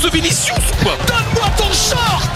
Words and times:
ce 0.00 0.10
Vinicius 0.10 0.50
ou 0.56 0.84
quoi 0.84 0.96
Donne-moi 1.06 1.48
ton 1.56 1.72
short 1.72 2.30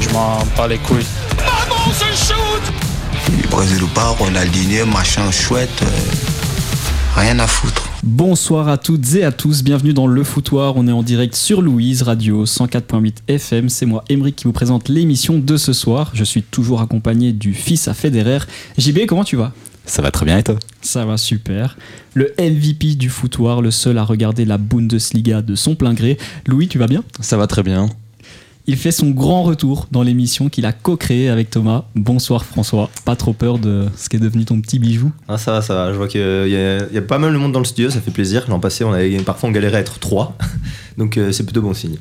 Je 0.00 0.08
m'en 0.10 0.38
bats 0.56 0.68
les 0.68 0.78
couilles. 0.78 1.06
Maman, 1.38 1.92
shoot 2.14 3.50
Brésil 3.50 3.82
ou 3.82 3.88
pas, 3.88 4.08
Ronaldinho, 4.08 4.86
machin 4.86 5.30
chouette, 5.30 5.68
euh, 5.82 7.20
rien 7.20 7.38
à 7.40 7.46
foutre. 7.46 7.88
Bonsoir 8.02 8.68
à 8.68 8.78
toutes 8.78 9.14
et 9.14 9.24
à 9.24 9.32
tous, 9.32 9.62
bienvenue 9.62 9.92
dans 9.92 10.06
Le 10.06 10.22
Foutoir. 10.22 10.76
On 10.76 10.86
est 10.86 10.92
en 10.92 11.02
direct 11.02 11.34
sur 11.34 11.62
Louise 11.62 12.02
Radio 12.02 12.44
104.8 12.46 13.14
FM. 13.28 13.68
C'est 13.68 13.86
moi, 13.86 14.04
Emeric, 14.08 14.36
qui 14.36 14.44
vous 14.44 14.52
présente 14.52 14.88
l'émission 14.88 15.38
de 15.38 15.56
ce 15.56 15.72
soir. 15.72 16.10
Je 16.14 16.24
suis 16.24 16.42
toujours 16.42 16.80
accompagné 16.80 17.32
du 17.32 17.52
fils 17.52 17.88
à 17.88 17.94
Federer. 17.94 18.38
JB, 18.78 19.06
comment 19.06 19.24
tu 19.24 19.36
vas? 19.36 19.52
Ça 19.90 20.02
va 20.02 20.12
très 20.12 20.24
bien 20.24 20.38
et 20.38 20.42
toi 20.44 20.54
Ça 20.82 21.04
va 21.04 21.16
super. 21.16 21.76
Le 22.14 22.32
MVP 22.38 22.94
du 22.94 23.10
foutoir, 23.10 23.60
le 23.60 23.72
seul 23.72 23.98
à 23.98 24.04
regarder 24.04 24.44
la 24.44 24.56
Bundesliga 24.56 25.42
de 25.42 25.56
son 25.56 25.74
plein 25.74 25.94
gré. 25.94 26.16
Louis, 26.46 26.68
tu 26.68 26.78
vas 26.78 26.86
bien 26.86 27.02
Ça 27.20 27.36
va 27.36 27.48
très 27.48 27.64
bien. 27.64 27.88
Il 28.68 28.76
fait 28.76 28.92
son 28.92 29.10
grand 29.10 29.42
retour 29.42 29.88
dans 29.90 30.04
l'émission 30.04 30.48
qu'il 30.48 30.64
a 30.64 30.72
co-créée 30.72 31.28
avec 31.28 31.50
Thomas. 31.50 31.86
Bonsoir 31.96 32.44
François, 32.44 32.88
pas 33.04 33.16
trop 33.16 33.32
peur 33.32 33.58
de 33.58 33.86
ce 33.96 34.08
qui 34.08 34.14
est 34.14 34.20
devenu 34.20 34.44
ton 34.44 34.60
petit 34.60 34.78
bijou 34.78 35.10
Ah, 35.26 35.38
ça 35.38 35.50
va, 35.50 35.60
ça 35.62 35.74
va. 35.74 35.92
Je 35.92 35.96
vois 35.96 36.06
qu'il 36.06 36.20
y, 36.20 36.24
a- 36.24 36.46
il 36.86 36.94
y 36.94 36.98
a 36.98 37.02
pas 37.02 37.18
mal 37.18 37.32
de 37.32 37.38
monde 37.38 37.50
dans 37.50 37.58
le 37.58 37.64
studio, 37.64 37.90
ça 37.90 38.00
fait 38.00 38.12
plaisir. 38.12 38.44
L'an 38.48 38.60
passé, 38.60 38.84
on 38.84 38.92
avait, 38.92 39.16
parfois 39.22 39.48
on 39.48 39.52
galérait 39.52 39.78
à 39.78 39.80
être 39.80 39.98
trois. 39.98 40.38
Donc 40.98 41.16
euh, 41.18 41.32
c'est 41.32 41.42
plutôt 41.42 41.62
bon 41.62 41.74
signe. 41.74 41.96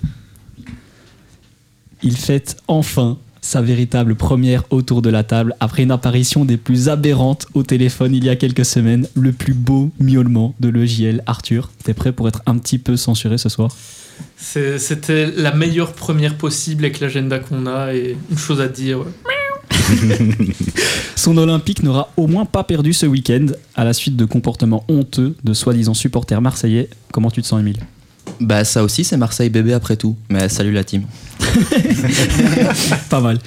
Il 2.04 2.16
fête 2.16 2.58
enfin 2.68 3.18
sa 3.42 3.62
véritable 3.62 4.16
première 4.16 4.64
autour 4.70 5.02
de 5.02 5.10
la 5.10 5.24
table 5.24 5.56
après 5.60 5.84
une 5.84 5.92
apparition 5.92 6.46
des 6.46 6.58
plus 6.58 6.90
aberrantes 6.90 7.48
au 7.54 7.64
téléphone 7.64 8.14
il 8.14 8.24
y 8.24 8.30
a 8.30 8.36
quelques 8.36 8.66
semaines. 8.66 9.08
Le 9.16 9.32
plus 9.32 9.54
beau 9.54 9.92
miaulement 10.00 10.54
de 10.60 10.70
l'EJL, 10.70 11.24
Arthur. 11.26 11.72
T'es 11.84 11.94
prêt 11.94 12.12
pour 12.12 12.28
être 12.28 12.42
un 12.46 12.58
petit 12.58 12.78
peu 12.78 12.98
censuré 12.98 13.38
ce 13.38 13.50
soir? 13.50 13.72
C'était 14.38 15.32
la 15.38 15.54
meilleure 15.54 15.94
première 15.94 16.36
possible 16.36 16.86
avec 16.86 17.00
l'agenda 17.00 17.40
qu'on 17.40 17.66
a 17.68 17.94
et 17.94 18.18
une 18.30 18.38
chose 18.38 18.62
à 18.62 18.68
dire. 18.68 19.00
ouais. 19.00 19.06
Son 21.16 21.38
Olympique 21.38 21.84
n'aura 21.84 22.12
au 22.18 22.28
moins 22.28 22.46
pas 22.46 22.64
perdu 22.64 22.94
ce 22.94 23.06
week-end 23.06 23.48
à 23.76 23.84
la 23.84 23.94
suite 23.94 24.16
de 24.16 24.26
comportements 24.26 24.84
honteux 24.88 25.36
de 25.44 25.54
soi-disant 25.54 25.94
supporters 25.94 26.42
marseillais. 26.42 26.90
Comment 27.12 27.32
tu 27.32 27.42
te 27.42 27.48
sens, 27.48 27.60
Emile 27.60 27.80
Bah 28.40 28.64
ça 28.64 28.84
aussi 28.84 29.04
c'est 29.04 29.18
Marseille 29.18 29.50
bébé 29.50 29.74
après 29.74 29.98
tout. 29.98 30.16
Mais 30.30 30.50
salut 30.50 30.72
la 30.72 30.84
team. 30.84 31.04
Pas 33.10 33.22
mal. 33.22 33.40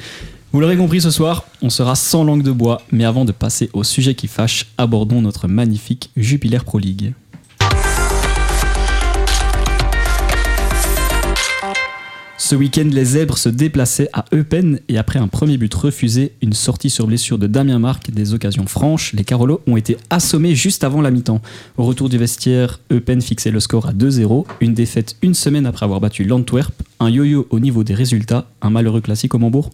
Vous 0.53 0.61
l'aurez 0.61 0.77
compris 0.77 1.01
ce 1.01 1.11
soir, 1.11 1.47
on 1.63 1.71
sera 1.71 1.95
sans 1.95 2.25
langue 2.25 2.43
de 2.43 2.53
bois, 2.53 2.83
mais 2.93 3.05
avant 3.05 3.25
de 3.25 3.33
passer 3.33 3.71
au 3.73 3.85
sujet 3.85 4.15
qui 4.15 4.29
fâche, 4.29 4.67
abordons 4.77 5.23
notre 5.23 5.49
magnifique 5.49 6.11
Jupiler 6.15 6.59
Pro 6.59 6.79
League. 6.79 7.15
Ce 12.53 12.57
week-end, 12.57 12.91
les 12.93 13.05
zèbres 13.05 13.39
se 13.39 13.49
déplaçaient 13.49 14.11
à 14.13 14.27
Eupen 14.35 14.81
et 14.89 14.99
après 14.99 15.19
un 15.19 15.29
premier 15.29 15.57
but 15.57 15.73
refusé, 15.73 16.33
une 16.43 16.53
sortie 16.53 16.91
sur 16.91 17.07
blessure 17.07 17.39
de 17.39 17.47
Damien 17.47 17.79
Marc, 17.79 18.11
des 18.11 18.35
occasions 18.35 18.67
franches, 18.67 19.15
les 19.15 19.25
Carolos 19.25 19.63
ont 19.67 19.79
été 19.79 19.97
assommés 20.11 20.55
juste 20.55 20.85
avant 20.85 21.01
la 21.01 21.11
mi-temps. 21.11 21.41
Au 21.79 21.85
retour 21.85 22.11
du 22.11 22.19
vestiaire, 22.19 22.81
Eupen 22.93 23.23
fixait 23.23 23.53
le 23.53 23.61
score 23.61 23.87
à 23.87 23.93
2-0, 23.95 24.45
une 24.61 24.75
défaite 24.75 25.17
une 25.23 25.33
semaine 25.33 25.65
après 25.65 25.85
avoir 25.85 26.01
battu 26.01 26.25
l'Antwerp, 26.25 26.75
un 27.03 27.11
yo-yo 27.11 27.47
au 27.51 27.61
niveau 27.61 27.85
des 27.85 27.95
résultats, 27.95 28.47
un 28.61 28.71
malheureux 28.71 29.01
classique 29.01 29.35
au 29.35 29.39
Mambourg. 29.39 29.71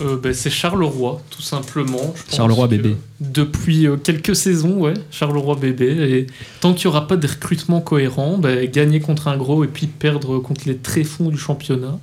Euh, 0.00 0.16
ben, 0.16 0.34
c'est 0.34 0.50
Charleroi, 0.50 1.22
tout 1.30 1.42
simplement. 1.42 2.12
je 2.16 2.22
pense 2.22 2.36
Charleroi 2.36 2.66
bébé. 2.66 2.96
Depuis 3.20 3.86
euh, 3.86 3.96
quelques 3.96 4.34
saisons, 4.34 4.78
ouais, 4.78 4.94
Charleroi 5.10 5.54
bébé. 5.54 5.86
Et 5.86 6.26
tant 6.60 6.74
qu'il 6.74 6.88
n'y 6.88 6.96
aura 6.96 7.06
pas 7.06 7.16
de 7.16 7.26
recrutement 7.26 7.80
cohérent, 7.80 8.38
ben, 8.38 8.68
gagner 8.68 8.98
contre 9.00 9.28
un 9.28 9.36
gros 9.36 9.62
et 9.62 9.68
puis 9.68 9.86
perdre 9.86 10.38
contre 10.40 10.62
les 10.66 10.76
tréfonds 10.76 11.28
du 11.28 11.38
championnat, 11.38 11.98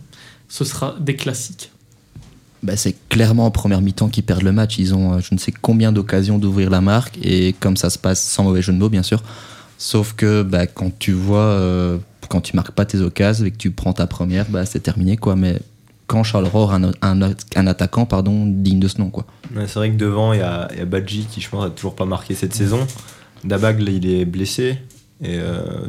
ce 0.48 0.64
sera 0.64 0.96
des 1.00 1.16
classiques. 1.16 1.72
Bah 2.64 2.76
c'est 2.76 2.96
clairement 3.10 3.48
en 3.48 3.52
première 3.52 3.82
mi-temps 3.82 4.10
qu'ils 4.10 4.24
perdent 4.24 4.44
le 4.44 4.52
match. 4.52 4.78
Ils 4.78 4.94
ont 4.94 5.14
euh, 5.14 5.20
je 5.20 5.34
ne 5.34 5.40
sais 5.40 5.52
combien 5.52 5.92
d'occasions 5.92 6.38
d'ouvrir 6.38 6.70
la 6.70 6.80
marque 6.80 7.18
et 7.24 7.54
comme 7.60 7.76
ça 7.76 7.90
se 7.90 7.98
passe 7.98 8.22
sans 8.22 8.44
mauvais 8.44 8.62
jeu 8.62 8.72
de 8.72 8.78
mots 8.78 8.90
bien 8.90 9.04
sûr. 9.04 9.24
Sauf 9.80 10.14
que 10.14 10.44
bah, 10.44 10.68
quand 10.68 10.92
tu 11.00 11.12
vois 11.12 11.40
euh, 11.40 11.98
quand 12.32 12.40
tu 12.40 12.56
marques 12.56 12.72
pas 12.72 12.86
tes 12.86 13.02
occasions 13.02 13.46
et 13.46 13.52
que 13.52 13.58
tu 13.58 13.72
prends 13.72 13.92
ta 13.92 14.08
première, 14.08 14.46
bah 14.50 14.66
c'est 14.66 14.80
terminé 14.80 15.18
quoi. 15.18 15.36
Mais 15.36 15.60
quand 16.08 16.24
Charleroi 16.24 16.62
aura 16.62 16.78
un, 16.78 16.92
un, 17.02 17.68
attaquant 17.68 18.06
pardon 18.06 18.46
digne 18.46 18.80
de 18.80 18.88
ce 18.88 19.00
nom 19.00 19.10
quoi. 19.10 19.26
C'est 19.54 19.76
vrai 19.76 19.92
que 19.92 19.98
devant, 19.98 20.32
il 20.32 20.40
y 20.40 20.42
a, 20.42 20.70
Badji 20.86 21.26
qui, 21.30 21.42
je 21.42 21.50
pense, 21.50 21.66
a 21.66 21.70
toujours 21.70 21.94
pas 21.94 22.06
marqué 22.06 22.34
cette 22.34 22.54
saison. 22.54 22.88
Dabag, 23.44 23.82
il 23.82 24.10
est 24.10 24.24
blessé. 24.24 24.78
Et, 25.22 25.40
euh, 25.40 25.88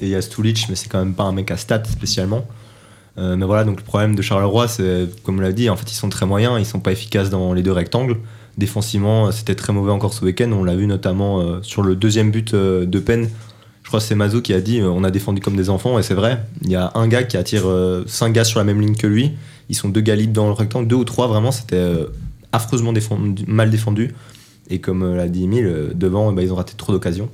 et 0.00 0.06
il 0.06 0.08
y 0.08 0.14
a 0.14 0.22
Stulic, 0.22 0.66
mais 0.70 0.76
c'est 0.76 0.88
quand 0.88 0.98
même 0.98 1.14
pas 1.14 1.24
un 1.24 1.32
mec 1.32 1.50
à 1.50 1.58
stats 1.58 1.84
spécialement. 1.84 2.46
Euh, 3.18 3.36
mais 3.36 3.44
voilà, 3.44 3.64
donc 3.64 3.78
le 3.78 3.84
problème 3.84 4.14
de 4.14 4.22
Charleroi, 4.22 4.68
c'est, 4.68 5.08
comme 5.24 5.38
on 5.38 5.42
l'a 5.42 5.52
dit, 5.52 5.68
en 5.68 5.76
fait, 5.76 5.90
ils 5.90 5.94
sont 5.94 6.08
très 6.08 6.24
moyens, 6.24 6.54
ils 6.58 6.66
sont 6.66 6.80
pas 6.80 6.92
efficaces 6.92 7.28
dans 7.28 7.52
les 7.52 7.62
deux 7.62 7.72
rectangles. 7.72 8.16
Défensivement, 8.56 9.30
c'était 9.30 9.54
très 9.54 9.74
mauvais 9.74 9.92
encore 9.92 10.14
ce 10.14 10.24
week-end. 10.24 10.50
On 10.52 10.64
l'a 10.64 10.74
vu 10.74 10.86
notamment 10.86 11.40
euh, 11.40 11.58
sur 11.60 11.82
le 11.82 11.96
deuxième 11.96 12.30
but 12.30 12.54
de 12.54 12.98
peine. 12.98 13.28
Je 13.86 13.88
crois 13.88 14.00
que 14.00 14.06
c'est 14.06 14.16
Mazo 14.16 14.40
qui 14.42 14.52
a 14.52 14.60
dit 14.60 14.80
euh, 14.80 14.88
on 14.90 15.04
a 15.04 15.12
défendu 15.12 15.40
comme 15.40 15.54
des 15.56 15.70
enfants, 15.70 15.96
et 15.96 16.02
c'est 16.02 16.14
vrai. 16.14 16.44
Il 16.62 16.70
y 16.70 16.74
a 16.74 16.90
un 16.96 17.06
gars 17.06 17.22
qui 17.22 17.36
attire 17.36 17.62
5 18.08 18.32
gars 18.32 18.42
sur 18.42 18.58
la 18.58 18.64
même 18.64 18.80
ligne 18.80 18.96
que 18.96 19.06
lui. 19.06 19.30
Ils 19.68 19.76
sont 19.76 19.88
deux 19.88 20.00
gars 20.00 20.16
libres 20.16 20.32
dans 20.32 20.46
le 20.46 20.52
rectangle, 20.52 20.88
deux 20.88 20.96
ou 20.96 21.04
trois, 21.04 21.28
vraiment, 21.28 21.52
c'était 21.52 21.76
euh, 21.76 22.06
affreusement 22.52 22.92
défendu, 22.92 23.44
mal 23.46 23.70
défendu. 23.70 24.12
Et 24.70 24.80
comme 24.80 25.04
euh, 25.04 25.16
l'a 25.16 25.28
dit 25.28 25.44
Emile, 25.44 25.66
euh, 25.66 25.90
devant, 25.94 26.32
bah, 26.32 26.42
ils 26.42 26.52
ont 26.52 26.56
raté 26.56 26.72
trop 26.76 26.92
d'occasions. 26.92 27.28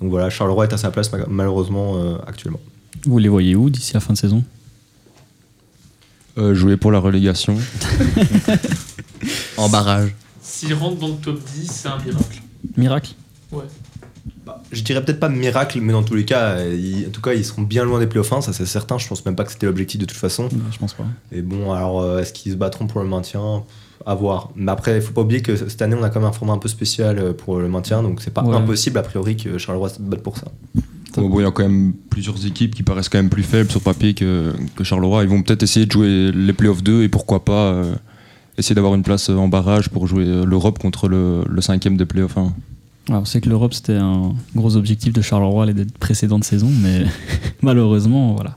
Donc 0.00 0.10
voilà, 0.10 0.30
Charleroi 0.30 0.66
est 0.66 0.72
à 0.72 0.76
sa 0.76 0.90
place 0.92 1.10
ma- 1.10 1.26
malheureusement 1.28 1.96
euh, 1.96 2.18
actuellement. 2.26 2.60
Vous 3.04 3.18
les 3.18 3.28
voyez 3.28 3.56
où 3.56 3.68
d'ici 3.68 3.94
la 3.94 4.00
fin 4.00 4.12
de 4.12 4.18
saison? 4.18 4.44
Euh, 6.38 6.54
jouer 6.54 6.76
pour 6.76 6.92
la 6.92 7.00
relégation. 7.00 7.56
En 9.56 9.68
barrage. 9.68 10.14
S'ils 10.40 10.74
rentrent 10.74 10.98
dans 11.00 11.08
le 11.08 11.14
top 11.14 11.40
10, 11.54 11.66
c'est 11.70 11.88
un 11.88 11.98
miracle. 11.98 12.42
Miracle? 12.76 13.12
Bah, 13.50 13.58
je 14.72 14.82
dirais 14.82 15.04
peut-être 15.04 15.20
pas 15.20 15.28
miracle, 15.28 15.80
mais 15.80 15.92
dans 15.92 16.02
tous 16.02 16.14
les 16.14 16.24
cas, 16.24 16.64
ils- 16.64 17.06
en 17.06 17.10
tout 17.10 17.20
cas, 17.20 17.34
ils 17.34 17.44
seront 17.44 17.62
bien 17.62 17.84
loin 17.84 17.98
des 18.00 18.06
playoffs 18.06 18.32
1, 18.32 18.40
ça 18.40 18.52
c'est 18.52 18.66
certain. 18.66 18.98
Je 18.98 19.06
pense 19.08 19.24
même 19.24 19.36
pas 19.36 19.44
que 19.44 19.52
c'était 19.52 19.66
l'objectif 19.66 20.00
de 20.00 20.06
toute 20.06 20.16
façon. 20.18 20.44
Non, 20.44 20.58
Je 20.72 20.78
pense 20.78 20.94
pas. 20.94 21.04
Et 21.32 21.42
bon, 21.42 21.72
alors 21.72 22.00
euh, 22.00 22.20
est-ce 22.20 22.32
qu'ils 22.32 22.52
se 22.52 22.56
battront 22.56 22.86
pour 22.86 23.00
le 23.00 23.08
maintien? 23.08 23.62
À 24.04 24.14
voir. 24.14 24.50
Mais 24.54 24.70
après, 24.70 24.94
il 24.96 25.02
faut 25.02 25.12
pas 25.12 25.22
oublier 25.22 25.40
que 25.42 25.56
cette 25.56 25.82
année, 25.82 25.96
on 25.98 26.02
a 26.04 26.10
quand 26.10 26.20
même 26.20 26.28
un 26.28 26.32
format 26.32 26.52
un 26.52 26.58
peu 26.58 26.68
spécial 26.68 27.18
euh, 27.18 27.32
pour 27.32 27.58
le 27.58 27.68
maintien, 27.68 28.02
donc 28.02 28.20
c'est 28.22 28.32
pas 28.32 28.42
Ouais. 28.44 28.54
impossible 28.54 28.98
a 28.98 29.02
priori 29.02 29.36
que 29.36 29.58
Charleroi 29.58 29.88
se 29.88 30.00
batte 30.00 30.22
pour 30.22 30.36
ça. 30.36 30.46
Bon, 31.16 31.28
bon, 31.28 31.40
il 31.40 31.44
y 31.44 31.46
a 31.46 31.50
quand 31.50 31.62
même 31.62 31.92
plusieurs 32.10 32.44
équipes 32.46 32.74
qui 32.74 32.82
paraissent 32.82 33.08
quand 33.08 33.18
même 33.18 33.30
plus 33.30 33.42
faibles 33.42 33.70
sur 33.70 33.80
papier 33.80 34.12
que, 34.14 34.52
que 34.76 34.84
Charleroi. 34.84 35.22
Ils 35.24 35.28
vont 35.30 35.42
peut-être 35.42 35.62
essayer 35.62 35.86
de 35.86 35.90
jouer 35.92 36.30
les 36.30 36.52
playoffs 36.52 36.82
2 36.84 37.02
et 37.04 37.08
pourquoi 37.08 37.44
pas 37.44 37.72
euh, 37.72 37.94
essayer 38.58 38.74
d'avoir 38.74 38.94
une 38.94 39.02
place 39.02 39.28
en 39.30 39.48
barrage 39.48 39.88
pour 39.88 40.06
jouer 40.06 40.26
l'Europe 40.44 40.78
contre 40.78 41.08
le, 41.08 41.42
le 41.48 41.60
cinquième 41.62 41.96
des 41.96 42.04
playoffs 42.06 42.36
1. 42.36 42.52
Alors, 43.08 43.22
on 43.22 43.24
sait 43.24 43.40
que 43.40 43.48
l'Europe, 43.48 43.72
c'était 43.72 43.94
un 43.94 44.34
gros 44.54 44.76
objectif 44.76 45.12
de 45.12 45.22
Charleroi 45.22 45.66
les 45.66 45.84
précédentes 46.00 46.44
saisons, 46.44 46.72
mais 46.82 47.04
malheureusement, 47.62 48.34
voilà. 48.34 48.56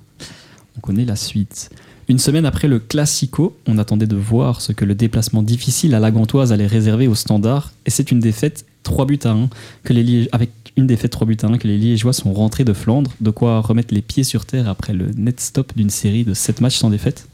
On 0.77 0.79
connaît 0.79 1.05
la 1.05 1.15
suite. 1.15 1.69
Une 2.07 2.17
semaine 2.17 2.47
après 2.47 2.67
le 2.67 2.79
Classico, 2.79 3.55
on 3.67 3.77
attendait 3.77 4.07
de 4.07 4.15
voir 4.15 4.61
ce 4.61 4.71
que 4.71 4.83
le 4.83 4.95
déplacement 4.95 5.43
difficile 5.43 5.93
à 5.93 5.99
la 5.99 6.09
Gantoise 6.09 6.51
allait 6.51 6.65
réserver 6.65 7.07
au 7.07 7.13
standard, 7.13 7.71
et 7.85 7.91
c'est 7.91 8.11
une 8.11 8.19
défaite 8.19 8.65
3 8.81 9.05
buts 9.05 9.19
à 9.23 9.29
1 9.29 9.49
que 9.83 9.93
les 9.93 10.27
avec 10.31 10.49
une 10.75 10.87
défaite 10.87 11.11
3 11.11 11.27
buts 11.27 11.37
à 11.43 11.47
1 11.47 11.59
que 11.59 11.67
les 11.67 11.77
Liégeois 11.77 12.13
sont 12.13 12.33
rentrés 12.33 12.63
de 12.63 12.73
Flandre, 12.73 13.11
de 13.21 13.29
quoi 13.29 13.59
remettre 13.59 13.93
les 13.93 14.01
pieds 14.01 14.23
sur 14.23 14.45
terre 14.45 14.67
après 14.67 14.93
le 14.93 15.11
net 15.15 15.39
stop 15.39 15.73
d'une 15.75 15.91
série 15.91 16.23
de 16.23 16.33
7 16.33 16.61
matchs 16.61 16.77
sans 16.77 16.89
défaite. 16.89 17.27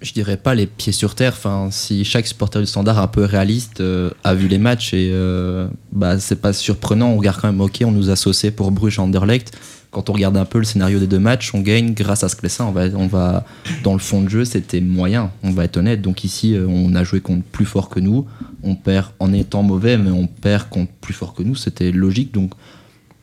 Je 0.00 0.12
dirais 0.12 0.36
pas 0.36 0.54
les 0.54 0.66
pieds 0.66 0.92
sur 0.92 1.14
terre. 1.14 1.32
Enfin, 1.36 1.68
si 1.70 2.04
chaque 2.04 2.26
supporter 2.26 2.60
du 2.60 2.66
standard 2.66 2.98
un 2.98 3.06
peu 3.06 3.24
réaliste 3.24 3.80
euh, 3.80 4.10
a 4.24 4.34
vu 4.34 4.48
les 4.48 4.58
matchs 4.58 4.92
et 4.92 5.10
euh, 5.12 5.68
bah 5.92 6.18
c'est 6.18 6.40
pas 6.40 6.52
surprenant. 6.52 7.10
On 7.10 7.16
regarde 7.16 7.40
quand 7.40 7.48
même, 7.48 7.60
ok, 7.60 7.82
on 7.84 7.92
nous 7.92 8.10
a 8.10 8.16
saucé 8.16 8.50
pour 8.50 8.70
Bruges 8.70 8.98
Anderlecht. 8.98 9.56
Quand 9.90 10.10
on 10.10 10.12
regarde 10.12 10.36
un 10.36 10.44
peu 10.44 10.58
le 10.58 10.64
scénario 10.64 10.98
des 10.98 11.06
deux 11.06 11.18
matchs, 11.18 11.54
on 11.54 11.60
gagne 11.60 11.94
grâce 11.94 12.22
à 12.22 12.28
ce 12.28 12.36
Clessin. 12.36 12.66
On 12.66 12.72
va, 12.72 12.86
on 12.94 13.06
va 13.06 13.46
dans 13.82 13.94
le 13.94 13.98
fond 13.98 14.20
de 14.20 14.28
jeu, 14.28 14.44
c'était 14.44 14.82
moyen. 14.82 15.30
On 15.42 15.52
va 15.52 15.64
être 15.64 15.78
honnête. 15.78 16.02
Donc 16.02 16.24
ici, 16.24 16.54
euh, 16.54 16.66
on 16.68 16.94
a 16.94 17.02
joué 17.02 17.20
contre 17.20 17.44
plus 17.44 17.64
fort 17.64 17.88
que 17.88 18.00
nous. 18.00 18.26
On 18.62 18.74
perd 18.74 19.06
en 19.18 19.32
étant 19.32 19.62
mauvais, 19.62 19.96
mais 19.96 20.10
on 20.10 20.26
perd 20.26 20.68
contre 20.68 20.92
plus 21.00 21.14
fort 21.14 21.32
que 21.32 21.42
nous. 21.42 21.54
C'était 21.54 21.92
logique. 21.92 22.34
Donc 22.34 22.52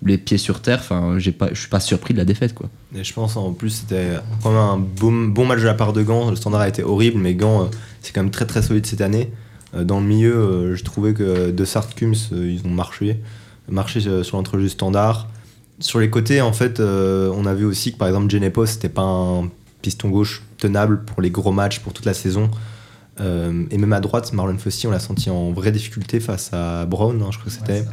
les 0.06 0.18
pieds 0.18 0.38
sur 0.38 0.62
terre. 0.62 0.80
Enfin, 0.80 1.16
j'ai 1.18 1.32
pas, 1.32 1.50
je 1.54 1.60
suis 1.60 1.70
pas 1.70 1.80
surpris 1.80 2.14
de 2.14 2.20
la 2.20 2.26
défaite 2.26 2.54
quoi. 2.54 2.70
Et 2.96 3.04
je 3.04 3.14
pense 3.14 3.38
en 3.38 3.54
plus 3.54 3.70
c'était 3.70 4.18
quand 4.42 4.50
même 4.50 4.60
un 4.60 4.78
bon, 4.78 5.28
bon 5.28 5.46
match 5.46 5.60
de 5.60 5.66
la 5.66 5.74
part 5.74 5.94
de 5.94 6.04
Gand. 6.04 6.30
Le 6.30 6.36
standard 6.36 6.62
a 6.62 6.68
été 6.68 6.84
horrible, 6.84 7.20
mais 7.20 7.36
Gand 7.36 7.64
euh, 7.64 7.66
c'est 8.02 8.14
quand 8.14 8.22
même 8.22 8.32
très 8.32 8.46
très 8.46 8.62
solide 8.62 8.86
cette 8.86 9.02
année. 9.02 9.32
Euh, 9.76 9.84
Dans 9.84 10.00
le 10.00 10.06
milieu, 10.06 10.36
euh, 10.36 10.76
je 10.76 10.84
trouvais 10.84 11.14
que 11.14 11.52
De 11.52 11.66
Sart, 11.66 11.96
Kums, 11.96 12.30
euh, 12.32 12.52
ils 12.52 12.66
ont 12.68 12.72
marché, 12.72 13.20
marché 13.70 14.06
euh, 14.06 14.24
sur 14.24 14.38
l'entrejeu 14.38 14.70
standard. 14.70 15.30
Sur 15.80 16.00
les 16.00 16.10
côtés, 16.10 16.40
en 16.42 16.54
fait, 16.54 16.80
euh, 16.80 17.32
on 17.36 17.46
a 17.46 17.54
vu 17.54 17.66
aussi 17.66 17.92
que 17.94 17.98
par 17.98 18.08
exemple 18.08 18.30
Genepo, 18.30 18.66
c'était 18.66 18.90
pas 18.90 19.02
un 19.02 19.50
piston 19.82 20.10
gauche 20.10 20.44
tenable 20.58 21.04
pour 21.04 21.22
les 21.22 21.32
gros 21.32 21.52
matchs 21.52 21.80
pour 21.80 21.92
toute 21.94 22.06
la 22.06 22.14
saison. 22.14 22.52
Euh, 23.20 23.64
et 23.70 23.78
même 23.78 23.94
à 23.94 24.00
droite, 24.00 24.32
Marlon 24.34 24.58
Fossey, 24.58 24.88
on 24.88 24.92
l'a 24.92 25.00
senti 25.00 25.30
en 25.30 25.52
vraie 25.52 25.72
difficulté 25.72 26.20
face 26.20 26.52
à 26.54 26.86
Brown, 26.86 27.22
hein, 27.22 27.30
je 27.32 27.38
crois 27.38 27.52
que 27.52 27.58
c'était, 27.58 27.86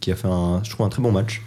qui 0.00 0.10
a 0.10 0.16
fait 0.16 0.28
un, 0.28 0.60
très 0.88 1.02
bon 1.02 1.12
match. 1.12 1.42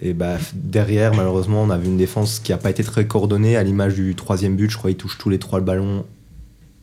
Et 0.00 0.12
bah, 0.12 0.36
derrière, 0.52 1.14
malheureusement, 1.14 1.62
on 1.62 1.70
a 1.70 1.78
vu 1.78 1.86
une 1.86 1.96
défense 1.96 2.38
qui 2.38 2.52
n'a 2.52 2.58
pas 2.58 2.70
été 2.70 2.84
très 2.84 3.06
coordonnée. 3.06 3.56
À 3.56 3.62
l'image 3.62 3.94
du 3.94 4.14
troisième 4.14 4.56
but, 4.56 4.70
je 4.70 4.76
crois 4.76 4.90
qu'il 4.90 4.98
touche 4.98 5.16
tous 5.18 5.30
les 5.30 5.38
trois 5.38 5.58
le 5.58 5.64
ballon 5.64 6.04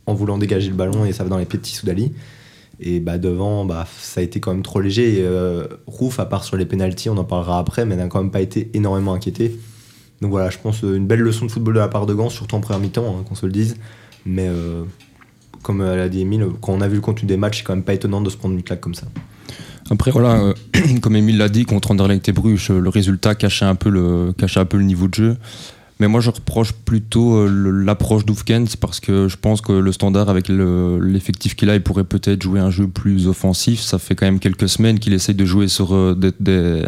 en 0.06 0.14
voulant 0.14 0.36
dégager 0.36 0.68
le 0.68 0.74
ballon 0.74 1.04
et 1.04 1.12
ça 1.12 1.22
va 1.22 1.30
dans 1.30 1.38
les 1.38 1.44
pieds 1.44 1.58
de 1.58 1.64
Tissoudali. 1.64 2.12
Et 2.80 3.00
bah, 3.00 3.18
devant, 3.18 3.64
bah, 3.64 3.86
ça 3.98 4.20
a 4.20 4.24
été 4.24 4.40
quand 4.40 4.52
même 4.52 4.62
trop 4.62 4.80
léger. 4.80 5.20
Et 5.20 5.22
euh, 5.22 5.66
Rouf, 5.86 6.18
à 6.18 6.26
part 6.26 6.44
sur 6.44 6.56
les 6.56 6.66
pénalties, 6.66 7.08
on 7.08 7.16
en 7.16 7.24
parlera 7.24 7.58
après, 7.58 7.84
mais 7.84 7.96
n'a 7.96 8.08
quand 8.08 8.20
même 8.20 8.32
pas 8.32 8.40
été 8.40 8.70
énormément 8.74 9.14
inquiété. 9.14 9.56
Donc 10.20 10.30
voilà, 10.30 10.50
je 10.50 10.58
pense 10.58 10.82
euh, 10.84 10.96
une 10.96 11.06
belle 11.06 11.20
leçon 11.20 11.46
de 11.46 11.50
football 11.50 11.74
de 11.74 11.80
la 11.80 11.88
part 11.88 12.06
de 12.06 12.14
Gans, 12.14 12.30
surtout 12.30 12.56
en 12.56 12.60
première 12.60 12.80
mi-temps, 12.80 13.18
hein, 13.18 13.24
qu'on 13.28 13.34
se 13.34 13.46
le 13.46 13.52
dise. 13.52 13.76
Mais 14.26 14.48
euh, 14.48 14.84
comme 15.62 15.82
elle 15.82 16.00
a 16.00 16.08
dit 16.08 16.20
Emile, 16.20 16.46
quand 16.60 16.72
on 16.72 16.80
a 16.80 16.88
vu 16.88 16.96
le 16.96 17.00
contenu 17.00 17.26
des 17.26 17.36
matchs, 17.36 17.58
c'est 17.58 17.64
quand 17.64 17.74
même 17.74 17.84
pas 17.84 17.94
étonnant 17.94 18.20
de 18.20 18.30
se 18.30 18.36
prendre 18.36 18.54
une 18.54 18.62
claque 18.62 18.80
comme 18.80 18.94
ça. 18.94 19.06
Après, 19.90 20.10
voilà, 20.10 20.40
euh, 20.40 20.54
comme 21.02 21.16
Emile 21.16 21.38
l'a 21.38 21.48
dit, 21.48 21.64
contre 21.64 21.90
Anderlecht 21.90 22.28
et 22.28 22.32
Bruges, 22.32 22.70
le 22.70 22.88
résultat 22.88 23.34
cachait 23.34 23.64
un, 23.64 23.74
peu 23.74 23.90
le, 23.90 24.32
cachait 24.36 24.60
un 24.60 24.64
peu 24.64 24.78
le 24.78 24.84
niveau 24.84 25.08
de 25.08 25.14
jeu. 25.14 25.36
Mais 26.00 26.08
moi, 26.08 26.20
je 26.20 26.30
reproche 26.30 26.72
plutôt 26.72 27.36
euh, 27.36 27.48
l'approche 27.84 28.24
d'Oufkens 28.26 28.74
parce 28.76 28.98
que 28.98 29.28
je 29.28 29.36
pense 29.36 29.60
que 29.60 29.70
le 29.72 29.92
standard, 29.92 30.28
avec 30.28 30.48
le- 30.48 30.98
l'effectif 30.98 31.54
qu'il 31.54 31.70
a, 31.70 31.76
il 31.76 31.82
pourrait 31.82 32.02
peut-être 32.04 32.42
jouer 32.42 32.58
un 32.58 32.70
jeu 32.70 32.88
plus 32.88 33.28
offensif. 33.28 33.80
Ça 33.80 34.00
fait 34.00 34.16
quand 34.16 34.26
même 34.26 34.40
quelques 34.40 34.68
semaines 34.68 34.98
qu'il 34.98 35.12
essaye 35.12 35.36
de 35.36 35.44
jouer 35.44 35.68
sur 35.68 35.94
euh, 35.94 36.18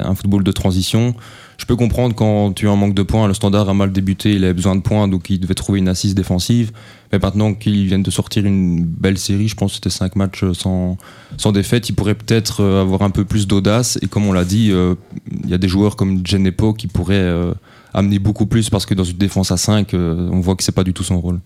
un 0.02 0.14
football 0.16 0.42
de 0.42 0.50
transition. 0.50 1.14
Je 1.56 1.64
peux 1.66 1.76
comprendre 1.76 2.14
quand 2.16 2.52
tu 2.52 2.68
as 2.68 2.70
un 2.72 2.76
manque 2.76 2.94
de 2.94 3.02
points, 3.04 3.28
le 3.28 3.32
standard 3.32 3.68
a 3.68 3.74
mal 3.74 3.90
débuté, 3.92 4.34
il 4.34 4.44
avait 4.44 4.52
besoin 4.52 4.74
de 4.76 4.82
points, 4.82 5.06
donc 5.08 5.30
il 5.30 5.38
devait 5.40 5.54
trouver 5.54 5.78
une 5.78 5.88
assise 5.88 6.14
défensive. 6.14 6.72
Mais 7.12 7.18
maintenant 7.20 7.54
qu'ils 7.54 7.86
viennent 7.86 8.02
de 8.02 8.10
sortir 8.10 8.44
une 8.44 8.84
belle 8.84 9.16
série, 9.16 9.46
je 9.48 9.54
pense 9.54 9.70
que 9.70 9.74
c'était 9.76 9.88
5 9.88 10.16
matchs 10.16 10.44
sans, 10.52 10.98
sans 11.38 11.52
défaite, 11.52 11.88
il 11.88 11.94
pourrait 11.94 12.16
peut-être 12.16 12.60
euh, 12.60 12.82
avoir 12.82 13.02
un 13.02 13.10
peu 13.10 13.24
plus 13.24 13.46
d'audace. 13.46 13.98
Et 14.02 14.08
comme 14.08 14.26
on 14.26 14.32
l'a 14.32 14.44
dit, 14.44 14.70
euh, 14.72 14.96
il 15.44 15.48
y 15.48 15.54
a 15.54 15.58
des 15.58 15.68
joueurs 15.68 15.94
comme 15.96 16.26
Genepo 16.26 16.74
qui 16.74 16.88
pourraient 16.88 17.14
euh, 17.14 17.54
amener 17.94 18.18
beaucoup 18.18 18.46
plus 18.46 18.70
parce 18.70 18.86
que 18.86 18.94
dans 18.94 19.04
une 19.04 19.16
défense 19.16 19.50
à 19.50 19.56
5, 19.56 19.94
euh, 19.94 20.28
on 20.32 20.40
voit 20.40 20.56
que 20.56 20.62
c'est 20.62 20.72
pas 20.72 20.84
du 20.84 20.92
tout 20.92 21.04
son 21.04 21.20
rôle. 21.20 21.40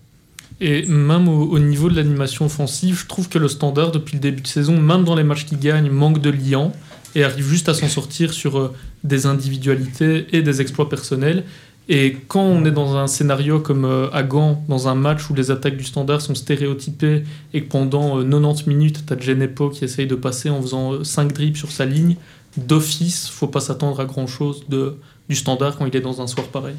Et 0.61 0.85
même 0.87 1.29
au, 1.29 1.45
au 1.45 1.59
niveau 1.59 1.89
de 1.89 1.97
l'animation 1.97 2.47
offensive, 2.47 2.99
je 3.01 3.07
trouve 3.07 3.29
que 3.29 3.39
le 3.39 3.49
standard, 3.49 3.93
depuis 3.93 4.15
le 4.15 4.21
début 4.21 4.43
de 4.43 4.47
saison, 4.47 4.79
même 4.79 5.05
dans 5.05 5.15
les 5.15 5.25
matchs 5.25 5.47
qui 5.47 5.57
gagnent, 5.57 5.91
manque 5.91 6.21
de 6.21 6.31
liant 6.31 6.73
et 7.15 7.25
arrive 7.25 7.49
juste 7.49 7.69
à 7.69 7.75
s'en 7.75 7.89
sortir 7.89 8.33
sur 8.33 8.59
euh, 8.59 8.73
des 9.05 9.27
individualités 9.27 10.27
et 10.33 10.43
des 10.43 10.61
exploits 10.61 10.89
personnels. 10.89 11.45
Et 11.89 12.19
quand 12.29 12.43
on 12.43 12.65
est 12.65 12.71
dans 12.71 12.97
un 12.97 13.09
scénario 13.09 13.59
comme 13.59 13.85
euh, 13.85 14.09
à 14.13 14.23
Gand, 14.23 14.63
dans 14.69 14.87
un 14.87 14.95
match 14.95 15.29
où 15.29 15.35
les 15.35 15.51
attaques 15.51 15.77
du 15.77 15.85
standard 15.85 16.21
sont 16.21 16.35
stéréotypées 16.35 17.25
et 17.53 17.63
que 17.63 17.69
pendant 17.69 18.19
euh, 18.19 18.23
90 18.23 18.69
minutes, 18.69 19.05
tu 19.07 19.13
as 19.13 19.19
Genepo 19.19 19.71
qui 19.71 19.85
essaye 19.85 20.07
de 20.07 20.15
passer 20.15 20.51
en 20.51 20.63
faisant 20.63 21.03
5 21.03 21.33
dribbles 21.33 21.57
sur 21.57 21.73
sa 21.73 21.87
ligne, 21.87 22.17
d'office, 22.57 23.29
faut 23.29 23.49
pas 23.49 23.61
s'attendre 23.61 23.99
à 24.01 24.05
grand 24.05 24.27
chose 24.27 24.65
de, 24.69 24.97
du 25.31 25.37
standard 25.37 25.79
quand 25.79 25.87
il 25.87 25.97
est 25.97 26.01
dans 26.01 26.21
un 26.21 26.27
soir 26.27 26.49
pareil. 26.49 26.75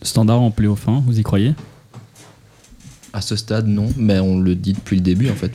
Standard 0.00 0.40
en 0.40 0.50
playoff 0.50 0.88
1, 0.88 1.02
vous 1.06 1.20
y 1.20 1.22
croyez? 1.22 1.54
À 3.12 3.20
ce 3.20 3.36
stade, 3.36 3.68
non, 3.68 3.88
mais 3.96 4.18
on 4.18 4.40
le 4.40 4.54
dit 4.54 4.72
depuis 4.72 4.96
le 4.96 5.02
début 5.02 5.30
en 5.30 5.34
fait. 5.34 5.52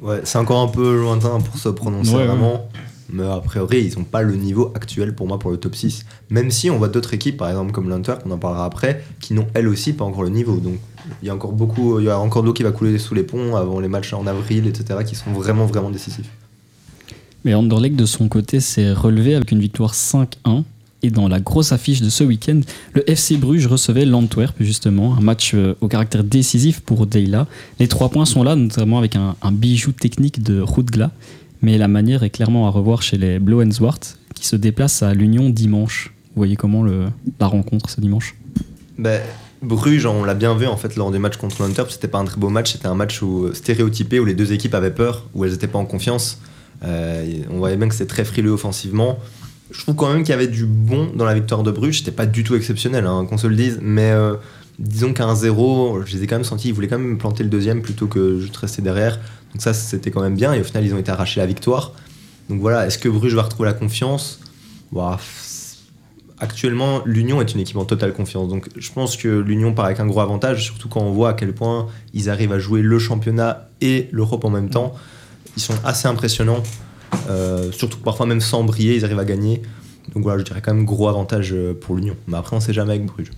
Ouais, 0.00 0.22
c'est 0.24 0.38
encore 0.38 0.62
un 0.62 0.68
peu 0.68 0.96
lointain 0.98 1.38
pour 1.40 1.58
se 1.58 1.68
prononcer 1.68 2.12
Ouais, 2.12 2.20
ouais. 2.20 2.26
vraiment. 2.26 2.66
Mais 3.10 3.24
a 3.24 3.40
priori, 3.40 3.84
ils 3.84 3.98
n'ont 3.98 4.04
pas 4.04 4.22
le 4.22 4.36
niveau 4.36 4.72
actuel 4.74 5.14
pour 5.14 5.26
moi 5.26 5.38
pour 5.38 5.50
le 5.50 5.58
top 5.58 5.74
6. 5.74 6.06
Même 6.30 6.50
si 6.50 6.70
on 6.70 6.78
voit 6.78 6.88
d'autres 6.88 7.12
équipes, 7.12 7.36
par 7.36 7.50
exemple 7.50 7.72
comme 7.72 7.90
l'Antwerp, 7.90 8.22
on 8.24 8.30
en 8.30 8.38
parlera 8.38 8.64
après, 8.64 9.04
qui 9.20 9.34
n'ont 9.34 9.46
elles 9.52 9.68
aussi 9.68 9.92
pas 9.92 10.06
encore 10.06 10.22
le 10.22 10.30
niveau. 10.30 10.56
Donc 10.56 10.78
il 11.20 11.28
y 11.28 11.30
a 11.30 11.34
encore 11.34 11.52
beaucoup, 11.52 12.00
il 12.00 12.06
y 12.06 12.10
a 12.10 12.18
encore 12.18 12.40
de 12.42 12.46
l'eau 12.46 12.54
qui 12.54 12.62
va 12.62 12.72
couler 12.72 12.98
sous 12.98 13.14
les 13.14 13.22
ponts 13.22 13.54
avant 13.54 13.80
les 13.80 13.88
matchs 13.88 14.14
en 14.14 14.26
avril, 14.26 14.66
etc., 14.66 15.00
qui 15.06 15.14
sont 15.14 15.30
vraiment, 15.30 15.66
vraiment 15.66 15.90
décisifs. 15.90 16.30
Mais 17.44 17.52
Anderlecht, 17.52 17.96
de 17.96 18.06
son 18.06 18.28
côté, 18.28 18.60
s'est 18.60 18.92
relevé 18.92 19.34
avec 19.34 19.52
une 19.52 19.60
victoire 19.60 19.92
5-1. 19.92 20.62
Et 21.04 21.10
dans 21.10 21.26
la 21.26 21.40
grosse 21.40 21.72
affiche 21.72 22.00
de 22.00 22.08
ce 22.08 22.22
week-end, 22.22 22.60
le 22.92 23.08
FC 23.10 23.36
Bruges 23.36 23.66
recevait 23.66 24.04
l'Antwerp, 24.04 24.54
justement, 24.60 25.16
un 25.16 25.20
match 25.20 25.52
euh, 25.54 25.74
au 25.80 25.88
caractère 25.88 26.22
décisif 26.22 26.80
pour 26.80 27.08
Deila. 27.08 27.48
Les 27.80 27.88
trois 27.88 28.08
points 28.08 28.24
sont 28.24 28.44
là, 28.44 28.54
notamment 28.54 28.98
avec 28.98 29.16
un, 29.16 29.34
bijou 29.50 29.90
technique 29.90 30.44
de 30.44 30.60
Rudgla. 30.60 31.10
Mais 31.60 31.76
la 31.76 31.88
manière 31.88 32.22
est 32.22 32.30
clairement 32.30 32.68
à 32.68 32.70
revoir 32.70 33.02
chez 33.02 33.18
les 33.18 33.40
Blauenswart, 33.40 33.98
qui 34.36 34.46
se 34.46 34.54
déplacent 34.54 35.02
à 35.02 35.12
l'Union 35.12 35.50
dimanche. 35.50 36.12
Vous 36.34 36.40
voyez 36.40 36.54
comment 36.54 36.84
la 36.84 37.46
rencontre 37.46 37.90
ce 37.90 38.00
dimanche? 38.00 38.36
Ben, 38.96 39.20
Bruges, 39.60 40.06
on 40.06 40.22
l'a 40.22 40.34
bien 40.34 40.54
vu 40.56 40.68
en 40.68 40.76
fait 40.76 40.94
lors 40.94 41.10
du 41.10 41.18
match 41.18 41.36
contre 41.36 41.62
l'Antwerp, 41.62 41.90
c'était 41.90 42.08
pas 42.08 42.18
un 42.18 42.24
très 42.24 42.38
beau 42.38 42.48
match, 42.48 42.72
c'était 42.72 42.86
un 42.86 42.94
match 42.94 43.22
où, 43.22 43.52
stéréotypé 43.52 44.20
où 44.20 44.24
les 44.24 44.34
deux 44.34 44.52
équipes 44.52 44.74
avaient 44.74 44.92
peur, 44.92 45.28
où 45.34 45.44
elles 45.44 45.52
n'étaient 45.52 45.68
pas 45.68 45.78
en 45.78 45.84
confiance. 45.84 46.38
Euh, 46.84 47.42
on 47.50 47.58
voyait 47.58 47.76
bien 47.76 47.88
que 47.88 47.94
c'était 47.94 48.12
très 48.12 48.24
frileux 48.24 48.50
offensivement. 48.50 49.18
Je 49.72 49.80
trouve 49.80 49.94
quand 49.94 50.12
même 50.12 50.22
qu'il 50.22 50.30
y 50.30 50.34
avait 50.34 50.48
du 50.48 50.66
bon 50.66 51.10
dans 51.14 51.24
la 51.24 51.34
victoire 51.34 51.62
de 51.62 51.70
Bruges, 51.70 51.98
c'était 51.98 52.12
pas 52.12 52.26
du 52.26 52.44
tout 52.44 52.54
exceptionnel, 52.54 53.06
hein, 53.06 53.26
qu'on 53.28 53.38
se 53.38 53.46
le 53.46 53.56
dise, 53.56 53.78
mais 53.82 54.10
euh, 54.10 54.34
disons 54.78 55.14
qu'à 55.14 55.24
1-0, 55.24 56.04
je 56.04 56.16
les 56.16 56.22
ai 56.22 56.26
quand 56.26 56.36
même 56.36 56.44
sentis, 56.44 56.68
ils 56.68 56.74
voulaient 56.74 56.88
quand 56.88 56.98
même 56.98 57.16
planter 57.16 57.42
le 57.42 57.48
deuxième 57.48 57.80
plutôt 57.80 58.06
que 58.06 58.38
juste 58.38 58.56
rester 58.58 58.82
derrière. 58.82 59.18
Donc 59.52 59.62
ça, 59.62 59.72
c'était 59.72 60.10
quand 60.10 60.20
même 60.20 60.36
bien, 60.36 60.52
et 60.52 60.60
au 60.60 60.64
final, 60.64 60.84
ils 60.84 60.94
ont 60.94 60.98
été 60.98 61.10
arrachés 61.10 61.40
la 61.40 61.46
victoire. 61.46 61.92
Donc 62.50 62.60
voilà, 62.60 62.86
est-ce 62.86 62.98
que 62.98 63.08
Bruges 63.08 63.34
va 63.34 63.42
retrouver 63.42 63.68
la 63.68 63.74
confiance? 63.74 64.40
Actuellement, 66.38 67.00
l'Union 67.06 67.40
est 67.40 67.54
une 67.54 67.60
équipe 67.60 67.76
en 67.76 67.84
totale 67.84 68.12
confiance. 68.12 68.48
Donc 68.48 68.68
je 68.76 68.92
pense 68.92 69.16
que 69.16 69.28
l'Union 69.28 69.72
part 69.72 69.86
avec 69.86 70.00
un 70.00 70.06
gros 70.06 70.20
avantage, 70.20 70.64
surtout 70.64 70.88
quand 70.88 71.00
on 71.00 71.12
voit 71.12 71.30
à 71.30 71.34
quel 71.34 71.54
point 71.54 71.86
ils 72.12 72.28
arrivent 72.28 72.52
à 72.52 72.58
jouer 72.58 72.82
le 72.82 72.98
championnat 72.98 73.68
et 73.80 74.08
l'Europe 74.12 74.44
en 74.44 74.50
même 74.50 74.68
temps. 74.68 74.92
Ils 75.56 75.62
sont 75.62 75.74
assez 75.84 76.08
impressionnants, 76.08 76.62
surtout 77.72 77.98
que 77.98 78.04
parfois 78.04 78.26
même 78.26 78.40
sans 78.40 78.64
briller, 78.64 78.96
ils 78.96 79.04
arrivent 79.04 79.18
à 79.18 79.24
gagner. 79.24 79.62
Donc 80.14 80.24
voilà, 80.24 80.38
je 80.38 80.44
dirais 80.44 80.60
quand 80.62 80.74
même 80.74 80.84
gros 80.84 81.08
avantage 81.08 81.52
euh, 81.52 81.74
pour 81.74 81.96
l'Union. 81.96 82.16
Mais 82.26 82.36
après, 82.36 82.56
on 82.56 82.60
sait 82.60 82.72
jamais 82.72 82.94
avec 82.94 83.06
Bruges. 83.06 83.30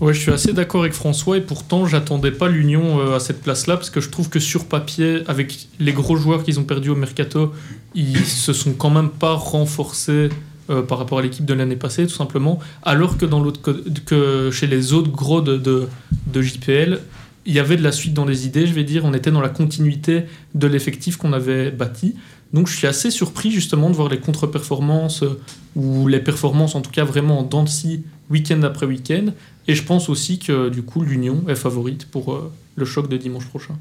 Ouais, 0.00 0.14
je 0.14 0.20
suis 0.20 0.30
assez 0.30 0.52
d'accord 0.52 0.82
avec 0.82 0.92
François 0.92 1.38
et 1.38 1.40
pourtant 1.40 1.84
j'attendais 1.86 2.30
pas 2.30 2.48
l'Union 2.48 3.00
euh, 3.00 3.16
à 3.16 3.20
cette 3.20 3.42
place-là 3.42 3.76
parce 3.76 3.90
que 3.90 4.00
je 4.00 4.10
trouve 4.10 4.28
que 4.28 4.38
sur 4.38 4.66
papier, 4.66 5.22
avec 5.26 5.68
les 5.80 5.92
gros 5.92 6.16
joueurs 6.16 6.44
qu'ils 6.44 6.60
ont 6.60 6.64
perdus 6.64 6.90
au 6.90 6.94
mercato, 6.94 7.52
ils 7.94 8.24
se 8.24 8.52
sont 8.52 8.74
quand 8.74 8.90
même 8.90 9.10
pas 9.10 9.32
renforcés 9.32 10.28
euh, 10.70 10.82
par 10.82 10.98
rapport 10.98 11.18
à 11.18 11.22
l'équipe 11.22 11.44
de 11.44 11.54
l'année 11.54 11.76
passée, 11.76 12.06
tout 12.06 12.14
simplement. 12.14 12.60
Alors 12.82 13.16
que 13.16 13.26
dans 13.26 13.40
l'autre 13.40 13.60
que 13.60 14.50
chez 14.52 14.66
les 14.66 14.92
autres 14.92 15.10
gros 15.10 15.40
de, 15.40 15.56
de, 15.56 15.88
de 16.26 16.42
JPL, 16.42 17.00
il 17.46 17.54
y 17.54 17.58
avait 17.58 17.76
de 17.76 17.82
la 17.82 17.92
suite 17.92 18.12
dans 18.12 18.26
les 18.26 18.46
idées, 18.46 18.66
je 18.66 18.74
vais 18.74 18.84
dire. 18.84 19.06
On 19.06 19.14
était 19.14 19.30
dans 19.30 19.40
la 19.40 19.48
continuité 19.48 20.24
de 20.54 20.66
l'effectif 20.66 21.16
qu'on 21.16 21.32
avait 21.32 21.70
bâti. 21.70 22.14
Donc 22.52 22.66
je 22.68 22.76
suis 22.76 22.86
assez 22.86 23.10
surpris 23.10 23.50
justement 23.50 23.90
de 23.90 23.94
voir 23.94 24.08
les 24.08 24.18
contre-performances 24.18 25.22
euh, 25.22 25.40
ou 25.76 26.08
les 26.08 26.20
performances 26.20 26.74
en 26.74 26.80
tout 26.80 26.90
cas 26.90 27.04
vraiment 27.04 27.40
en 27.40 27.42
dents 27.42 27.62
de 27.62 27.68
scie 27.68 28.04
week-end 28.30 28.62
après 28.62 28.86
week-end. 28.86 29.26
Et 29.66 29.74
je 29.74 29.82
pense 29.82 30.08
aussi 30.08 30.38
que 30.38 30.70
du 30.70 30.82
coup 30.82 31.02
l'Union 31.02 31.44
est 31.48 31.54
favorite 31.54 32.06
pour 32.06 32.32
euh, 32.32 32.50
le 32.76 32.84
choc 32.84 33.08
de 33.08 33.16
dimanche 33.16 33.46
prochain. 33.46 33.76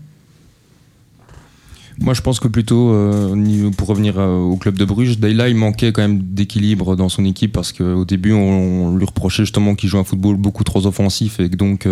Moi, 2.00 2.14
je 2.14 2.22
pense 2.22 2.40
que 2.40 2.48
plutôt, 2.48 2.94
euh, 2.94 3.72
pour 3.76 3.88
revenir 3.88 4.18
au 4.18 4.56
club 4.58 4.78
de 4.78 4.86
Bruges, 4.86 5.18
Dayla, 5.18 5.50
il 5.50 5.56
manquait 5.56 5.92
quand 5.92 6.04
même 6.04 6.22
d'équilibre 6.22 6.96
dans 6.96 7.10
son 7.10 7.26
équipe 7.26 7.52
parce 7.52 7.72
qu'au 7.72 8.06
début, 8.06 8.34
on, 8.34 8.96
lui 8.96 9.04
reprochait 9.04 9.42
justement 9.42 9.74
qu'il 9.74 9.90
joue 9.90 9.98
un 9.98 10.04
football 10.04 10.36
beaucoup 10.36 10.64
trop 10.64 10.86
offensif 10.86 11.40
et 11.40 11.50
que 11.50 11.56
donc 11.56 11.88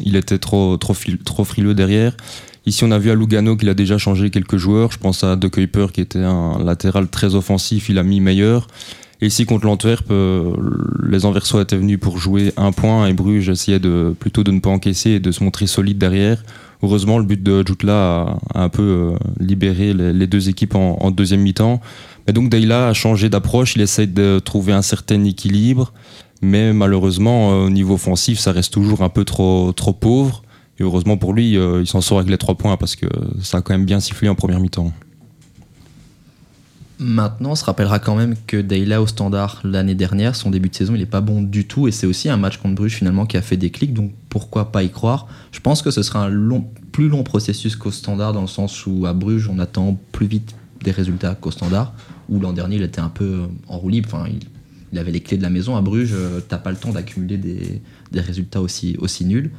il 0.00 0.16
était 0.16 0.38
trop, 0.38 0.76
trop 0.76 1.44
frileux 1.44 1.72
derrière. 1.72 2.14
Ici, 2.64 2.84
on 2.84 2.90
a 2.92 2.98
vu 2.98 3.10
à 3.10 3.14
Lugano 3.14 3.56
qu'il 3.56 3.68
a 3.68 3.74
déjà 3.74 3.98
changé 3.98 4.30
quelques 4.30 4.56
joueurs. 4.56 4.92
Je 4.92 4.98
pense 4.98 5.24
à 5.24 5.36
De 5.36 5.48
Kuiper 5.48 5.86
qui 5.92 6.00
était 6.00 6.20
un 6.20 6.62
latéral 6.62 7.08
très 7.08 7.34
offensif, 7.34 7.88
il 7.88 7.98
a 7.98 8.02
mis 8.02 8.20
meilleur. 8.20 8.68
Ici, 9.20 9.46
contre 9.46 9.66
l'Antwerp, 9.66 10.10
euh, 10.10 10.52
les 11.08 11.24
Anversois 11.24 11.62
étaient 11.62 11.76
venus 11.76 11.98
pour 12.00 12.18
jouer 12.18 12.52
un 12.56 12.72
point 12.72 13.06
et 13.06 13.12
Bruges 13.12 13.48
essayait 13.48 13.80
plutôt 14.18 14.42
de 14.42 14.50
ne 14.50 14.58
pas 14.58 14.70
encaisser 14.70 15.10
et 15.10 15.20
de 15.20 15.30
se 15.30 15.44
montrer 15.44 15.68
solide 15.68 15.98
derrière. 15.98 16.42
Heureusement, 16.82 17.18
le 17.18 17.24
but 17.24 17.40
de 17.40 17.64
Jutla 17.64 18.38
a, 18.54 18.62
un 18.64 18.68
peu 18.68 18.82
euh, 18.82 19.16
libéré 19.38 19.94
les, 19.94 20.26
deux 20.26 20.48
équipes 20.48 20.74
en, 20.74 21.10
deuxième 21.12 21.40
mi-temps. 21.40 21.80
Mais 22.26 22.32
donc 22.32 22.48
Dayla 22.48 22.88
a 22.88 22.92
changé 22.92 23.28
d'approche, 23.28 23.76
il 23.76 23.82
essaie 23.82 24.08
de 24.08 24.40
trouver 24.44 24.72
un 24.72 24.82
certain 24.82 25.22
équilibre, 25.22 25.92
mais 26.40 26.72
malheureusement, 26.72 27.52
euh, 27.52 27.66
au 27.66 27.70
niveau 27.70 27.94
offensif, 27.94 28.40
ça 28.40 28.50
reste 28.50 28.72
toujours 28.72 29.02
un 29.02 29.08
peu 29.08 29.24
trop 29.24 29.72
pauvre. 30.00 30.42
Heureusement 30.82 31.16
pour 31.16 31.32
lui, 31.32 31.56
euh, 31.56 31.80
il 31.80 31.86
s'en 31.86 32.00
sort 32.00 32.18
avec 32.18 32.30
les 32.30 32.38
trois 32.38 32.56
points 32.56 32.76
parce 32.76 32.96
que 32.96 33.06
ça 33.40 33.58
a 33.58 33.62
quand 33.62 33.72
même 33.72 33.84
bien 33.84 34.00
sifflé 34.00 34.28
en 34.28 34.34
première 34.34 34.60
mi-temps. 34.60 34.92
Maintenant, 36.98 37.52
on 37.52 37.54
se 37.54 37.64
rappellera 37.64 37.98
quand 37.98 38.14
même 38.14 38.36
que 38.46 38.56
Dayla 38.56 39.02
au 39.02 39.06
standard 39.06 39.60
l'année 39.64 39.96
dernière, 39.96 40.36
son 40.36 40.50
début 40.50 40.68
de 40.68 40.74
saison, 40.74 40.94
il 40.94 41.00
n'est 41.00 41.06
pas 41.06 41.20
bon 41.20 41.42
du 41.42 41.66
tout. 41.66 41.88
Et 41.88 41.92
c'est 41.92 42.06
aussi 42.06 42.28
un 42.28 42.36
match 42.36 42.58
contre 42.58 42.76
Bruges 42.76 42.94
finalement 42.94 43.26
qui 43.26 43.36
a 43.36 43.42
fait 43.42 43.56
des 43.56 43.70
clics. 43.70 43.92
Donc 43.92 44.12
pourquoi 44.28 44.70
pas 44.70 44.82
y 44.82 44.90
croire? 44.90 45.26
Je 45.50 45.60
pense 45.60 45.82
que 45.82 45.90
ce 45.90 46.02
sera 46.02 46.24
un 46.26 46.62
plus 46.92 47.08
long 47.08 47.24
processus 47.24 47.74
qu'au 47.74 47.90
standard, 47.90 48.32
dans 48.32 48.42
le 48.42 48.46
sens 48.46 48.86
où 48.86 49.06
à 49.06 49.14
Bruges, 49.14 49.48
on 49.48 49.58
attend 49.58 49.98
plus 50.12 50.26
vite 50.26 50.54
des 50.84 50.92
résultats 50.92 51.34
qu'au 51.34 51.50
standard. 51.50 51.92
Où 52.28 52.38
l'an 52.38 52.52
dernier, 52.52 52.76
il 52.76 52.82
était 52.82 53.00
un 53.00 53.08
peu 53.08 53.40
en 53.66 53.82
il, 53.88 54.98
avait 54.98 55.10
les 55.10 55.20
clés 55.20 55.38
de 55.38 55.42
la 55.42 55.50
maison. 55.50 55.76
À 55.76 55.80
Bruges, 55.80 56.12
euh, 56.14 56.40
t'as 56.46 56.58
pas 56.58 56.70
le 56.70 56.76
temps 56.76 56.92
d'accumuler 56.92 57.36
des, 57.36 57.80
résultats 58.20 58.60
aussi 58.60 59.24
nuls. 59.24 59.50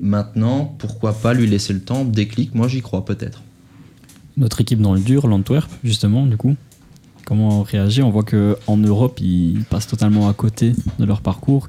Maintenant, 0.00 0.74
pourquoi 0.78 1.12
pas 1.12 1.34
lui 1.34 1.46
laisser 1.46 1.72
le 1.72 1.80
temps? 1.80 2.04
Déclic, 2.04 2.54
moi 2.54 2.68
j'y 2.68 2.80
crois 2.82 3.04
peut-être. 3.04 3.42
Notre 4.36 4.60
équipe 4.60 4.80
dans 4.80 4.94
le 4.94 5.00
dur, 5.00 5.26
l'Antwerp, 5.26 5.70
justement, 5.84 6.26
du 6.26 6.36
coup. 6.36 6.56
comment 7.26 7.62
réagir 7.62 8.06
On 8.06 8.10
voit 8.10 8.24
qu'en 8.24 8.76
Europe, 8.76 9.20
ils 9.20 9.62
passent 9.68 9.86
totalement 9.86 10.28
à 10.28 10.32
côté 10.32 10.72
de 10.98 11.04
leur 11.04 11.20
parcours. 11.20 11.68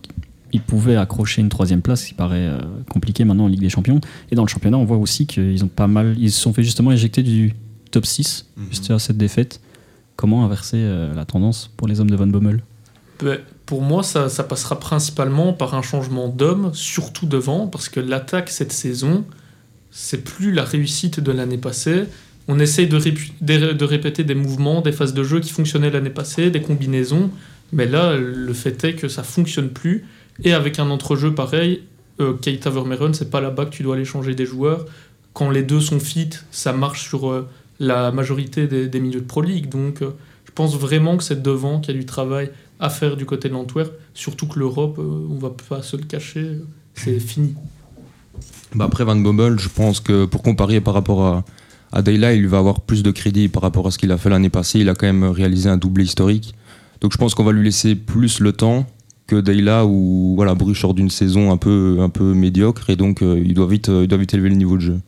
Ils 0.53 0.61
pouvaient 0.61 0.95
accrocher 0.95 1.41
une 1.41 1.49
troisième 1.49 1.81
place, 1.81 2.01
ce 2.01 2.07
qui 2.09 2.13
paraît 2.13 2.45
euh, 2.47 2.59
compliqué 2.89 3.23
maintenant 3.25 3.45
en 3.45 3.47
Ligue 3.47 3.59
des 3.61 3.69
Champions. 3.69 4.01
Et 4.31 4.35
dans 4.35 4.43
le 4.43 4.47
championnat, 4.49 4.77
on 4.77 4.85
voit 4.85 4.97
aussi 4.97 5.25
qu'ils 5.27 5.63
ont 5.63 5.67
pas 5.69 5.87
mal. 5.87 6.15
Ils 6.19 6.31
se 6.31 6.39
sont 6.41 6.51
fait 6.53 6.63
justement 6.63 6.91
éjecter 6.91 7.23
du 7.23 7.53
top 7.91 8.05
6, 8.05 8.47
Mhm. 8.57 8.65
juste 8.69 8.91
à 8.91 8.99
cette 8.99 9.17
défaite. 9.17 9.61
Comment 10.15 10.43
inverser 10.45 10.77
euh, 10.77 11.13
la 11.13 11.25
tendance 11.25 11.69
pour 11.77 11.87
les 11.87 11.99
hommes 11.99 12.09
de 12.09 12.15
Van 12.15 12.27
Bommel? 12.27 12.63
Ben, 13.23 13.39
Pour 13.71 13.81
moi, 13.81 14.03
ça, 14.03 14.27
passera 14.43 14.77
principalement 14.77 15.53
par 15.53 15.75
un 15.75 15.81
changement 15.81 16.27
d'homme, 16.27 16.71
surtout 16.73 17.25
devant, 17.25 17.67
parce 17.67 17.87
que 17.87 18.01
l'attaque 18.01 18.49
cette 18.49 18.73
saison, 18.73 19.23
c'est 19.91 20.25
plus 20.25 20.51
la 20.51 20.65
réussite 20.65 21.21
de 21.21 21.31
l'année 21.31 21.57
passée. 21.57 22.03
On 22.49 22.59
essaye 22.59 22.89
de, 22.89 23.85
répéter 23.85 24.25
des 24.25 24.35
mouvements, 24.35 24.81
des 24.81 24.91
phases 24.91 25.13
de 25.13 25.23
jeu 25.23 25.39
qui 25.39 25.53
fonctionnaient 25.53 25.89
l'année 25.89 26.09
passée, 26.09 26.49
des 26.49 26.61
combinaisons, 26.61 27.31
mais 27.71 27.85
là, 27.85 28.17
le 28.17 28.51
fait 28.51 28.83
est 28.83 28.95
que 28.95 29.07
ça 29.07 29.23
fonctionne 29.23 29.69
plus. 29.69 30.03
Et 30.43 30.51
avec 30.51 30.77
un 30.77 30.89
entrejeu 30.89 31.33
pareil, 31.33 31.83
euh, 32.19 32.33
Keita 32.33 32.71
c'est 33.13 33.31
pas 33.31 33.39
là-bas 33.39 33.67
que 33.67 33.71
tu 33.71 33.83
dois 33.83 33.95
aller 33.95 34.03
changer 34.03 34.35
des 34.35 34.45
joueurs. 34.45 34.83
Quand 35.31 35.49
les 35.49 35.63
deux 35.63 35.79
sont 35.79 36.01
fit, 36.01 36.31
ça 36.51 36.73
marche 36.73 37.07
sur 37.07 37.31
euh, 37.31 37.47
la 37.79 38.11
majorité 38.11 38.67
des, 38.67 38.89
des 38.89 38.99
milieux 38.99 39.21
de 39.21 39.25
Pro 39.25 39.41
League. 39.41 39.69
Donc, 39.69 40.01
euh, 40.01 40.09
je 40.43 40.51
pense 40.51 40.75
vraiment 40.77 41.15
que 41.15 41.23
c'est 41.23 41.41
devant 41.41 41.79
qu'il 41.79 41.95
y 41.95 41.97
a 41.97 42.01
du 42.01 42.05
travail 42.05 42.51
à 42.81 42.89
faire 42.89 43.15
du 43.15 43.25
côté 43.25 43.47
de 43.47 43.53
l'Antwerp. 43.53 43.93
Surtout 44.13 44.47
que 44.47 44.59
l'Europe, 44.59 44.97
euh, 44.99 45.27
on 45.29 45.37
va 45.37 45.51
pas 45.69 45.81
se 45.81 45.95
le 45.95 46.03
cacher, 46.03 46.57
c'est 46.93 47.19
fini. 47.21 47.55
Bah 48.75 48.85
après 48.85 49.05
Van 49.05 49.15
Bommel, 49.15 49.59
je 49.59 49.69
pense 49.69 49.99
que 49.99 50.25
pour 50.25 50.41
comparer 50.41 50.81
par 50.81 50.93
rapport 50.93 51.23
à, 51.23 51.45
à 51.91 52.01
Dayla, 52.01 52.33
il 52.33 52.47
va 52.47 52.57
avoir 52.57 52.81
plus 52.81 53.03
de 53.03 53.11
crédit 53.11 53.47
par 53.47 53.61
rapport 53.61 53.87
à 53.87 53.91
ce 53.91 53.97
qu'il 53.97 54.11
a 54.11 54.17
fait 54.17 54.29
l'année 54.29 54.49
passée. 54.49 54.79
Il 54.79 54.89
a 54.89 54.95
quand 54.95 55.05
même 55.05 55.23
réalisé 55.23 55.69
un 55.69 55.77
doublé 55.77 56.03
historique. 56.03 56.55
Donc 57.01 57.11
je 57.13 57.17
pense 57.17 57.35
qu'on 57.35 57.43
va 57.43 57.51
lui 57.51 57.63
laisser 57.63 57.95
plus 57.95 58.39
le 58.39 58.53
temps 58.53 58.85
que 59.27 59.35
Dayla 59.39 59.85
où 59.85 60.33
voilà, 60.35 60.55
Bruges 60.55 60.79
sort 60.79 60.93
d'une 60.93 61.09
saison 61.09 61.51
un 61.51 61.57
peu, 61.57 61.97
un 61.99 62.09
peu 62.09 62.33
médiocre 62.33 62.89
et 62.89 62.95
donc 62.95 63.21
euh, 63.21 63.41
il, 63.43 63.53
doit 63.53 63.67
vite, 63.67 63.89
euh, 63.89 64.03
il 64.03 64.07
doit 64.07 64.17
vite 64.17 64.33
élever 64.33 64.49
le 64.49 64.55
niveau 64.55 64.75
de 64.75 64.81
jeu. 64.81 64.99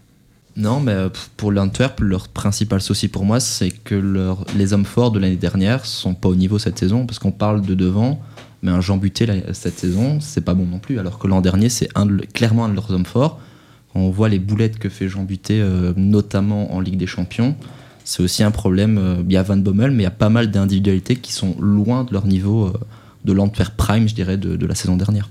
Non, 0.56 0.80
mais 0.80 0.92
euh, 0.92 1.10
pour 1.36 1.52
l'Antwerp, 1.52 2.00
leur 2.00 2.28
principal 2.28 2.80
souci 2.82 3.08
pour 3.08 3.26
moi, 3.26 3.40
c'est 3.40 3.72
que 3.72 4.36
les 4.56 4.74
hommes 4.74 4.86
forts 4.86 5.12
de 5.12 5.20
l'année 5.20 5.36
dernière 5.36 5.86
sont 5.86 6.14
pas 6.14 6.30
au 6.30 6.36
niveau 6.36 6.60
cette 6.60 6.78
saison, 6.78 7.06
parce 7.08 7.18
qu'on 7.18 7.32
parle 7.32 7.62
de 7.62 7.74
devant, 7.74 8.22
mais 8.62 8.72
un 8.72 8.80
Jean 8.80 8.98
Buté 8.98 9.26
cette 9.54 9.80
saison, 9.80 10.20
c'est 10.20 10.42
pas 10.42 10.54
bon 10.54 10.66
non 10.66 10.78
plus, 10.78 11.00
alors 11.00 11.18
que 11.18 11.28
l'an 11.28 11.42
dernier, 11.42 11.70
c'est 11.70 11.90
clairement 12.34 12.66
un 12.66 12.70
de 12.70 12.76
leurs 12.76 12.92
hommes 12.92 13.06
forts. 13.06 13.40
On 13.96 14.10
voit 14.10 14.30
les 14.30 14.40
boulettes 14.40 14.78
que 14.78 14.90
fait 14.90 15.10
Jean 15.10 15.24
Buté, 15.24 15.60
euh, 15.60 15.94
notamment 15.96 16.74
en 16.74 16.80
Ligue 16.80 16.98
des 16.98 17.08
Champions, 17.08 17.56
c'est 18.04 18.22
aussi 18.22 18.44
un 18.44 18.52
problème. 18.52 18.98
euh, 19.00 19.24
Il 19.26 19.34
y 19.34 19.38
a 19.38 19.44
Van 19.44 19.58
Bommel, 19.58 19.92
mais 19.92 20.04
il 20.04 20.04
y 20.04 20.08
a 20.08 20.12
pas 20.12 20.30
mal 20.30 20.52
d'individualités 20.52 21.16
qui 21.16 21.34
sont 21.34 21.56
loin 21.60 22.04
de 22.04 22.14
leur 22.14 22.28
niveau 22.28 22.72
de 23.26 23.34
l'Antwerp 23.34 23.76
Prime, 23.76 24.08
je 24.08 24.14
dirais, 24.14 24.38
de 24.38 24.66
la 24.66 24.76
saison 24.76 24.98
dernière. 24.98 25.30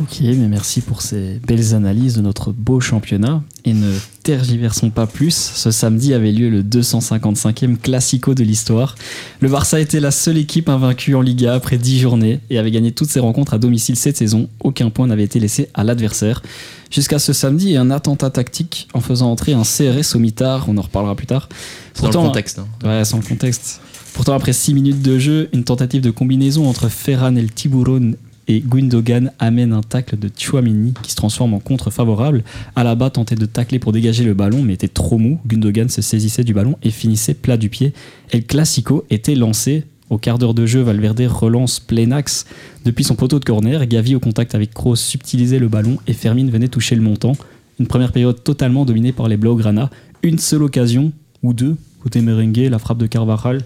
Ok, 0.00 0.20
mais 0.20 0.48
merci 0.48 0.80
pour 0.80 1.02
ces 1.02 1.38
belles 1.46 1.74
analyses 1.74 2.16
de 2.16 2.22
notre 2.22 2.50
beau 2.50 2.80
championnat. 2.80 3.42
Et 3.64 3.74
ne 3.74 3.92
tergiversons 4.22 4.90
pas 4.90 5.06
plus. 5.06 5.34
Ce 5.54 5.70
samedi 5.70 6.14
avait 6.14 6.32
lieu 6.32 6.48
le 6.48 6.62
255e 6.62 7.76
Classico 7.76 8.34
de 8.34 8.42
l'histoire. 8.42 8.96
Le 9.40 9.48
Barça 9.48 9.80
était 9.80 10.00
la 10.00 10.10
seule 10.10 10.38
équipe 10.38 10.68
invaincue 10.68 11.14
en 11.14 11.20
Liga 11.20 11.54
après 11.54 11.76
10 11.76 12.00
journées 12.00 12.40
et 12.50 12.58
avait 12.58 12.70
gagné 12.70 12.92
toutes 12.92 13.10
ses 13.10 13.20
rencontres 13.20 13.54
à 13.54 13.58
domicile 13.58 13.94
cette 13.96 14.16
saison. 14.16 14.48
Aucun 14.64 14.88
point 14.90 15.06
n'avait 15.06 15.24
été 15.24 15.38
laissé 15.38 15.68
à 15.74 15.84
l'adversaire. 15.84 16.42
Jusqu'à 16.90 17.18
ce 17.18 17.32
samedi 17.32 17.72
et 17.72 17.76
un 17.76 17.90
attentat 17.90 18.30
tactique 18.30 18.88
en 18.94 19.00
faisant 19.00 19.30
entrer 19.30 19.52
un 19.52 19.62
CRS 19.62 20.16
au 20.16 20.18
mitard. 20.18 20.68
On 20.68 20.78
en 20.78 20.82
reparlera 20.82 21.14
plus 21.14 21.26
tard. 21.26 21.48
C'est 21.94 22.10
dans 22.10 22.22
le 22.22 22.28
contexte. 22.28 22.58
hein. 22.60 22.66
Ouais, 22.88 23.04
sans 23.04 23.18
le 23.18 23.24
contexte. 23.24 23.80
Pourtant, 24.14 24.32
après 24.34 24.52
6 24.52 24.74
minutes 24.74 25.02
de 25.02 25.18
jeu, 25.18 25.48
une 25.52 25.64
tentative 25.64 26.00
de 26.02 26.10
combinaison 26.10 26.66
entre 26.68 26.88
Ferran 26.88 27.36
El 27.36 27.52
Tiburon 27.52 28.14
et 28.52 28.60
Gundogan 28.60 29.32
amène 29.38 29.72
un 29.72 29.80
tacle 29.80 30.18
de 30.18 30.30
Chouameni 30.36 30.92
qui 31.02 31.10
se 31.10 31.16
transforme 31.16 31.54
en 31.54 31.58
contre 31.58 31.90
favorable. 31.90 32.44
Alaba 32.76 33.08
tentait 33.08 33.34
de 33.34 33.46
tacler 33.46 33.78
pour 33.78 33.92
dégager 33.92 34.24
le 34.24 34.34
ballon 34.34 34.62
mais 34.62 34.74
était 34.74 34.88
trop 34.88 35.16
mou. 35.16 35.40
Gundogan 35.46 35.88
se 35.88 36.02
saisissait 36.02 36.44
du 36.44 36.52
ballon 36.52 36.76
et 36.82 36.90
finissait 36.90 37.32
plat 37.32 37.56
du 37.56 37.70
pied. 37.70 37.94
El 38.30 38.44
Clasico 38.44 39.04
était 39.08 39.34
lancé. 39.34 39.84
Au 40.10 40.18
quart 40.18 40.38
d'heure 40.38 40.52
de 40.52 40.66
jeu, 40.66 40.82
Valverde 40.82 41.22
relance 41.22 41.80
plein 41.80 42.10
axe 42.10 42.44
depuis 42.84 43.04
son 43.04 43.14
poteau 43.14 43.38
de 43.38 43.44
corner. 43.44 43.86
Gavi 43.86 44.14
au 44.14 44.20
contact 44.20 44.54
avec 44.54 44.74
Kroos 44.74 44.96
subtilisait 44.96 45.58
le 45.58 45.68
ballon 45.68 45.96
et 46.06 46.12
Fermin 46.12 46.50
venait 46.50 46.68
toucher 46.68 46.94
le 46.94 47.00
montant. 47.00 47.32
Une 47.80 47.86
première 47.86 48.12
période 48.12 48.44
totalement 48.44 48.84
dominée 48.84 49.12
par 49.12 49.28
les 49.28 49.38
Blaugrana. 49.38 49.88
Une 50.22 50.38
seule 50.38 50.62
occasion, 50.62 51.12
ou 51.42 51.54
deux, 51.54 51.76
côté 52.02 52.20
merengue, 52.20 52.68
la 52.70 52.78
frappe 52.78 52.98
de 52.98 53.06
Carvajal 53.06 53.62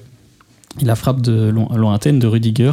et 0.81 0.85
la 0.85 0.95
frappe 0.97 1.21
de 1.23 1.49
lo- 1.49 1.69
lointaine 1.75 2.19
de 2.19 2.27
Rudiger, 2.27 2.73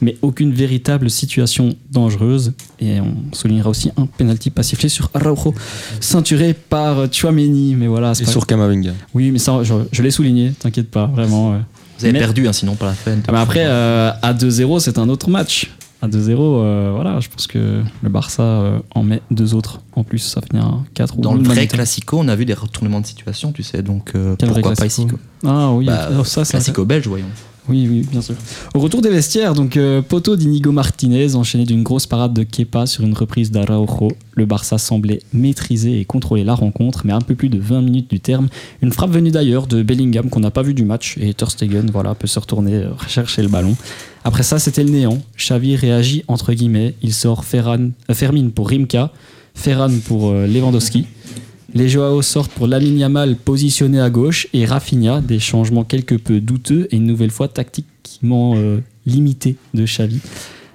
mais 0.00 0.16
aucune 0.22 0.52
véritable 0.52 1.08
situation 1.10 1.74
dangereuse. 1.92 2.52
Et 2.80 3.00
on 3.00 3.14
soulignera 3.32 3.70
aussi 3.70 3.90
un 3.96 4.06
penalty 4.06 4.50
pas 4.50 4.62
sifflé 4.62 4.88
sur 4.88 5.10
Araujo, 5.14 5.54
ceinturé 6.00 6.54
par 6.54 7.12
Chouameni. 7.12 7.74
Mais 7.74 7.86
voilà, 7.86 8.14
c'est 8.14 8.22
Et 8.22 8.26
pas- 8.26 8.32
sur 8.32 8.46
Kamavinga. 8.46 8.92
Oui, 9.14 9.30
mais 9.30 9.38
ça, 9.38 9.62
je, 9.62 9.74
je 9.92 10.02
l'ai 10.02 10.10
souligné, 10.10 10.52
t'inquiète 10.58 10.90
pas, 10.90 11.06
vraiment. 11.06 11.52
ouais. 11.52 11.58
Vous 11.98 12.04
avez 12.06 12.12
Mais- 12.12 12.18
perdu, 12.18 12.48
hein, 12.48 12.52
sinon 12.52 12.74
pas 12.74 12.86
la 12.86 12.92
peine. 12.92 13.22
Ah, 13.28 13.32
mais 13.32 13.38
après, 13.38 13.64
euh, 13.66 14.10
à 14.20 14.32
2-0, 14.34 14.80
c'est 14.80 14.98
un 14.98 15.08
autre 15.08 15.30
match. 15.30 15.70
À 16.04 16.06
2-0, 16.06 16.36
euh, 16.38 16.92
voilà, 16.94 17.18
je 17.20 17.30
pense 17.30 17.46
que 17.46 17.82
le 18.02 18.08
Barça 18.10 18.42
euh, 18.42 18.78
en 18.94 19.02
met 19.02 19.22
deux 19.30 19.54
autres 19.54 19.80
en 19.94 20.04
plus. 20.04 20.18
Ça 20.18 20.42
finit 20.42 20.62
à 20.62 20.74
4 20.92 21.16
ou 21.16 21.20
Dans 21.22 21.32
le 21.32 21.42
vrai 21.42 21.66
classico, 21.66 22.18
on 22.20 22.28
a 22.28 22.36
vu 22.36 22.44
des 22.44 22.52
retournements 22.52 23.00
de 23.00 23.06
situation, 23.06 23.52
tu 23.52 23.62
sais, 23.62 23.82
donc 23.82 24.12
euh, 24.14 24.36
pourquoi 24.36 24.74
pas 24.74 24.84
ici 24.84 25.06
quoi. 25.06 25.18
Ah 25.46 25.72
oui, 25.72 25.86
Bah, 25.86 26.10
oh, 26.20 26.24
ça, 26.24 26.44
Classico 26.44 26.84
belge, 26.84 27.08
voyons. 27.08 27.24
Oui, 27.68 27.86
oui, 27.90 28.06
bien 28.10 28.20
sûr. 28.20 28.34
Au 28.74 28.80
retour 28.80 29.00
des 29.00 29.08
vestiaires, 29.08 29.54
donc 29.54 29.78
euh, 29.78 30.02
poteau 30.02 30.36
d'Inigo 30.36 30.70
Martinez, 30.70 31.34
enchaîné 31.34 31.64
d'une 31.64 31.82
grosse 31.82 32.06
parade 32.06 32.34
de 32.34 32.42
Kepa 32.42 32.84
sur 32.84 33.04
une 33.04 33.14
reprise 33.14 33.50
d'Araujo. 33.50 34.12
Le 34.34 34.44
Barça 34.44 34.76
semblait 34.76 35.20
maîtriser 35.32 35.98
et 35.98 36.04
contrôler 36.04 36.44
la 36.44 36.54
rencontre, 36.54 37.02
mais 37.06 37.14
un 37.14 37.22
peu 37.22 37.34
plus 37.34 37.48
de 37.48 37.58
20 37.58 37.80
minutes 37.80 38.10
du 38.10 38.20
terme, 38.20 38.48
une 38.82 38.92
frappe 38.92 39.10
venue 39.10 39.30
d'ailleurs 39.30 39.66
de 39.66 39.82
Bellingham 39.82 40.28
qu'on 40.28 40.40
n'a 40.40 40.50
pas 40.50 40.62
vu 40.62 40.74
du 40.74 40.84
match 40.84 41.16
et 41.18 41.32
Ter 41.32 41.50
Stegen, 41.50 41.90
voilà, 41.90 42.14
peut 42.14 42.26
se 42.26 42.38
retourner 42.38 42.74
euh, 42.74 42.90
rechercher 42.98 43.42
le 43.42 43.48
ballon. 43.48 43.74
Après 44.24 44.42
ça, 44.42 44.58
c'était 44.58 44.84
le 44.84 44.90
néant. 44.90 45.18
Xavi 45.38 45.76
réagit 45.76 46.24
entre 46.28 46.52
guillemets. 46.52 46.94
Il 47.02 47.14
sort 47.14 47.44
euh, 47.54 47.90
Fermin 48.12 48.48
pour 48.50 48.68
Rimka, 48.68 49.10
Ferran 49.54 49.90
pour 50.06 50.30
euh, 50.30 50.46
Lewandowski. 50.46 51.06
Les 51.74 51.88
Joao 51.88 52.22
sortent 52.22 52.52
pour 52.52 52.68
Lamine 52.68 52.98
Yamal 52.98 53.34
positionné 53.36 54.00
à 54.00 54.08
gauche 54.08 54.46
et 54.52 54.64
Rafinha, 54.64 55.20
des 55.20 55.40
changements 55.40 55.82
quelque 55.84 56.14
peu 56.14 56.40
douteux 56.40 56.86
et 56.90 56.96
une 56.96 57.06
nouvelle 57.06 57.32
fois 57.32 57.48
tactiquement 57.48 58.54
euh, 58.56 58.78
limités 59.06 59.56
de 59.74 59.84
Xavi. 59.84 60.20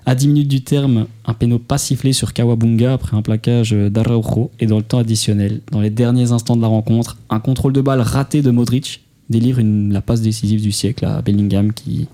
À 0.05 0.15
10 0.15 0.27
minutes 0.27 0.47
du 0.49 0.61
terme, 0.61 1.05
un 1.25 1.33
péno 1.33 1.57
pas 1.59 1.77
sifflé 1.77 2.11
sur 2.13 2.33
Kawabunga 2.33 2.93
après 2.93 3.15
un 3.15 3.21
plaquage 3.21 3.71
d'Araujo 3.71 4.51
et 4.59 4.65
dans 4.65 4.77
le 4.77 4.83
temps 4.83 4.97
additionnel, 4.99 5.61
dans 5.71 5.79
les 5.81 5.89
derniers 5.89 6.31
instants 6.31 6.55
de 6.57 6.61
la 6.61 6.67
rencontre, 6.67 7.17
un 7.29 7.39
contrôle 7.39 7.73
de 7.73 7.81
balle 7.81 8.01
raté 8.01 8.41
de 8.41 8.51
Modric 8.51 9.01
délivre 9.29 9.59
une- 9.59 9.93
la 9.93 10.01
passe 10.01 10.21
décisive 10.21 10.61
du 10.61 10.71
siècle 10.71 11.05
à 11.05 11.21
Bellingham 11.21 11.71
qui 11.71 12.07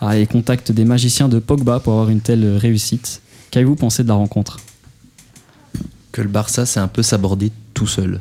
a 0.00 0.14
les 0.14 0.26
contacts 0.26 0.70
des 0.70 0.84
magiciens 0.84 1.28
de 1.28 1.38
Pogba 1.38 1.80
pour 1.80 1.94
avoir 1.94 2.10
une 2.10 2.20
telle 2.20 2.44
réussite. 2.58 3.22
Qu'avez-vous 3.50 3.76
pensé 3.76 4.02
de 4.02 4.08
la 4.08 4.14
rencontre? 4.14 4.58
Que 6.12 6.20
le 6.20 6.28
Barça 6.28 6.66
s'est 6.66 6.80
un 6.80 6.88
peu 6.88 7.02
sabordé 7.02 7.50
tout 7.74 7.86
seul. 7.86 8.20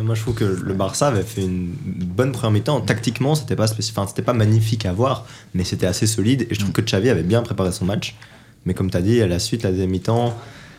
Moi, 0.00 0.14
je 0.14 0.20
trouve 0.20 0.34
que 0.34 0.44
le 0.44 0.74
Barça 0.74 1.08
avait 1.08 1.22
fait 1.24 1.42
une 1.42 1.72
bonne 1.76 2.30
première 2.30 2.52
mi-temps. 2.52 2.80
Tactiquement, 2.82 3.34
c'était 3.34 3.56
pas, 3.56 3.66
enfin, 3.72 4.06
c'était 4.06 4.22
pas 4.22 4.32
magnifique 4.32 4.86
à 4.86 4.92
voir, 4.92 5.26
mais 5.54 5.64
c'était 5.64 5.86
assez 5.86 6.06
solide. 6.06 6.46
Et 6.50 6.54
je 6.54 6.60
trouve 6.60 6.72
que 6.72 6.82
Xavi 6.82 7.08
avait 7.10 7.24
bien 7.24 7.42
préparé 7.42 7.72
son 7.72 7.84
match. 7.84 8.14
Mais 8.64 8.74
comme 8.74 8.90
tu 8.90 8.96
as 8.96 9.02
dit, 9.02 9.20
à 9.20 9.26
la 9.26 9.40
suite, 9.40 9.64
la 9.64 9.70
deuxième 9.70 9.90
mi-temps, 9.90 10.36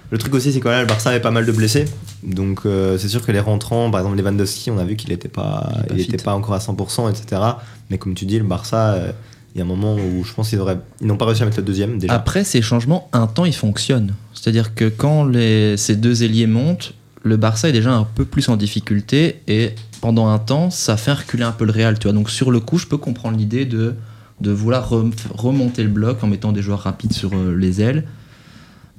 le 0.10 0.18
truc 0.18 0.34
aussi, 0.36 0.54
c'est 0.54 0.60
que 0.60 0.64
voilà, 0.66 0.82
le 0.82 0.88
Barça 0.88 1.10
avait 1.10 1.20
pas 1.20 1.32
mal 1.32 1.46
de 1.46 1.52
blessés. 1.52 1.86
Donc, 2.24 2.62
euh, 2.66 2.98
c'est 2.98 3.10
sûr 3.10 3.26
que 3.26 3.32
les 3.34 3.42
rentrants, 3.42 3.92
par 3.92 4.00
exemple 4.00 4.18
Lewandowski, 4.18 4.72
on 4.72 4.78
a 4.78 4.86
vu 4.86 4.96
qu'il 4.96 5.10
n'était 5.10 5.28
pas, 5.28 5.70
Il 5.74 5.80
est 5.80 5.88
pas 5.88 5.94
il 5.96 6.04
fit. 6.04 6.14
était 6.14 6.24
pas 6.24 6.34
encore 6.36 6.54
à 6.54 6.60
100%, 6.60 7.10
etc. 7.10 7.42
Mais 7.90 7.98
comme 7.98 8.14
tu 8.14 8.26
dis, 8.26 8.38
le 8.38 8.46
Barça, 8.46 8.94
euh, 8.94 9.12
il 9.54 9.58
y 9.58 9.62
a 9.62 9.66
un 9.66 9.68
moment 9.68 9.96
où 9.96 10.24
je 10.24 10.34
pense 10.34 10.50
qu'ils 10.50 10.62
ils 11.02 11.08
n'ont 11.08 11.18
pas 11.18 11.26
réussi 11.26 11.42
à 11.42 11.46
mettre 11.46 11.58
le 11.58 11.64
deuxième 11.64 11.98
déjà. 12.00 12.14
Après, 12.14 12.44
ces 12.46 12.62
changements, 12.62 13.10
un 13.12 13.28
temps, 13.28 13.46
ils 13.46 13.56
fonctionnent. 13.56 14.14
C'est-à-dire 14.34 14.76
que 14.76 14.86
quand 14.88 15.26
les, 15.26 15.76
ces 15.78 15.96
deux 15.96 16.24
ailiers 16.24 16.48
montent, 16.48 16.94
le 17.24 17.38
Barça 17.38 17.70
est 17.70 17.72
déjà 17.72 17.94
un 17.94 18.04
peu 18.04 18.26
plus 18.26 18.50
en 18.50 18.58
difficulté 18.58 19.42
et 19.48 19.72
pendant 20.02 20.28
un 20.28 20.40
temps, 20.40 20.70
ça 20.70 20.98
fait 20.98 21.14
reculer 21.14 21.44
un 21.44 21.54
peu 21.54 21.66
le 21.66 21.72
Real. 21.72 21.98
Tu 21.98 22.08
vois. 22.08 22.14
Donc 22.14 22.30
sur 22.30 22.52
le 22.52 22.60
coup, 22.60 22.78
je 22.78 22.86
peux 22.88 22.98
comprendre 22.98 23.38
l'idée 23.38 23.66
de, 23.66 23.96
vouloir 24.42 24.90
rem- 24.90 25.14
remonter 25.34 25.84
le 25.84 25.90
bloc 25.90 26.22
en 26.24 26.28
mettant 26.28 26.52
des 26.52 26.62
joueurs 26.62 26.82
rapides 26.82 27.14
sur 27.14 27.32
euh, 27.34 27.56
les 27.56 27.82
ailes. 27.82 28.04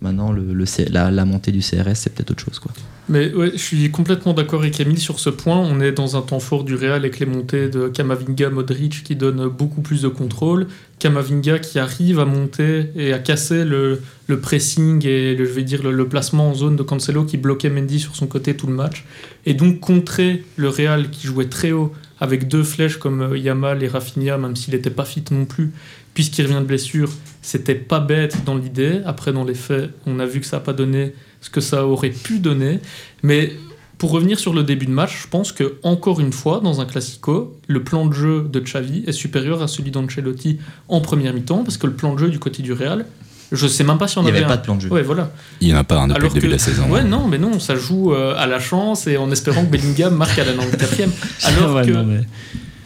Maintenant, 0.00 0.34
la 0.34 1.24
montée 1.24 1.50
du 1.52 1.60
CRS, 1.60 1.94
c'est 1.94 2.14
peut-être 2.14 2.30
autre 2.32 2.44
chose. 2.44 2.58
Quoi. 2.58 2.72
Mais 3.08 3.32
ouais, 3.32 3.52
je 3.52 3.58
suis 3.58 3.90
complètement 3.90 4.34
d'accord 4.34 4.60
avec 4.60 4.74
Camille 4.74 4.98
sur 4.98 5.18
ce 5.18 5.30
point. 5.30 5.56
On 5.58 5.80
est 5.80 5.92
dans 5.92 6.16
un 6.16 6.20
temps 6.22 6.40
fort 6.40 6.64
du 6.64 6.74
Real 6.74 6.92
avec 6.92 7.18
les 7.20 7.26
montées 7.26 7.68
de 7.68 7.88
Kamavinga, 7.88 8.50
Modric 8.50 9.02
qui 9.04 9.16
donnent 9.16 9.48
beaucoup 9.48 9.80
plus 9.82 10.02
de 10.02 10.08
contrôle. 10.08 10.66
Kamavinga 11.04 11.58
qui 11.58 11.78
arrive 11.78 12.18
à 12.18 12.24
monter 12.24 12.86
et 12.96 13.12
à 13.12 13.18
casser 13.18 13.66
le, 13.66 14.00
pressing 14.40 15.06
et 15.06 15.34
le, 15.34 15.44
je 15.44 15.50
vais 15.50 15.62
dire 15.62 15.82
le, 15.82 15.92
le 15.92 16.08
placement 16.08 16.48
en 16.48 16.54
zone 16.54 16.76
de 16.76 16.82
Cancelo 16.82 17.24
qui 17.24 17.36
bloquait 17.36 17.68
Mendy 17.68 18.00
sur 18.00 18.16
son 18.16 18.26
côté 18.26 18.56
tout 18.56 18.66
le 18.66 18.72
match. 18.72 19.04
Et 19.44 19.52
donc 19.52 19.80
contrer 19.80 20.44
le 20.56 20.70
Real 20.70 21.10
qui 21.10 21.26
jouait 21.26 21.50
très 21.50 21.72
haut 21.72 21.92
avec 22.20 22.48
deux 22.48 22.62
flèches 22.62 22.96
comme 22.96 23.20
euh, 23.20 23.36
Yamal 23.36 23.82
et 23.82 23.88
Rafinha, 23.88 24.38
même 24.38 24.56
s'il 24.56 24.72
n'était 24.72 24.88
pas 24.88 25.04
fit 25.04 25.22
non 25.30 25.44
plus, 25.44 25.72
puisqu'il 26.14 26.46
revient 26.46 26.60
de 26.60 26.64
blessure, 26.64 27.10
c'était 27.42 27.74
pas 27.74 28.00
bête 28.00 28.42
dans 28.46 28.56
l'idée. 28.56 29.02
Après, 29.04 29.34
dans 29.34 29.44
les 29.44 29.52
faits, 29.52 29.90
on 30.06 30.18
a 30.20 30.24
vu 30.24 30.40
que 30.40 30.46
ça 30.46 30.56
n'a 30.56 30.62
pas 30.62 30.72
donné 30.72 31.12
ce 31.42 31.50
que 31.50 31.60
ça 31.60 31.86
aurait 31.86 32.08
pu 32.08 32.38
donner. 32.38 32.78
Mais 33.22 33.52
pour 33.98 34.10
revenir 34.10 34.38
sur 34.38 34.52
le 34.52 34.62
début 34.62 34.86
de 34.86 34.90
match, 34.90 35.22
je 35.22 35.28
pense 35.28 35.52
que 35.52 35.74
encore 35.82 36.20
une 36.20 36.32
fois, 36.32 36.60
dans 36.62 36.80
un 36.80 36.84
classico, 36.84 37.56
le 37.68 37.82
plan 37.82 38.06
de 38.06 38.12
jeu 38.12 38.42
de 38.50 38.60
Xavi 38.60 39.04
est 39.06 39.12
supérieur 39.12 39.62
à 39.62 39.68
celui 39.68 39.90
d'Ancelotti 39.90 40.58
en 40.88 41.00
première 41.00 41.32
mi-temps, 41.32 41.64
parce 41.64 41.76
que 41.76 41.86
le 41.86 41.92
plan 41.94 42.14
de 42.14 42.18
jeu 42.18 42.28
du 42.30 42.38
côté 42.38 42.62
du 42.62 42.72
Real, 42.72 43.06
je 43.52 43.66
sais 43.68 43.84
même 43.84 43.98
pas 43.98 44.08
si 44.08 44.18
on 44.18 44.22
Il 44.22 44.24
n'y 44.24 44.30
avait 44.30 44.38
avait 44.38 44.46
pas 44.48 44.54
un- 44.54 44.56
de 44.56 44.62
plan 44.62 44.74
de 44.74 44.80
jeu. 44.80 44.88
Ouais, 44.90 45.02
voilà. 45.02 45.30
Il 45.60 45.68
n'y 45.68 45.74
en 45.74 45.78
a 45.78 45.84
pas 45.84 45.96
un 46.00 46.08
depuis 46.08 46.16
Alors 46.16 46.28
le 46.30 46.34
début 46.34 46.46
que- 46.46 46.52
de 46.52 46.56
la 46.56 46.58
saison. 46.58 46.90
Ouais, 46.90 47.04
non, 47.04 47.28
mais 47.28 47.38
non, 47.38 47.60
ça 47.60 47.76
joue 47.76 48.12
euh, 48.12 48.34
à 48.36 48.46
la 48.46 48.58
chance 48.58 49.06
et 49.06 49.16
en 49.16 49.30
espérant 49.30 49.64
que 49.64 49.70
Bellingham 49.70 50.14
marque 50.16 50.38
à 50.38 50.44
la 50.44 50.52
94e. 50.54 51.10
Alors 51.44 51.74
Ouais, 51.76 51.86
que 51.86 51.92
non, 51.92 52.04
mais- 52.04 52.22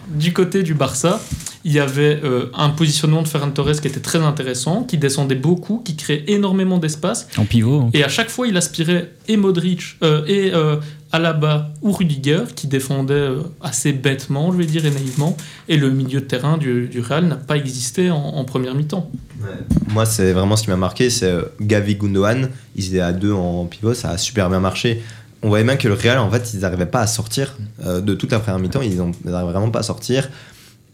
du 0.08 0.32
côté 0.32 0.62
du 0.62 0.74
Barça, 0.74 1.20
il 1.64 1.72
y 1.72 1.80
avait 1.80 2.20
euh, 2.24 2.46
un 2.54 2.70
positionnement 2.70 3.20
de 3.22 3.28
Ferran 3.28 3.50
Torres 3.50 3.80
qui 3.80 3.88
était 3.88 4.00
très 4.00 4.20
intéressant, 4.20 4.84
qui 4.84 4.96
descendait 4.96 5.34
beaucoup, 5.34 5.82
qui 5.84 5.96
créait 5.96 6.24
énormément 6.28 6.78
d'espace. 6.78 7.28
En 7.36 7.44
pivot. 7.44 7.80
hein. 7.80 7.90
Et 7.92 8.04
à 8.04 8.08
chaque 8.08 8.30
fois, 8.30 8.46
il 8.46 8.56
aspirait 8.56 9.12
et 9.26 9.36
Modric 9.36 9.96
euh, 10.02 10.24
et 10.26 10.54
euh, 10.54 10.76
Alaba 11.12 11.70
ou 11.82 11.92
Rudiger, 11.92 12.44
qui 12.54 12.68
défendaient 12.68 13.12
euh, 13.14 13.42
assez 13.60 13.92
bêtement, 13.92 14.52
je 14.52 14.56
vais 14.58 14.66
dire, 14.66 14.86
et 14.86 14.90
naïvement. 14.90 15.36
Et 15.68 15.76
le 15.76 15.90
milieu 15.90 16.20
de 16.20 16.26
terrain 16.26 16.58
du, 16.58 16.86
du 16.88 17.00
Real 17.00 17.26
n'a 17.26 17.36
pas 17.36 17.56
existé 17.56 18.10
en, 18.10 18.16
en 18.16 18.44
première 18.44 18.74
mi-temps. 18.74 19.10
Moi, 19.88 20.06
c'est 20.06 20.32
vraiment 20.32 20.56
ce 20.56 20.62
qui 20.64 20.70
m'a 20.70 20.76
marqué, 20.76 21.10
c'est 21.10 21.34
Gavi 21.60 21.96
Gundogan. 21.96 22.50
Ils 22.76 22.86
étaient 22.88 23.00
à 23.00 23.12
deux 23.12 23.32
en 23.32 23.66
pivot, 23.66 23.94
ça 23.94 24.10
a 24.10 24.18
super 24.18 24.48
bien 24.48 24.60
marché. 24.60 25.02
On 25.42 25.48
voyait 25.48 25.64
bien 25.64 25.76
que 25.76 25.86
le 25.86 25.94
Real, 25.94 26.18
en 26.18 26.30
fait, 26.30 26.52
ils 26.52 26.60
n'arrivaient 26.60 26.86
pas 26.86 27.00
à 27.00 27.06
sortir 27.06 27.56
euh, 27.84 28.00
de 28.00 28.14
toute 28.14 28.32
la 28.32 28.40
première 28.40 28.58
mi-temps. 28.58 28.82
Ils 28.82 28.96
n'arrivaient 28.96 29.52
vraiment 29.52 29.70
pas 29.70 29.80
à 29.80 29.82
sortir. 29.84 30.28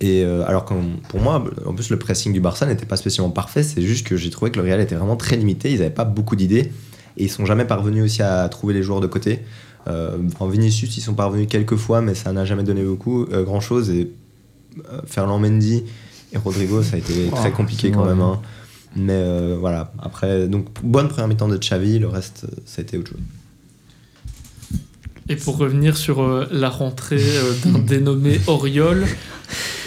Et 0.00 0.22
euh, 0.22 0.44
alors 0.46 0.64
que 0.66 0.74
pour 1.08 1.20
moi, 1.20 1.42
en 1.64 1.72
plus, 1.72 1.88
le 1.88 1.98
pressing 1.98 2.32
du 2.32 2.40
Barça 2.40 2.66
n'était 2.66 2.84
pas 2.84 2.96
spécialement 2.96 3.30
parfait. 3.30 3.62
C'est 3.62 3.80
juste 3.80 4.06
que 4.06 4.16
j'ai 4.16 4.28
trouvé 4.28 4.50
que 4.50 4.58
le 4.58 4.64
Real 4.64 4.80
était 4.80 4.96
vraiment 4.96 5.16
très 5.16 5.36
limité. 5.36 5.70
Ils 5.72 5.78
n'avaient 5.78 5.90
pas 5.90 6.04
beaucoup 6.04 6.36
d'idées. 6.36 6.72
Et 7.16 7.24
ils 7.24 7.30
sont 7.30 7.46
jamais 7.46 7.64
parvenus 7.64 8.04
aussi 8.04 8.22
à 8.22 8.46
trouver 8.50 8.74
les 8.74 8.82
joueurs 8.82 9.00
de 9.00 9.06
côté. 9.06 9.40
Euh, 9.86 10.18
en 10.40 10.48
Vinicius, 10.48 10.96
ils 10.96 11.00
sont 11.00 11.14
parvenus 11.14 11.46
quelques 11.48 11.76
fois, 11.76 12.02
mais 12.02 12.14
ça 12.14 12.32
n'a 12.32 12.44
jamais 12.44 12.64
donné 12.64 12.82
beaucoup, 12.82 13.24
grand 13.26 13.60
chose. 13.60 13.88
Et 13.90 14.10
Ferland 15.06 15.38
Mendy 15.38 15.84
et 16.32 16.38
Rodrigo, 16.38 16.82
ça 16.82 16.96
a 16.96 16.98
été 16.98 17.30
très 17.34 17.52
compliqué 17.52 17.90
quand 17.92 18.04
même. 18.04 18.20
hein. 18.20 18.40
Mais 18.96 19.54
voilà, 19.56 19.92
après, 20.02 20.48
donc 20.48 20.66
bonne 20.82 21.08
première 21.08 21.28
mi-temps 21.28 21.48
de 21.48 21.56
Xavi, 21.56 21.98
le 21.98 22.08
reste, 22.08 22.46
ça 22.66 22.80
a 22.80 22.82
été 22.82 22.98
autre 22.98 23.12
chose. 23.12 23.20
Et 25.28 25.36
pour 25.36 25.56
revenir 25.56 25.96
sur 25.96 26.22
euh, 26.22 26.46
la 26.50 26.68
rentrée 26.68 27.16
euh, 27.20 27.52
d'un 27.64 27.78
dénommé 27.86 28.40
Oriol, 28.46 29.06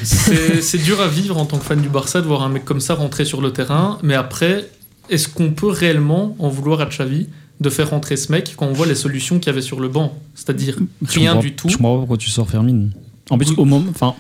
c'est 0.04 0.82
dur 0.84 1.00
à 1.02 1.08
vivre 1.08 1.38
en 1.38 1.46
tant 1.46 1.58
que 1.58 1.66
fan 1.66 1.80
du 1.82 1.90
Barça 1.90 2.22
de 2.22 2.28
voir 2.28 2.44
un 2.44 2.50
mec 2.50 2.66
comme 2.66 2.80
ça 2.80 2.96
rentrer 2.96 3.26
sur 3.26 3.42
le 3.42 3.52
terrain. 3.52 3.98
Mais 4.04 4.16
après, 4.16 4.70
est-ce 5.10 5.28
qu'on 5.28 5.52
peut 5.52 5.68
réellement 5.70 6.36
en 6.40 6.50
vouloir 6.50 6.82
à 6.82 6.86
Xavi 6.86 7.28
de 7.60 7.70
faire 7.70 7.90
rentrer 7.90 8.18
ce 8.18 8.32
mec 8.32 8.54
quand 8.58 8.68
on 8.68 8.74
voit 8.74 8.86
les 8.86 8.96
solutions 8.96 9.40
qu'il 9.40 9.48
y 9.48 9.50
avait 9.50 9.62
sur 9.62 9.80
le 9.80 9.88
banc? 9.90 10.18
C'est-à-dire 10.36 10.78
rien 11.04 11.36
du 11.36 11.54
tout. 11.54 11.70
Je 11.70 11.78
comprends 11.78 11.94
pas 11.96 12.00
pourquoi 12.00 12.18
tu 12.18 12.30
sors 12.30 12.50
Fermine. 12.50 12.92
En 13.30 13.38
plus, 13.38 13.52
au 13.58 13.66
moment, 13.66 13.90
enfin, 13.90 14.16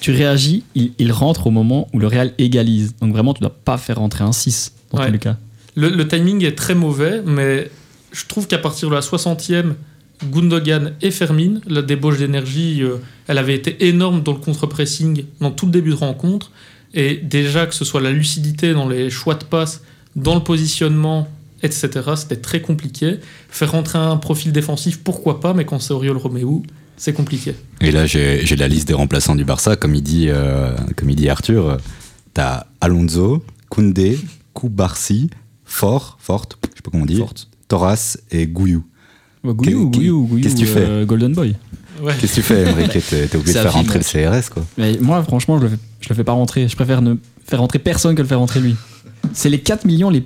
tu 0.00 0.12
réagis, 0.12 0.64
il, 0.74 0.92
il 0.98 1.12
rentre 1.12 1.46
au 1.46 1.50
moment 1.50 1.88
où 1.92 1.98
le 1.98 2.06
Real 2.06 2.32
égalise. 2.38 2.94
Donc 3.00 3.12
vraiment, 3.12 3.34
tu 3.34 3.40
dois 3.40 3.54
pas 3.64 3.76
faire 3.76 3.98
rentrer 3.98 4.24
un 4.24 4.32
6 4.32 4.72
dans 4.92 4.98
Ouais. 4.98 5.06
tous 5.06 5.12
les 5.12 5.18
cas. 5.18 5.36
Le, 5.76 5.90
le 5.90 6.08
timing 6.08 6.42
est 6.44 6.56
très 6.56 6.74
mauvais, 6.74 7.22
mais 7.26 7.70
je 8.12 8.24
trouve 8.26 8.46
qu'à 8.46 8.56
partir 8.58 8.88
de 8.88 8.94
la 8.94 9.02
60e, 9.02 9.74
Gundogan 10.24 10.92
et 11.00 11.10
Fermin, 11.10 11.60
la 11.66 11.82
débauche 11.82 12.18
d'énergie, 12.18 12.82
euh, 12.82 12.96
elle 13.26 13.38
avait 13.38 13.54
été 13.54 13.88
énorme 13.88 14.22
dans 14.22 14.32
le 14.32 14.38
contre-pressing 14.38 15.24
dans 15.40 15.50
tout 15.50 15.66
le 15.66 15.72
début 15.72 15.90
de 15.90 15.96
rencontre. 15.96 16.50
Et 16.92 17.16
déjà 17.16 17.66
que 17.66 17.74
ce 17.74 17.84
soit 17.84 18.00
la 18.00 18.10
lucidité 18.10 18.72
dans 18.72 18.88
les 18.88 19.10
choix 19.10 19.34
de 19.34 19.44
passe, 19.44 19.82
dans 20.16 20.34
le 20.34 20.42
positionnement, 20.42 21.28
etc., 21.62 21.88
c'était 22.16 22.36
très 22.36 22.60
compliqué. 22.60 23.16
Faire 23.48 23.72
rentrer 23.72 23.98
un 23.98 24.16
profil 24.16 24.52
défensif, 24.52 25.00
pourquoi 25.02 25.40
pas, 25.40 25.54
mais 25.54 25.64
quand 25.64 25.78
c'est 25.78 25.92
Oriol 25.92 26.16
Romeu, 26.16 26.62
c'est 26.96 27.12
compliqué. 27.12 27.54
Et 27.80 27.92
là, 27.92 28.06
j'ai 28.06 28.56
la 28.56 28.68
liste 28.68 28.88
des 28.88 28.94
remplaçants 28.94 29.36
du 29.36 29.44
Barça. 29.44 29.76
Comme 29.76 29.94
il 29.94 30.02
dit, 30.02 30.26
euh, 30.28 30.74
comme 30.96 31.08
il 31.10 31.16
dit 31.16 31.28
Arthur, 31.28 31.78
t'as 32.34 32.64
Alonso, 32.80 33.44
Koundé, 33.68 34.18
Koubarsi, 34.52 35.30
Fort, 35.64 36.18
Forte, 36.20 36.58
je 36.62 36.76
sais 36.76 36.82
pas 36.82 36.90
comment 36.90 37.04
on 37.04 37.06
dit, 37.06 37.16
Forte. 37.16 37.48
Et 38.32 38.48
Gouillou. 38.48 38.84
Bah, 39.42 39.52
Gouillou, 39.52 39.90
Qu'est- 39.90 39.98
Gouillou, 39.98 40.26
Gouillou, 40.26 40.42
qu'est-ce 40.42 40.54
que 40.54 40.60
tu 40.60 40.66
fais 40.66 40.80
euh, 40.80 41.06
Golden 41.06 41.32
Boy. 41.32 41.56
Ouais. 42.02 42.12
Qu'est-ce 42.20 42.32
que 42.32 42.36
tu 42.36 42.42
fais, 42.42 42.62
Emmerich 42.62 42.90
T'es 43.08 43.26
t'es 43.28 43.36
obligé 43.36 43.54
de 43.54 43.58
faire 43.62 43.72
rentrer 43.72 43.98
le. 43.98 44.04
CRS, 44.04 44.48
quoi. 44.50 44.64
Mais 44.78 44.96
moi, 45.00 45.22
franchement, 45.22 45.58
je 45.58 45.64
le, 45.64 45.68
fais, 45.70 45.76
je 46.00 46.08
le 46.08 46.14
fais 46.14 46.24
pas 46.24 46.32
rentrer. 46.32 46.68
Je 46.68 46.76
préfère 46.76 47.02
ne 47.02 47.14
faire 47.46 47.60
rentrer 47.60 47.78
personne 47.78 48.14
que 48.14 48.22
le 48.22 48.28
faire 48.28 48.38
rentrer 48.38 48.60
lui. 48.60 48.74
C'est 49.32 49.50
les 49.50 49.60
4 49.60 49.84
millions 49.84 50.08
les 50.10 50.24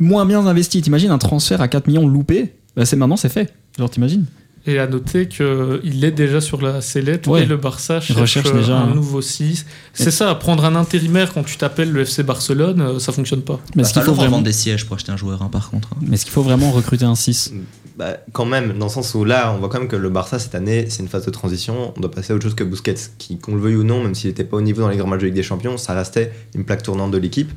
moins 0.00 0.26
bien 0.26 0.44
investis. 0.46 0.82
T'imagines 0.82 1.10
un 1.10 1.18
transfert 1.18 1.60
à 1.60 1.68
4 1.68 1.86
millions 1.88 2.06
loupé? 2.06 2.52
Bah, 2.76 2.84
C'est 2.84 2.96
maintenant, 2.96 3.16
c'est 3.16 3.28
fait. 3.28 3.52
Genre, 3.78 3.90
t'imagines? 3.90 4.26
Et 4.66 4.78
à 4.78 4.86
noter 4.86 5.28
qu'il 5.28 6.04
est 6.04 6.10
déjà 6.10 6.40
sur 6.42 6.60
la 6.60 6.80
sellette 6.82 7.26
Ouais. 7.26 7.42
et 7.42 7.46
le 7.46 7.56
Barça 7.56 8.00
cherche, 8.00 8.18
recherche 8.20 8.48
euh, 8.50 8.58
déjà 8.58 8.76
un 8.76 8.90
un- 8.90 8.94
nouveau 8.94 9.22
6. 9.22 9.64
C'est 9.94 10.10
ça, 10.10 10.34
prendre 10.34 10.64
un 10.66 10.74
intérimaire 10.74 11.32
quand 11.32 11.42
tu 11.44 11.56
t'appelles 11.56 11.90
le 11.90 12.02
FC 12.02 12.22
Barcelone, 12.22 12.80
euh, 12.80 12.98
ça 12.98 13.12
fonctionne 13.12 13.40
pas. 13.42 13.60
Mais 13.76 13.82
Il 13.82 13.86
ce 13.86 13.92
qu'il 13.94 14.02
faut 14.02 14.12
vraiment, 14.12 14.42
des 14.42 14.52
sièges 14.52 14.84
pour 14.84 14.96
acheter 14.96 15.10
un 15.12 15.16
joueur, 15.16 15.40
hein, 15.42 15.48
par 15.50 15.70
contre. 15.70 15.88
hein. 15.94 15.98
mais 16.02 16.14
est-ce 16.14 16.24
qu'il 16.24 16.32
faut 16.34 16.42
vraiment 16.42 16.70
recruter 16.70 17.04
un 17.06 17.14
6 17.14 17.52
Bah, 17.96 18.18
quand 18.32 18.44
même, 18.44 18.76
dans 18.78 18.86
le 18.86 18.92
sens 18.92 19.14
où 19.14 19.24
là, 19.24 19.52
on 19.54 19.58
voit 19.58 19.68
quand 19.70 19.78
même 19.78 19.88
que 19.88 19.96
le 19.96 20.10
Barça, 20.10 20.38
cette 20.38 20.54
année, 20.54 20.86
c'est 20.90 21.02
une 21.02 21.08
phase 21.08 21.24
de 21.24 21.30
transition. 21.30 21.94
On 21.96 22.00
doit 22.00 22.10
passer 22.10 22.32
à 22.32 22.36
autre 22.36 22.44
chose 22.44 22.54
que 22.54 22.64
Busquets, 22.64 22.94
qui, 23.16 23.38
qu'on 23.38 23.54
le 23.54 23.60
veuille 23.60 23.76
ou 23.76 23.84
non, 23.84 24.02
même 24.02 24.14
s'il 24.14 24.28
n'était 24.28 24.44
pas 24.44 24.56
au 24.58 24.60
niveau 24.60 24.82
dans 24.82 24.88
les 24.90 24.96
grands 24.98 25.08
matchs 25.08 25.20
de 25.20 25.26
Ligue 25.26 25.34
des 25.34 25.42
Champions, 25.42 25.78
ça 25.78 25.94
restait 25.94 26.30
une 26.54 26.64
plaque 26.64 26.82
tournante 26.82 27.10
de 27.10 27.18
l'équipe. 27.18 27.50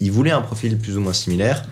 Il 0.00 0.10
voulait 0.10 0.30
un 0.32 0.40
profil 0.42 0.76
plus 0.78 0.96
ou 0.96 1.00
moins 1.00 1.12
similaire. 1.12 1.64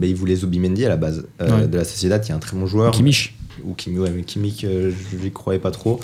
Mais 0.00 0.08
il 0.08 0.14
voulait 0.14 0.36
Zubimendi 0.36 0.84
à 0.84 0.88
la 0.90 0.96
base 0.96 1.26
euh, 1.40 1.62
Ouais. 1.62 1.66
de 1.66 1.76
la 1.76 1.84
Sociedad, 1.84 2.22
qui 2.22 2.30
est 2.30 2.34
un 2.34 2.38
très 2.38 2.56
bon 2.56 2.66
joueur. 2.68 2.92
Kimmich, 2.92 3.34
Ou 3.64 3.74
Kimi, 3.74 3.98
ouais, 3.98 4.10
mais 4.14 4.22
Kimmich, 4.22 4.64
euh, 4.64 4.90
je 5.12 5.16
n'y 5.16 5.30
croyais 5.32 5.60
pas 5.60 5.70
trop. 5.70 6.00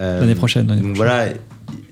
Euh, 0.00 0.20
l'année 0.20 0.34
prochaine. 0.34 0.66
l'année 0.68 0.82
Donc 0.82 0.94
prochaine. 0.94 1.06
voilà, 1.18 1.32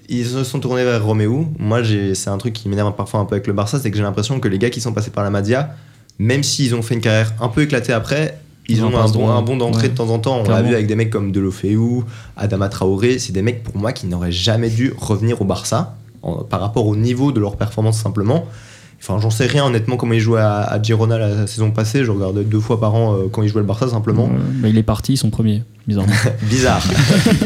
ils 0.08 0.26
se 0.26 0.44
sont 0.44 0.60
tournés 0.60 0.84
vers 0.84 1.04
Roméo. 1.04 1.46
Moi, 1.58 1.82
j'ai- 1.82 2.14
c'est 2.14 2.30
un 2.30 2.38
truc 2.38 2.52
qui 2.54 2.68
m'énerve 2.68 2.94
parfois 2.94 3.20
un 3.20 3.24
peu 3.24 3.34
avec 3.34 3.46
le 3.46 3.52
Barça, 3.52 3.78
c'est 3.80 3.90
que 3.90 3.96
j'ai 3.96 4.02
l'impression 4.02 4.38
que 4.40 4.48
les 4.48 4.58
gars 4.58 4.70
qui 4.70 4.80
sont 4.80 4.92
passés 4.92 5.10
par 5.10 5.24
la 5.24 5.30
Madia, 5.30 5.74
même 6.18 6.42
s'ils 6.42 6.74
ont 6.74 6.82
fait 6.82 6.94
une 6.94 7.00
carrière 7.00 7.34
un 7.40 7.48
peu 7.48 7.62
éclatée 7.62 7.92
après, 7.92 8.38
ils 8.68 8.82
ont 8.82 8.88
un 8.96 9.04
bon, 9.04 9.10
droit. 9.10 9.32
un 9.32 9.42
bon 9.42 9.56
d'entrée 9.56 9.84
Ouais. 9.84 9.88
de 9.90 9.94
temps 9.94 10.08
en 10.10 10.18
temps. 10.18 10.42
On 10.44 10.48
l'a 10.48 10.62
vu 10.62 10.74
avec 10.74 10.86
des 10.86 10.96
mecs 10.96 11.10
comme 11.10 11.30
Delofeu, 11.32 11.78
Adama 12.36 12.68
Traoré. 12.68 13.18
C'est 13.18 13.32
des 13.32 13.42
mecs 13.42 13.62
pour 13.62 13.76
moi 13.76 13.92
qui 13.92 14.06
n'auraient 14.06 14.32
jamais 14.32 14.70
dû 14.70 14.92
revenir 14.96 15.40
au 15.40 15.44
Barça 15.44 15.96
en- 16.22 16.42
par 16.44 16.60
rapport 16.60 16.86
au 16.86 16.96
niveau 16.96 17.30
de 17.32 17.38
leur 17.40 17.56
performance 17.56 17.98
simplement. 18.00 18.44
Enfin, 19.00 19.18
j'en 19.20 19.30
sais 19.30 19.46
rien 19.46 19.64
honnêtement 19.64 19.96
comment 19.96 20.14
ils 20.14 20.20
jouaient 20.20 20.40
à, 20.40 20.62
à 20.62 20.82
Girona 20.82 21.18
la 21.18 21.46
saison 21.46 21.70
passée. 21.70 22.04
Je 22.04 22.10
regardais 22.10 22.42
deux 22.44 22.60
fois 22.60 22.80
par 22.80 22.94
an 22.94 23.14
euh, 23.14 23.28
quand 23.30 23.42
ils 23.42 23.48
jouaient 23.48 23.60
le 23.60 23.66
Barça 23.66 23.88
simplement. 23.88 24.28
Bah, 24.60 24.68
il 24.68 24.76
est 24.78 24.82
parti, 24.82 25.12
ils 25.12 25.16
sont 25.16 25.30
premiers, 25.30 25.62
bizarrement. 25.86 26.12
Bizarre. 26.42 26.82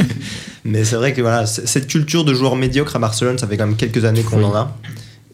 Mais 0.65 0.85
c'est 0.85 0.97
vrai 0.97 1.13
que 1.13 1.21
voilà, 1.21 1.47
cette 1.47 1.87
culture 1.87 2.25
de 2.25 2.35
joueurs 2.35 2.57
médiocres 2.57 2.95
à 2.97 2.99
Barcelone, 2.99 3.39
ça 3.39 3.47
fait 3.47 3.57
quand 3.57 3.67
même 3.67 3.77
quelques 3.77 4.05
années 4.05 4.23
qu'on 4.23 4.39
Oui. 4.39 4.45
en 4.45 4.55
a. 4.55 4.77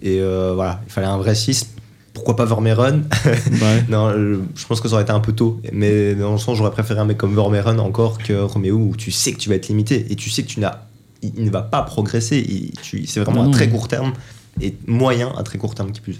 Et 0.03 0.21
euh, 0.21 0.53
voilà, 0.55 0.81
il 0.87 0.93
fallait 0.93 1.07
un 1.07 1.17
vrai 1.19 1.35
6. 1.35 1.69
Pourquoi 2.13 2.35
pas 2.37 2.45
Vermeeren? 2.45 3.05
Ouais. 3.25 3.85
Non, 3.89 4.11
je 4.13 4.67
pense 4.67 4.81
que 4.81 4.89
ça 4.89 4.95
aurait 4.95 5.03
été 5.03 5.13
un 5.13 5.21
peu 5.21 5.33
tôt. 5.33 5.61
Mais 5.73 6.15
dans 6.15 6.33
le 6.33 6.39
sens, 6.39 6.57
j'aurais 6.57 6.71
préféré 6.71 7.01
un 7.01 7.05
mec 7.05 7.19
comme 7.19 7.35
Vermeeren 7.35 7.79
encore 7.81 8.19
que 8.19 8.33
Roméo, 8.33 8.77
où 8.77 8.97
tu 8.97 9.11
sais 9.11 9.33
que 9.33 9.39
tu 9.39 9.49
vas 9.49 9.57
être 9.57 9.69
limité. 9.69 10.07
Et 10.11 10.17
tu 10.17 10.31
sais 10.31 10.43
que 10.43 10.49
tu 10.49 10.61
n'as, 10.61 10.79
il, 11.23 11.33
il 11.37 11.45
ne 11.45 11.51
va 11.51 11.63
pas 11.63 11.83
progresser. 11.83 12.39
Il- 12.39 12.73
C'est 13.07 13.21
vraiment 13.21 13.41
Ah 13.43 13.45
à 13.45 13.47
non. 13.47 13.51
très 13.53 13.69
court 13.69 13.89
terme. 13.89 14.13
Et 14.61 14.75
moyen 14.87 15.33
à 15.37 15.43
très 15.43 15.59
court 15.59 15.75
terme 15.75 15.93
qui 15.93 16.01
plus. 16.01 16.17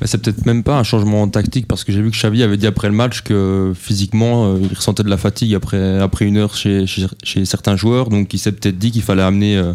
Mais 0.00 0.06
c'est 0.06 0.18
peut-être 0.18 0.44
même 0.44 0.62
pas 0.62 0.78
un 0.78 0.82
changement 0.82 1.26
tactique 1.28 1.66
parce 1.66 1.82
que 1.82 1.92
j'ai 1.92 2.02
vu 2.02 2.10
que 2.10 2.16
Xavi 2.16 2.42
avait 2.42 2.58
dit 2.58 2.66
après 2.66 2.88
le 2.88 2.94
match 2.94 3.22
que 3.22 3.72
physiquement 3.74 4.46
euh, 4.46 4.58
il 4.60 4.76
ressentait 4.76 5.02
de 5.02 5.08
la 5.08 5.16
fatigue 5.16 5.54
après, 5.54 6.26
une 6.26 6.36
heure 6.36 6.54
chez, 6.54 6.84
certains 7.44 7.76
joueurs 7.76 8.10
donc 8.10 8.34
il 8.34 8.38
s'est 8.38 8.52
peut-être 8.52 8.76
dit 8.76 8.90
qu'il 8.90 9.02
fallait 9.02 9.22
amener 9.22 9.56
euh, 9.56 9.72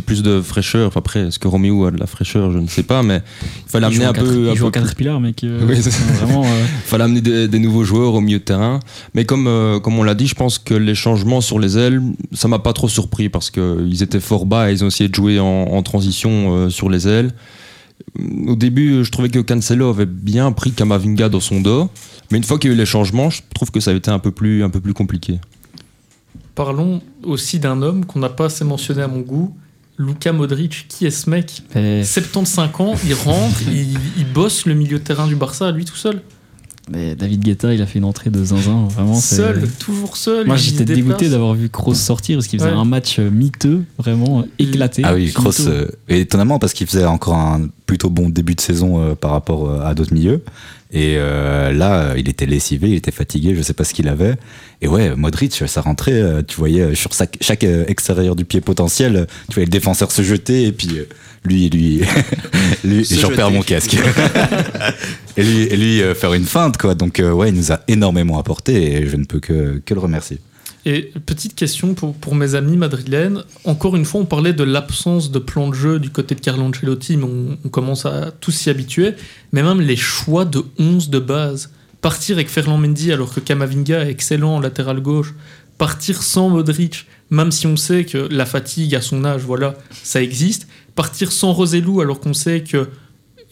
peu 0.00 0.02
plus 0.02 0.22
de 0.22 0.40
fraîcheur. 0.40 0.86
Enfin, 0.88 0.98
après, 1.00 1.20
est-ce 1.26 1.38
que 1.38 1.48
Roméo 1.48 1.84
a 1.86 1.90
de 1.90 1.96
la 1.98 2.06
fraîcheur 2.06 2.52
Je 2.52 2.58
ne 2.58 2.68
sais 2.68 2.82
pas, 2.84 3.02
mais 3.02 3.20
il 3.66 3.70
fallait 3.70 3.86
Il 3.88 3.94
amener 3.94 4.06
en 4.06 4.10
un 4.10 4.12
quatre- 4.12 4.26
peu. 4.26 4.44
Il 4.44 4.48
un 4.50 4.54
joue 4.54 4.60
peu 4.62 4.66
en 4.68 4.70
Caterpillar, 4.70 5.20
mec. 5.20 5.42
euh, 5.44 5.64
Oui, 5.68 5.76
c'est 5.80 5.90
c'est 5.90 6.04
vraiment. 6.12 6.44
euh, 6.44 6.64
fallait 6.84 7.04
amener 7.04 7.20
des, 7.20 7.48
des 7.48 7.58
nouveaux 7.58 7.82
joueurs 7.84 8.14
au 8.14 8.20
milieu 8.20 8.38
de 8.38 8.44
terrain. 8.44 8.78
Mais 9.14 9.24
comme, 9.24 9.46
euh, 9.48 9.80
comme 9.80 9.98
on 9.98 10.02
l'a 10.04 10.14
dit, 10.14 10.26
je 10.28 10.34
pense 10.34 10.58
que 10.58 10.74
les 10.74 10.94
changements 10.94 11.40
sur 11.40 11.58
les 11.58 11.76
ailes, 11.78 12.00
ça 12.32 12.46
m'a 12.48 12.58
pas 12.60 12.72
trop 12.72 12.88
surpris 12.88 13.28
parce 13.28 13.50
qu'ils 13.50 14.02
étaient 14.02 14.20
fort 14.20 14.46
bas 14.46 14.70
et 14.70 14.74
ils 14.74 14.84
ont 14.84 14.88
essayé 14.88 15.08
de 15.08 15.14
jouer 15.14 15.40
en, 15.40 15.46
en 15.46 15.82
transition 15.82 16.54
euh, 16.54 16.70
sur 16.70 16.88
les 16.90 17.08
ailes. 17.08 17.32
Au 18.46 18.54
début, 18.54 19.04
je 19.04 19.10
trouvais 19.10 19.28
que 19.28 19.40
Cancelo 19.40 19.88
avait 19.90 20.06
bien 20.06 20.52
pris 20.52 20.70
Kamavinga 20.72 21.28
dans 21.28 21.40
son 21.40 21.60
dos. 21.60 21.90
Mais 22.30 22.38
une 22.38 22.44
fois 22.44 22.58
qu'il 22.58 22.70
y 22.70 22.72
a 22.72 22.76
eu 22.76 22.78
les 22.78 22.86
changements, 22.86 23.30
je 23.30 23.42
trouve 23.54 23.70
que 23.72 23.80
ça 23.80 23.90
a 23.90 23.94
été 23.94 24.10
un 24.10 24.18
peu 24.20 24.30
plus, 24.30 24.62
un 24.62 24.70
peu 24.70 24.80
plus 24.80 24.94
compliqué. 24.94 25.40
Parlons 26.54 27.00
aussi 27.22 27.58
d'un 27.60 27.82
homme 27.82 28.04
qu'on 28.04 28.18
n'a 28.18 28.28
pas 28.28 28.46
assez 28.46 28.64
mentionné 28.64 29.02
à 29.02 29.08
mon 29.08 29.20
goût, 29.20 29.54
Luka 29.98 30.32
Modric. 30.32 30.86
Qui 30.88 31.06
est 31.06 31.10
ce 31.10 31.28
mec 31.28 31.62
et 31.74 32.02
75 32.04 32.68
ans, 32.80 32.94
il 33.06 33.14
rentre, 33.14 33.60
il, 33.68 33.98
il 34.16 34.26
bosse 34.32 34.66
le 34.66 34.74
milieu 34.74 34.98
de 34.98 35.04
terrain 35.04 35.26
du 35.26 35.36
Barça 35.36 35.70
lui 35.72 35.84
tout 35.84 35.96
seul. 35.96 36.22
Mais 36.90 37.14
David 37.14 37.42
Guetta, 37.44 37.74
il 37.74 37.82
a 37.82 37.86
fait 37.86 37.98
une 37.98 38.06
entrée 38.06 38.30
de 38.30 38.42
zinzin, 38.42 38.88
vraiment. 38.88 39.14
Seul, 39.14 39.68
toujours 39.78 40.16
seul. 40.16 40.46
Moi, 40.46 40.56
j'étais 40.56 40.86
dégoûté 40.86 41.28
d'avoir 41.28 41.52
vu 41.52 41.68
Kroos 41.68 41.92
sortir 41.94 42.38
parce 42.38 42.46
qu'il 42.46 42.58
faisait 42.58 42.70
Ouais. 42.70 42.76
un 42.78 42.86
match 42.86 43.18
euh, 43.18 43.28
miteux, 43.30 43.84
vraiment 43.98 44.40
euh, 44.40 44.42
éclaté. 44.58 45.02
Ah 45.04 45.12
oui. 45.12 45.30
Kroos, 45.30 45.66
euh, 45.68 45.86
et 46.08 46.20
étonnamment 46.20 46.58
parce 46.58 46.72
qu'il 46.72 46.86
faisait 46.86 47.04
encore 47.04 47.34
un 47.34 47.68
plutôt 47.84 48.08
bon 48.08 48.30
début 48.30 48.54
de 48.54 48.62
saison 48.62 49.02
euh, 49.02 49.14
par 49.14 49.32
rapport 49.32 49.82
à 49.82 49.94
d'autres 49.94 50.14
milieux. 50.14 50.42
Et 50.90 51.16
euh, 51.16 51.72
là, 51.72 52.14
il 52.16 52.28
était 52.28 52.46
lessivé, 52.46 52.88
il 52.88 52.94
était 52.94 53.10
fatigué, 53.10 53.54
je 53.54 53.62
sais 53.62 53.74
pas 53.74 53.84
ce 53.84 53.92
qu'il 53.92 54.08
avait. 54.08 54.36
Et 54.80 54.88
ouais, 54.88 55.14
Modric, 55.14 55.52
ça 55.66 55.80
rentrait, 55.80 56.12
euh, 56.12 56.42
tu 56.46 56.56
voyais 56.56 56.80
euh, 56.80 56.94
sur 56.94 57.12
chaque, 57.12 57.36
chaque 57.40 57.64
extérieur 57.64 58.36
du 58.36 58.44
pied 58.44 58.60
potentiel, 58.60 59.26
tu 59.48 59.54
voyais 59.54 59.66
le 59.66 59.70
défenseur 59.70 60.10
se 60.10 60.22
jeter 60.22 60.64
et 60.64 60.72
puis 60.72 60.88
lui, 61.44 61.70
lui, 61.70 62.02
lui 62.84 63.04
j'en 63.04 63.30
perds 63.30 63.50
mon 63.50 63.62
casque. 63.62 63.96
et 65.36 65.42
lui, 65.42 65.62
et 65.62 65.76
lui 65.76 66.02
euh, 66.02 66.14
faire 66.14 66.34
une 66.34 66.44
feinte, 66.44 66.76
quoi. 66.76 66.94
Donc 66.94 67.20
euh, 67.20 67.32
ouais, 67.32 67.48
il 67.48 67.54
nous 67.54 67.72
a 67.72 67.80
énormément 67.88 68.38
apporté 68.38 68.92
et 68.92 69.08
je 69.08 69.16
ne 69.16 69.24
peux 69.24 69.40
que, 69.40 69.80
que 69.84 69.94
le 69.94 70.00
remercier. 70.00 70.38
Et 70.86 71.12
petite 71.26 71.54
question 71.54 71.94
pour, 71.94 72.34
mes 72.34 72.54
amis 72.54 72.76
madrilènes. 72.76 73.42
Encore 73.64 73.96
une 73.96 74.04
fois, 74.04 74.20
on 74.20 74.24
parlait 74.24 74.52
de 74.52 74.64
l'absence 74.64 75.30
de 75.30 75.38
plan 75.38 75.68
de 75.68 75.74
jeu 75.74 75.98
du 75.98 76.10
côté 76.10 76.34
de 76.34 76.40
Carlo 76.40 76.64
Ancelotti, 76.64 77.16
mais 77.16 77.26
on, 77.64 77.68
commence 77.68 78.06
à 78.06 78.30
tous 78.30 78.52
s'y 78.52 78.70
habituer. 78.70 79.14
Mais 79.52 79.62
même 79.62 79.80
les 79.80 79.96
choix 79.96 80.44
de 80.44 80.62
11 80.78 81.10
de 81.10 81.18
base. 81.18 81.70
Partir 82.00 82.36
avec 82.36 82.48
Ferland 82.48 82.78
Mendy 82.78 83.12
alors 83.12 83.34
que 83.34 83.40
Kamavinga 83.40 84.04
est 84.04 84.10
excellent 84.10 84.56
en 84.56 84.60
latéral 84.60 85.00
gauche. 85.00 85.34
Partir 85.78 86.22
sans 86.22 86.48
Modric, 86.48 87.06
même 87.30 87.52
si 87.52 87.66
on 87.66 87.76
sait 87.76 88.04
que 88.04 88.28
la 88.30 88.46
fatigue 88.46 88.94
à 88.94 89.00
son 89.00 89.24
âge, 89.24 89.42
voilà, 89.42 89.74
ça 90.02 90.22
existe. 90.22 90.68
Partir 90.94 91.32
sans 91.32 91.52
Rosellou 91.52 92.00
alors 92.00 92.20
qu'on 92.20 92.34
sait 92.34 92.62
que 92.62 92.88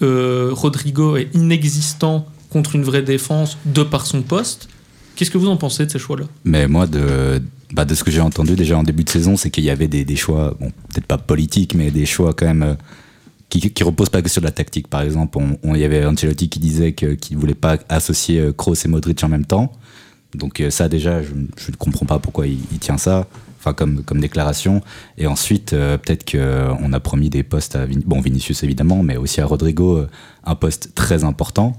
euh, 0.02 0.50
Rodrigo 0.52 1.16
est 1.16 1.28
inexistant 1.34 2.26
contre 2.50 2.76
une 2.76 2.84
vraie 2.84 3.02
défense 3.02 3.58
de 3.64 3.82
par 3.82 4.06
son 4.06 4.22
poste. 4.22 4.68
Qu'est-ce 5.16 5.30
que 5.30 5.38
vous 5.38 5.48
en 5.48 5.56
pensez 5.56 5.86
de 5.86 5.90
ces 5.90 5.98
choix-là? 5.98 6.26
Mais 6.44 6.68
moi, 6.68 6.86
de, 6.86 7.40
bah, 7.72 7.86
de 7.86 7.94
ce 7.94 8.04
que 8.04 8.10
j'ai 8.10 8.20
entendu 8.20 8.54
déjà 8.54 8.76
en 8.76 8.82
début 8.82 9.02
de 9.02 9.08
saison, 9.08 9.36
c'est 9.36 9.50
qu'il 9.50 9.64
y 9.64 9.70
avait 9.70 9.88
des, 9.88 10.16
choix, 10.16 10.54
bon, 10.60 10.70
peut-être 10.92 11.06
pas 11.06 11.18
politiques, 11.18 11.74
mais 11.74 11.90
des 11.90 12.06
choix 12.06 12.34
quand 12.34 12.46
même 12.46 12.62
euh, 12.62 12.74
qui, 13.48 13.60
qui 13.72 13.82
reposent 13.82 14.10
pas 14.10 14.20
que 14.20 14.28
sur 14.28 14.42
la 14.42 14.50
tactique. 14.50 14.88
Par 14.88 15.00
exemple, 15.00 15.38
il 15.64 15.76
y 15.78 15.84
avait 15.84 16.04
Ancelotti 16.04 16.50
qui 16.50 16.60
disait 16.60 16.92
qu'il 16.92 17.36
voulait 17.38 17.54
pas 17.54 17.78
associer 17.88 18.40
euh, 18.40 18.52
Kroos 18.52 18.74
et 18.84 18.88
Modric 18.88 19.24
en 19.24 19.28
même 19.28 19.46
temps. 19.46 19.72
Donc 20.34 20.60
euh, 20.60 20.68
ça 20.68 20.88
déjà, 20.88 21.22
je 21.22 21.32
ne 21.34 21.76
comprends 21.76 22.04
pas 22.04 22.18
pourquoi 22.18 22.46
il, 22.46 22.60
tient 22.78 22.98
ça, 22.98 23.26
enfin 23.58 23.72
comme, 23.72 24.04
comme 24.04 24.20
déclaration. 24.20 24.82
Et 25.16 25.26
ensuite, 25.26 25.70
peut-être 25.70 26.30
qu'on 26.30 26.92
a 26.92 27.00
promis 27.00 27.30
des 27.30 27.42
postes 27.42 27.74
à 27.74 27.86
bon, 28.04 28.20
Vinicius 28.20 28.62
évidemment, 28.64 29.02
mais 29.02 29.16
aussi 29.16 29.40
à 29.40 29.46
Rodrigo, 29.46 30.04
un 30.44 30.54
poste 30.54 30.94
très 30.94 31.24
important. 31.24 31.74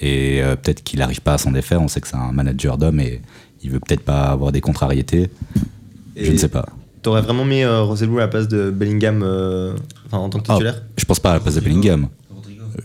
Et 0.00 0.42
euh, 0.42 0.56
peut-être 0.56 0.82
qu'il 0.82 1.00
n'arrive 1.00 1.20
pas 1.20 1.34
à 1.34 1.38
s'en 1.38 1.50
défaire. 1.52 1.82
On 1.82 1.88
sait 1.88 2.00
que 2.00 2.08
c'est 2.08 2.16
un 2.16 2.32
manager 2.32 2.78
d'homme 2.78 3.00
et 3.00 3.20
il 3.62 3.70
veut 3.70 3.80
peut-être 3.80 4.02
pas 4.02 4.24
avoir 4.24 4.52
des 4.52 4.60
contrariétés. 4.60 5.30
je 6.16 6.30
ne 6.32 6.36
sais 6.36 6.48
pas. 6.48 6.66
T'aurais 7.02 7.22
vraiment 7.22 7.44
mis 7.44 7.62
euh, 7.62 7.84
à 7.84 8.18
la 8.18 8.28
place 8.28 8.48
de 8.48 8.70
Bellingham 8.70 9.22
euh, 9.22 9.74
en 10.12 10.28
tant 10.28 10.38
que 10.40 10.44
Ah, 10.48 10.54
titulaire? 10.54 10.82
je 10.96 11.04
pense 11.04 11.20
pas 11.20 11.30
à 11.30 11.34
la 11.34 11.40
place 11.40 11.54
de 11.54 11.60
Bellingham. 11.60 12.08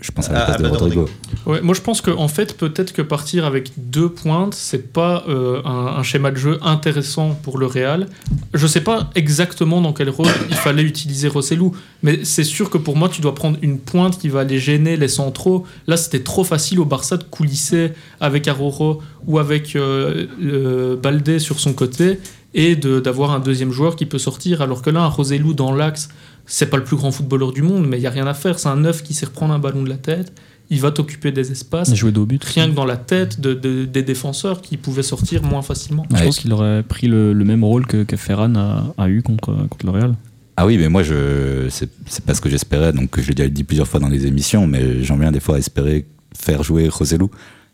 Je 0.01 0.11
pense 0.11 0.29
à 0.29 0.33
la 0.33 0.39
Ah, 0.41 0.45
place 0.45 0.57
de 0.57 0.61
place 0.63 0.73
de 0.73 0.77
Rodrigo. 0.77 1.09
Ouais, 1.45 1.61
moi 1.61 1.73
je 1.75 1.81
pense 1.81 2.01
qu'en 2.01 2.17
en 2.19 2.27
fait, 2.27 2.57
peut-être 2.57 2.93
que 2.93 3.01
partir 3.01 3.45
avec 3.45 3.71
deux 3.77 4.09
pointes, 4.09 4.53
c'est 4.53 4.91
pas 4.91 5.23
euh, 5.29 5.61
un, 5.65 5.97
un 5.97 6.03
schéma 6.03 6.31
de 6.31 6.37
jeu 6.37 6.57
intéressant 6.61 7.37
pour 7.43 7.57
le 7.57 7.65
Real. 7.67 8.07
Je 8.53 8.65
sais 8.67 8.81
pas 8.81 9.09
exactement 9.15 9.81
dans 9.81 9.93
quel 9.93 10.09
rôle 10.09 10.27
il 10.49 10.55
fallait 10.55 10.83
utiliser 10.83 11.27
Rossellou, 11.27 11.75
mais 12.01 12.23
c'est 12.25 12.43
sûr 12.43 12.69
que 12.69 12.77
pour 12.77 12.95
moi, 12.97 13.09
tu 13.09 13.21
dois 13.21 13.35
prendre 13.35 13.57
une 13.61 13.79
pointe 13.79 14.17
qui 14.19 14.29
va 14.29 14.41
aller 14.41 14.59
gêner 14.59 14.97
les 14.97 15.07
centraux. 15.07 15.65
Là, 15.87 15.97
c'était 15.97 16.23
trop 16.23 16.43
facile 16.43 16.79
au 16.79 16.85
Barça 16.85 17.17
de 17.17 17.23
coulisser 17.23 17.91
avec 18.19 18.47
Aroro 18.47 19.01
ou 19.27 19.39
avec 19.39 19.75
euh, 19.75 20.95
Baldé 20.97 21.39
sur 21.39 21.59
son 21.59 21.73
côté 21.73 22.19
et 22.55 22.75
de- 22.75 22.99
d'avoir 22.99 23.31
un 23.31 23.39
deuxième 23.39 23.71
joueur 23.71 23.95
qui 23.95 24.05
peut 24.05 24.19
sortir, 24.19 24.61
alors 24.61 24.81
que 24.81 24.89
là, 24.91 25.01
un 25.01 25.07
Rosellou 25.07 25.53
dans 25.53 25.73
l'axe, 25.73 26.09
c'est 26.45 26.67
pas 26.69 26.77
le 26.77 26.83
plus 26.83 26.95
grand 26.97 27.11
footballeur 27.11 27.51
du 27.53 27.61
monde, 27.61 27.87
mais 27.87 27.97
il 27.97 28.01
y 28.03 28.07
a 28.07 28.09
rien 28.09 28.27
à 28.27 28.33
faire. 28.33 28.59
C'est 28.59 28.69
un 28.69 28.75
neuf 28.77 29.03
qui 29.03 29.13
sait 29.13 29.25
reprendre 29.25 29.53
un 29.53 29.59
ballon 29.59 29.83
de 29.83 29.89
la 29.89 29.97
tête. 29.97 30.33
Il 30.69 30.79
va 30.79 30.91
t'occuper 30.91 31.31
des 31.31 31.51
espaces 31.51 31.89
Il 31.89 31.95
jouait 31.95 32.11
dos 32.11 32.23
au 32.23 32.25
but. 32.25 32.43
rien 32.43 32.67
que 32.69 32.73
dans 32.73 32.85
la 32.85 32.97
tête 32.97 33.39
de- 33.41 33.53
de- 33.53 33.85
des 33.85 34.01
défenseurs 34.01 34.61
qui 34.61 34.77
pouvaient 34.77 35.03
sortir 35.03 35.43
moins 35.43 35.61
facilement. 35.61 36.05
Je 36.15 36.23
pense 36.23 36.39
qu'il 36.39 36.51
aurait 36.53 36.83
pris 36.83 37.07
le, 37.07 37.33
le 37.33 37.45
même 37.45 37.63
rôle 37.63 37.85
que, 37.85 38.03
que 38.03 38.15
Ferran 38.17 38.55
a, 38.55 38.93
a 38.97 39.09
eu 39.09 39.21
contre, 39.21 39.53
contre 39.67 39.85
le 39.85 39.91
Real. 39.91 40.15
Ah 40.55 40.65
oui, 40.65 40.77
mais 40.77 40.87
moi, 40.87 41.03
je 41.03 41.67
c'est 41.69 41.89
c'est 42.05 42.23
pas 42.23 42.33
ce 42.33 42.41
que 42.41 42.49
j'espérais. 42.49 42.93
Donc, 42.93 43.19
je 43.19 43.27
l'ai 43.27 43.33
déjà 43.35 43.49
dit 43.49 43.63
plusieurs 43.63 43.87
fois 43.87 43.99
dans 43.99 44.07
les 44.09 44.25
émissions, 44.25 44.65
mais 44.67 45.03
j'en 45.03 45.17
viens 45.17 45.31
des 45.31 45.39
fois 45.39 45.55
à 45.55 45.59
espérer 45.59 46.05
faire 46.37 46.63
jouer 46.63 46.87
Roselou. 46.89 47.29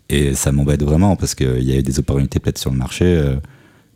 Et 0.10 0.34
ça 0.34 0.52
m'embête 0.52 0.82
vraiment 0.84 1.16
parce 1.16 1.36
qu'il 1.36 1.62
y 1.64 1.72
a 1.74 1.78
eu 1.78 1.84
des 1.84 2.00
opportunités 2.00 2.40
peut-être 2.40 2.58
sur 2.58 2.72
le 2.72 2.78
marché 2.78 3.06
euh, 3.06 3.36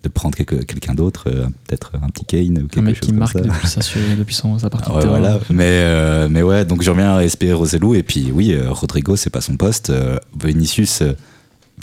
de 0.04 0.10
prendre 0.10 0.36
quelqu'un 0.38 0.94
d'autre, 0.94 1.30
euh, 1.30 1.46
peut-être 1.66 1.94
un 2.02 2.10
petit 2.10 2.26
Kane 2.26 2.58
ou 2.64 2.68
quelque 2.68 2.80
Un 2.80 2.82
mec 2.82 2.96
chose 2.96 3.02
qui 3.06 3.08
comme 3.12 3.20
marque 3.20 3.32
ça. 3.66 3.80
depuis 3.80 4.16
depuis 4.18 4.36
son- 4.36 4.60
sa 4.60 4.70
partie 4.70 4.92
ouais, 4.92 5.02
de 5.04 5.08
voilà. 5.08 5.40
Mais, 5.50 5.64
euh, 5.70 6.28
mais 6.30 6.42
ouais, 6.42 6.66
donc 6.66 6.82
j'en 6.82 6.94
viens 6.94 7.16
à 7.16 7.24
espérer 7.24 7.54
Roselou. 7.54 7.96
Et 7.96 8.04
puis 8.04 8.30
oui, 8.34 8.52
euh, 8.54 8.70
Rodrigo, 8.72 9.16
c'est 9.16 9.30
pas 9.30 9.40
son 9.42 9.56
poste. 9.56 9.90
Euh, 9.90 10.20
Vinicius, 10.44 11.02
euh, 11.02 11.14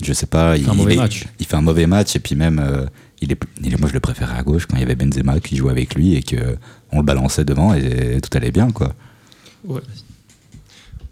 je 0.03 0.13
sais 0.13 0.27
pas. 0.27 0.57
fait 0.59 0.69
un 0.69 0.75
mauvais 0.75 0.95
est- 0.95 0.99
match. 0.99 1.25
Il 1.39 1.47
fait 1.47 1.57
un 1.57 1.63
mauvais 1.63 1.87
match. 1.87 2.15
Et 2.15 2.19
puis 2.21 2.35
même, 2.35 2.59
euh, 2.59 2.85
il 3.23 3.33
est, 3.33 3.41
il 3.65 3.73
est- 3.73 3.79
moi 3.81 3.89
je 3.89 3.95
le 3.95 4.01
préférais 4.01 4.37
à 4.39 4.43
gauche 4.43 4.67
quand 4.67 4.77
il 4.77 4.81
y 4.81 4.85
avait 4.85 4.95
Benzema 4.97 5.41
qui 5.41 5.57
jouait 5.57 5.71
avec 5.73 5.95
lui 5.95 6.15
et 6.15 6.23
que 6.23 6.57
on 6.93 6.99
le 6.99 7.05
balançait 7.05 7.45
devant 7.47 7.73
et 7.73 8.21
tout 8.23 8.37
allait 8.37 8.51
bien, 8.51 8.71
quoi. 8.71 8.93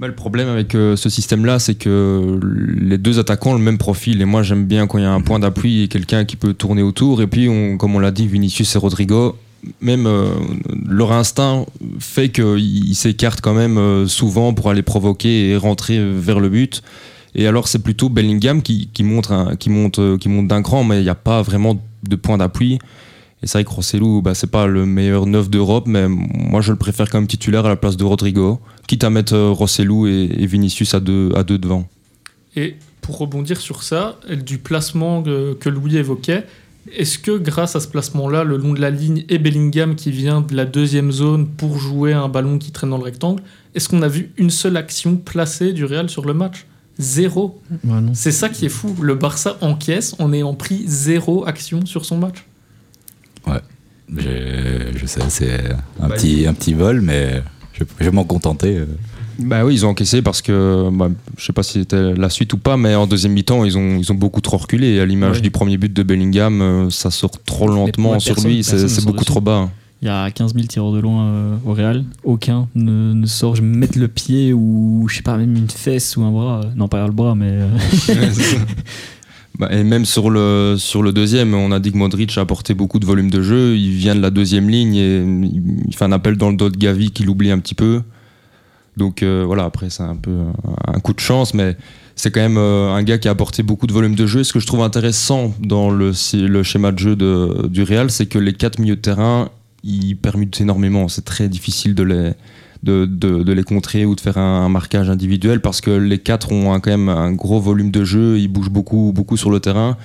Le 0.07 0.15
problème 0.15 0.49
avec 0.49 0.77
euh, 0.77 0.95
ce 0.95 1.09
système-là, 1.11 1.59
c'est 1.59 1.75
que 1.75 2.39
les 2.81 2.99
deux 2.99 3.19
attaquants 3.19 3.51
ont 3.51 3.55
le 3.55 3.63
même 3.63 3.79
profil. 3.79 4.21
Et 4.21 4.25
moi, 4.25 4.45
j'aime 4.45 4.65
bien 4.65 4.87
quand 4.87 4.99
il 4.99 5.03
y 5.03 5.07
a 5.07 5.13
un 5.13 5.21
point 5.21 5.41
d'appui 5.41 5.83
et 5.83 5.89
quelqu'un 5.89 6.25
qui 6.25 6.37
peut 6.37 6.55
tourner 6.55 6.83
autour. 6.83 7.21
Et 7.21 7.27
puis, 7.27 7.49
comme 7.79 7.97
on 7.97 7.99
l'a 7.99 8.13
dit, 8.13 8.29
Vinicius 8.29 8.77
et 8.77 8.79
Rodrigo, 8.79 9.37
même 9.81 10.07
euh, 10.07 10.29
leur 10.89 11.11
instinct 11.11 11.67
fait 11.99 12.29
qu'ils 12.29 12.95
s'écartent 12.95 13.41
quand 13.41 13.55
même 13.55 13.77
euh, 13.77 14.07
souvent 14.07 14.55
pour 14.55 14.71
aller 14.71 14.83
provoquer 14.83 15.49
et 15.49 15.57
rentrer 15.57 15.99
vers 16.13 16.39
le 16.39 16.49
but. 16.49 16.83
Et 17.35 17.49
alors, 17.49 17.67
c'est 17.67 17.81
plutôt 17.81 18.09
Bellingham 18.09 18.63
qui, 18.63 18.89
monte, 19.01 19.33
qui 19.59 19.69
monte 19.69 19.99
d'un 20.47 20.63
cran, 20.63 20.85
mais 20.85 21.01
il 21.01 21.03
n'y 21.03 21.09
a 21.09 21.17
pas 21.17 21.43
vraiment 21.43 21.81
de 22.09 22.17
point 22.17 22.39
d'appui. 22.39 22.79
Et 23.43 23.47
c'est 23.47 23.59
vrai 23.59 23.65
que 23.65 23.71
Rossellou, 23.71 24.21
bah, 24.21 24.35
c'est 24.35 24.51
pas 24.51 24.67
le 24.67 24.85
meilleur 24.85 25.27
neuf 25.27 25.49
d'Europe, 25.49 25.85
mais 25.87 26.07
moi 26.09 26.61
je 26.61 26.73
le 26.73 26.79
préfère 26.79 27.09
comme 27.09 27.27
titulaire 27.27 27.67
à 27.67 27.69
la 27.69 27.77
place 27.77 27.97
de 27.97 28.05
Rodrigo, 28.05 28.61
quitte 28.87 29.05
à 29.05 29.11
mettre 29.11 29.35
euh, 29.35 29.51
Rossellou 29.51 30.07
et, 30.07 30.29
et 30.39 30.47
Vinicius 30.47 30.95
à 30.95 31.01
deux, 31.01 31.31
à 31.37 31.45
deux 31.45 31.59
devant. 31.59 31.89
Et 32.57 32.75
pour 33.01 33.19
rebondir 33.19 33.61
sur 33.61 33.83
ça, 33.83 34.19
du 34.45 34.59
placement 34.59 35.23
que, 35.23 35.55
que 35.55 35.69
Louis 35.69 35.97
évoquait, 35.97 36.45
est-ce 36.97 37.19
que 37.19 37.37
grâce 37.37 37.77
à 37.77 37.81
ce 37.81 37.89
placement-là, 37.89 38.45
le 38.45 38.57
long 38.57 38.73
de 38.73 38.81
la 38.81 38.91
ligne 38.91 39.25
et 39.29 39.39
Bellingham 39.39 39.95
qui 39.95 40.11
vient 40.11 40.41
de 40.41 40.55
la 40.55 40.65
deuxième 40.65 41.13
zone 41.13 41.47
pour 41.47 41.79
jouer 41.79 42.13
un 42.13 42.29
ballon 42.29 42.59
qui 42.59 42.73
traîne 42.73 42.91
dans 42.91 42.99
le 42.99 43.05
rectangle, 43.05 43.43
est-ce 43.75 43.89
qu'on 43.89 44.03
a 44.03 44.09
vu 44.09 44.33
une 44.37 44.51
seule 44.51 44.77
action 44.77 45.17
placée 45.17 45.73
du 45.73 45.85
Real 45.85 46.09
sur 46.09 46.25
le 46.25 46.35
match? 46.35 46.67
Zéro. 46.99 47.61
Ouais. 47.85 48.01
C'est 48.15 48.33
ça 48.33 48.49
qui 48.49 48.67
est 48.67 48.71
fou. 48.71 48.97
Le 49.01 49.15
Barça 49.15 49.57
encaisse 49.61 50.17
en 50.19 50.33
ayant 50.33 50.55
pris 50.55 50.83
zéro 50.87 51.47
action 51.47 51.87
sur 51.87 52.05
son 52.05 52.19
match. 52.19 52.45
Je, 54.17 54.97
je 54.97 55.07
sais, 55.07 55.21
c'est 55.29 55.61
un, 56.01 56.09
Bah, 56.09 56.15
petit, 56.17 56.47
un 56.47 56.55
petit 56.55 56.73
vol, 56.75 57.01
mais 57.03 57.43
je, 57.75 57.85
je 58.01 58.05
vais 58.05 58.11
m'en 58.11 58.25
contenter. 58.25 58.77
euh. 58.79 58.87
Bah 59.39 59.65
oui, 59.65 59.75
ils 59.75 59.87
ont 59.87 59.91
encaissé 59.91 60.21
parce 60.23 60.43
que, 60.43 60.89
bah, 60.93 61.11
je 61.37 61.45
sais 61.45 61.53
pas 61.53 61.63
si 61.63 61.75
c'était 61.81 62.15
la 62.15 62.29
suite 62.31 62.53
ou 62.55 62.59
pas, 62.59 62.77
mais 62.77 62.95
en 62.95 63.07
deuxième 63.07 63.33
mi-temps, 63.33 63.65
ils 63.65 63.77
ont, 63.79 63.99
ils 63.99 64.11
ont 64.11 64.15
beaucoup 64.17 64.41
trop 64.41 64.57
reculé. 64.57 64.95
Et 64.95 65.01
à 65.01 65.07
l'image 65.07 65.37
Ouais. 65.37 65.43
du 65.43 65.51
premier 65.51 65.77
but 65.77 65.93
de 65.93 66.03
Bellingham, 66.03 66.61
euh, 66.63 66.91
ça 66.91 67.11
sort 67.11 67.31
trop 67.45 67.69
lentement 67.69 68.13
ouais, 68.13 68.21
sur 68.21 68.41
lui, 68.41 68.65
c'est 68.65 68.83
beaucoup 69.05 69.19
dessus. 69.19 69.27
trop 69.27 69.41
bas. 69.41 69.69
Il 70.01 70.07
y 70.07 70.11
a 70.11 70.31
15 70.31 70.55
000 70.55 70.67
tireurs 70.69 70.93
de 70.93 71.01
loin 71.01 71.25
euh, 71.27 71.57
au 71.67 71.73
Real. 71.75 72.05
Aucun 72.25 72.69
ne, 72.77 73.13
ne 73.13 73.27
sort. 73.27 73.57
Je 73.57 73.63
mettre 73.63 73.99
le 73.99 74.07
pied 74.09 74.53
ou, 74.53 75.07
je 75.09 75.17
sais 75.17 75.23
pas, 75.23 75.37
même 75.37 75.55
une 75.57 75.69
fesse 75.69 76.17
ou 76.17 76.23
un 76.23 76.31
bras. 76.31 76.61
Non, 76.77 76.89
pas 76.89 77.05
le 77.05 77.13
bras, 77.13 77.35
mais. 77.35 77.51
euh, 77.51 77.69
Bah, 79.59 79.69
et 79.73 79.83
même 79.83 80.05
sur 80.05 80.31
le, 80.31 80.77
sur 80.79 81.03
le 81.03 81.13
deuxième, 81.13 81.53
on 81.53 81.73
a 81.73 81.81
dit 81.81 81.91
que 81.91 81.97
Modric 81.97 82.39
a 82.39 82.43
apporté 82.43 82.75
beaucoup 82.75 83.01
de 83.01 83.07
volume 83.07 83.31
de 83.31 83.43
jeu. 83.43 83.77
Il 83.77 83.91
vient 83.91 84.15
de 84.15 84.21
la 84.21 84.31
deuxième 84.31 84.69
ligne 84.69 84.95
et 84.95 85.19
il 85.19 85.95
fait 85.97 86.05
un 86.05 86.13
appel 86.13 86.37
dans 86.37 86.51
le 86.51 86.57
dos 86.57 86.69
de 86.69 86.77
Gavi 86.77 87.11
qui 87.11 87.25
l'oublie 87.25 87.51
un 87.51 87.59
petit 87.59 87.75
peu. 87.75 88.03
Donc 88.97 89.23
euh, 89.23 89.45
voilà, 89.45 89.65
après 89.65 89.91
c'est 89.91 90.03
un 90.03 90.17
peu 90.17 90.45
un, 90.87 91.01
coup 91.01 91.13
de 91.13 91.21
chance, 91.21 91.55
mais 91.55 91.77
c'est 92.17 92.33
quand 92.33 92.41
même 92.41 92.57
euh, 92.57 92.91
un 92.91 93.03
gars 93.03 93.19
qui 93.19 93.29
a 93.29 93.31
apporté 93.31 93.63
beaucoup 93.63 93.87
de 93.87 93.93
volume 93.93 94.15
de 94.15 94.27
jeu. 94.27 94.45
Ce 94.45 94.53
que 94.53 94.61
je 94.61 94.67
trouve 94.67 94.83
intéressant 94.83 95.53
dans 95.61 95.91
le, 95.91 96.13
le 96.35 96.63
schéma 96.63 96.93
de 96.93 96.99
jeu 96.99 97.17
du 97.17 97.83
Real, 97.83 98.11
c'est 98.11 98.27
que 98.27 98.39
les 98.39 98.53
quatre 98.53 98.79
milieux 98.79 98.97
de 98.97 99.01
terrain, 99.01 99.51
ils 99.83 100.17
permutent 100.17 100.61
énormément. 100.61 101.09
C'est 101.09 101.25
très 101.25 101.49
difficile 101.49 101.95
de 101.95 102.03
les, 102.05 102.33
de, 102.83 103.07
de- 103.07 103.43
de 103.43 103.53
les 103.53 103.65
contrer 103.65 104.05
ou 104.05 104.15
de 104.15 104.21
faire 104.21 104.39
un, 104.39 104.65
un 104.65 104.69
marquage 104.69 105.11
individuel 105.11 105.61
parce 105.61 105.81
que 105.81 105.91
les 105.91 106.19
quatre 106.19 106.53
ont 106.53 106.73
un- 106.73 106.81
quand 106.81 106.91
même 106.91 107.09
un 107.09 107.33
gros 107.33 107.61
volume 107.61 107.91
de 107.91 108.05
jeu, 108.05 108.39
ils 108.39 108.49
bougent 108.49 108.71
beaucoup, 108.71 109.13
beaucoup 109.15 109.37
sur 109.37 109.51
le 109.51 109.61
terrain. 109.61 109.97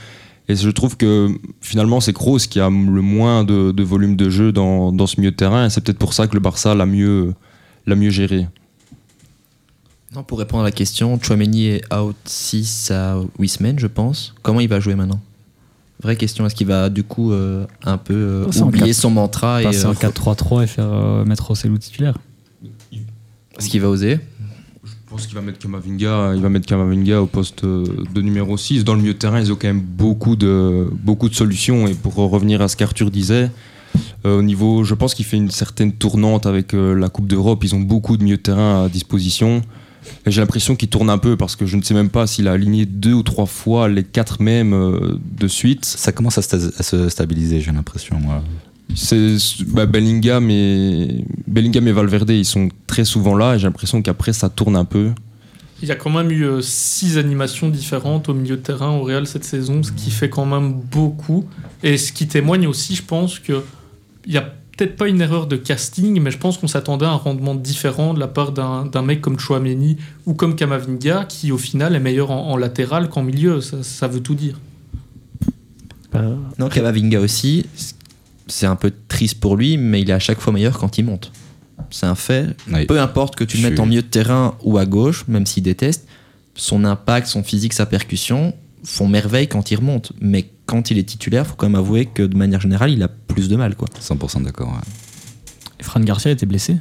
Et 0.50 0.56
je 0.56 0.70
trouve 0.70 0.98
que 0.98 1.30
finalement 1.62 2.02
c'est 2.02 2.12
Kroos 2.14 2.40
qui 2.50 2.60
a 2.60 2.70
le 2.70 3.02
moins 3.02 3.44
de, 3.46 3.72
de 3.72 3.84
volume 3.84 4.16
de 4.16 4.30
jeu 4.30 4.52
dans, 4.52 4.92
dans 4.92 5.08
ce 5.08 5.20
milieu 5.20 5.32
de 5.32 5.36
terrain 5.38 5.66
et 5.66 5.70
c'est 5.70 5.82
peut-être 5.82 6.00
pour 6.00 6.14
ça 6.14 6.28
que 6.28 6.34
le 6.34 6.40
Barça 6.42 6.76
l'a 6.76 6.86
mieux, 6.86 7.34
l'a 7.88 7.96
mieux 7.96 8.10
géré. 8.10 8.48
Non, 10.16 10.24
pour 10.24 10.40
répondre 10.40 10.62
à 10.62 10.66
la 10.66 10.72
question, 10.72 11.18
Chouameni 11.22 11.68
est 11.68 11.94
out 11.94 12.16
6 12.26 12.92
à 12.92 13.18
8 13.40 13.48
semaines, 13.48 13.80
je 13.80 13.88
pense. 13.88 14.36
Comment 14.44 14.60
il 14.60 14.68
va 14.70 14.80
jouer 14.80 14.96
maintenant? 14.96 15.20
Vraie 16.04 16.18
question, 16.18 16.46
est-ce 16.46 16.54
qu'il 16.56 16.68
va 16.68 16.90
du 16.90 17.04
coup 17.04 17.32
euh, 17.32 17.66
un 17.86 17.98
peu 17.98 18.14
euh, 18.14 18.46
en 18.62 18.68
oublier 18.68 18.88
4. 18.88 18.96
son 18.96 19.10
mantra 19.10 19.62
et 19.62 19.64
Passer 19.66 19.86
en 19.86 19.92
euh, 19.92 19.94
4-3-3 19.94 20.64
et 20.64 20.68
faire 20.68 20.92
euh, 20.92 21.24
mettre 21.26 21.48
Rossellou 21.48 21.78
titulaire. 21.78 22.18
Est-ce 23.58 23.70
qu'il 23.70 23.82
va 23.82 23.90
oser 23.90 24.20
Je 24.86 24.92
pense 25.10 25.28
qu'il 25.28 25.36
va 25.36 25.42
mettre 25.42 25.60
Kamavinga, 25.60 26.34
il 26.36 26.42
va 26.42 26.50
mettre 26.50 26.66
Kamavinga 26.68 27.22
au 27.22 27.26
poste 27.28 27.64
euh, 27.64 27.86
de 28.14 28.22
numéro 28.22 28.58
6. 28.58 28.84
Dans 28.84 28.94
le 28.96 29.02
milieu 29.02 29.14
de 29.14 29.18
terrain, 29.20 29.40
ils 29.40 29.52
ont 29.52 29.56
quand 29.56 29.68
même 29.68 29.82
beaucoup 29.82 30.36
de, 30.36 30.88
beaucoup 31.04 31.30
de 31.30 31.36
solutions. 31.36 31.88
Et 31.88 31.94
pour 31.94 32.16
revenir 32.16 32.62
à 32.62 32.68
ce 32.68 32.76
qu'Arthur 32.76 33.12
disait, 33.12 33.52
euh, 34.26 34.40
au 34.40 34.42
niveau, 34.42 34.84
je 34.84 34.94
pense 34.96 35.14
qu'il 35.14 35.26
fait 35.26 35.38
une 35.38 35.52
certaine 35.52 35.92
tournante 35.94 36.46
avec 36.48 36.74
euh, 36.74 36.94
la 36.96 37.10
Coupe 37.10 37.28
d'Europe. 37.28 37.64
Ils 37.64 37.76
ont 37.76 37.80
beaucoup 37.80 38.18
de 38.18 38.24
milieu 38.24 38.38
de 38.38 38.42
terrain 38.42 38.86
à 38.86 38.90
disposition. 38.90 39.62
Et 40.26 40.32
j'ai 40.32 40.42
l'impression 40.42 40.76
qu'il 40.76 40.90
tourne 40.90 41.10
un 41.10 41.18
peu 41.18 41.38
parce 41.38 41.56
que 41.56 41.66
je 41.66 41.78
ne 41.78 41.82
sais 41.82 41.94
même 41.94 42.10
pas 42.10 42.28
s'il 42.28 42.48
a 42.50 42.52
aligné 42.52 42.86
deux 42.86 43.14
ou 43.14 43.24
trois 43.24 43.46
fois 43.46 43.88
les 43.88 44.04
quatre 44.04 44.42
mêmes 44.42 44.74
euh, 44.74 45.18
de 45.38 45.48
suite. 45.48 45.86
Ça 45.86 46.12
commence 46.12 46.38
à, 46.38 46.42
sta- 46.42 46.74
à 46.78 46.84
se 46.84 47.08
stabiliser, 47.08 47.62
j'ai 47.62 47.72
l'impression. 47.72 48.18
C'est 48.96 49.38
bah, 49.68 49.86
Bellingham 49.86 50.50
et 50.50 51.26
Bellingham 51.48 51.88
et 51.88 51.92
Valverde, 51.92 52.30
ils 52.32 52.46
sont 52.46 52.70
très 52.88 53.06
souvent 53.06 53.36
là. 53.36 53.56
Et 53.56 53.60
j'ai 53.60 53.68
l'impression 53.68 54.02
qu'après 54.02 54.34
ça 54.34 54.50
tourne 54.50 54.76
un 54.76 54.86
peu. 54.86 55.12
Il 55.82 55.90
y 55.90 55.92
a 55.92 55.96
quand 55.96 56.12
même 56.12 56.32
eu 56.32 56.46
euh, 56.46 56.62
six 56.62 57.18
animations 57.18 57.70
différentes 57.70 58.30
au 58.30 58.34
milieu 58.34 58.56
de 58.56 58.62
terrain 58.62 58.92
au 58.92 59.04
Real 59.04 59.28
cette 59.28 59.44
saison, 59.44 59.84
ce 59.84 59.92
qui 59.92 60.12
fait 60.12 60.30
quand 60.30 60.46
même 60.46 60.74
beaucoup. 60.74 61.46
Et 61.82 61.98
ce 61.98 62.14
qui 62.14 62.28
témoigne 62.28 62.68
aussi, 62.68 62.96
je 62.96 63.04
pense, 63.04 63.40
qu'il 63.40 63.62
n'y 64.28 64.38
a 64.38 64.42
peut-être 64.42 64.96
pas 64.96 65.10
une 65.10 65.20
erreur 65.22 65.48
de 65.48 65.58
casting, 65.58 66.22
mais 66.22 66.32
je 66.32 66.38
pense 66.38 66.58
qu'on 66.58 66.68
s'attendait 66.68 67.06
à 67.06 67.10
un 67.10 67.16
rendement 67.16 67.54
différent 67.54 68.14
de 68.14 68.20
la 68.20 68.28
part 68.28 68.54
d'un 68.54 68.86
d'un 68.86 69.02
mec 69.02 69.20
comme 69.22 69.38
Chouameni 69.38 69.98
ou 70.26 70.34
comme 70.36 70.56
Kamavinga, 70.56 71.26
qui 71.26 71.52
au 71.52 71.58
final 71.58 71.96
est 71.96 72.00
meilleur 72.00 72.32
en, 72.32 72.52
en 72.52 72.58
latéral 72.58 73.10
qu'en 73.10 73.24
milieu. 73.24 73.60
Ça, 73.60 73.84
ça 73.84 74.08
veut 74.08 74.22
tout 74.22 74.36
dire. 74.36 74.60
Non, 76.60 76.70
Kamavinga 76.70 77.20
aussi, 77.20 77.66
c'est 78.48 78.66
un 78.66 78.76
peu 78.76 78.92
triste 79.08 79.40
pour 79.40 79.56
lui, 79.58 79.78
mais 79.78 80.02
il 80.02 80.10
est 80.10 80.14
à 80.14 80.20
chaque 80.20 80.40
fois 80.40 80.54
meilleur 80.54 80.78
quand 80.78 80.98
il 80.98 81.06
monte. 81.06 81.32
C'est 81.90 82.06
un 82.06 82.16
fait. 82.16 82.56
Oui. 82.72 82.86
Peu 82.86 83.00
importe 83.00 83.36
que 83.36 83.44
tu 83.44 83.58
le 83.58 83.64
mettes 83.64 83.74
suis- 83.74 83.82
en 83.82 83.86
milieu 83.86 84.02
de 84.02 84.08
terrain 84.08 84.56
ou 84.64 84.78
à 84.78 84.86
gauche, 84.86 85.26
même 85.28 85.46
s'il 85.46 85.64
déteste, 85.64 86.08
son 86.56 86.84
impact, 86.86 87.28
son 87.28 87.44
physique, 87.44 87.74
sa 87.74 87.86
percussion 87.86 88.54
font 88.84 89.08
merveille 89.08 89.48
quand 89.48 89.72
il 89.72 89.76
remonte. 89.78 90.12
Mais 90.22 90.50
quand 90.66 90.92
il 90.92 90.98
est 90.98 91.04
titulaire, 91.04 91.48
faut 91.48 91.56
quand 91.56 91.68
même 91.68 91.76
avouer 91.80 92.06
que 92.06 92.24
de 92.24 92.36
manière 92.38 92.62
générale, 92.62 92.92
il 92.92 93.02
a 93.04 93.08
plus 93.08 93.50
de 93.50 93.56
mal. 93.56 93.76
Quoi. 93.76 93.88
100% 94.00 94.44
d'accord. 94.44 94.70
ouais. 94.70 94.80
et 95.80 95.84
Fran 95.84 96.00
Garcia 96.02 96.32
était 96.32 96.46
blessé? 96.46 96.78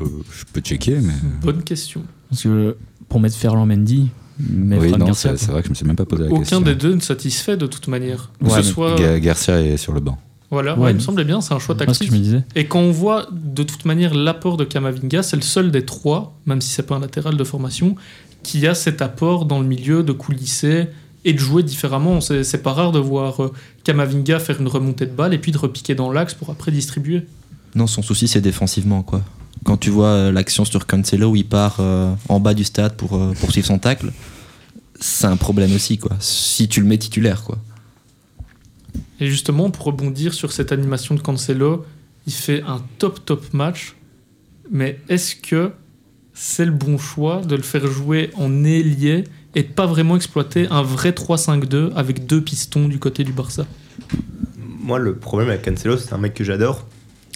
Euh, 0.00 0.04
je 0.32 0.44
peux 0.52 0.60
checker, 0.60 0.98
mais. 1.00 1.12
Bonne 1.42 1.62
question. 1.62 2.02
Parce 2.30 2.42
que 2.42 2.76
pour 3.08 3.20
mettre 3.20 3.36
Ferland 3.36 3.66
Mendy, 3.66 4.08
mais 4.38 4.78
oui, 4.78 4.92
non, 4.92 5.12
c'est 5.14 5.36
c'est 5.36 5.50
vrai 5.50 5.60
que 5.62 5.66
je 5.66 5.70
me 5.70 5.74
suis 5.74 5.86
même 5.86 5.96
pas 5.96 6.04
posé 6.04 6.24
la 6.24 6.30
Aucun 6.30 6.38
question. 6.40 6.60
des 6.60 6.74
deux 6.74 6.94
ne 6.94 7.00
satisfait 7.00 7.56
de 7.56 7.66
toute 7.66 7.88
manière. 7.88 8.30
Que 8.42 8.50
ce 8.50 8.62
soit. 8.62 8.94
Ga- 8.96 9.18
Garcia 9.20 9.60
est 9.60 9.76
sur 9.76 9.92
le 9.92 10.00
banc. 10.00 10.18
Voilà, 10.50 10.76
Ouais, 10.78 10.84
ouais, 10.86 10.90
il 10.92 10.94
me 10.94 11.00
semblait 11.00 11.24
bien, 11.24 11.40
c'est 11.42 11.52
un 11.52 11.58
choix 11.58 11.74
que 11.74 11.84
tactique. 11.84 12.08
je 12.08 12.12
me 12.16 12.18
disais. 12.22 12.42
Et 12.54 12.64
quand 12.66 12.78
on 12.80 12.90
voit 12.90 13.26
de 13.32 13.62
toute 13.62 13.84
manière 13.84 14.14
l'apport 14.14 14.56
de 14.56 14.64
Kamavinga, 14.64 15.22
c'est 15.22 15.36
le 15.36 15.42
seul 15.42 15.70
des 15.70 15.84
trois, 15.84 16.34
même 16.46 16.62
si 16.62 16.70
c'est 16.70 16.84
pas 16.86 16.96
un 16.96 17.00
latéral 17.00 17.36
de 17.36 17.44
formation, 17.44 17.96
qui 18.42 18.66
a 18.66 18.74
cet 18.74 19.02
apport 19.02 19.44
dans 19.44 19.58
le 19.60 19.66
milieu 19.66 20.02
de 20.02 20.12
coulisser 20.12 20.86
et 21.26 21.34
de 21.34 21.38
jouer 21.38 21.62
différemment. 21.62 22.22
C'est 22.22 22.44
c'est 22.44 22.62
pas 22.62 22.72
rare 22.72 22.92
de 22.92 22.98
voir 22.98 23.42
euh, 23.42 23.52
Kamavinga 23.84 24.38
faire 24.38 24.58
une 24.60 24.68
remontée 24.68 25.04
de 25.04 25.10
balle 25.12 25.34
et 25.34 25.38
puis 25.38 25.52
de 25.52 25.58
repiquer 25.58 25.94
dans 25.94 26.10
l'axe 26.10 26.32
pour 26.32 26.48
après 26.48 26.70
distribuer. 26.72 27.26
Non, 27.74 27.86
son 27.86 28.00
souci, 28.00 28.26
c'est 28.28 28.40
défensivement. 28.40 29.02
quoi. 29.02 29.20
Quand 29.64 29.76
tu 29.76 29.90
vois 29.90 30.08
euh, 30.08 30.32
l'action 30.32 30.64
sur 30.64 30.86
Cancelo 30.86 31.30
où 31.30 31.36
il 31.36 31.46
part 31.46 31.76
euh, 31.80 32.14
en 32.28 32.40
bas 32.40 32.54
du 32.54 32.64
stade 32.64 32.96
pour 32.96 33.16
euh, 33.16 33.32
poursuivre 33.40 33.66
son 33.66 33.78
tacle, 33.78 34.12
c'est 35.00 35.26
un 35.26 35.36
problème 35.36 35.74
aussi. 35.74 35.98
quoi. 35.98 36.16
Si 36.20 36.68
tu 36.68 36.80
le 36.80 36.86
mets 36.86 36.98
titulaire. 36.98 37.42
quoi. 37.42 37.58
Et 39.20 39.26
justement, 39.26 39.70
pour 39.70 39.84
rebondir 39.86 40.34
sur 40.34 40.52
cette 40.52 40.72
animation 40.72 41.14
de 41.14 41.20
Cancelo, 41.20 41.84
il 42.26 42.32
fait 42.32 42.62
un 42.62 42.82
top 42.98 43.24
top 43.24 43.52
match. 43.52 43.94
Mais 44.70 45.00
est-ce 45.08 45.34
que 45.34 45.72
c'est 46.34 46.64
le 46.64 46.72
bon 46.72 46.98
choix 46.98 47.40
de 47.40 47.56
le 47.56 47.62
faire 47.62 47.86
jouer 47.86 48.30
en 48.36 48.64
ailier 48.64 49.24
et 49.54 49.62
de 49.62 49.68
pas 49.68 49.86
vraiment 49.86 50.14
exploiter 50.14 50.68
un 50.70 50.82
vrai 50.82 51.10
3-5-2 51.10 51.92
avec 51.94 52.26
deux 52.26 52.40
pistons 52.40 52.86
du 52.86 52.98
côté 52.98 53.24
du 53.24 53.32
Barça? 53.32 53.66
Moi, 54.56 54.98
le 54.98 55.16
problème 55.16 55.48
avec 55.48 55.64
Cancelo, 55.64 55.96
c'est 55.96 56.12
un 56.12 56.18
mec 56.18 56.34
que 56.34 56.44
j'adore, 56.44 56.86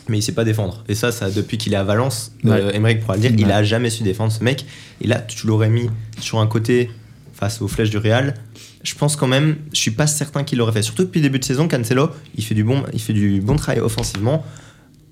mais 0.09 0.19
il 0.19 0.23
sait 0.23 0.33
pas 0.33 0.45
défendre. 0.45 0.83
Et 0.88 0.95
ça, 0.95 1.12
ça 1.12 1.31
depuis 1.31 1.59
qu'il 1.59 1.73
est 1.75 1.77
à 1.77 1.85
Valence, 1.85 2.33
Ouais. 2.45 2.53
euh, 2.53 2.71
Emmerich 2.73 3.01
pourra 3.01 3.15
le 3.17 3.21
dire, 3.21 3.33
il 3.37 3.51
a 3.53 3.62
jamais 3.62 3.91
su 3.91 4.03
défendre 4.03 4.33
ce 4.33 4.43
mec. 4.43 4.65
Et 5.01 5.07
là, 5.07 5.19
tu 5.21 5.47
l'aurais 5.47 5.71
mis 5.71 5.88
sur 6.21 6.38
un 6.41 6.47
côté 6.47 6.91
face 7.35 7.61
aux 7.62 7.69
flèches 7.69 7.91
du 7.91 7.99
Real. 7.99 8.35
Je 8.83 8.95
pense 8.97 9.15
quand 9.17 9.29
même, 9.29 9.57
je 9.73 9.79
suis 9.79 9.91
pas 9.93 10.07
certain 10.09 10.43
qu'il 10.45 10.59
l'aurait 10.59 10.73
fait. 10.73 10.83
Surtout 10.83 11.05
depuis 11.05 11.21
le 11.21 11.25
début 11.29 11.38
de 11.38 11.45
saison, 11.45 11.69
Cancelo, 11.69 12.11
il 12.37 12.45
fait 12.45 12.55
du 12.55 12.65
bon, 12.65 12.83
il 12.93 13.01
fait 13.01 13.12
du 13.12 13.41
bon 13.41 13.55
travail 13.57 13.81
offensivement, 13.81 14.45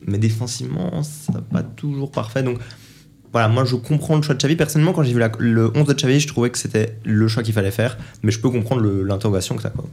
mais 0.06 0.18
défensivement, 0.18 1.02
ça 1.04 1.32
va 1.32 1.40
pas 1.40 1.62
toujours 1.62 2.10
parfait. 2.10 2.42
Donc 2.42 2.58
voilà, 3.32 3.46
moi 3.46 3.64
je 3.64 3.76
comprends 3.76 4.16
le 4.16 4.22
choix 4.22 4.34
de 4.34 4.40
Xavi. 4.40 4.56
Personnellement, 4.56 4.92
quand 4.92 5.04
j'ai 5.04 5.12
vu 5.12 5.20
la- 5.20 5.30
le 5.38 5.70
11 5.76 5.86
de 5.86 5.94
Xavi, 5.94 6.18
je 6.18 6.26
trouvais 6.26 6.50
que 6.50 6.58
c'était 6.58 6.96
le 7.04 7.28
choix 7.28 7.44
qu'il 7.44 7.54
fallait 7.54 7.70
faire, 7.70 7.96
mais 8.24 8.32
je 8.32 8.40
peux 8.40 8.50
comprendre 8.50 8.82
l'interrogation 8.82 9.54
que 9.54 9.62
ça 9.62 9.70
quoi. 9.70 9.84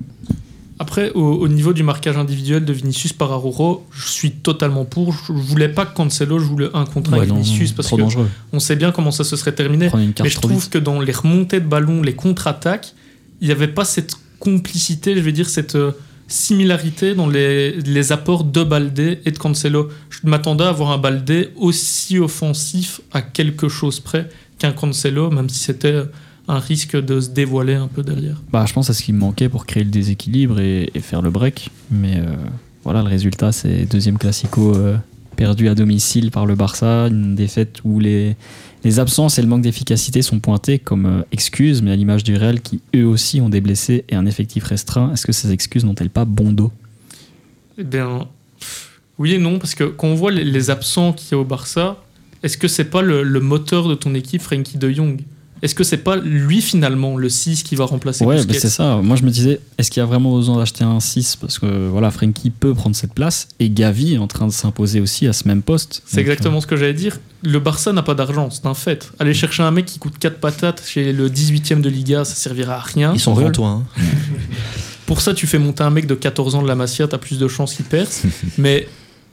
Après, 0.79 1.11
au, 1.13 1.21
au 1.21 1.47
niveau 1.47 1.73
du 1.73 1.81
marquage 1.83 2.17
individuel 2.17 2.63
de 2.63 2.71
Vinicius 2.73 3.11
par 3.13 3.31
Aruro, 3.31 3.85
je 3.91 4.07
suis 4.07 4.31
totalement 4.31 4.85
pour. 4.85 5.11
Je 5.11 5.33
voulais 5.33 5.69
pas 5.69 5.85
que 5.85 5.95
Cancelo 5.95 6.37
joue 6.39 6.55
le 6.57 6.75
1 6.75 6.85
contre 6.85 7.11
1 7.11 7.13
Ouais, 7.13 7.19
avec 7.19 7.29
non, 7.29 7.35
Vinicius 7.35 7.71
parce 7.71 7.89
que 7.89 7.95
dangereux. 7.95 8.29
on 8.53 8.59
sait 8.59 8.75
bien 8.75 8.91
comment 8.91 9.11
ça 9.11 9.23
se 9.23 9.35
serait 9.35 9.55
terminé. 9.55 9.89
Mais 10.21 10.29
je 10.29 10.39
trouve 10.39 10.61
vite. 10.61 10.69
que 10.69 10.77
dans 10.77 10.99
les 11.01 11.11
remontées 11.11 11.59
de 11.59 11.65
ballon, 11.67 12.01
les 12.03 12.13
contre-attaques, 12.13 12.93
il 13.41 13.47
n'y 13.47 13.51
avait 13.53 13.67
pas 13.67 13.85
cette 13.85 14.15
complicité, 14.39 15.15
je 15.15 15.21
vais 15.21 15.31
dire, 15.31 15.49
cette 15.49 15.75
euh, 15.75 15.91
similarité 16.27 17.15
dans 17.15 17.27
les, 17.27 17.71
les 17.81 18.11
apports 18.11 18.43
de 18.43 18.63
Baldé 18.63 19.19
et 19.25 19.31
de 19.31 19.37
Cancelo. 19.37 19.89
Je 20.09 20.19
m'attendais 20.29 20.63
à 20.63 20.69
avoir 20.69 20.91
un 20.91 20.97
Baldé 20.97 21.49
aussi 21.55 22.19
offensif 22.19 23.01
à 23.11 23.21
quelque 23.21 23.67
chose 23.67 23.99
près 23.99 24.29
qu'un 24.59 24.71
Cancelo, 24.73 25.31
même 25.31 25.49
si 25.49 25.59
c'était 25.59 25.87
euh, 25.91 26.05
un 26.47 26.59
risque 26.59 26.95
de 26.95 27.19
se 27.19 27.29
dévoiler 27.29 27.75
un 27.75 27.87
peu 27.87 28.03
derrière. 28.03 28.41
Bah, 28.51 28.65
je 28.67 28.73
pense 28.73 28.89
à 28.89 28.93
ce 28.93 29.03
qui 29.03 29.13
me 29.13 29.19
manquait 29.19 29.49
pour 29.49 29.65
créer 29.65 29.83
le 29.83 29.91
déséquilibre 29.91 30.59
et, 30.59 30.89
et 30.93 30.99
faire 31.01 31.21
le 31.21 31.29
break. 31.29 31.71
Mais 31.91 32.17
euh, 32.17 32.35
voilà, 32.83 33.01
le 33.01 33.09
résultat, 33.09 33.51
c'est 33.51 33.85
deuxième 33.85 34.17
classico 34.17 34.73
euh, 34.75 34.97
perdu 35.35 35.67
à 35.67 35.75
domicile 35.75 36.31
par 36.31 36.45
le 36.45 36.55
Barça, 36.55 37.07
une 37.07 37.35
défaite 37.35 37.79
où 37.83 37.99
les, 37.99 38.35
les 38.83 38.99
absences 38.99 39.37
et 39.37 39.41
le 39.41 39.47
manque 39.47 39.61
d'efficacité 39.61 40.21
sont 40.21 40.39
pointés 40.39 40.79
comme 40.79 41.05
euh, 41.05 41.21
excuses, 41.31 41.81
mais 41.81 41.91
à 41.91 41.95
l'image 41.95 42.23
du 42.23 42.35
Real 42.35 42.61
qui 42.61 42.81
eux 42.95 43.05
aussi 43.05 43.41
ont 43.41 43.49
des 43.49 43.61
blessés 43.61 44.05
et 44.09 44.15
un 44.15 44.25
effectif 44.25 44.63
restreint, 44.63 45.11
est-ce 45.13 45.25
que 45.25 45.33
ces 45.33 45.51
excuses 45.51 45.83
n'ont-elles 45.83 46.09
pas 46.09 46.25
bon 46.25 46.53
dos? 46.53 46.71
Eh 47.77 47.83
bien, 47.83 48.27
oui 49.19 49.33
et 49.33 49.37
non, 49.37 49.59
parce 49.59 49.75
que 49.75 49.83
quand 49.83 50.07
on 50.07 50.15
voit 50.15 50.31
les, 50.31 50.43
les 50.43 50.69
absents 50.69 51.13
qu'il 51.13 51.33
y 51.33 51.35
a 51.35 51.37
au 51.39 51.45
Barça, 51.45 52.03
est-ce 52.41 52.57
que 52.57 52.67
c'est 52.67 52.85
pas 52.85 53.01
le, 53.01 53.21
le 53.21 53.39
moteur 53.39 53.87
de 53.87 53.95
ton 53.95 54.15
équipe, 54.15 54.41
Frankie 54.41 54.77
de 54.77 54.89
Jong? 54.89 55.21
Est-ce 55.61 55.73
que 55.75 55.83
c'est 55.83 55.97
pas 55.97 56.15
lui 56.15 56.61
finalement, 56.61 57.17
le 57.17 57.29
6 57.29 57.63
qui 57.63 57.75
va 57.75 57.85
remplacer 57.85 58.23
Ouais, 58.25 58.43
bah, 58.45 58.53
c'est 58.57 58.69
ça. 58.69 58.97
Moi, 58.97 59.15
je 59.15 59.23
me 59.23 59.29
disais, 59.29 59.59
est-ce 59.77 59.89
qu'il 59.89 60.01
y 60.01 60.03
a 60.03 60.05
vraiment 60.05 60.35
besoin 60.35 60.57
d'acheter 60.57 60.83
un 60.83 60.99
6 60.99 61.37
Parce 61.37 61.59
que 61.59 61.87
voilà, 61.89 62.11
Frenkie 62.11 62.49
peut 62.51 62.73
prendre 62.73 62.95
cette 62.95 63.13
place 63.13 63.47
et 63.59 63.69
Gavi 63.69 64.13
est 64.15 64.17
en 64.19 64.27
train 64.27 64.47
de 64.47 64.51
s'imposer 64.51 64.99
aussi 65.01 65.27
à 65.27 65.33
ce 65.33 65.47
même 65.47 65.61
poste. 65.63 66.03
C'est 66.05 66.17
Donc, 66.17 66.27
euh, 66.27 66.31
exactement 66.31 66.61
ce 66.61 66.67
que 66.67 66.75
j'allais 66.75 66.93
dire. 66.93 67.19
Le 67.43 67.59
Barça 67.59 67.93
n'a 67.93 68.03
pas 68.03 68.13
d'argent, 68.15 68.49
c'est 68.49 68.65
un 68.65 68.73
fait. 68.73 69.11
Aller 69.19 69.33
chercher 69.33 69.63
un 69.63 69.71
mec 69.71 69.85
qui 69.85 69.99
coûte 69.99 70.17
4 70.19 70.39
patates 70.39 70.83
chez 70.85 71.13
le 71.13 71.29
18ème 71.29 71.81
de 71.81 71.89
Liga, 71.89 72.25
ça 72.25 72.35
servira 72.35 72.75
à 72.75 72.79
rien. 72.79 73.11
Ils 73.13 73.19
sont 73.19 73.33
Reul. 73.33 73.45
rantois. 73.47 73.67
Hein. 73.69 73.83
Pour 75.05 75.21
ça, 75.21 75.33
tu 75.33 75.47
fais 75.47 75.57
monter 75.59 75.83
un 75.83 75.89
mec 75.89 76.05
de 76.05 76.15
14 76.15 76.55
ans 76.55 76.61
de 76.61 76.67
la 76.67 76.75
Masia, 76.75 77.07
t'as 77.07 77.17
plus 77.17 77.39
de 77.39 77.47
chances 77.47 77.73
qu'il 77.75 77.85
perce. 77.85 78.23
Mais 78.57 78.87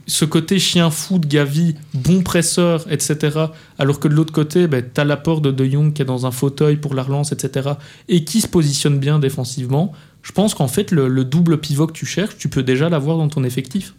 ce 0.07 0.25
côté 0.25 0.59
chien 0.59 0.91
fou 0.91 1.19
de 1.19 1.27
Gavi, 1.27 1.75
bon 1.95 2.23
presseur, 2.23 2.85
etc. 2.91 3.39
Alors 3.79 4.01
que 4.01 4.09
de 4.09 4.15
l'autre 4.15 4.33
côté, 4.33 4.67
ben, 4.67 4.85
t'as 4.93 5.05
l'apport 5.05 5.41
de 5.41 5.51
De 5.51 5.65
Jong 5.65 5.93
qui 5.93 6.03
est 6.03 6.05
dans 6.05 6.27
un 6.27 6.31
fauteuil 6.31 6.77
pour 6.77 6.95
la 6.95 7.03
relance, 7.03 7.33
etc. 7.33 7.71
Et 8.09 8.25
qui 8.25 8.41
se 8.41 8.49
positionne 8.49 8.99
bien 8.99 9.19
défensivement. 9.19 9.93
Je 10.23 10.33
pense 10.33 10.55
qu'en 10.55 10.69
fait, 10.69 10.91
le, 10.91 11.09
le 11.09 11.25
double 11.25 11.59
pivot 11.59 11.87
que 11.87 11.93
tu 11.93 12.07
cherches, 12.07 12.37
tu 12.39 12.49
peux 12.49 12.63
déjà 12.63 12.89
l'avoir 12.89 13.17
dans 13.19 13.29
ton 13.29 13.45
effectif. 13.45 13.95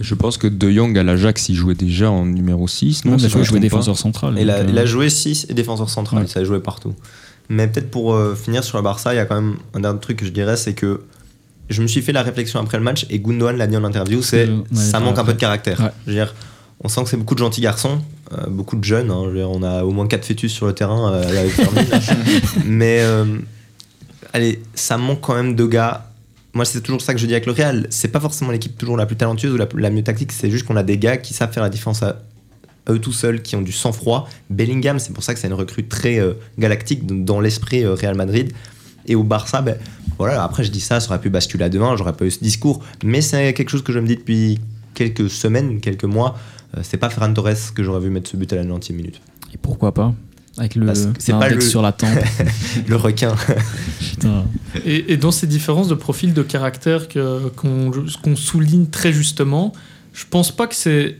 Je 0.00 0.14
pense 0.14 0.36
que 0.38 0.46
De 0.46 0.70
Jong 0.70 0.96
à 0.98 1.02
l'Ajax, 1.02 1.48
il 1.48 1.54
jouait 1.54 1.74
déjà 1.74 2.10
en 2.10 2.26
numéro 2.26 2.66
6. 2.68 3.04
Non, 3.04 3.12
Non, 3.12 3.16
mais 3.18 3.28
il 3.28 3.50
pas. 3.50 3.58
défenseur 3.58 3.96
central. 3.98 4.34
Il 4.38 4.50
a, 4.50 4.62
il 4.62 4.76
euh, 4.76 4.82
a 4.82 4.86
joué 4.86 5.08
6 5.10 5.46
et 5.48 5.54
défenseur 5.54 5.88
central, 5.90 6.22
Ouais. 6.22 6.28
ça 6.28 6.40
a 6.40 6.44
joué 6.44 6.60
partout. 6.60 6.94
Mais 7.48 7.66
peut-être 7.68 7.90
pour 7.90 8.14
euh, 8.14 8.34
finir 8.34 8.64
sur 8.64 8.78
le 8.78 8.82
Barça, 8.82 9.12
il 9.14 9.16
y 9.16 9.20
a 9.20 9.26
quand 9.26 9.34
même 9.40 9.56
un 9.74 9.80
dernier 9.80 10.00
truc 10.00 10.18
que 10.18 10.24
je 10.26 10.30
dirais, 10.30 10.56
c'est 10.56 10.72
que 10.74 11.02
je 11.70 11.82
me 11.82 11.86
suis 11.86 12.02
fait 12.02 12.12
la 12.12 12.22
réflexion 12.22 12.60
après 12.60 12.76
le 12.78 12.84
match 12.84 13.06
et 13.10 13.18
Gundogan 13.18 13.56
l'a 13.56 13.66
dit 13.66 13.76
en 13.76 13.84
interview, 13.84 14.22
c'est 14.22 14.48
ouais, 14.48 14.62
ça 14.74 15.00
manque 15.00 15.18
un 15.18 15.24
peu 15.24 15.32
de 15.34 15.38
caractère. 15.38 15.80
Ouais. 15.80 15.90
Je 16.06 16.10
veux 16.12 16.16
dire, 16.18 16.34
on 16.80 16.88
sent 16.88 17.04
que 17.04 17.08
c'est 17.10 17.16
beaucoup 17.16 17.34
de 17.34 17.38
gentils 17.40 17.60
garçons, 17.62 18.00
euh, 18.32 18.46
beaucoup 18.48 18.76
de 18.76 18.84
jeunes. 18.84 19.10
hein. 19.10 19.30
Dire, 19.32 19.50
on 19.50 19.62
a 19.62 19.82
au 19.84 19.90
moins 19.92 20.06
4 20.06 20.24
fœtus 20.24 20.52
sur 20.52 20.66
le 20.66 20.74
terrain 20.74 21.12
euh, 21.12 21.38
avec 21.40 21.52
Fermin, 21.52 21.82
là. 21.82 21.98
Mais 22.66 22.98
euh, 23.00 23.24
allez, 24.32 24.60
ça 24.74 24.98
manque 24.98 25.20
quand 25.22 25.34
même 25.34 25.54
de 25.54 25.64
gars. 25.66 26.10
Moi, 26.52 26.64
c'est 26.64 26.80
toujours 26.82 27.00
ça 27.00 27.14
que 27.14 27.20
je 27.20 27.26
dis 27.26 27.32
avec 27.32 27.46
le 27.46 27.52
Real. 27.52 27.86
C'est 27.90 28.08
pas 28.08 28.20
forcément 28.20 28.50
l'équipe 28.52 28.76
toujours 28.76 28.96
la 28.96 29.06
plus 29.06 29.16
talentueuse 29.16 29.52
ou 29.52 29.56
la, 29.56 29.66
la 29.76 29.90
mieux 29.90 30.04
tactique, 30.04 30.30
c'est 30.32 30.50
juste 30.50 30.66
qu'on 30.66 30.76
a 30.76 30.82
des 30.82 30.98
gars 30.98 31.16
qui 31.16 31.32
savent 31.34 31.50
faire 31.52 31.62
la 31.62 31.70
différence 31.70 32.02
à 32.02 32.20
eux 32.90 32.98
tout 32.98 33.12
seuls, 33.12 33.40
qui 33.40 33.56
ont 33.56 33.62
du 33.62 33.72
sang-froid. 33.72 34.28
Bellingham, 34.50 34.98
c'est 34.98 35.12
pour 35.14 35.24
ça 35.24 35.32
que 35.32 35.40
c'est 35.40 35.46
une 35.48 35.54
recrue 35.54 35.86
très 35.88 36.20
galactique 36.58 37.24
dans- 37.24 37.40
l'esprit 37.40 37.86
Real 37.86 38.14
Madrid. 38.14 38.52
Et 39.06 39.14
au 39.14 39.22
Barça, 39.24 39.62
ben, 39.62 39.76
voilà, 40.18 40.42
après 40.44 40.64
je 40.64 40.70
dis 40.70 40.80
ça, 40.80 41.00
ça 41.00 41.08
aurait 41.10 41.20
pu 41.20 41.30
basculer 41.30 41.64
à 41.64 41.68
demain, 41.68 41.96
j'aurais 41.96 42.12
pas 42.12 42.24
eu 42.24 42.30
ce 42.30 42.40
discours. 42.40 42.82
Mais 43.04 43.20
c'est 43.20 43.52
quelque 43.54 43.68
chose 43.70 43.82
que 43.82 43.92
je 43.92 43.98
me 43.98 44.06
dis 44.06 44.16
depuis 44.16 44.58
quelques 44.94 45.28
semaines, 45.30 45.80
quelques 45.80 46.04
mois. 46.04 46.36
Euh, 46.76 46.80
c'est 46.82 46.96
pas 46.98 47.10
Ferran 47.10 47.32
Torres 47.32 47.72
que 47.74 47.82
j'aurais 47.82 48.00
vu 48.00 48.10
mettre 48.10 48.30
ce 48.30 48.36
but 48.36 48.52
à 48.52 48.56
la 48.56 48.64
90e 48.64 48.92
minute. 48.94 49.20
Et 49.52 49.56
pourquoi 49.56 49.92
pas 49.92 50.14
Avec 50.58 50.74
le 50.76 50.92
c'est 51.18 51.32
pas 51.32 51.48
le- 51.48 51.60
sur 51.60 51.82
la 51.82 51.92
tempe. 51.92 52.10
Le 52.88 52.96
requin. 52.96 53.34
Putain. 54.00 54.44
Et, 54.84 55.12
et 55.12 55.16
dans 55.16 55.30
ces 55.32 55.46
différences 55.46 55.88
de 55.88 55.94
profil 55.94 56.32
de 56.34 56.42
caractère 56.42 57.08
que- 57.08 57.48
qu'on 57.56 57.90
qu'on 58.22 58.36
souligne 58.36 58.86
très 58.86 59.12
justement, 59.12 59.72
je 60.12 60.24
pense 60.28 60.50
pas 60.54 60.66
que 60.66 60.74
c'est 60.74 61.18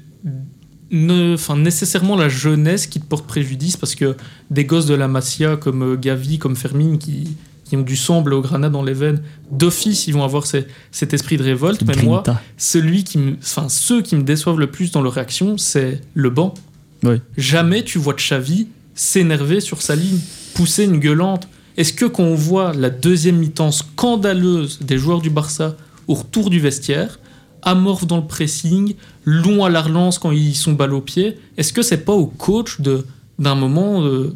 ne- 0.91 1.55
nécessairement 1.57 2.17
la 2.17 2.29
jeunesse 2.29 2.87
qui 2.87 3.01
te 3.01 3.07
porte 3.07 3.27
préjudice 3.27 3.77
parce 3.77 3.95
que 3.95 4.17
des 4.51 4.65
gosses 4.65 4.87
de 4.87 4.95
la 4.95 5.09
Masia 5.09 5.57
comme 5.57 5.83
euh, 5.83 5.97
Gavi, 5.97 6.39
comme 6.39 6.57
Fermine 6.57 6.99
qui, 6.99 7.37
qui 7.65 7.77
ont 7.77 7.83
du 7.83 7.97
sang 7.97 8.21
bleu-granat 8.23 8.69
dans 8.71 8.83
les 8.83 8.93
veines, 8.93 9.23
d'office 9.51 10.07
ils 10.07 10.13
vont 10.13 10.23
avoir 10.25 10.47
ces- 10.47 10.67
cet 10.91 11.15
esprit 11.15 11.37
de 11.39 11.43
révolte. 11.43 11.83
Mais 11.87 11.95
moi, 12.05 12.23
celui 12.59 13.05
qui 13.05 13.19
me, 13.19 13.33
enfin, 13.43 13.69
ceux 13.69 14.03
qui 14.03 14.17
me 14.17 14.23
déçoivent 14.23 14.59
le 14.61 14.71
plus 14.71 14.91
dans 14.91 15.01
leur 15.03 15.15
réaction, 15.15 15.57
c'est 15.59 16.01
le 16.15 16.31
banc. 16.31 16.55
Oui. 17.03 17.17
Jamais 17.37 17.83
tu 17.83 17.99
vois 17.99 18.15
Xavi 18.15 18.69
s'énerver 18.95 19.61
sur 19.61 19.83
sa 19.83 19.97
ligne, 19.97 20.19
pousser 20.55 20.85
une 20.85 20.99
gueulante. 21.01 21.49
Est-ce 21.77 21.93
que 21.93 22.05
quand 22.05 22.23
on 22.23 22.35
voit 22.37 22.73
la 22.75 22.91
deuxième 22.91 23.37
mi-temps 23.39 23.73
scandaleuse 23.73 24.79
des 24.81 24.97
joueurs 24.99 25.21
du 25.21 25.31
Barça 25.31 25.77
au 26.07 26.15
retour 26.15 26.51
du 26.51 26.61
vestiaire, 26.61 27.19
amorphes 27.63 28.07
dans 28.07 28.19
le 28.19 28.27
pressing, 28.27 28.95
long 29.25 29.65
à 29.65 29.71
la 29.71 29.81
relance 29.83 30.19
quand 30.19 30.31
ils 30.31 30.55
sont 30.55 30.73
balle 30.75 30.93
au 30.95 31.01
pied, 31.01 31.39
est-ce 31.57 31.73
que 31.73 31.81
c'est 31.83 32.05
pas 32.05 32.13
au 32.13 32.27
coach 32.27 32.81
de 32.83 33.07
d'un 33.39 33.55
moment 33.57 34.03
euh, 34.05 34.33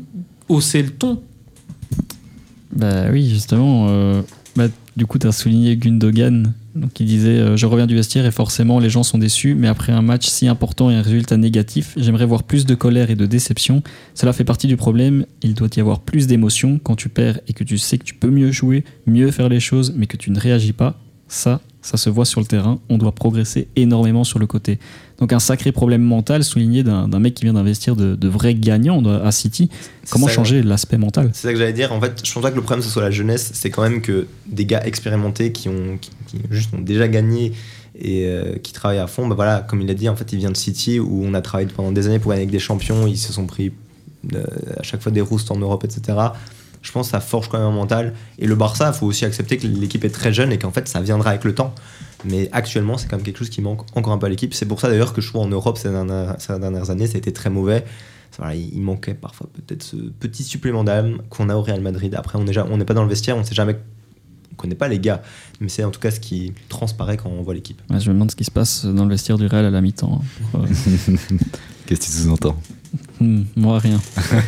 hausser 0.48 0.82
le 0.82 0.90
ton? 0.90 1.22
Bah 2.74 3.06
oui, 3.10 3.28
justement. 3.28 3.86
euh, 3.88 4.22
bah, 4.56 4.66
du 4.96 5.06
coup, 5.06 5.18
tu 5.18 5.26
as 5.26 5.32
souligné 5.32 5.76
Gundogan, 5.76 6.52
qui 6.92 7.04
disait 7.04 7.38
euh, 7.38 7.56
Je 7.56 7.66
reviens 7.66 7.86
du 7.86 7.94
vestiaire 7.94 8.26
et 8.26 8.30
forcément 8.30 8.80
les 8.80 8.90
gens 8.90 9.02
sont 9.02 9.18
déçus, 9.18 9.54
mais 9.54 9.68
après 9.68 9.92
un 9.92 10.02
match 10.02 10.26
si 10.26 10.48
important 10.48 10.90
et 10.90 10.94
un 10.94 11.02
résultat 11.02 11.36
négatif, 11.36 11.94
j'aimerais 11.96 12.26
voir 12.26 12.42
plus 12.42 12.66
de 12.66 12.74
colère 12.74 13.10
et 13.10 13.14
de 13.14 13.26
déception. 13.26 13.82
Cela 14.14 14.32
fait 14.32 14.44
partie 14.44 14.66
du 14.66 14.76
problème. 14.76 15.24
Il 15.42 15.54
doit 15.54 15.68
y 15.76 15.80
avoir 15.80 16.00
plus 16.00 16.26
d'émotion 16.26 16.80
quand 16.82 16.96
tu 16.96 17.08
perds 17.08 17.40
et 17.46 17.52
que 17.52 17.64
tu 17.64 17.78
sais 17.78 17.98
que 17.98 18.04
tu 18.04 18.14
peux 18.14 18.30
mieux 18.30 18.50
jouer, 18.50 18.84
mieux 19.06 19.30
faire 19.30 19.48
les 19.48 19.60
choses, 19.60 19.94
mais 19.96 20.06
que 20.06 20.16
tu 20.16 20.30
ne 20.30 20.38
réagis 20.40 20.72
pas. 20.72 20.98
Ça, 21.28 21.60
ça 21.88 21.96
se 21.96 22.10
voit 22.10 22.26
sur 22.26 22.40
le 22.40 22.46
terrain. 22.46 22.80
On 22.90 22.98
doit 22.98 23.12
progresser 23.12 23.68
énormément 23.74 24.22
sur 24.22 24.38
le 24.38 24.46
côté. 24.46 24.78
Donc 25.18 25.32
un 25.32 25.38
sacré 25.38 25.72
problème 25.72 26.02
mental 26.02 26.44
souligné 26.44 26.82
d'un 26.82 27.18
mec 27.18 27.32
qui 27.32 27.44
vient 27.44 27.54
d'investir 27.54 27.96
de, 27.96 28.14
de 28.14 28.28
vrais 28.28 28.54
gagnants 28.54 29.02
à 29.06 29.32
City. 29.32 29.70
Comment 30.10 30.26
ça. 30.26 30.34
changer 30.34 30.62
l'aspect 30.62 30.98
mental? 30.98 31.30
C'est 31.32 31.48
ça 31.48 31.52
que 31.52 31.58
j'allais 31.58 31.72
dire. 31.72 31.92
En 31.92 32.00
fait, 32.00 32.20
je 32.22 32.30
pense 32.30 32.42
pas 32.42 32.50
que 32.50 32.56
le 32.56 32.62
problème 32.62 32.84
ce 32.84 32.90
soit 32.90 33.00
la 33.00 33.10
jeunesse, 33.10 33.52
c'est 33.54 33.70
quand 33.70 33.82
même 33.82 34.02
que 34.02 34.26
des 34.46 34.66
gars 34.66 34.84
expérimentés 34.84 35.50
qui 35.50 35.70
ont, 35.70 35.96
qui, 35.98 36.10
qui 36.26 36.38
juste 36.50 36.74
ont 36.74 36.80
déjà 36.80 37.08
gagné 37.08 37.52
et 37.98 38.26
euh, 38.26 38.56
qui 38.62 38.74
travaillent 38.74 38.98
à 38.98 39.06
fond, 39.06 39.26
bah 39.26 39.34
voilà, 39.34 39.64
comme 39.66 39.80
il 39.80 39.90
a 39.90 39.94
dit, 39.94 40.10
en 40.10 40.14
fait, 40.14 40.30
il 40.32 40.38
vient 40.38 40.50
de 40.50 40.56
City 40.56 41.00
où 41.00 41.24
on 41.24 41.32
a 41.32 41.40
travaillé 41.40 41.70
pendant 41.74 41.90
des 41.90 42.06
années 42.06 42.18
pour 42.18 42.30
gagner 42.30 42.42
avec 42.42 42.52
des 42.52 42.58
champions, 42.58 43.06
ils 43.06 43.16
se 43.16 43.32
sont 43.32 43.46
pris 43.46 43.72
euh, 44.34 44.44
à 44.78 44.82
chaque 44.82 45.00
fois 45.00 45.10
des 45.10 45.22
roustes 45.22 45.50
en 45.50 45.56
Europe, 45.56 45.84
etc. 45.84 46.18
Je 46.82 46.92
pense 46.92 47.08
que 47.08 47.10
ça 47.12 47.20
forge 47.20 47.48
quand 47.48 47.58
même 47.58 47.68
un 47.68 47.72
mental. 47.72 48.14
Et 48.38 48.46
le 48.46 48.54
Barça, 48.54 48.90
il 48.92 48.98
faut 48.98 49.06
aussi 49.06 49.24
accepter 49.24 49.56
que 49.56 49.66
l'équipe 49.66 50.04
est 50.04 50.10
très 50.10 50.32
jeune 50.32 50.52
et 50.52 50.58
qu'en 50.58 50.70
fait, 50.70 50.88
ça 50.88 51.00
viendra 51.00 51.30
avec 51.30 51.44
le 51.44 51.54
temps. 51.54 51.74
Mais 52.24 52.48
actuellement, 52.52 52.98
c'est 52.98 53.08
quand 53.08 53.16
même 53.16 53.24
quelque 53.24 53.38
chose 53.38 53.50
qui 53.50 53.60
manque 53.62 53.82
encore 53.96 54.12
un 54.12 54.18
peu 54.18 54.26
à 54.26 54.28
l'équipe. 54.28 54.54
C'est 54.54 54.66
pour 54.66 54.80
ça 54.80 54.88
d'ailleurs 54.88 55.12
que 55.12 55.20
je 55.20 55.28
trouve 55.28 55.42
en 55.42 55.48
Europe 55.48 55.78
ces 55.78 55.90
dernières, 55.90 56.36
ces 56.38 56.58
dernières 56.58 56.90
années, 56.90 57.06
ça 57.06 57.14
a 57.14 57.18
été 57.18 57.32
très 57.32 57.50
mauvais. 57.50 57.84
Voilà, 58.38 58.54
il 58.54 58.80
manquait 58.80 59.14
parfois 59.14 59.48
peut-être 59.52 59.82
ce 59.82 59.96
petit 59.96 60.44
supplément 60.44 60.84
d'âme 60.84 61.18
qu'on 61.28 61.48
a 61.48 61.56
au 61.56 61.62
Real 61.62 61.80
Madrid. 61.80 62.14
Après, 62.14 62.38
on 62.38 62.44
n'est 62.44 62.56
on 62.58 62.78
pas 62.78 62.94
dans 62.94 63.02
le 63.02 63.08
vestiaire, 63.08 63.36
on 63.36 63.42
sait 63.42 63.54
jamais, 63.54 63.76
on 64.52 64.54
connaît 64.54 64.76
pas 64.76 64.86
les 64.86 65.00
gars, 65.00 65.22
mais 65.60 65.68
c'est 65.68 65.82
en 65.82 65.90
tout 65.90 65.98
cas 65.98 66.12
ce 66.12 66.20
qui 66.20 66.52
transparaît 66.68 67.16
quand 67.16 67.30
on 67.30 67.42
voit 67.42 67.54
l'équipe. 67.54 67.82
Ouais, 67.90 67.98
je 67.98 68.08
me 68.08 68.14
demande 68.14 68.30
ce 68.30 68.36
qui 68.36 68.44
se 68.44 68.52
passe 68.52 68.84
dans 68.84 69.04
le 69.04 69.10
vestiaire 69.10 69.38
du 69.38 69.46
Real 69.46 69.64
à 69.64 69.70
la 69.70 69.80
mi-temps. 69.80 70.20
hein, 70.22 70.46
pour, 70.52 70.60
Qu'est-ce 71.88 72.00
que 72.00 72.04
tu 72.04 72.12
sous-entends 72.12 72.54
hmm, 73.18 73.44
moi, 73.56 73.78
rien. 73.78 73.98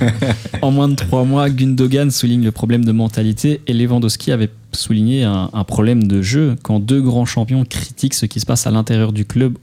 en 0.62 0.70
moins 0.70 0.88
de 0.88 0.94
trois 0.94 1.24
mois, 1.24 1.48
Gundogan 1.48 2.10
souligne 2.10 2.44
le 2.44 2.52
problème 2.52 2.84
de 2.84 2.92
mentalité 2.92 3.62
et 3.66 3.72
Lewandowski 3.72 4.30
avait 4.30 4.50
souligné 4.72 5.24
un, 5.24 5.48
un 5.50 5.64
problème 5.64 6.04
de 6.04 6.20
jeu 6.20 6.56
quand 6.62 6.80
deux 6.80 7.00
grands 7.00 7.24
champions 7.24 7.64
critiquent 7.64 8.12
ce 8.12 8.26
qui 8.26 8.40
se 8.40 8.44
passe 8.44 8.66
à 8.66 8.70
l'intérieur 8.70 9.14
du 9.14 9.24
club 9.24 9.56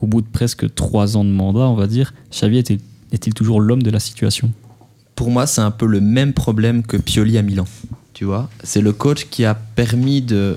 au 0.00 0.06
bout 0.06 0.22
de 0.22 0.26
presque 0.26 0.74
trois 0.74 1.18
ans 1.18 1.24
de 1.24 1.28
mandat, 1.28 1.68
on 1.68 1.74
va 1.74 1.86
dire. 1.86 2.14
Xavi 2.30 2.56
était- 2.56 2.78
est-il 3.12 3.34
toujours 3.34 3.60
l'homme 3.60 3.82
de 3.82 3.90
la 3.90 4.00
situation? 4.00 4.50
Pour 5.14 5.30
moi, 5.30 5.46
c'est 5.46 5.60
un 5.60 5.70
peu 5.70 5.84
le 5.84 6.00
même 6.00 6.32
problème 6.32 6.82
que 6.82 6.96
Pioli 6.96 7.36
à 7.36 7.42
Milan. 7.42 7.66
Tu 8.14 8.24
vois, 8.24 8.48
c'est 8.64 8.80
le 8.80 8.94
coach 8.94 9.26
qui 9.28 9.44
a 9.44 9.54
permis 9.54 10.22
de 10.22 10.56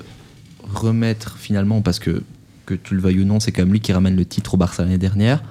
remettre 0.73 1.35
finalement, 1.37 1.81
parce 1.81 1.99
que 1.99 2.23
que 2.65 2.75
tu 2.75 2.95
le 2.95 3.01
veuilles 3.01 3.19
ou 3.19 3.25
non, 3.25 3.41
c'est 3.41 3.51
quand 3.51 3.63
même 3.63 3.73
lui 3.73 3.81
qui 3.81 3.91
ramène 3.91 4.15
le 4.15 4.23
titre 4.23 4.53
au 4.53 4.57
Barça 4.57 4.83
l'année 4.83 4.97
dernière. 4.97 5.43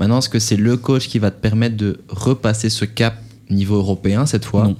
Maintenant, 0.00 0.18
est-ce 0.20 0.30
que 0.30 0.38
c'est 0.38 0.56
le 0.56 0.78
coach 0.78 1.08
qui 1.08 1.18
va 1.18 1.30
te 1.30 1.38
permettre 1.38 1.76
de 1.76 2.00
repasser 2.08 2.70
ce 2.70 2.86
cap 2.86 3.16
niveau 3.50 3.76
européen 3.76 4.24
cette 4.24 4.46
fois 4.46 4.64
Non. 4.64 4.76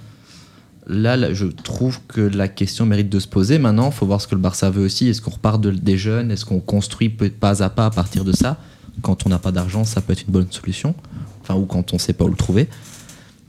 Là, 0.86 1.14
là, 1.18 1.34
je 1.34 1.44
trouve 1.44 2.00
que 2.08 2.22
la 2.22 2.48
question 2.48 2.86
mérite 2.86 3.10
de 3.10 3.20
se 3.20 3.28
poser. 3.28 3.58
Maintenant, 3.58 3.90
il 3.90 3.92
faut 3.92 4.06
voir 4.06 4.20
ce 4.22 4.26
que 4.26 4.34
le 4.34 4.40
Barça 4.40 4.70
veut 4.70 4.82
aussi. 4.82 5.08
Est-ce 5.08 5.20
qu'on 5.20 5.30
repart 5.32 5.60
de- 5.60 5.70
des 5.72 5.98
jeunes? 5.98 6.30
Est-ce 6.30 6.46
qu'on 6.46 6.58
construit 6.60 7.10
pas 7.10 7.62
à 7.62 7.68
pas 7.68 7.84
à 7.86 7.90
partir 7.90 8.24
de 8.24 8.32
ça? 8.32 8.56
Quand 9.02 9.26
on 9.26 9.28
n'a 9.28 9.38
pas 9.38 9.52
d'argent, 9.52 9.84
ça 9.84 10.00
peut 10.00 10.14
être 10.14 10.22
une 10.26 10.32
bonne 10.32 10.50
solution. 10.50 10.94
Enfin, 11.42 11.54
ou 11.54 11.66
quand 11.66 11.92
on 11.92 11.96
ne 11.96 12.00
sait 12.00 12.14
pas 12.14 12.24
où 12.24 12.28
le 12.28 12.34
trouver. 12.34 12.66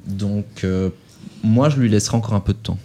Donc, 0.07 0.45
euh, 0.65 0.89
moi, 1.41 1.69
je 1.69 1.77
lui 1.79 1.87
laisserai 1.89 2.17
encore 2.17 2.33
un 2.33 2.41
peu 2.41 2.51
de 2.53 2.57
temps. 2.59 2.77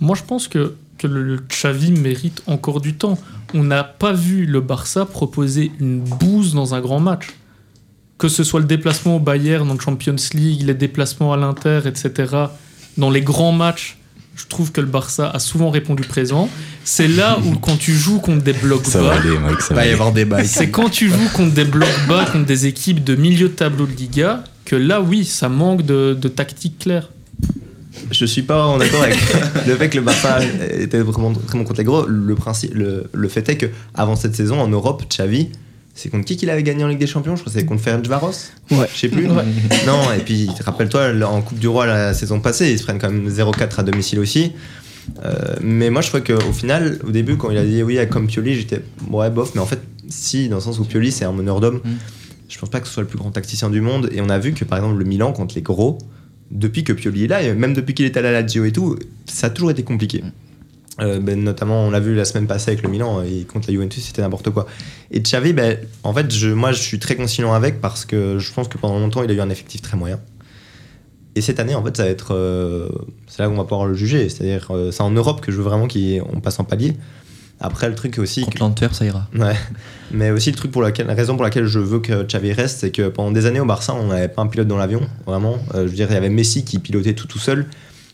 Moi, 0.00 0.16
je 0.16 0.22
pense 0.22 0.48
que, 0.48 0.76
que 0.96 1.06
le, 1.06 1.22
le 1.22 1.36
Xavi 1.36 1.92
mérite 1.92 2.42
encore 2.46 2.80
du 2.80 2.94
temps. 2.94 3.18
On 3.52 3.62
n'a 3.64 3.84
pas 3.84 4.12
vu 4.14 4.46
le 4.46 4.60
Barça 4.62 5.04
proposer 5.04 5.70
une 5.78 6.00
bouse 6.00 6.54
dans 6.54 6.74
un 6.74 6.80
grand 6.80 7.00
match. 7.00 7.28
Que 8.20 8.28
ce 8.28 8.44
soit 8.44 8.60
le 8.60 8.66
déplacement 8.66 9.16
au 9.16 9.18
Bayern 9.18 9.66
dans 9.66 9.72
le 9.72 9.80
Champions 9.80 10.14
League, 10.34 10.62
les 10.62 10.74
déplacements 10.74 11.32
à 11.32 11.38
l'Inter, 11.38 11.80
etc. 11.86 12.36
Dans 12.98 13.10
les 13.10 13.22
grands 13.22 13.52
matchs, 13.52 13.96
je 14.36 14.46
trouve 14.46 14.72
que 14.72 14.82
le 14.82 14.86
Barça 14.86 15.30
a 15.30 15.38
souvent 15.38 15.70
répondu 15.70 16.02
présent. 16.02 16.50
C'est 16.84 17.08
là 17.08 17.38
où, 17.46 17.56
quand 17.58 17.78
tu 17.78 17.94
joues 17.94 18.18
contre 18.18 18.44
des 18.44 18.52
blocs 18.52 18.84
Ça 18.84 19.00
va 19.00 19.08
bas, 19.08 19.16
aller, 19.16 19.38
Mike, 19.38 19.62
ça 19.62 19.68
Il 19.70 19.76
va 19.76 19.82
va 19.82 19.86
y 19.88 19.92
avoir 19.92 20.12
des 20.12 20.26
bails. 20.26 20.46
c'est 20.46 20.68
quand 20.68 20.90
tu 20.90 21.08
joues 21.08 21.30
contre 21.34 21.54
des 21.54 21.64
blocs 21.64 21.88
bas, 22.08 22.26
contre 22.30 22.44
des 22.44 22.66
équipes 22.66 23.02
de 23.02 23.14
milieu 23.16 23.48
de 23.48 23.54
tableau 23.54 23.86
de 23.86 23.92
Liga, 23.92 24.44
que 24.66 24.76
là, 24.76 25.00
oui, 25.00 25.24
ça 25.24 25.48
manque 25.48 25.86
de, 25.86 26.12
de 26.12 26.28
tactique 26.28 26.78
claire. 26.78 27.08
Je 28.10 28.26
suis 28.26 28.42
pas 28.42 28.66
en 28.66 28.78
accord 28.80 29.02
avec 29.02 29.16
le 29.66 29.76
fait 29.76 29.88
que 29.88 29.96
le 29.96 30.04
Barça 30.04 30.40
était 30.78 31.00
vraiment 31.00 31.32
très 31.32 31.56
bon 31.56 31.64
contre 31.64 31.78
les 31.78 31.84
gros. 31.84 32.04
Le, 32.06 32.34
principe, 32.34 32.74
le, 32.74 33.08
le 33.12 33.28
fait 33.28 33.48
est 33.48 33.56
que 33.56 33.66
avant 33.94 34.14
cette 34.14 34.36
saison 34.36 34.60
en 34.60 34.68
Europe, 34.68 35.04
Xavi, 35.08 35.48
c'est 35.94 36.08
contre 36.08 36.24
qui 36.24 36.36
qu'il 36.36 36.48
avait 36.50 36.62
gagné 36.62 36.84
en 36.84 36.88
Ligue 36.88 36.98
des 36.98 37.06
Champions 37.06 37.36
Je 37.36 37.40
crois 37.42 37.52
que 37.52 37.58
c'était 37.58 37.66
contre 37.66 37.82
Ferencvaros 37.82 38.30
Ouais. 38.70 38.86
Je 38.94 38.98
sais 38.98 39.08
plus. 39.08 39.26
Non, 39.26 40.12
et 40.16 40.20
puis 40.24 40.48
rappelle-toi, 40.64 41.12
en 41.26 41.42
Coupe 41.42 41.58
du 41.58 41.68
Roi 41.68 41.86
la 41.86 42.14
saison 42.14 42.40
passée, 42.40 42.70
ils 42.72 42.78
se 42.78 42.84
prennent 42.84 42.98
quand 42.98 43.10
même 43.10 43.28
0-4 43.28 43.80
à 43.80 43.82
domicile 43.82 44.18
aussi. 44.20 44.52
Euh, 45.24 45.56
mais 45.62 45.90
moi 45.90 46.02
je 46.02 46.08
crois 46.08 46.20
qu'au 46.20 46.52
final, 46.52 46.98
au 47.06 47.10
début, 47.10 47.36
quand 47.36 47.50
il 47.50 47.58
a 47.58 47.64
dit 47.64 47.82
oui, 47.82 47.98
comme 48.08 48.26
Pioli, 48.28 48.54
j'étais 48.54 48.82
ouais, 49.10 49.30
bof, 49.30 49.52
mais 49.54 49.60
en 49.60 49.66
fait, 49.66 49.80
si, 50.08 50.48
dans 50.48 50.56
le 50.56 50.62
sens 50.62 50.78
où 50.78 50.84
Pioli 50.84 51.10
c'est 51.10 51.24
un 51.24 51.32
meneur 51.32 51.60
d'hommes, 51.60 51.80
Mm. 51.84 51.88
je 52.48 52.58
pense 52.58 52.68
pas 52.70 52.80
que 52.80 52.86
ce 52.86 52.94
soit 52.94 53.02
le 53.02 53.08
plus 53.08 53.18
grand 53.18 53.30
tacticien 53.30 53.70
du 53.70 53.80
monde. 53.80 54.08
Et 54.12 54.20
on 54.20 54.28
a 54.28 54.38
vu 54.38 54.52
que 54.52 54.64
par 54.64 54.78
exemple, 54.78 54.98
le 54.98 55.04
Milan 55.04 55.32
contre 55.32 55.54
les 55.54 55.62
gros, 55.62 55.98
depuis 56.50 56.84
que 56.84 56.92
Pioli 56.92 57.24
est 57.24 57.28
là, 57.28 57.42
et 57.42 57.52
même 57.54 57.74
depuis 57.74 57.94
qu'il 57.94 58.06
est 58.06 58.16
à 58.16 58.22
la 58.22 58.30
Lazio 58.32 58.64
et 58.64 58.72
tout, 58.72 58.96
ça 59.26 59.48
a 59.48 59.50
toujours 59.50 59.70
été 59.70 59.82
compliqué. 59.82 60.22
Euh, 61.00 61.18
ben, 61.20 61.42
notamment, 61.42 61.86
on 61.86 61.90
l'a 61.90 62.00
vu 62.00 62.14
la 62.14 62.24
semaine 62.24 62.46
passée 62.46 62.70
avec 62.72 62.82
le 62.82 62.90
Milan 62.90 63.22
et 63.22 63.44
contre 63.44 63.68
la 63.68 63.74
Juventus, 63.74 64.04
c'était 64.04 64.22
n'importe 64.22 64.50
quoi. 64.50 64.66
Et 65.10 65.20
Xavi, 65.20 65.52
ben, 65.52 65.78
en 66.02 66.12
fait, 66.12 66.30
je, 66.32 66.48
moi, 66.48 66.72
je 66.72 66.80
suis 66.80 66.98
très 66.98 67.16
conciliant 67.16 67.52
avec 67.52 67.80
parce 67.80 68.04
que 68.04 68.38
je 68.38 68.52
pense 68.52 68.68
que 68.68 68.78
pendant 68.78 68.98
longtemps, 68.98 69.22
il 69.22 69.30
a 69.30 69.34
eu 69.34 69.40
un 69.40 69.50
effectif 69.50 69.80
très 69.82 69.96
moyen. 69.96 70.20
Et 71.36 71.40
cette 71.40 71.60
année, 71.60 71.74
en 71.74 71.82
fait, 71.84 71.96
ça 71.96 72.04
va 72.04 72.10
être. 72.10 72.34
euh, 72.34 72.88
c'est 73.28 73.42
là 73.42 73.48
qu'on 73.48 73.56
va 73.56 73.64
pouvoir 73.64 73.86
le 73.86 73.94
juger. 73.94 74.28
C'est-à-dire, 74.28 74.68
euh, 74.70 74.90
c'est 74.90 75.02
en 75.02 75.10
Europe 75.10 75.40
que 75.40 75.52
je 75.52 75.56
veux 75.58 75.62
vraiment 75.62 75.86
qu'on 75.88 76.40
passe 76.40 76.58
en 76.60 76.64
palier. 76.64 76.96
Après, 77.60 77.88
le 77.88 77.94
truc 77.94 78.18
aussi. 78.18 78.42
Contre 78.44 78.58
l'Antwerp, 78.58 78.94
ça 78.94 79.04
ira. 79.04 79.28
Ouais. 79.34 79.54
Mais 80.10 80.30
aussi 80.30 80.50
le 80.50 80.56
truc 80.56 80.72
pour 80.72 80.82
laquelle, 80.82 81.06
la 81.06 81.14
raison 81.14 81.36
pour 81.36 81.44
laquelle 81.44 81.66
je 81.66 81.78
veux 81.78 82.00
que 82.00 82.24
Xavi 82.24 82.52
reste, 82.52 82.80
c'est 82.80 82.90
que 82.90 83.08
pendant 83.08 83.30
des 83.30 83.46
années 83.46 83.60
au 83.60 83.66
Barça, 83.66 83.94
on 83.94 84.08
n'avait 84.08 84.28
pas 84.28 84.42
un 84.42 84.46
pilote 84.46 84.66
dans 84.66 84.78
l'avion, 84.78 85.02
vraiment. 85.26 85.58
Euh, 85.74 85.82
je 85.84 85.90
veux 85.90 85.94
dire, 85.94 86.08
il 86.10 86.14
y 86.14 86.16
avait 86.16 86.30
Messi 86.30 86.64
qui 86.64 86.78
pilotait 86.78 87.14
tout 87.14 87.26
tout 87.26 87.38
seul. 87.38 87.66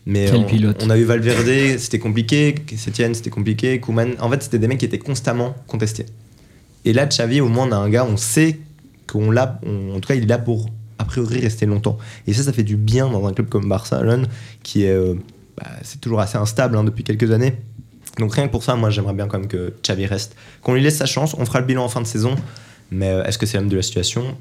Mais 0.07 0.27
Quel 0.27 0.37
on, 0.37 0.43
pilote 0.45 0.81
on 0.85 0.89
a 0.89 0.97
eu 0.97 1.03
Valverde, 1.03 1.77
c'était 1.77 1.99
compliqué. 1.99 2.55
Sétienne, 2.77 3.13
c'était 3.13 3.29
compliqué. 3.29 3.81
Koeman, 3.81 4.15
en 4.21 4.29
fait, 4.29 4.41
c'était 4.41 4.57
des 4.57 4.69
mecs 4.69 4.77
qui 4.77 4.85
étaient 4.85 4.99
constamment 4.99 5.53
contestés. 5.67 6.05
Et 6.85 6.93
là, 6.93 7.05
Xavi, 7.05 7.41
au 7.41 7.49
moins, 7.49 7.67
on 7.67 7.71
a 7.73 7.75
un 7.75 7.89
gars, 7.89 8.07
on 8.09 8.15
sait 8.15 8.57
qu'on 9.05 9.31
l'a, 9.31 9.59
en 9.65 9.99
tout 9.99 10.07
cas, 10.07 10.15
il 10.15 10.23
est 10.23 10.27
là 10.27 10.37
pour 10.37 10.69
a 10.97 11.03
priori 11.03 11.41
rester 11.41 11.65
longtemps. 11.65 11.97
Et 12.25 12.31
ça, 12.31 12.43
ça 12.43 12.53
fait 12.53 12.63
du 12.63 12.77
bien 12.77 13.09
dans 13.09 13.27
un 13.27 13.33
club 13.33 13.49
comme 13.49 13.67
Barcelone, 13.67 14.27
qui 14.63 14.85
est, 14.85 14.91
euh, 14.91 15.15
bah, 15.57 15.71
c'est 15.83 15.99
toujours 15.99 16.21
assez 16.21 16.37
instable 16.37 16.77
hein, 16.77 16.85
depuis 16.85 17.03
quelques 17.03 17.31
années. 17.31 17.55
Donc 18.17 18.33
rien 18.33 18.47
que 18.47 18.51
pour 18.53 18.63
ça, 18.63 18.77
moi, 18.77 18.89
j'aimerais 18.89 19.13
bien 19.13 19.27
quand 19.27 19.39
même 19.39 19.49
que 19.49 19.73
Xavi 19.83 20.05
reste, 20.05 20.37
qu'on 20.61 20.73
lui 20.73 20.81
laisse 20.81 20.95
sa 20.95 21.05
chance. 21.05 21.35
On 21.37 21.45
fera 21.45 21.59
le 21.59 21.65
bilan 21.65 21.83
en 21.83 21.89
fin 21.89 21.99
de 21.99 22.07
saison, 22.07 22.35
mais 22.91 23.09
euh, 23.09 23.25
est-ce 23.25 23.37
que 23.37 23.45
c'est 23.45 23.57
l'homme 23.57 23.67
de 23.67 23.75
la 23.75 23.81
situation? 23.81 24.37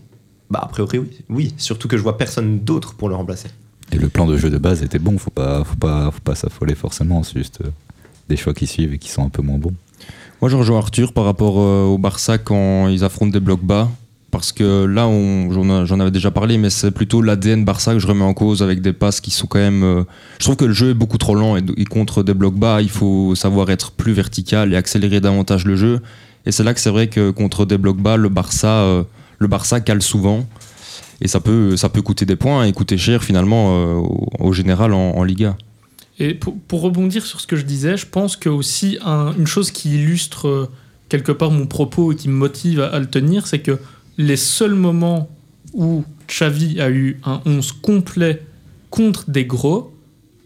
Bah, 0.48 0.60
a 0.62 0.68
priori, 0.68 1.00
oui. 1.00 1.24
oui. 1.28 1.54
Surtout 1.56 1.88
que 1.88 1.96
je 1.96 2.02
vois 2.04 2.16
personne 2.16 2.60
d'autre 2.60 2.94
pour 2.94 3.08
le 3.08 3.16
remplacer. 3.16 3.48
Et 3.92 3.98
le 3.98 4.08
plan 4.08 4.26
de 4.26 4.36
jeu 4.36 4.50
de 4.50 4.58
base 4.58 4.82
était 4.82 4.98
bon, 4.98 5.16
faut 5.18 5.30
pas, 5.30 5.62
faut 5.64 5.76
pas, 5.76 6.10
faut 6.10 6.20
pas 6.20 6.34
s'affoler 6.34 6.74
forcément, 6.74 7.22
c'est 7.22 7.38
juste 7.38 7.60
euh, 7.64 7.70
des 8.28 8.36
choix 8.36 8.54
qui 8.54 8.66
suivent 8.66 8.94
et 8.94 8.98
qui 8.98 9.10
sont 9.10 9.24
un 9.24 9.28
peu 9.28 9.42
moins 9.42 9.58
bons. 9.58 9.74
Moi, 10.42 10.50
je 10.50 10.56
rejoins 10.56 10.78
Arthur 10.78 11.12
par 11.12 11.24
rapport 11.24 11.58
euh, 11.58 11.84
au 11.84 11.98
Barça 11.98 12.38
quand 12.38 12.88
ils 12.88 13.04
affrontent 13.04 13.32
des 13.32 13.40
blocs 13.40 13.62
bas. 13.62 13.88
Parce 14.32 14.52
que 14.52 14.84
là, 14.84 15.08
j'en 15.86 16.00
avais 16.00 16.10
déjà 16.10 16.30
parlé, 16.30 16.58
mais 16.58 16.68
c'est 16.68 16.90
plutôt 16.90 17.22
l'ADN 17.22 17.64
Barça 17.64 17.94
que 17.94 18.00
je 18.00 18.06
remets 18.06 18.24
en 18.24 18.34
cause 18.34 18.62
avec 18.62 18.82
des 18.82 18.92
passes 18.92 19.20
qui 19.20 19.30
sont 19.30 19.46
quand 19.46 19.60
même. 19.60 19.82
euh, 19.82 20.04
je 20.38 20.44
trouve 20.44 20.56
que 20.56 20.66
le 20.66 20.74
jeu 20.74 20.90
est 20.90 20.94
beaucoup 20.94 21.16
trop 21.16 21.34
lent 21.34 21.56
et, 21.56 21.84
contre 21.84 22.22
des 22.22 22.34
blocs 22.34 22.56
bas, 22.56 22.82
il 22.82 22.90
faut 22.90 23.34
savoir 23.34 23.70
être 23.70 23.92
plus 23.92 24.12
vertical 24.12 24.74
et 24.74 24.76
accélérer 24.76 25.20
davantage 25.20 25.64
le 25.64 25.76
jeu. 25.76 26.00
Et 26.44 26.52
c'est 26.52 26.64
là 26.64 26.74
que 26.74 26.80
c'est 26.80 26.90
vrai 26.90 27.06
que 27.06 27.30
contre 27.30 27.64
des 27.64 27.78
blocs 27.78 27.96
bas, 27.96 28.18
le 28.18 28.28
Barça, 28.28 29.04
le 29.38 29.46
Barça 29.46 29.80
cale 29.80 30.02
souvent. 30.02 30.44
Et 31.20 31.28
ça 31.28 31.40
peut, 31.40 31.76
ça 31.76 31.88
peut 31.88 32.02
coûter 32.02 32.26
des 32.26 32.36
points 32.36 32.64
et 32.64 32.72
coûter 32.72 32.98
cher 32.98 33.24
finalement 33.24 33.76
euh, 33.76 34.02
au, 34.38 34.52
général 34.52 34.92
en, 34.92 35.22
Liga. 35.24 35.56
Et 36.18 36.34
pour, 36.34 36.80
rebondir 36.80 37.24
sur 37.24 37.40
ce 37.40 37.46
que 37.46 37.56
je 37.56 37.64
disais, 37.64 37.96
je 37.96 38.06
pense 38.06 38.36
que 38.36 38.48
aussi 38.48 38.98
un- 39.04 39.34
une 39.38 39.46
chose 39.46 39.70
qui 39.70 39.94
illustre 39.96 40.48
euh, 40.48 40.70
quelque 41.08 41.32
part 41.32 41.50
mon 41.50 41.66
propos 41.66 42.12
et 42.12 42.16
qui 42.16 42.28
me 42.28 42.34
motive 42.34 42.80
à, 42.80 42.88
à 42.88 42.98
le 42.98 43.06
tenir, 43.06 43.46
c'est 43.46 43.60
que 43.60 43.78
les 44.18 44.36
seuls 44.36 44.74
moments 44.74 45.28
où 45.72 46.04
Xavi 46.28 46.80
a 46.80 46.90
eu 46.90 47.20
un 47.24 47.40
11 47.46 47.72
complet 47.72 48.42
contre 48.90 49.30
des 49.30 49.44
gros, 49.44 49.94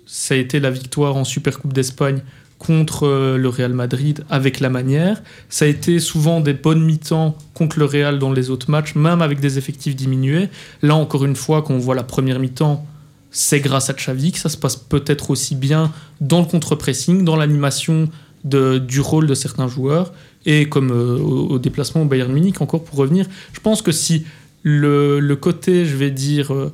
ça 0.07 0.35
a 0.35 0.37
été 0.37 0.61
la 0.61 0.71
victoire 0.71 1.17
en 1.17 1.25
Supercoupe 1.25 1.73
d'Espagne 1.73 2.23
contre 2.61 3.09
euh, 3.09 3.37
le 3.39 3.49
Real 3.49 3.73
Madrid 3.73 4.23
avec 4.31 4.61
la 4.61 4.69
manière. 4.69 5.21
Ça 5.49 5.65
a 5.65 5.69
été 5.69 5.99
souvent 5.99 6.41
des 6.41 6.53
bonnes 6.53 6.85
mi-temps 6.85 7.37
contre 7.55 7.81
le 7.81 7.87
Real 7.87 8.21
dans 8.21 8.33
les 8.33 8.51
autres 8.51 8.71
matchs, 8.71 8.95
même 8.95 9.23
avec 9.23 9.41
des 9.41 9.59
effectifs 9.59 9.97
diminués. 9.97 10.49
Là, 10.83 10.95
encore 10.95 11.25
une 11.25 11.35
fois, 11.35 11.63
quand 11.63 11.75
on 11.75 11.79
voit 11.79 11.97
la 11.97 12.05
première 12.05 12.39
mi-temps, 12.39 12.87
c'est 13.33 13.61
grâce 13.61 13.91
à 13.91 13.95
Xavi 13.95 14.33
ça 14.33 14.49
se 14.49 14.57
passe 14.57 14.77
peut-être 14.77 15.31
aussi 15.31 15.55
bien 15.55 15.93
dans 16.21 16.41
le 16.41 16.47
contre-pressing, 16.47 17.25
dans 17.25 17.37
l'animation 17.37 18.09
du 18.45 19.01
rôle 19.01 19.27
de 19.27 19.35
certains 19.35 19.69
joueurs 19.69 20.13
et 20.47 20.69
comme 20.69 20.91
euh, 20.91 21.19
au, 21.19 21.59
déplacement 21.59 22.03
au 22.03 22.05
Bayern 22.07 22.33
Munich, 22.33 22.61
encore 22.61 22.85
pour 22.85 22.99
revenir. 22.99 23.27
Je 23.53 23.61
pense 23.61 23.83
que 23.83 23.93
si 23.93 24.25
le, 24.63 25.21
le 25.21 25.37
côté, 25.37 25.85
je 25.85 25.97
vais 25.97 26.11
dire, 26.11 26.53
euh, 26.53 26.73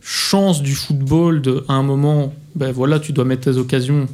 chance 0.00 0.62
du 0.62 0.74
football, 0.74 1.42
de, 1.42 1.64
à 1.68 1.74
un 1.74 1.82
moment, 1.82 2.34
ben 2.54 2.72
voilà, 2.72 2.98
tu 2.98 3.12
dois 3.12 3.24
mettre 3.24 3.50
tes 3.50 3.58
occasions, 3.58 4.08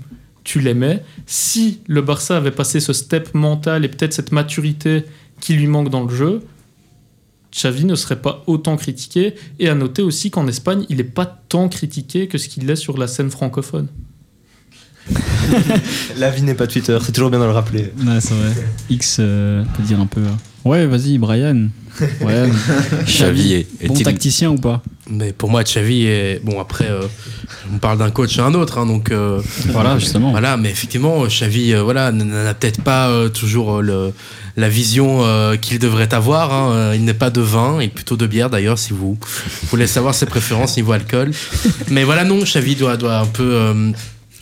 tu 0.49 0.61
mets. 0.73 1.03
Si 1.27 1.81
le 1.89 2.01
Barça 2.01 2.39
avait 2.39 2.51
passé 2.51 2.81
ce 2.81 2.95
step 2.95 3.35
mental 3.35 3.85
et 3.85 3.89
peut-être 3.89 4.15
cette 4.15 4.33
maturité 4.33 5.05
qui 5.41 5.53
lui 5.53 5.67
manque 5.67 5.91
dans 5.91 6.05
le 6.05 6.15
jeu, 6.15 6.41
Xavi 7.55 7.85
ne 7.85 7.95
serait 7.95 8.23
pas 8.23 8.45
autant 8.47 8.77
critiqué. 8.79 9.35
Et 9.59 9.69
à 9.69 9.75
noter 9.75 10.01
aussi 10.01 10.31
qu'en 10.31 10.47
Espagne, 10.49 10.87
il 10.89 10.97
n'est 10.97 11.05
pas 11.05 11.27
tant 11.27 11.69
critiqué 11.69 12.29
que 12.29 12.39
ce 12.39 12.49
qu'il 12.49 12.65
l'est 12.67 12.77
sur 12.77 12.97
la 12.97 13.07
scène 13.09 13.31
francophone. 13.31 13.89
La 16.17 16.31
vie 16.31 16.43
n'est 16.43 16.55
pas 16.55 16.67
Twitter, 16.67 16.99
c'est 17.03 17.13
toujours 17.13 17.31
bien 17.31 17.41
de 17.41 17.45
le 17.45 17.51
rappeler. 17.51 17.93
Ouais, 18.07 18.21
c'est 18.21 18.35
vrai. 18.35 18.53
X 18.91 19.19
euh, 19.21 19.65
peut 19.77 19.83
dire 19.83 20.01
un 20.01 20.07
peu. 20.07 20.21
euh, 20.21 20.31
Ouais, 20.65 20.87
vas-y, 20.87 21.19
Brian. 21.19 21.69
Brian. 22.21 22.49
Xavi 23.07 23.53
est- 23.55 23.87
Bon 23.87 23.95
tacticien 23.95 24.51
ou 24.51 24.57
pas 24.57 24.83
Mais 25.11 25.33
pour 25.33 25.51
moi, 25.51 25.63
Xavi 25.65 26.07
est. 26.07 26.41
Bon, 26.45 26.61
après, 26.61 26.87
euh, 26.91 27.03
on 27.73 27.79
parle 27.79 27.99
d'un 27.99 28.11
coach 28.11 28.39
à 28.39 28.45
un 28.45 28.55
autre, 28.55 28.79
hein, 28.79 28.87
donc. 28.87 29.11
euh, 29.11 29.41
Voilà, 29.69 29.99
justement. 29.99 30.31
Voilà, 30.31 30.57
mais 30.57 30.71
effectivement, 30.71 31.25
Xavi, 31.27 31.73
euh, 31.75 31.83
voilà, 31.83 32.13
n'a 32.13 32.55
peut-être 32.55 32.83
pas 32.83 33.11
toujours 33.31 33.81
le, 33.83 34.13
la 34.57 34.69
vision 34.69 35.23
qu'il 35.61 35.79
devrait 35.79 36.13
avoir. 36.15 36.53
hein. 36.53 36.95
Il 36.95 37.05
n'est 37.05 37.15
pas 37.15 37.31
de 37.31 37.41
vin, 37.41 37.79
il 37.81 37.85
est 37.87 37.89
plutôt 37.89 38.17
de 38.17 38.27
bière 38.27 38.51
d'ailleurs, 38.51 38.79
si 38.79 38.93
vous 38.93 39.17
voulez 39.71 39.87
savoir 39.87 40.15
ses 40.15 40.27
préférences 40.27 40.77
niveau 40.77 40.93
alcool. 40.93 41.31
Mais 41.89 42.05
voilà, 42.05 42.25
non, 42.25 42.43
Xavi 42.43 42.75
doit, 42.77 42.97
doit 42.97 43.19
un 43.19 43.27
peu 43.27 43.93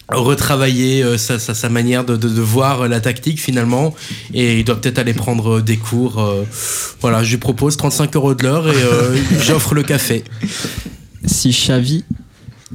retravailler 0.08 1.02
euh, 1.02 1.18
sa, 1.18 1.38
sa- 1.38 1.54
sa 1.54 1.68
manière 1.68 2.04
de, 2.04 2.16
de- 2.16 2.28
de 2.28 2.40
voir 2.40 2.82
euh, 2.82 2.88
la 2.88 3.00
tactique 3.00 3.40
finalement, 3.40 3.94
et 4.32 4.58
il 4.58 4.64
doit 4.64 4.80
peut-être 4.80 4.98
aller 4.98 5.14
prendre 5.14 5.58
euh, 5.58 5.62
des 5.62 5.76
cours. 5.76 6.24
voilà, 7.00 7.22
je 7.24 7.30
lui 7.30 7.38
propose 7.38 7.76
35 7.76 8.14
euros 8.16 8.34
de 8.34 8.42
l'heure 8.44 8.68
et 8.68 8.74
euh, 8.82 9.16
j'offre 9.42 9.74
le 9.74 9.82
café. 9.82 10.22
Si 11.24 11.50
Xavi, 11.50 12.04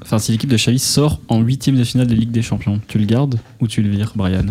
enfin 0.02 0.20
si 0.20 0.32
l'équipe 0.34 0.50
de 0.50 0.58
Xavi 0.58 0.80
sort 0.80 1.22
en 1.30 1.40
huitième 1.42 1.78
de 1.78 1.84
finale 1.84 2.08
de 2.08 2.16
Ligue 2.16 2.32
des 2.32 2.42
Champions, 2.42 2.82
tu 2.88 3.00
le 3.00 3.06
gardes 3.06 3.40
ou 3.62 3.68
tu 3.68 3.82
le 3.82 3.90
vires, 3.90 4.12
Brian? 4.16 4.46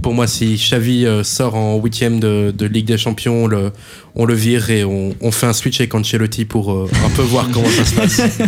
Pour 0.00 0.14
moi, 0.14 0.28
si 0.28 0.54
Xavi 0.54 1.04
sort 1.24 1.56
en 1.56 1.76
huitième 1.82 2.20
de, 2.20 2.54
de 2.56 2.66
Ligue 2.66 2.86
des 2.86 2.96
Champions, 2.96 3.44
on 3.44 3.46
le, 3.48 3.72
on 4.14 4.24
le 4.24 4.34
vire 4.34 4.70
et 4.70 4.84
on, 4.84 5.14
on 5.20 5.32
fait 5.32 5.46
un 5.46 5.52
switch 5.52 5.80
avec 5.80 5.92
Ancelotti 5.92 6.44
pour 6.44 6.72
euh, 6.72 6.88
un 7.04 7.10
peu 7.10 7.22
voir 7.22 7.48
comment 7.52 7.68
ça 7.68 7.84
se 7.84 7.94
passe. 7.96 8.20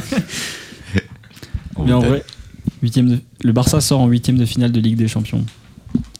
Mais 1.84 1.92
en 1.92 2.00
vrai, 2.00 2.22
de- 2.82 3.18
le 3.44 3.52
Barça 3.52 3.80
sort 3.80 4.00
en 4.00 4.06
huitième 4.08 4.38
de 4.38 4.44
finale 4.44 4.72
de 4.72 4.80
Ligue 4.80 4.96
des 4.96 5.08
Champions. 5.08 5.44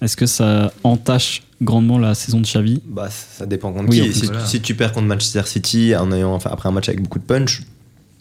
Est-ce 0.03 0.17
que 0.17 0.27
ça 0.27 0.73
entache 0.85 1.43
grandement 1.63 1.99
la 1.99 2.15
saison 2.15 2.41
de 2.41 2.45
Xavi? 2.47 2.83
Bah, 2.87 3.09
ça 3.11 3.47
dépend 3.47 3.73
contre 3.73 3.91
Oui, 3.91 4.01
qui. 4.01 4.13
Si, 4.13 4.27
voilà. 4.27 4.45
si 4.47 4.61
tu 4.61 4.75
perds 4.75 4.93
contre 4.93 5.07
Manchester 5.07 5.43
City 5.47 5.95
en 5.97 6.11
ayant, 6.13 6.35
enfin, 6.35 6.51
après 6.53 6.69
un 6.69 6.73
match 6.73 6.89
avec 6.89 7.03
beaucoup 7.03 7.19
de 7.19 7.25
punch, 7.25 7.63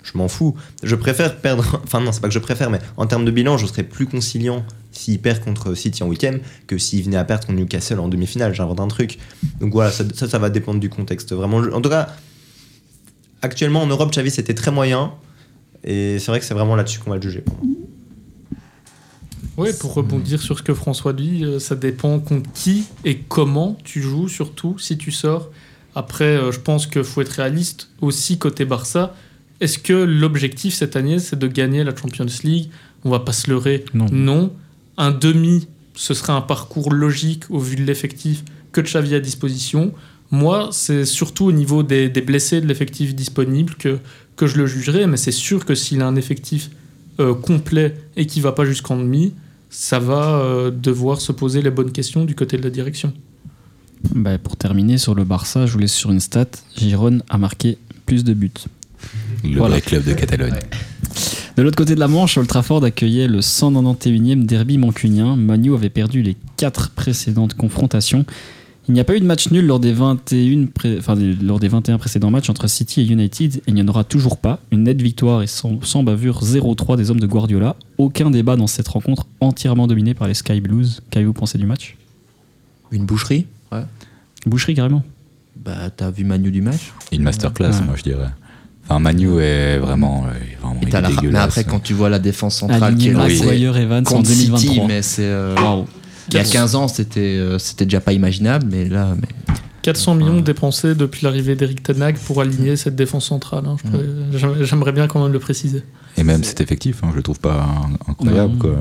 je 0.03 0.17
m'en 0.17 0.27
fous. 0.27 0.55
Je 0.83 0.95
préfère 0.95 1.37
perdre. 1.37 1.81
Enfin, 1.83 2.01
non, 2.01 2.11
c'est 2.11 2.21
pas 2.21 2.27
que 2.27 2.33
je 2.33 2.39
préfère, 2.39 2.69
mais 2.69 2.79
en 2.97 3.07
termes 3.07 3.25
de 3.25 3.31
bilan, 3.31 3.57
je 3.57 3.65
serais 3.65 3.83
plus 3.83 4.05
conciliant 4.05 4.63
s'il 4.91 5.19
perd 5.19 5.43
contre 5.43 5.73
City 5.75 6.03
en 6.03 6.09
huitième 6.09 6.39
que 6.67 6.77
s'il 6.77 7.03
venait 7.03 7.17
à 7.17 7.23
perdre 7.23 7.47
contre 7.47 7.57
Newcastle 7.59 7.99
en 7.99 8.07
demi-finale. 8.07 8.53
J'invente 8.53 8.79
un 8.79 8.87
truc. 8.87 9.17
Donc 9.59 9.73
voilà, 9.73 9.91
ça, 9.91 10.03
ça, 10.13 10.27
ça 10.29 10.37
va 10.39 10.49
dépendre 10.49 10.79
du 10.79 10.89
contexte. 10.89 11.33
Vraiment, 11.33 11.57
en 11.57 11.81
tout 11.81 11.89
cas, 11.89 12.09
actuellement 13.41 13.81
en 13.81 13.87
Europe, 13.87 14.11
Xavi 14.11 14.29
c'était 14.31 14.53
très 14.53 14.71
moyen. 14.71 15.13
Et 15.83 16.19
c'est 16.19 16.27
vrai 16.31 16.39
que 16.39 16.45
c'est 16.45 16.53
vraiment 16.53 16.75
là-dessus 16.75 16.99
qu'on 16.99 17.09
va 17.09 17.15
le 17.15 17.21
juger. 17.21 17.39
pour 17.41 17.55
moi. 17.55 17.63
Oui, 19.59 19.71
pour 19.77 19.93
rebondir 19.93 20.41
sur 20.41 20.57
ce 20.57 20.63
que 20.63 20.73
François 20.73 21.11
dit, 21.11 21.43
euh, 21.43 21.59
ça 21.59 21.75
dépend 21.75 22.19
contre 22.19 22.49
qui 22.53 22.85
et 23.03 23.17
comment 23.17 23.77
tu 23.83 24.01
joues, 24.01 24.29
surtout 24.29 24.79
si 24.79 24.97
tu 24.97 25.11
sors. 25.11 25.51
Après, 25.95 26.37
euh, 26.37 26.53
je 26.53 26.59
pense 26.61 26.87
qu'il 26.87 27.03
faut 27.03 27.21
être 27.21 27.33
réaliste 27.33 27.89
aussi 27.99 28.37
côté 28.37 28.63
Barça. 28.63 29.13
Est-ce 29.59 29.77
que 29.77 29.91
l'objectif 29.91 30.73
cette 30.73 30.95
année, 30.95 31.19
c'est 31.19 31.37
de 31.37 31.47
gagner 31.47 31.83
la 31.83 31.93
Champions 31.93 32.25
League? 32.45 32.69
On 33.03 33.09
va 33.09 33.19
pas 33.19 33.33
se 33.33 33.49
leurrer. 33.49 33.83
Non. 33.93 34.53
Un 34.97 35.11
demi, 35.11 35.67
ce 35.93 36.13
serait 36.13 36.31
un 36.31 36.41
parcours 36.41 36.93
logique 36.93 37.43
au 37.49 37.59
vu 37.59 37.75
de 37.75 37.83
l'effectif 37.83 38.45
que 38.71 38.79
Xavi 38.79 39.13
a 39.13 39.17
à 39.17 39.19
disposition. 39.19 39.93
Moi, 40.31 40.69
c'est 40.71 41.03
surtout 41.03 41.45
au 41.45 41.51
niveau 41.51 41.83
des, 41.83 42.07
des 42.07 42.21
blessés 42.21 42.61
de 42.61 42.67
l'effectif 42.67 43.13
disponible 43.13 43.75
que, 43.75 43.99
que 44.37 44.47
je 44.47 44.57
le 44.57 44.67
jugerai. 44.67 45.05
Mais 45.07 45.17
c'est 45.17 45.31
sûr 45.31 45.65
que 45.65 45.75
s'il 45.75 46.01
a 46.01 46.07
un 46.07 46.15
effectif 46.15 46.69
euh, 47.19 47.33
complet 47.33 47.97
et 48.15 48.25
qui 48.25 48.39
va 48.39 48.53
pas 48.53 48.63
jusqu'en 48.63 48.95
demi, 48.95 49.33
ça 49.69 49.99
va 49.99 50.39
euh, 50.39 50.71
devoir 50.71 51.21
se 51.21 51.31
poser 51.31 51.61
les 51.61 51.69
bonnes 51.71 51.91
questions 51.91 52.25
du 52.25 52.35
côté 52.35 52.57
de 52.57 52.63
la 52.63 52.69
direction. 52.69 53.13
Bah, 54.15 54.37
Pour 54.37 54.55
terminer 54.57 54.97
sur 54.97 55.13
le 55.15 55.23
Barça, 55.23 55.65
je 55.65 55.73
vous 55.73 55.79
laisse 55.79 55.93
sur 55.93 56.11
une 56.11 56.19
stat. 56.19 56.47
Giron 56.77 57.19
a 57.29 57.37
marqué 57.37 57.77
plus 58.05 58.23
de 58.23 58.33
buts. 58.33 58.51
Le 59.43 59.57
Voilà. 59.57 59.75
vrai 59.75 59.81
club 59.81 60.03
de 60.03 60.13
Catalogne. 60.13 60.59
De 61.55 61.63
l'autre 61.63 61.75
côté 61.77 61.95
de 61.95 61.99
la 61.99 62.07
Manche, 62.07 62.37
Old 62.37 62.47
Trafford 62.47 62.83
accueillait 62.83 63.27
le 63.27 63.39
191e 63.41 64.45
derby 64.45 64.77
mancunien. 64.77 65.35
Manu 65.35 65.73
avait 65.73 65.89
perdu 65.89 66.21
les 66.21 66.35
quatre 66.57 66.89
précédentes 66.91 67.53
confrontations. 67.53 68.25
Il 68.89 68.93
n'y 68.93 68.99
a 68.99 69.03
pas 69.03 69.15
eu 69.15 69.19
de 69.19 69.25
match 69.25 69.51
nul 69.51 69.65
lors 69.67 69.79
des 69.79 69.93
21, 69.93 70.65
pré- 70.65 70.97
enfin, 70.97 71.15
lors 71.43 71.59
des 71.59 71.67
21 71.67 71.99
précédents 71.99 72.31
matchs 72.31 72.49
entre 72.49 72.67
City 72.67 73.01
et 73.01 73.05
United 73.05 73.57
et 73.57 73.61
il 73.67 73.75
n'y 73.75 73.81
en 73.83 73.87
aura 73.87 74.03
toujours 74.03 74.37
pas. 74.37 74.59
Une 74.71 74.83
nette 74.83 74.99
victoire 75.01 75.43
et 75.43 75.47
sans, 75.47 75.79
sans 75.83 76.01
bavure 76.01 76.43
0-3 76.43 76.97
des 76.97 77.11
hommes 77.11 77.19
de 77.19 77.27
Guardiola. 77.27 77.75
Aucun 77.99 78.31
débat 78.31 78.55
dans 78.55 78.65
cette 78.65 78.87
rencontre 78.87 79.27
entièrement 79.41 79.85
dominée 79.85 80.15
par 80.15 80.27
les 80.27 80.33
Sky 80.33 80.59
Blues. 80.59 81.01
Qu'avez-vous 81.11 81.33
pensé 81.33 81.59
du 81.59 81.67
match? 81.67 81.97
Une 82.91 83.05
boucherie? 83.05 83.45
Ouais. 83.71 83.83
Boucherie 84.47 84.73
carrément. 84.73 85.03
Bah, 85.63 85.91
t'as 85.95 86.09
vu 86.09 86.23
Manu 86.23 86.49
du 86.49 86.61
match? 86.63 86.91
Une 87.11 87.21
masterclass, 87.21 87.69
Ouais. 87.69 87.85
moi 87.85 87.93
je 87.95 88.01
dirais. 88.03 88.29
Enfin, 88.85 88.99
Manu 88.99 89.39
est 89.39 89.77
vraiment, 89.77 90.25
euh, 90.25 90.31
vraiment 90.61 90.79
Et 90.81 90.85
il 90.85 90.87
est 90.89 90.91
la- 90.93 91.09
Mais 91.09 91.15
dégueulasse. 91.15 91.43
après, 91.45 91.63
quand 91.63 91.79
tu 91.79 91.93
vois 91.93 92.09
la 92.09 92.17
défense 92.17 92.55
centrale 92.55 92.95
qui 92.97 93.09
est 93.09 93.13
lancée 93.13 93.45
Maguire 93.45 93.77
Evans 93.77 94.03
en 94.07 94.09
contre 94.09 94.29
City, 94.29 94.47
2023. 94.47 94.87
mais 94.87 95.01
c'est. 95.03 95.21
euh, 95.25 95.53
Waouh. 95.57 95.85
Il 96.31 96.37
y 96.37 96.39
a 96.39 96.43
15 96.43 96.75
ans, 96.75 96.87
c'était 96.87 97.19
euh, 97.37 97.57
c'était 97.59 97.85
déjà 97.85 97.99
pas 98.01 98.13
imaginable, 98.13 98.67
mais 98.71 98.87
là. 98.87 99.15
Mais... 99.19 99.27
400 99.81 100.15
millions 100.15 100.41
dépensés 100.41 100.93
depuis 100.93 101.23
l'arrivée 101.23 101.55
d'Eric 101.55 101.81
Ten 101.81 102.01
Hag 102.01 102.17
pour 102.17 102.41
aligner 102.41 102.75
cette 102.75 102.95
défense 102.97 103.25
centrale. 103.27 103.63
hein. 103.65 103.77
Peux- 103.91 104.37
j'aimerais- 104.65 104.91
bien 104.91 105.07
quand 105.07 105.23
même 105.23 105.31
le 105.31 105.39
préciser. 105.39 105.83
Et 106.17 106.23
même 106.23 106.43
cet 106.43 106.59
effectif, 106.59 107.01
hein, 107.01 107.07
je 107.11 107.15
le 107.15 107.23
trouve 107.23 107.39
pas 107.39 107.63
in- 107.65 108.11
incroyable. 108.11 108.57
Quoi. 108.57 108.71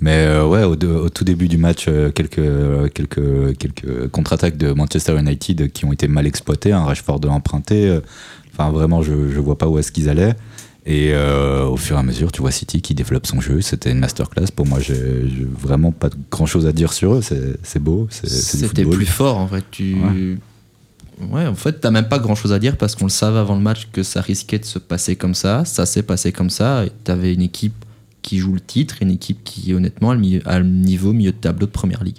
Mais 0.00 0.24
euh, 0.26 0.46
ouais, 0.46 0.62
au, 0.64 0.76
de- 0.76 0.86
au 0.86 1.08
tout 1.08 1.24
début 1.24 1.48
du 1.48 1.56
match, 1.56 1.86
euh, 1.88 2.10
quelques, 2.12 2.38
euh, 2.38 2.88
quelques, 2.88 3.56
quelques 3.58 4.08
contre-attaques 4.10 4.56
de 4.56 4.72
Manchester 4.72 5.18
United 5.18 5.72
qui 5.72 5.84
ont 5.84 5.92
été 5.92 6.06
mal 6.08 6.26
exploitées, 6.26 6.72
un 6.72 6.84
Rashford 6.84 7.20
emprunté. 7.28 7.88
euh, 7.88 8.00
Enfin, 8.56 8.70
vraiment, 8.70 9.02
je, 9.02 9.12
je 9.34 9.40
vois 9.40 9.58
pas 9.58 9.66
où 9.66 9.80
est-ce 9.80 9.90
qu'ils 9.90 10.08
allaient. 10.08 10.36
Et 10.86 11.14
euh, 11.14 11.64
au 11.64 11.78
fur 11.78 11.96
et 11.96 11.98
à 11.98 12.02
mesure, 12.02 12.30
tu 12.30 12.42
vois 12.42 12.50
City 12.50 12.82
qui 12.82 12.94
développe 12.94 13.26
son 13.26 13.40
jeu. 13.40 13.62
C'était 13.62 13.90
une 13.92 14.00
masterclass. 14.00 14.48
Pour 14.54 14.66
moi, 14.66 14.80
j'ai 14.80 14.94
vraiment 15.58 15.92
pas 15.92 16.10
grand 16.30 16.44
chose 16.46 16.66
à 16.66 16.72
dire 16.72 16.92
sur 16.92 17.14
eux. 17.14 17.22
C'est 17.62 17.78
beau. 17.78 18.06
C'était 18.10 18.84
plus 18.84 19.06
fort 19.06 19.38
en 19.38 19.48
fait. 19.48 19.64
Tu... 19.70 19.94
Ouais. 19.94 20.36
Ouais, 21.30 21.46
en 21.46 21.54
fait, 21.54 21.80
t'as 21.80 21.92
même 21.92 22.08
pas 22.08 22.18
grand 22.18 22.34
chose 22.34 22.52
à 22.52 22.58
dire 22.58 22.76
parce 22.76 22.96
qu'on 22.96 23.04
le 23.04 23.10
savait 23.10 23.38
avant 23.38 23.54
le 23.54 23.62
match 23.62 23.88
que 23.92 24.02
ça 24.02 24.20
risquait 24.20 24.58
de 24.58 24.64
se 24.64 24.78
passer 24.80 25.14
comme 25.16 25.34
ça. 25.34 25.64
Ça 25.64 25.86
s'est 25.86 26.02
passé 26.02 26.32
comme 26.32 26.50
ça. 26.50 26.84
Et 26.84 26.90
t'avais 27.04 27.32
une 27.32 27.40
équipe 27.42 27.84
qui 28.20 28.38
joue 28.38 28.52
le 28.52 28.60
titre, 28.60 28.96
une 29.00 29.10
équipe 29.12 29.44
qui, 29.44 29.72
honnêtement, 29.74 30.10
a 30.10 30.14
le, 30.14 30.20
milieu- 30.20 30.42
a 30.44 30.58
le 30.58 30.66
niveau 30.66 31.12
milieu 31.12 31.30
de 31.30 31.36
tableau 31.36 31.66
de 31.66 31.72
première 31.72 32.02
ligue. 32.02 32.18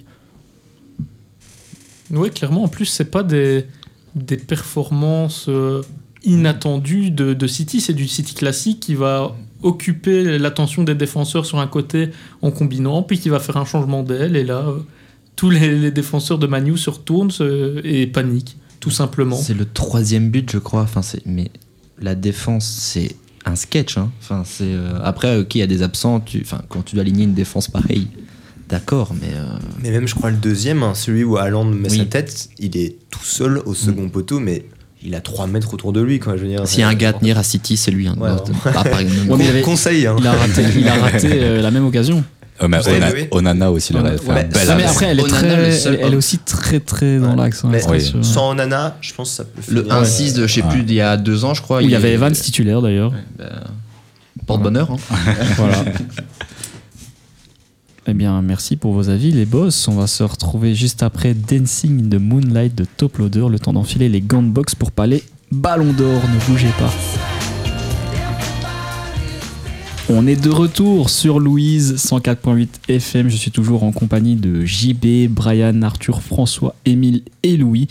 Oui, 2.10 2.30
clairement. 2.30 2.64
En 2.64 2.68
plus, 2.68 2.86
c'est 2.86 3.10
pas 3.10 3.22
des, 3.22 3.66
des 4.14 4.38
performances 4.38 5.46
euh, 5.48 5.82
inattendues 6.26 7.10
de, 7.10 7.32
de 7.34 7.46
City. 7.46 7.80
C'est 7.80 7.94
du 7.94 8.06
City 8.08 8.34
classique 8.34 8.80
qui 8.80 8.94
va 8.94 9.34
occuper 9.62 10.38
l'attention 10.38 10.82
des 10.82 10.94
défenseurs 10.94 11.46
sur 11.46 11.58
un 11.58 11.66
côté 11.66 12.10
en 12.42 12.50
combinant, 12.50 13.02
puis 13.02 13.18
qui 13.18 13.30
va 13.30 13.38
faire 13.40 13.56
un 13.56 13.64
changement 13.64 14.02
d'aile. 14.02 14.36
Et 14.36 14.44
là, 14.44 14.66
euh, 14.68 14.78
tous 15.34 15.50
les, 15.50 15.76
les 15.78 15.90
défenseurs 15.90 16.38
de 16.38 16.46
Manu 16.46 16.76
se 16.76 16.90
retournent 16.90 17.30
et 17.84 18.06
paniquent, 18.06 18.56
tout 18.80 18.90
simplement. 18.90 19.36
C'est 19.36 19.54
le 19.54 19.64
troisième 19.64 20.28
but, 20.30 20.50
je 20.52 20.58
crois. 20.58 20.82
Enfin, 20.82 21.02
c'est 21.02 21.24
mais 21.26 21.50
la 22.00 22.14
défense, 22.14 22.66
c'est 22.66 23.16
un 23.46 23.56
sketch. 23.56 23.96
hein. 23.96 24.10
Enfin, 24.20 24.42
c'est 24.44 24.64
euh, 24.64 24.98
après, 25.02 25.38
ok, 25.38 25.54
il 25.54 25.58
y 25.58 25.62
a 25.62 25.66
des 25.66 25.82
absents. 25.82 26.20
Tu, 26.20 26.40
enfin, 26.42 26.60
quand 26.68 26.82
tu 26.84 26.94
dois 26.96 27.02
aligner 27.02 27.24
une 27.24 27.34
défense 27.34 27.68
pareille, 27.68 28.08
d'accord, 28.68 29.14
mais 29.20 29.30
euh, 29.34 29.46
Mais 29.82 29.90
même, 29.90 30.06
je 30.06 30.14
crois, 30.14 30.30
le 30.30 30.36
deuxième, 30.36 30.82
hein, 30.82 30.94
celui 30.94 31.24
où 31.24 31.36
Haaland 31.38 31.64
met 31.64 31.90
Oui. 31.90 31.98
sa 31.98 32.04
tête, 32.04 32.50
il 32.58 32.76
est 32.76 32.96
tout 33.10 33.24
seul 33.24 33.58
au 33.64 33.72
second 33.74 34.08
poteau, 34.10 34.40
mais 34.40 34.66
il 35.06 35.14
a 35.14 35.20
3 35.20 35.46
mètres 35.46 35.72
autour 35.72 35.92
de 35.92 36.00
lui, 36.00 36.18
quoi. 36.18 36.36
Je 36.36 36.42
veux 36.42 36.48
dire, 36.48 36.66
s'il 36.66 36.80
y 36.80 36.82
a 36.82 36.88
un 36.88 36.94
gars 36.94 37.10
à 37.10 37.12
tenir 37.14 37.38
à 37.38 37.42
City, 37.42 37.76
c'est 37.76 37.90
lui. 37.90 38.08
Hein, 38.08 38.16
Ouais. 38.18 38.28
Ouais, 39.30 39.36
mais 39.38 39.48
avait- 39.48 39.60
Conseil, 39.62 40.06
hein. 40.06 40.16
Il 40.18 40.26
a 40.26 40.32
raté, 40.32 40.62
il 40.76 40.88
a 40.88 40.94
raté 40.94 41.28
euh, 41.32 41.62
la 41.62 41.70
même 41.70 41.86
occasion. 41.86 42.22
Euh, 42.62 42.68
mais 42.68 42.78
Ouais, 42.78 42.96
Ona- 42.96 43.12
oui. 43.12 43.28
Onana 43.32 43.70
aussi, 43.70 43.94
aurait 43.94 44.16
fait 44.16 44.30
un 44.30 44.34
Ouais. 44.34 44.44
bel 44.44 44.66
Ah, 44.68 44.88
après, 44.88 45.06
elle 45.06 45.20
est, 45.20 45.22
Onana, 45.22 45.38
très, 45.54 45.66
le 45.66 45.72
seul 45.72 45.94
elle, 45.94 46.06
elle 46.06 46.12
est 46.14 46.16
aussi 46.16 46.38
très 46.38 46.80
très 46.80 47.18
dans 47.18 47.30
Ouais. 47.30 47.36
l'axe. 47.36 47.62
hein, 47.64 47.70
Oui. 47.90 48.12
Sans 48.22 48.50
Onana, 48.52 48.96
je 49.02 49.12
pense 49.12 49.30
que 49.30 49.36
ça 49.36 49.44
peut 49.44 49.60
Le 49.68 49.82
finir. 49.82 49.94
1-6 49.96 50.32
de, 50.34 50.46
je 50.46 50.54
sais 50.54 50.62
Ouais. 50.62 50.68
plus, 50.70 50.80
il 50.88 50.94
y 50.94 51.00
a 51.02 51.16
deux 51.18 51.44
ans, 51.44 51.52
je 51.54 51.60
crois. 51.62 51.78
Où 51.78 51.80
il 51.82 51.90
y 51.90 51.94
avait 51.94 52.12
Evans 52.14 52.32
titulaire 52.32 52.80
d'ailleurs. 52.82 53.12
Ben, 53.38 53.46
Porte-bonheur. 54.46 54.88
hein. 54.90 54.96
Voilà. 55.56 55.84
Eh 58.08 58.14
bien, 58.14 58.40
merci 58.40 58.76
pour 58.76 58.92
vos 58.92 59.08
avis, 59.08 59.32
les 59.32 59.46
boss. 59.46 59.88
On 59.88 59.96
va 59.96 60.06
se 60.06 60.22
retrouver 60.22 60.76
juste 60.76 61.02
après 61.02 61.34
Dancing 61.34 62.06
in 62.06 62.08
the 62.08 62.20
Moonlight 62.20 62.72
de 62.72 62.84
Top 62.84 63.18
Loader. 63.18 63.48
Le 63.50 63.58
temps 63.58 63.72
d'enfiler 63.72 64.08
les 64.08 64.20
gants 64.20 64.44
de 64.44 64.48
box 64.48 64.76
pour 64.76 64.92
parler 64.92 65.24
Ballon 65.50 65.92
d'Or. 65.92 66.22
Ne 66.32 66.46
bougez 66.48 66.70
pas. 66.78 66.92
On 70.08 70.28
est 70.28 70.40
de 70.40 70.50
retour 70.50 71.10
sur 71.10 71.40
Louise 71.40 71.96
104.8 71.96 72.68
FM. 72.88 73.28
Je 73.28 73.36
suis 73.36 73.50
toujours 73.50 73.82
en 73.82 73.90
compagnie 73.90 74.36
de 74.36 74.64
JB, 74.64 75.28
Brian, 75.28 75.82
Arthur, 75.82 76.22
François, 76.22 76.76
Émile 76.84 77.22
et 77.42 77.56
Louis. 77.56 77.88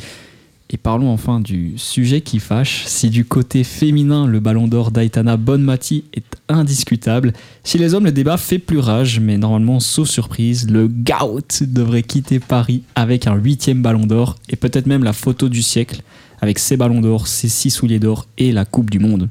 Et 0.71 0.77
parlons 0.77 1.11
enfin 1.11 1.39
du 1.39 1.73
sujet 1.77 2.21
qui 2.21 2.39
fâche. 2.39 2.83
Si 2.87 3.09
du 3.09 3.23
côté 3.23 3.63
féminin, 3.63 4.25
le 4.25 4.39
ballon 4.39 4.67
d'or 4.67 4.89
d'Aitana 4.89 5.37
Bonmati 5.37 6.05
est 6.13 6.25
indiscutable, 6.49 7.33
chez 7.63 7.77
les 7.77 7.93
hommes, 7.93 8.05
le 8.05 8.11
débat 8.11 8.37
fait 8.37 8.57
plus 8.57 8.79
rage, 8.79 9.19
mais 9.19 9.37
normalement, 9.37 9.79
sauf 9.79 10.09
surprise, 10.09 10.69
le 10.69 10.87
GOAT 10.87 11.65
devrait 11.67 12.03
quitter 12.03 12.39
Paris 12.39 12.81
avec 12.95 13.27
un 13.27 13.35
huitième 13.35 13.81
ballon 13.81 14.07
d'or 14.07 14.37
et 14.49 14.55
peut-être 14.55 14.87
même 14.87 15.03
la 15.03 15.13
photo 15.13 15.49
du 15.49 15.61
siècle 15.61 16.01
avec 16.41 16.59
ses 16.59 16.77
ballons 16.77 17.01
d'or, 17.01 17.27
ses 17.27 17.47
six 17.47 17.69
souliers 17.69 17.99
d'or 17.99 18.27
et 18.37 18.51
la 18.51 18.65
Coupe 18.65 18.89
du 18.89 18.99
Monde. 18.99 19.29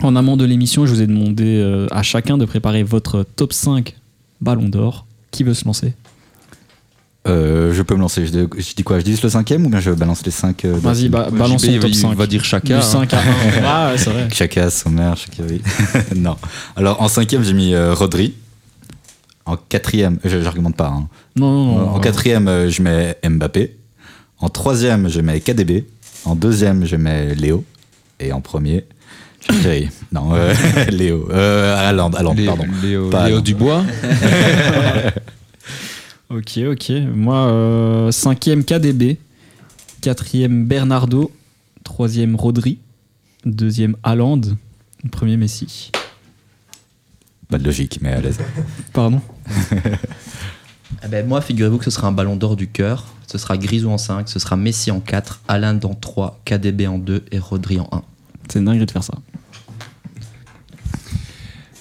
En 0.00 0.14
amont 0.14 0.36
de 0.36 0.44
l'émission, 0.44 0.86
je 0.86 0.92
vous 0.92 1.02
ai 1.02 1.06
demandé 1.06 1.44
euh, 1.44 1.88
à 1.90 2.02
chacun 2.02 2.38
de 2.38 2.44
préparer 2.44 2.84
votre 2.84 3.24
top 3.36 3.52
5 3.52 3.96
ballons 4.40 4.68
d'or. 4.68 5.06
Qui 5.30 5.42
veut 5.42 5.54
se 5.54 5.64
lancer? 5.64 5.94
Euh, 7.28 7.72
je 7.74 7.82
peux 7.82 7.94
me 7.94 8.00
lancer. 8.00 8.24
Je 8.26 8.30
dis, 8.32 8.46
je 8.58 8.74
dis 8.74 8.82
quoi? 8.84 8.98
Je 8.98 9.04
dis 9.04 9.10
juste 9.12 9.22
le 9.24 9.28
cinquième 9.30 9.66
ou 9.66 9.68
bien 9.68 9.80
je 9.80 9.90
balance 9.90 10.24
les 10.24 10.30
cinq 10.30 10.64
euh, 10.64 10.78
Vas-y, 10.80 11.08
ba- 11.08 11.28
Ouais, 11.30 11.38
balance 11.38 11.62
il 11.64 11.78
top 11.78 11.90
va- 11.90 11.96
5. 11.96 12.08
il 12.10 12.16
va 12.16 12.26
dire 12.26 12.44
Chaka, 12.44 12.66
Du 12.68 12.74
hein. 12.74 12.80
5 12.80 13.12
à 13.14 13.18
1. 13.18 13.22
Ah, 13.64 13.90
ouais, 13.92 13.98
c'est 13.98 14.10
vrai. 14.10 14.28
Chaka, 14.32 14.70
Sommer, 14.70 15.12
non. 16.16 16.36
Alors 16.76 17.02
en 17.02 17.08
cinquième, 17.08 17.42
j'ai 17.44 17.52
mis 17.52 17.74
euh, 17.74 17.92
Rodri. 17.94 18.34
En 19.46 19.56
quatrième, 19.56 20.18
je 20.24 20.40
j'argumente 20.42 20.76
pas. 20.76 20.88
hein. 20.88 21.08
Non, 21.36 21.50
non, 21.64 21.78
non. 21.78 21.88
en 21.90 22.00
quatrième, 22.00 22.48
euh, 22.48 22.68
je 22.70 22.82
mets 22.82 23.16
Mbappé. 23.26 23.76
En 24.40 24.48
troisième, 24.48 25.08
je 25.08 25.20
mets 25.20 25.40
KDB. 25.40 25.84
En 26.24 26.34
deuxième, 26.34 26.84
je 26.84 26.96
mets 26.96 27.34
Léo. 27.34 27.64
Et 28.20 28.32
en 28.32 28.40
premier, 28.40 28.84
Shakiri. 29.40 29.88
non, 30.12 30.30
euh, 30.34 30.52
Léo. 30.90 31.28
Euh, 31.32 31.76
Haaland, 31.88 32.10
Léo, 32.34 32.46
pardon. 32.46 32.64
Léo, 32.82 33.10
Pas 33.10 33.28
Léo. 33.28 33.40
Dubois. 33.40 33.84
Ok, 36.30 36.58
ok. 36.58 36.92
Moi, 37.14 37.36
euh, 37.36 38.12
cinquième 38.12 38.62
KDB, 38.62 39.16
quatrième 40.02 40.66
Bernardo, 40.66 41.32
troisième 41.84 42.36
Rodri, 42.36 42.78
deuxième 43.46 43.96
Haaland, 44.02 44.42
premier 45.10 45.38
Messi. 45.38 45.90
Pas 47.48 47.56
de 47.56 47.64
logique, 47.64 48.00
mais 48.02 48.12
à 48.12 48.20
l'aise. 48.20 48.38
Pardon 48.92 49.22
Ah 51.02 51.08
ben, 51.10 51.26
moi, 51.26 51.40
figurez-vous 51.40 51.78
que 51.78 51.84
ce 51.84 51.90
sera 51.90 52.08
un 52.08 52.12
ballon 52.12 52.36
d'or 52.36 52.56
du 52.56 52.68
cœur. 52.68 53.06
Ce 53.26 53.38
sera 53.38 53.56
Grisou 53.56 53.88
en 53.88 53.96
5, 53.96 54.28
ce 54.28 54.38
sera 54.38 54.56
Messi 54.56 54.90
en 54.90 55.00
4, 55.00 55.40
Alain 55.48 55.80
en 55.82 55.94
3, 55.94 56.40
KDB 56.44 56.88
en 56.88 56.98
2 56.98 57.24
et 57.32 57.38
Rodri 57.38 57.80
en 57.80 57.88
1. 57.90 58.02
C'est 58.50 58.62
dingue 58.62 58.84
de 58.84 58.90
faire 58.90 59.02
ça. 59.02 59.14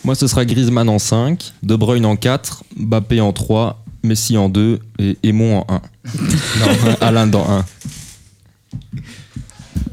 Moi, 0.06 0.16
ce 0.16 0.26
sera 0.26 0.46
Griezmann 0.46 0.88
en 0.88 1.00
5, 1.00 1.52
De 1.64 1.76
Bruyne 1.76 2.06
en 2.06 2.16
4, 2.16 2.64
Mbappé 2.78 3.20
en 3.20 3.34
3, 3.34 3.84
Messi 4.08 4.38
en 4.38 4.50
2 4.50 4.80
et 5.00 5.18
Aimon 5.24 5.60
en 5.60 5.66
1. 5.68 5.82
non, 6.60 6.96
Alain 7.02 7.28
dans 7.28 7.50
1. 7.50 7.66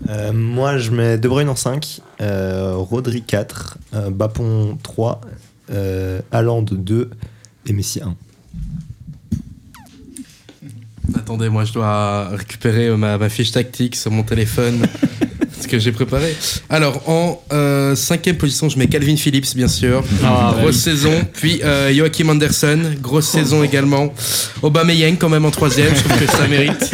Euh, 0.08 0.32
moi, 0.32 0.78
je 0.78 0.90
mets 0.90 1.18
De 1.18 1.28
Bruyne 1.28 1.48
en 1.48 1.56
5, 1.56 2.00
euh, 2.20 2.74
Rodri 2.76 3.22
4, 3.22 3.78
euh, 3.94 4.10
Bapon 4.10 4.78
3, 4.82 5.20
euh, 5.70 6.20
Haaland 6.30 6.62
2 6.62 7.10
et 7.66 7.72
Messi 7.72 8.00
1. 8.00 8.14
Attendez, 11.14 11.48
moi 11.48 11.64
je 11.64 11.72
dois 11.72 12.28
récupérer 12.30 12.96
ma, 12.96 13.18
ma 13.18 13.28
fiche 13.28 13.52
tactique 13.52 13.96
sur 13.96 14.10
mon 14.10 14.22
téléphone. 14.22 14.86
ce 15.64 15.68
que 15.68 15.78
j'ai 15.78 15.92
préparé. 15.92 16.36
Alors, 16.68 17.08
en 17.08 17.42
euh, 17.52 17.94
cinquième 17.96 18.36
position, 18.36 18.68
je 18.68 18.78
mets 18.78 18.86
Calvin 18.86 19.16
Phillips, 19.16 19.56
bien 19.56 19.68
sûr. 19.68 20.04
Ah, 20.22 20.54
grosse 20.58 20.76
oui. 20.76 20.80
saison. 20.82 21.12
Puis 21.32 21.60
euh, 21.64 21.92
Joachim 21.94 22.28
Anderson, 22.28 22.78
grosse 23.00 23.26
saison 23.26 23.62
également. 23.62 24.12
Aubameyang 24.62 25.16
quand 25.18 25.28
même 25.28 25.44
en 25.44 25.50
troisième, 25.50 25.94
je 25.94 26.02
trouve 26.02 26.18
que 26.18 26.30
ça 26.30 26.46
mérite. 26.46 26.90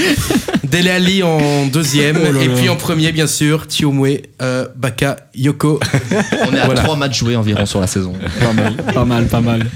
Dele 0.64 0.88
Ali 0.88 1.22
en 1.22 1.66
deuxième. 1.66 2.16
Oh 2.20 2.32
là 2.32 2.42
et 2.42 2.48
là. 2.48 2.54
puis 2.54 2.68
en 2.68 2.76
premier, 2.76 3.12
bien 3.12 3.26
sûr, 3.26 3.66
Thiomwe, 3.66 4.22
euh, 4.40 4.66
Baka, 4.76 5.16
Yoko. 5.34 5.80
On 6.48 6.54
est 6.54 6.60
à 6.60 6.66
Voilà. 6.66 6.82
3 6.82 6.96
matchs 6.96 7.18
joués 7.18 7.36
environ 7.36 7.66
sur 7.66 7.80
la 7.80 7.86
saison. 7.86 8.12
Pas 8.40 8.52
mal, 8.52 8.76
pas 8.94 9.04
mal, 9.04 9.26
pas 9.26 9.40
mal. 9.40 9.66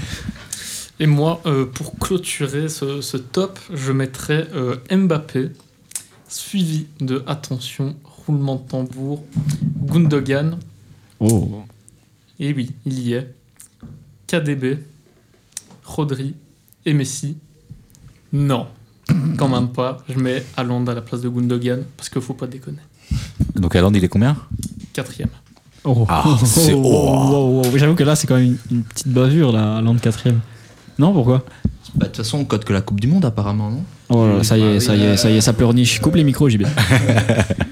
Et 0.99 1.07
moi, 1.07 1.41
euh, 1.45 1.65
pour 1.65 1.99
clôturer 1.99 2.69
ce, 2.69 3.01
ce 3.01 3.17
top, 3.17 3.59
je 3.73 3.91
mettrais 3.91 4.47
euh, 4.55 4.77
Mbappé, 4.89 5.49
suivi 6.29 6.87
de, 7.01 7.23
attention, 7.27 7.95
roulement 8.27 8.55
de 8.55 8.61
tambour, 8.69 9.23
Gundogan, 9.83 10.57
Oh. 11.19 11.63
et 12.39 12.53
oui, 12.53 12.71
il 12.85 12.99
y 12.99 13.13
est, 13.13 13.33
KDB, 14.27 14.79
Rodri 15.83 16.35
et 16.85 16.93
Messi. 16.93 17.37
Non, 18.33 18.67
quand 19.37 19.47
même 19.47 19.69
pas. 19.69 19.97
Je 20.09 20.19
mets 20.19 20.43
Haaland 20.57 20.85
à 20.87 20.93
la 20.93 21.01
place 21.01 21.21
de 21.21 21.29
Gundogan, 21.29 21.83
parce 21.95 22.09
qu'il 22.09 22.21
faut 22.21 22.33
pas 22.33 22.47
déconner. 22.47 22.79
Donc 23.55 23.75
Haaland, 23.75 23.93
il 23.93 24.03
est 24.03 24.07
combien? 24.09 24.35
Quatrième. 24.93 25.29
Oh. 25.83 26.05
Ah, 26.09 26.23
c'est- 26.43 26.73
Oh, 26.73 26.81
oh, 26.83 27.29
oh, 27.31 27.61
oh. 27.65 27.77
J'avoue 27.77 27.95
que 27.95 28.03
là, 28.03 28.15
c'est 28.15 28.25
quand 28.27 28.35
même 28.35 28.57
une, 28.71 28.77
une 28.77 28.83
petite 28.83 29.07
bavure, 29.07 29.51
là, 29.51 29.77
à 29.77 29.81
l'an 29.81 29.93
de 29.93 29.99
quatrième. 29.99 30.39
Non, 30.97 31.13
pourquoi? 31.13 31.45
Bah, 31.93 32.05
De 32.07 32.11
toute 32.11 32.17
façon, 32.17 32.39
on 32.39 32.45
code 32.45 32.65
que 32.65 32.73
la 32.73 32.81
Coupe 32.81 32.99
du 32.99 33.07
Monde, 33.07 33.23
apparemment, 33.25 33.69
non? 33.69 33.83
Oh 34.09 34.27
là 34.27 34.43
ça 34.43 34.57
y 34.57 34.61
est, 34.61 34.79
ça 34.79 34.95
y 34.95 35.03
est, 35.03 35.17
ça 35.17 35.29
y 35.31 35.37
est, 35.37 35.41
ça 35.41 35.53
pleurniche. 35.53 35.99
Coupe 35.99 36.15
les 36.15 36.23
micros, 36.23 36.49
JB. 36.49 36.63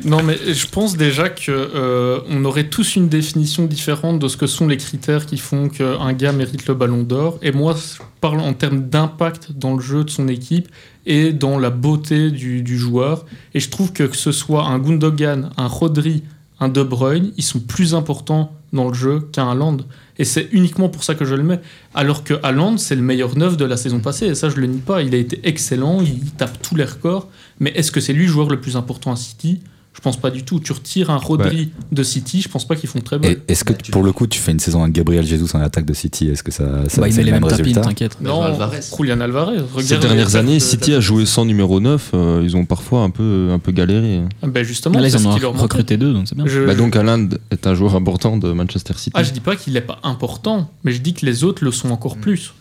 Non, 0.06 0.22
mais 0.22 0.38
je 0.54 0.68
pense 0.68 0.98
déjà 0.98 1.30
que 1.30 1.50
euh, 1.50 2.20
on 2.30 2.44
aurait 2.44 2.66
tous 2.66 2.98
une 2.98 3.08
définition 3.08 3.66
différente 3.66 4.20
de 4.20 4.28
ce 4.28 4.36
que 4.36 4.48
sont 4.48 4.68
les 4.68 4.76
critères 4.76 5.26
qui 5.26 5.38
font 5.38 5.70
qu'un 5.70 6.12
gars 6.12 6.34
mérite 6.34 6.68
le 6.68 6.74
ballon 6.74 7.04
d'or. 7.04 7.40
Et 7.42 7.54
moi, 7.54 7.74
je 7.74 8.04
parle 8.20 8.42
en 8.42 8.54
termes 8.54 8.90
d'impact 8.90 9.54
dans 9.54 9.76
le 9.76 9.82
jeu 9.82 10.04
de 10.04 10.10
son 10.10 10.28
équipe 10.28 10.68
et 11.06 11.32
dans 11.32 11.58
la 11.58 11.70
beauté 11.70 12.32
du, 12.32 12.78
joueur. 12.78 13.26
Et 13.54 13.62
je 13.62 13.70
trouve 13.70 13.94
que 13.94 14.04
que 14.04 14.18
ce 14.18 14.34
soit 14.34 14.66
un 14.66 14.78
Gundogan, 14.78 15.52
un 15.56 15.68
Rodri, 15.68 16.24
un 16.60 16.68
De 16.68 16.84
Bruyne, 16.84 17.32
ils 17.38 17.44
sont 17.44 17.60
plus 17.60 17.96
importants 17.96 18.52
dans 18.74 18.90
le 18.90 18.94
jeu 18.94 19.22
qu'un 19.32 19.50
Haaland. 19.50 19.78
Et 20.20 20.26
c'est 20.26 20.50
uniquement 20.52 20.90
pour 20.90 21.04
ça 21.04 21.16
que 21.16 21.26
je 21.26 21.36
le 21.36 21.44
mets. 21.44 21.60
Alors 21.94 22.24
que 22.24 22.36
Haaland, 22.44 22.78
c'est 22.78 22.96
le 22.96 23.02
meilleur 23.02 23.38
neuf 23.38 23.58
de 23.58 23.66
la 23.66 23.78
saison 23.78 24.00
passée. 24.00 24.28
Et 24.28 24.36
ça, 24.36 24.50
je 24.50 24.58
le 24.58 24.68
nie 24.68 24.80
pas. 24.80 25.02
Il 25.02 25.16
a 25.16 25.18
été 25.18 25.40
excellent, 25.44 26.02
il 26.02 26.32
tape 26.32 26.62
tous 26.62 26.76
les 26.76 26.86
records. 26.86 27.30
Mais 27.60 27.72
est-ce 27.72 27.92
que 27.92 28.00
c'est 28.00 28.14
lui 28.14 28.26
le 28.26 28.32
joueur 28.32 28.50
le 28.50 28.62
plus 28.62 28.76
important 28.76 29.12
à 29.12 29.16
City? 29.16 29.62
Je 29.96 30.02
pense 30.02 30.18
pas 30.20 30.32
du 30.32 30.44
tout. 30.44 30.60
Tu 30.60 30.72
retires 30.74 31.12
un 31.12 31.18
Rodri 31.18 31.70
de 31.92 32.04
City, 32.04 32.42
je 32.42 32.50
pense 32.50 32.68
pas 32.68 32.76
qu'ils 32.76 32.90
font 32.90 33.00
très 33.00 33.20
bon. 33.20 33.30
Est-ce 33.48 33.64
que 33.64 33.74
pour 33.92 34.02
le 34.04 34.12
coup, 34.12 34.26
tu 34.28 34.40
fais 34.40 34.52
une 34.52 34.60
saison 34.60 34.82
avec 34.82 34.94
Gabriel 34.96 35.24
Jesus 35.26 35.56
en 35.56 35.62
attaque 35.62 35.86
de 35.86 35.94
City 35.94 36.30
Est-ce 36.30 36.42
que 36.44 36.52
ça, 36.52 36.90
ça 36.90 37.00
Bah, 37.00 37.08
il 37.08 37.14
met 37.14 37.20
le 37.22 37.26
les 37.26 37.32
même 37.32 37.42
mêmes 37.42 37.50
tapines, 37.50 37.66
résultat 37.66 37.82
t'inquiète. 37.82 38.18
Non, 38.20 38.42
Alvarez. 38.42 38.80
Julian 38.98 39.22
Alvarez. 39.22 39.58
Ces 39.60 39.76
regarde 39.96 40.02
dernières 40.02 40.28
les 40.30 40.36
années, 40.36 40.60
City 40.60 40.94
a 40.96 41.00
joué 41.00 41.26
sans 41.28 41.46
numéro 41.46 41.80
9. 41.80 42.10
euh, 42.16 42.42
ils 42.44 42.58
ont 42.58 42.66
parfois 42.66 43.02
un 43.02 43.12
peu, 43.12 43.50
un 43.54 43.60
peu 43.60 43.72
galéré. 43.72 44.22
Ah, 44.42 44.48
Ben 44.48 44.64
justement, 44.64 45.00
Là, 45.00 45.08
ils 45.08 45.16
en 45.16 45.26
ont 45.26 45.52
recruté 45.52 45.98
deux, 45.98 46.12
donc 46.12 46.28
c'est 46.28 46.36
bien. 46.36 46.46
Je- 46.48 46.66
Bah 46.66 46.76
donc 46.76 46.96
Haaland 46.96 47.30
est 47.52 47.68
un 47.68 47.76
joueur 47.76 47.96
important 47.96 48.38
de 48.38 48.52
Manchester 48.52 48.94
City. 48.98 49.12
Ah, 49.14 49.22
je 49.24 49.32
dis 49.32 49.42
pas 49.42 49.56
qu'il 49.56 49.78
est 49.78 49.82
pas 49.82 50.00
important, 50.04 50.72
mais 50.84 50.92
je 50.92 51.02
dis 51.02 51.14
que 51.14 51.26
les 51.26 51.44
autres 51.44 51.64
le 51.64 51.72
sont 51.72 51.92
encore 51.92 52.18
plus. 52.18 52.54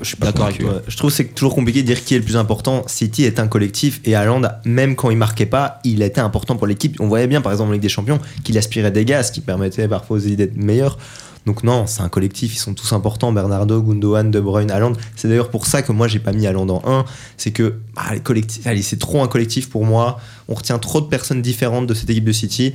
Je 0.00 0.08
suis 0.08 0.16
pas 0.16 0.26
D'accord 0.26 0.46
avec 0.46 0.58
toi. 0.58 0.82
Je 0.86 0.96
trouve 0.96 1.10
que 1.10 1.16
c'est 1.16 1.34
toujours 1.34 1.54
compliqué 1.54 1.82
de 1.82 1.86
dire 1.86 2.04
qui 2.04 2.14
est 2.14 2.18
le 2.18 2.24
plus 2.24 2.36
important. 2.36 2.84
City 2.86 3.24
est 3.24 3.38
un 3.38 3.48
collectif 3.48 4.00
et 4.04 4.14
Haaland, 4.14 4.42
même 4.64 4.96
quand 4.96 5.10
il 5.10 5.16
marquait 5.16 5.46
pas, 5.46 5.80
il 5.84 6.02
était 6.02 6.20
important 6.20 6.56
pour 6.56 6.66
l'équipe. 6.66 7.00
On 7.00 7.08
voyait 7.08 7.26
bien, 7.26 7.40
par 7.40 7.52
exemple, 7.52 7.70
en 7.70 7.72
Ligue 7.72 7.82
des 7.82 7.88
Champions, 7.88 8.18
qu'il 8.42 8.58
aspirait 8.58 8.90
des 8.90 9.04
gaz, 9.04 9.30
qui 9.30 9.40
permettait 9.40 9.88
parfois 9.88 10.16
aux 10.16 10.20
équipes 10.20 10.36
d'être 10.36 10.56
meilleurs. 10.56 10.98
Donc 11.46 11.62
non, 11.62 11.86
c'est 11.86 12.00
un 12.00 12.08
collectif, 12.08 12.54
ils 12.54 12.58
sont 12.58 12.74
tous 12.74 12.92
importants. 12.92 13.32
Bernardo, 13.32 13.82
Gundogan, 13.82 14.30
De 14.30 14.40
Bruyne, 14.40 14.70
Haaland. 14.70 14.94
C'est 15.14 15.28
d'ailleurs 15.28 15.50
pour 15.50 15.66
ça 15.66 15.82
que 15.82 15.92
moi 15.92 16.08
j'ai 16.08 16.18
pas 16.18 16.32
mis 16.32 16.46
Haaland 16.46 16.68
en 16.68 16.82
1. 16.86 17.04
C'est 17.36 17.50
que 17.50 17.74
bah, 17.94 18.02
les 18.12 18.20
collectifs, 18.20 18.66
allez, 18.66 18.82
c'est 18.82 18.98
trop 18.98 19.22
un 19.22 19.28
collectif 19.28 19.68
pour 19.68 19.84
moi. 19.84 20.20
On 20.48 20.54
retient 20.54 20.78
trop 20.78 21.00
de 21.00 21.06
personnes 21.06 21.42
différentes 21.42 21.86
de 21.86 21.94
cette 21.94 22.08
équipe 22.08 22.24
de 22.24 22.32
City. 22.32 22.74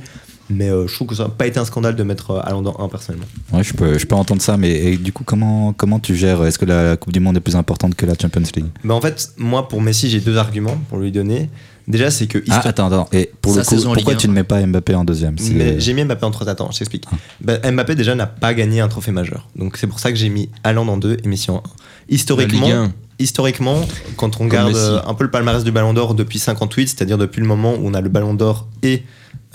Mais 0.50 0.68
euh, 0.68 0.86
je 0.86 0.94
trouve 0.94 1.08
que 1.08 1.14
ça 1.14 1.24
n'a 1.24 1.28
pas 1.30 1.46
été 1.46 1.58
un 1.58 1.64
scandale 1.64 1.96
de 1.96 2.02
mettre 2.02 2.32
euh, 2.32 2.40
Haaland 2.42 2.66
en 2.66 2.84
1 2.84 2.88
personnellement. 2.88 3.26
Ouais, 3.52 3.62
je 3.62 3.72
peux, 3.72 3.98
je 3.98 4.06
peux 4.06 4.16
entendre 4.16 4.42
ça, 4.42 4.56
mais 4.56 4.70
et 4.70 4.96
du 4.96 5.12
coup, 5.12 5.24
comment, 5.24 5.72
comment 5.72 5.98
tu 6.00 6.14
gères 6.16 6.44
Est-ce 6.44 6.58
que 6.58 6.64
la 6.66 6.96
Coupe 6.96 7.12
du 7.12 7.20
Monde 7.20 7.36
est 7.36 7.40
plus 7.40 7.56
importante 7.56 7.94
que 7.94 8.04
la 8.06 8.14
Champions 8.20 8.42
League? 8.56 8.66
Mais 8.84 8.92
en 8.94 9.00
fait, 9.00 9.32
moi 9.36 9.68
pour 9.68 9.80
Messi, 9.80 10.10
j'ai 10.10 10.20
deux 10.20 10.36
arguments 10.36 10.76
pour 10.88 10.98
lui 10.98 11.12
donner. 11.12 11.48
Déjà, 11.88 12.10
c'est 12.10 12.26
que 12.26 12.42
Ah, 12.50 12.60
attends, 12.64 12.86
attends. 12.86 13.08
Et 13.12 13.30
pour 13.40 13.54
le 13.54 13.62
coup, 13.62 13.76
pourquoi 13.94 14.14
tu 14.14 14.28
ne 14.28 14.32
mets 14.32 14.44
pas 14.44 14.64
Mbappé 14.64 14.94
en 14.94 15.04
deuxième? 15.04 15.36
Mais 15.52 15.80
j'ai 15.80 15.92
mis 15.92 16.04
Mbappé 16.04 16.24
en 16.24 16.30
trois 16.30 16.48
attends, 16.48 16.70
je 16.70 16.78
t'explique. 16.78 17.04
Ah. 17.10 17.16
Bah, 17.40 17.70
Mbappé 17.70 17.94
déjà 17.94 18.14
n'a 18.14 18.26
pas 18.26 18.54
gagné 18.54 18.80
un 18.80 18.88
trophée 18.88 19.12
majeur. 19.12 19.48
Donc 19.56 19.76
c'est 19.76 19.86
pour 19.86 19.98
ça 19.98 20.10
que 20.12 20.18
j'ai 20.18 20.28
mis 20.28 20.48
Haaland 20.62 20.86
en 20.88 20.96
2 20.96 21.18
et 21.24 21.28
Messi 21.28 21.50
en 21.50 21.56
1. 21.56 21.56
La 21.56 21.62
Ligue 21.62 22.14
Historiquement, 22.14 22.66
1. 22.68 22.92
Historiquement, 23.20 23.86
quand 24.16 24.40
on 24.40 24.44
regarde 24.44 24.74
euh, 24.76 25.00
un 25.06 25.14
peu 25.14 25.24
le 25.24 25.30
palmarès 25.30 25.62
du 25.64 25.70
Ballon 25.70 25.92
d'Or 25.94 26.14
depuis 26.14 26.38
58, 26.38 26.88
c'est-à-dire 26.88 27.18
depuis 27.18 27.40
le 27.40 27.46
moment 27.46 27.74
où 27.74 27.80
on 27.84 27.94
a 27.94 28.00
le 28.00 28.08
Ballon 28.08 28.34
d'Or 28.34 28.66
et 28.82 29.02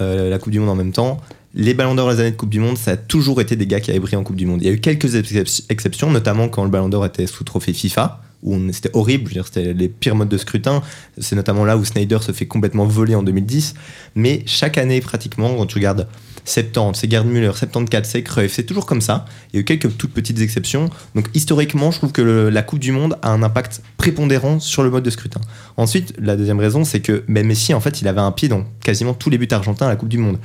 euh, 0.02 0.30
la 0.30 0.38
Coupe 0.40 0.52
du 0.52 0.60
Monde 0.60 0.70
en 0.70 0.76
même 0.76 0.92
temps, 0.92 1.20
les 1.54 1.74
Ballons 1.74 1.96
d'Or 1.96 2.10
les 2.12 2.20
années 2.20 2.32
de 2.32 2.36
Coupe 2.36 2.50
du 2.50 2.60
Monde, 2.60 2.78
ça 2.78 2.92
a 2.92 2.98
toujours 2.98 3.40
été 3.42 3.56
des 3.56 3.66
gars 3.68 3.80
qui 3.80 3.90
avaient 3.92 4.00
brillé 4.00 4.18
en 4.18 4.24
Coupe 4.24 4.36
du 4.36 4.46
Monde. 4.46 4.62
Il 4.62 4.68
y 4.68 4.70
a 4.70 4.74
eu 4.74 4.80
quelques 4.80 5.16
excep- 5.16 5.64
exceptions, 5.70 6.12
notamment 6.12 6.48
quand 6.50 6.64
le 6.64 6.70
Ballon 6.70 6.90
d'Or 6.90 7.06
était 7.06 7.28
sous 7.28 7.44
trophée 7.44 7.74
FIFA, 7.74 8.22
où 8.44 8.56
c'était 8.72 8.92
horrible, 8.94 9.32
c'était 9.46 9.74
les 9.74 9.90
pires 9.90 10.16
modes 10.16 10.30
de 10.30 10.38
scrutin. 10.38 10.82
C'est 11.18 11.36
notamment 11.36 11.66
là 11.66 11.78
où 11.78 11.86
Snyder 11.86 12.20
se 12.22 12.32
fait 12.32 12.46
complètement 12.46 12.86
voler 12.86 13.16
en 13.16 13.24
2010. 13.24 13.74
Mais 14.16 14.44
chaque 14.46 14.78
année, 14.78 15.02
pratiquement, 15.02 15.56
quand 15.56 15.66
tu 15.66 15.76
regardes 15.76 16.08
70, 16.46 17.00
c'est 17.00 17.10
Gerd 17.10 17.28
Müller, 17.28 17.52
74, 17.54 18.08
c'est 18.08 18.24
Cruyff, 18.24 18.54
c'est 18.54 18.64
toujours 18.64 18.86
comme 18.86 19.02
ça. 19.02 19.26
Il 19.52 19.56
y 19.56 19.60
a 19.60 19.62
eu 19.62 19.66
quelques 19.66 19.98
toutes 19.98 20.14
petites 20.14 20.40
exceptions. 20.40 20.90
Donc 21.16 21.28
historiquement, 21.34 21.92
je 21.92 21.98
trouve 21.98 22.12
que 22.12 22.22
la 22.22 22.62
Coupe 22.62 22.80
du 22.80 22.92
Monde 22.92 23.18
a 23.22 23.32
un 23.32 23.44
impact 23.44 23.82
prépondérant 23.98 24.60
sur 24.60 24.84
le 24.84 24.90
mode 24.90 25.04
de 25.04 25.10
scrutin. 25.10 25.42
Ensuite, 25.78 26.14
la 26.20 26.36
deuxième 26.36 26.60
raison, 26.60 26.84
c'est 26.84 27.02
que 27.02 27.24
ben, 27.28 27.46
Messi, 27.46 27.74
en 27.74 27.80
fait, 27.80 28.02
il 28.02 28.08
avait 28.08 28.22
un 28.22 28.32
pied 28.32 28.48
dans 28.48 28.64
quasiment 28.84 29.14
tous 29.14 29.30
les 29.30 29.38
buts 29.38 29.48
argentins 29.52 29.88
à 29.88 29.90
la 29.90 29.96
Coupe 29.96 30.10
du 30.10 30.20
Monde. 30.20 30.38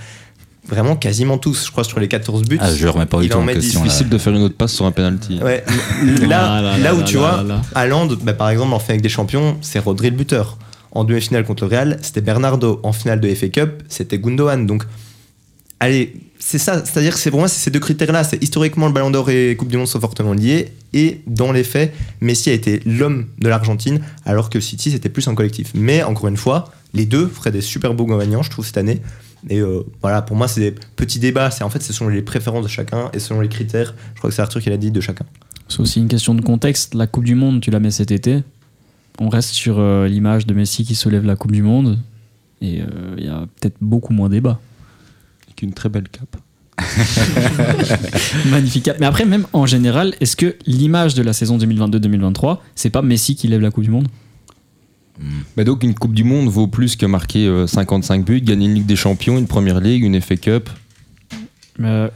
Vraiment 0.69 0.95
quasiment 0.95 1.39
tous, 1.39 1.67
je 1.67 1.71
crois, 1.73 1.85
sur 1.85 1.99
les 2.01 2.07
14 2.09 2.43
buts. 2.43 2.59
Ah, 2.61 2.73
je 2.75 2.87
remets 2.87 3.07
pas 3.07 3.19
du 3.19 3.25
il 3.25 3.31
tout 3.31 3.39
en 3.39 3.43
met 3.43 3.55
question. 3.55 3.81
là. 3.81 3.87
Difficile 3.87 4.09
de 4.09 4.19
faire 4.19 4.33
une 4.35 4.43
autre 4.43 4.57
passe 4.57 4.73
sur 4.73 4.85
un 4.85 4.93
penalty. 4.93 5.41
Ouais, 5.43 5.65
là, 6.29 6.57
Ah 6.57 6.63
là 6.63 6.73
là 6.77 6.79
là 6.79 6.95
où 6.95 6.99
là 6.99 7.05
tu 7.05 7.17
là 7.17 7.43
vois. 7.43 7.61
Haaland, 7.75 8.09
bah, 8.23 8.35
par 8.35 8.51
exemple, 8.51 8.73
en 8.75 8.79
finale 8.79 8.93
avec 8.95 9.03
des 9.03 9.09
champions, 9.09 9.57
c'est 9.63 9.79
Rodri 9.79 10.11
le 10.11 10.17
buteur. 10.17 10.59
En 10.93 11.05
demi-finale 11.05 11.45
contre 11.45 11.65
le 11.65 11.71
Real, 11.71 11.99
c'était 12.03 12.21
Bernardo. 12.21 12.81
En 12.83 12.93
finale 12.93 13.21
de 13.21 13.35
FA 13.35 13.49
Cup, 13.49 13.83
c'était 13.89 14.19
Gundogan. 14.19 14.67
Donc, 14.67 14.85
allez, 15.81 16.15
c'est 16.39 16.59
ça. 16.59 16.85
C'est-à-dire 16.85 17.15
que 17.15 17.21
c'est 17.21 17.31
pour 17.31 17.41
moi, 17.41 17.49
c'est 17.49 17.61
ces 17.61 17.71
deux 17.71 17.79
critères-là. 17.81 18.25
C'est 18.25 18.43
historiquement 18.43 18.87
le 18.87 18.93
Ballon 18.93 19.11
d'Or 19.11 19.31
et 19.31 19.57
Coupe 19.57 19.69
du 19.69 19.77
Monde 19.77 19.87
sont 19.89 20.01
fortement 20.01 20.33
liés. 20.35 20.73
Et 20.93 21.21
dans 21.27 21.53
les 21.53 21.65
faits, 21.65 21.95
Messi 22.21 22.51
a 22.51 22.53
été 22.53 22.81
l'homme 22.85 23.27
de 23.39 23.49
l'Argentine, 23.49 24.01
alors 24.27 24.51
que 24.51 24.59
City, 24.61 24.91
c'était 24.91 25.09
plus 25.09 25.27
un 25.29 25.35
collectif. 25.35 25.71
Mais 25.75 26.03
encore 26.03 26.29
une 26.29 26.37
fois, 26.37 26.71
les 26.93 27.07
deux 27.07 27.29
feraient 27.29 27.53
des 27.53 27.61
super 27.61 27.95
beaux 27.95 28.07
gagnants, 28.07 28.43
je 28.43 28.51
trouve, 28.51 28.67
cette 28.67 28.77
année. 28.79 29.01
Et 29.49 29.61
euh, 29.61 29.83
voilà, 30.03 30.23
pour 30.23 30.37
moi, 30.37 30.49
c'est 30.49 30.61
des 30.61 30.75
petits 30.97 31.19
débats. 31.19 31.51
C'est 31.51 31.65
en 31.65 31.71
fait, 31.71 31.83
ce 31.83 31.93
sont 31.93 32.09
les 32.09 32.23
préférences 32.23 32.65
de 32.65 32.69
chacun 32.69 33.11
et 33.13 33.19
selon 33.19 33.41
les 33.41 33.49
critères. 33.49 33.95
Je 34.15 34.19
crois 34.19 34.31
que 34.31 34.37
c'est 34.37 34.43
Arthur 34.43 34.61
qui 34.61 34.71
l'a 34.71 34.77
dit 34.77 34.91
de 34.91 35.01
chacun. 35.01 35.25
C'est 35.69 35.81
aussi 35.81 36.01
une 36.01 36.09
question 36.09 36.35
de 36.35 36.43
contexte. 36.43 36.95
La 36.95 37.07
Coupe 37.07 37.25
du 37.25 37.35
Monde, 37.35 37.61
tu 37.61 37.71
la 37.71 37.81
mets 37.81 37.91
cet 37.91 38.11
été. 38.11 38.43
On 39.19 39.29
reste 39.29 39.51
sur 39.51 39.79
euh, 39.79 40.09
l'image 40.09 40.47
de 40.47 40.55
Messi 40.55 40.85
qui 40.85 40.95
soulève 40.95 41.25
la 41.25 41.37
Coupe 41.37 41.53
du 41.53 41.63
Monde. 41.63 41.99
Et 42.61 42.83
euh, 42.83 43.15
il 43.17 43.25
y 43.25 43.29
a 43.29 43.47
peut-être 43.61 43.77
beaucoup 43.81 44.13
moins 44.13 44.29
débat. 44.29 44.61
Avec 45.47 45.63
une 45.63 45.73
très 45.73 45.89
belle 45.89 46.09
cape. 46.09 46.37
Magnifique. 48.51 48.85
cap. 48.85 48.97
Mais 49.01 49.07
après, 49.07 49.25
même 49.27 49.47
en 49.53 49.67
général, 49.67 50.15
est-ce 50.21 50.37
que 50.37 50.57
l'image 50.67 51.15
de 51.15 51.23
la 51.23 51.33
saison 51.33 51.59
2022-2023, 51.59 52.59
c'est 52.75 52.91
pas 52.91 53.03
Messi 53.03 53.37
qui 53.37 53.49
lève 53.49 53.61
la 53.61 53.71
Coupe 53.71 53.85
du 53.85 53.91
Monde? 53.91 54.09
Mais 55.57 55.65
donc 55.65 55.83
une 55.83 55.95
Coupe 55.95 56.15
du 56.15 56.25
Monde 56.25 56.49
vaut 56.49 56.67
plus 56.67 56.97
que 56.97 57.05
marquer 57.07 57.47
euh, 57.47 57.67
55 57.67 58.25
buts, 58.25 58.41
gagner 58.41 58.67
une 58.67 58.75
Ligue 58.75 58.87
des 58.87 58.97
Champions, 58.97 59.37
une 59.39 59.47
Première 59.47 59.81
Ligue, 59.81 60.05
une 60.05 60.21
FA 60.21 60.37
Cup. 60.37 60.71
Euh, 61.81 62.09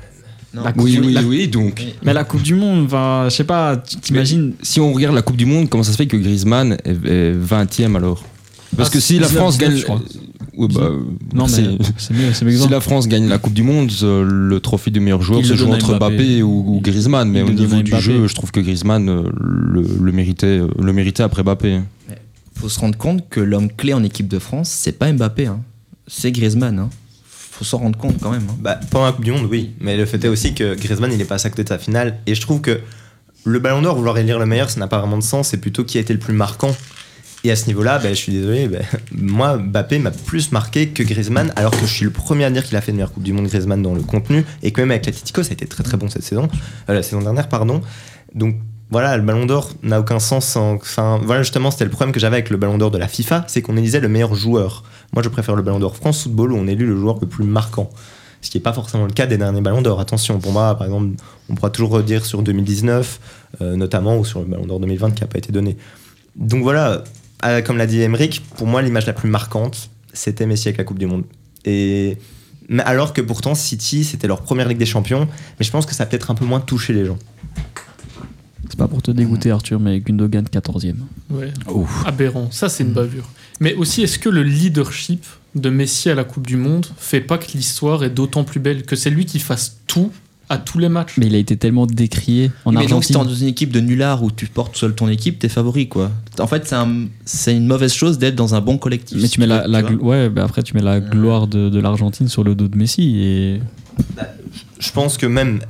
Non. 0.55 0.63
La 0.65 0.73
Coupe 0.73 0.85
Oui, 0.85 1.01
oui, 1.05 1.13
la- 1.13 1.23
oui, 1.23 1.49
donc. 1.49 1.85
Mais 2.05 2.13
la 2.15 2.23
Coupe 2.25 2.43
du 2.43 2.55
Monde, 2.55 2.87
va, 2.87 3.29
je 3.29 3.35
sais 3.35 3.45
pas, 3.45 3.77
tu 3.77 3.97
t'imagines. 3.97 4.53
Si 4.63 4.79
on 4.81 4.93
regarde 4.93 5.15
la 5.15 5.23
Coupe 5.23 5.37
du 5.37 5.47
Monde, 5.47 5.69
comment 5.69 5.83
ça 5.83 5.91
se 5.93 5.97
fait 5.97 6.07
que 6.07 6.17
Griezmann 6.17 6.77
est, 6.85 7.05
est 7.07 7.33
20e 7.35 7.97
alors? 7.97 8.23
Parce 8.77 8.89
Ah, 8.89 8.93
que 8.93 9.01
si 9.01 9.15
la 9.19 9.27
19, 9.27 9.41
France 9.43 9.59
gagne. 9.59 9.71
19, 9.75 9.81
je 9.81 9.85
crois. 9.85 10.03
Ouais, 10.57 10.69
bah, 10.73 10.91
Non, 11.35 11.49
c'est- 11.49 11.63
mais 11.63 11.79
c'est 11.97 12.15
mieux, 12.15 12.33
c'est 12.33 12.45
mieux 12.45 12.57
Si 12.57 12.69
la 12.69 12.81
France 12.81 13.09
gagne 13.09 13.27
la 13.29 13.39
Coupe 13.39 13.55
du 13.55 13.65
Monde, 13.65 13.91
euh, 14.05 14.25
le 14.25 14.61
trophée 14.61 14.93
du 14.93 15.01
meilleur 15.01 15.21
joueur 15.23 15.41
Il 15.41 15.47
se 15.47 15.55
joue 15.57 15.67
entre 15.73 15.97
Mbappé, 15.97 16.15
Mbappé. 16.17 16.43
ou, 16.45 16.77
ou 16.77 16.81
Griezmann. 16.81 17.29
Mais 17.31 17.41
Il 17.41 17.45
au 17.47 17.51
niveau 17.51 17.83
du 17.83 17.91
Mbappé. 17.91 18.03
jeu, 18.03 18.27
je 18.29 18.35
trouve 18.35 18.53
que 18.53 18.61
Griezmann 18.61 19.09
euh, 19.09 19.23
le, 19.41 19.85
le 20.01 20.13
méritait, 20.13 20.47
euh, 20.61 20.69
le 20.81 20.93
méritait 20.93 21.25
après 21.25 21.43
Mbappé. 21.43 21.81
Faut 22.57 22.69
se 22.69 22.79
rendre 22.81 22.97
compte 22.97 23.29
que 23.29 23.41
l'homme 23.41 23.71
clé 23.71 23.93
en 23.95 24.03
équipe 24.05 24.29
de 24.29 24.39
France, 24.39 24.71
c'est 24.71 24.93
pas 24.99 25.13
Mbappé, 25.13 25.47
hein. 25.47 25.61
c'est 26.07 26.33
Griezmann. 26.33 26.79
Hein. 26.79 26.91
Faut 27.51 27.65
s'en 27.65 27.79
rendre 27.79 27.99
compte 27.99 28.17
quand 28.21 28.31
même. 28.31 28.47
hein. 28.51 28.57
Bah, 28.61 28.81
pendant 28.91 29.07
la 29.07 29.13
Coupe 29.13 29.25
du 29.25 29.33
Monde, 29.33 29.47
oui. 29.51 29.75
Mais 29.81 29.97
le 29.97 30.07
fait 30.07 30.25
est 30.25 30.29
aussi 30.29 30.55
que 30.55 30.75
Griezmann, 30.75 31.13
il 31.13 31.21
est 31.21 31.25
pas 31.25 31.45
à 31.45 31.51
côté 31.51 31.63
de 31.65 31.69
sa 31.69 31.79
finale. 31.79 32.19
Et 32.27 32.35
je 32.35 32.41
trouve 32.41 32.61
que 32.61 32.81
le 33.45 33.59
Ballon 33.59 33.83
d'Or, 33.83 33.97
vouloir 33.97 34.17
élire 34.19 34.39
le 34.39 34.47
meilleur, 34.47 34.71
ça 34.71 34.81
n'a 34.81 34.89
pas 34.89 34.99
vraiment 34.99 35.19
de 35.19 35.23
sens. 35.23 35.49
C'est 35.49 35.59
plutôt 35.59 35.85
qui 35.85 35.99
a 35.99 36.01
été 36.01 36.13
le 36.13 36.19
plus 36.19 36.33
marquant. 36.35 36.75
Et 37.47 37.51
à 37.51 37.57
ce 37.57 37.67
niveau-là, 37.67 37.99
bah, 37.99 38.09
je 38.09 38.15
suis 38.15 38.33
désolé, 38.33 38.69
bah, 38.69 38.79
moi, 39.13 39.59
Mbappé 39.59 39.99
m'a 39.99 40.11
plus 40.11 40.51
marqué 40.51 40.89
que 40.89 41.03
Griezmann, 41.03 41.53
alors 41.57 41.73
que 41.73 41.87
je 41.87 41.93
suis 41.93 42.05
le 42.05 42.11
premier 42.11 42.45
à 42.45 42.51
dire 42.51 42.65
qu'il 42.65 42.77
a 42.77 42.81
fait 42.81 42.91
une 42.91 42.97
meilleure 42.97 43.13
Coupe 43.13 43.23
du 43.23 43.33
Monde, 43.35 43.47
Griezmann, 43.47 43.83
dans 43.83 43.95
le 43.95 44.03
contenu, 44.03 44.45
et 44.63 44.73
que 44.73 44.81
même 44.81 44.91
avec 44.91 45.05
l'Atletico, 45.07 45.43
ça 45.43 45.51
a 45.51 45.53
été 45.53 45.67
très 45.67 45.83
très 45.85 45.97
bon 45.97 46.09
cette 46.09 46.23
saison, 46.25 46.49
Euh, 46.89 46.95
la 46.95 47.03
saison 47.03 47.21
dernière, 47.21 47.49
pardon. 47.49 47.83
Donc 48.35 48.57
voilà, 48.91 49.17
le 49.17 49.23
Ballon 49.23 49.47
d'Or 49.47 49.71
n'a 49.83 50.01
aucun 50.01 50.19
sens. 50.19 50.57
Enfin, 50.57 51.21
voilà, 51.25 51.43
justement, 51.43 51.71
c'était 51.71 51.85
le 51.85 51.91
problème 51.91 52.13
que 52.13 52.21
j'avais 52.21 52.37
avec 52.37 52.51
le 52.51 52.57
Ballon 52.57 52.79
d'Or 52.79 52.91
de 52.91 52.99
la 52.99 53.09
FIFA, 53.09 53.45
c'est 53.49 53.63
qu'on 53.63 53.77
élisait 53.77 54.01
le 54.01 54.09
meilleur 54.09 54.35
joueur. 54.35 54.85
Moi, 55.13 55.23
je 55.23 55.29
préfère 55.29 55.57
le 55.57 55.63
Ballon 55.63 55.79
d'Or 55.79 55.97
France 55.97 56.23
Football 56.23 56.53
où 56.53 56.57
on 56.57 56.67
élit 56.67 56.85
le 56.85 56.97
joueur 56.97 57.19
le 57.21 57.27
plus 57.27 57.45
marquant. 57.45 57.91
Ce 58.41 58.51
qui 58.51 58.59
n'est 58.59 58.63
pas 58.63 58.75
forcément 58.75 59.07
le 59.07 59.13
cas 59.13 59.27
des 59.27 59.39
derniers 59.39 59.63
Ballons 59.63 59.83
d'Or. 59.83 60.01
Attention, 60.01 60.39
pour 60.39 60.53
moi, 60.53 60.77
par 60.77 60.87
exemple, 60.87 61.17
on 61.49 61.55
pourra 61.55 61.71
toujours 61.71 61.91
redire 61.91 62.27
sur 62.27 62.43
2019, 62.43 63.21
euh, 63.63 63.77
notamment, 63.77 64.19
ou 64.19 64.25
sur 64.25 64.41
le 64.41 64.47
Ballon 64.47 64.67
d'Or 64.67 64.81
2020 64.81 65.13
qui 65.13 65.23
n'a 65.23 65.29
pas 65.29 65.39
été 65.39 65.51
donné. 65.51 65.77
Donc 66.37 66.63
voilà, 66.63 67.05
comme 67.65 67.79
l'a 67.79 67.87
dit 67.87 68.01
Emeric, 68.01 68.43
pour 68.57 68.67
moi, 68.67 68.83
l'image 68.83 69.07
la 69.07 69.13
plus 69.13 69.31
marquante, 69.31 69.91
c'était 70.13 70.47
Messi 70.47 70.69
avec 70.69 70.79
la 70.79 70.85
Coupe 70.85 70.99
du 70.99 71.07
Monde. 71.07 71.25
Et 71.65 72.19
alors 72.85 73.13
que 73.13 73.21
pourtant, 73.21 73.55
City, 73.55 74.05
c'était 74.05 74.27
leur 74.27 74.43
première 74.43 74.69
Ligue 74.69 74.79
des 74.79 74.87
Champions, 74.87 75.29
mais 75.59 75.65
je 75.65 75.71
pense 75.71 75.87
que 75.87 75.95
ça 75.95 76.05
a 76.05 76.07
peut-être 76.07 76.31
un 76.31 76.35
peu 76.35 76.45
moins 76.45 76.61
touché 76.61 76.93
les 76.93 77.05
gens. 77.05 77.19
C'est 78.69 78.79
pas 78.79 78.89
pour 78.89 79.03
te 79.03 79.11
dégoûter, 79.11 79.51
Arthur, 79.51 79.79
mais 79.81 80.01
Gundogan 80.01 80.45
14e. 80.45 80.95
Ouais. 81.31 81.53
Ouf. 81.73 82.03
Aberrant, 82.07 82.51
ça 82.51 82.69
c'est 82.69 82.83
une 82.85 82.93
bavure. 82.93 83.29
Mais 83.61 83.75
aussi, 83.75 84.03
est-ce 84.03 84.19
que 84.19 84.29
le 84.29 84.43
leadership 84.43 85.25
de 85.55 85.71
Messi 85.71 86.11
à 86.11 86.15
la 86.15 86.25
Coupe 86.25 86.47
du 86.47 86.57
Monde 86.57 86.87
fait 86.97 87.21
pas 87.21 87.39
que 87.39 87.53
l'histoire 87.53 88.03
est 88.05 88.11
d'autant 88.11 88.43
plus 88.45 88.61
belle 88.61 88.83
que 88.85 88.97
c'est 88.97 89.11
lui 89.11 89.27
qui 89.27 89.39
fasse 89.39 89.79
tout 89.87 90.11
à 90.49 90.59
tous 90.59 90.79
les 90.79 90.89
matchs? 90.89 91.15
Mais 91.19 91.27
il 91.27 91.35
a 91.35 91.39
été 91.39 91.57
tellement 91.57 91.87
décrié 91.87 92.51
en 92.65 92.73
mais 92.73 92.87
donc, 92.87 93.05
si 93.05 93.13
t'es 93.13 93.17
Argentine. 93.17 93.35
dans 93.37 93.41
une 93.43 93.47
équipe 93.49 93.71
de 93.71 93.81
nullards 93.81 94.23
où 94.25 94.31
tu 94.33 94.47
portes 94.47 94.77
seul 94.77 94.95
ton 94.95 95.09
équipe, 95.09 95.39
t'es 95.39 95.49
favori 95.49 95.89
quoi. 95.89 96.11
En 96.41 96.47
fait, 96.49 96.67
c'est 96.67 96.75
un- 96.75 97.07
c'est 97.25 97.57
une 97.57 97.67
mauvaise 97.67 97.93
chose 97.93 98.19
d'être 98.19 98.35
dans 98.35 98.55
un 98.57 98.61
bon 98.61 98.77
collectif. 98.79 99.21
Mais 99.23 99.29
tu 99.29 99.39
mets 99.41 99.47
la, 99.47 99.67
ouais, 100.01 100.29
bah 100.31 100.43
après 100.45 100.63
tu 100.65 100.75
mets 100.75 100.83
la 100.83 100.99
gloire 101.01 101.47
de, 101.47 101.69
de 101.69 101.81
l'Argentine 101.81 102.29
sur 102.29 102.43
le 102.43 102.55
dos 102.57 102.67
de 102.69 102.77
Messi 102.77 103.19
et 103.21 103.61
Je 104.81 104.91
pense 104.91 105.17
que 105.17 105.27
même, 105.27 105.61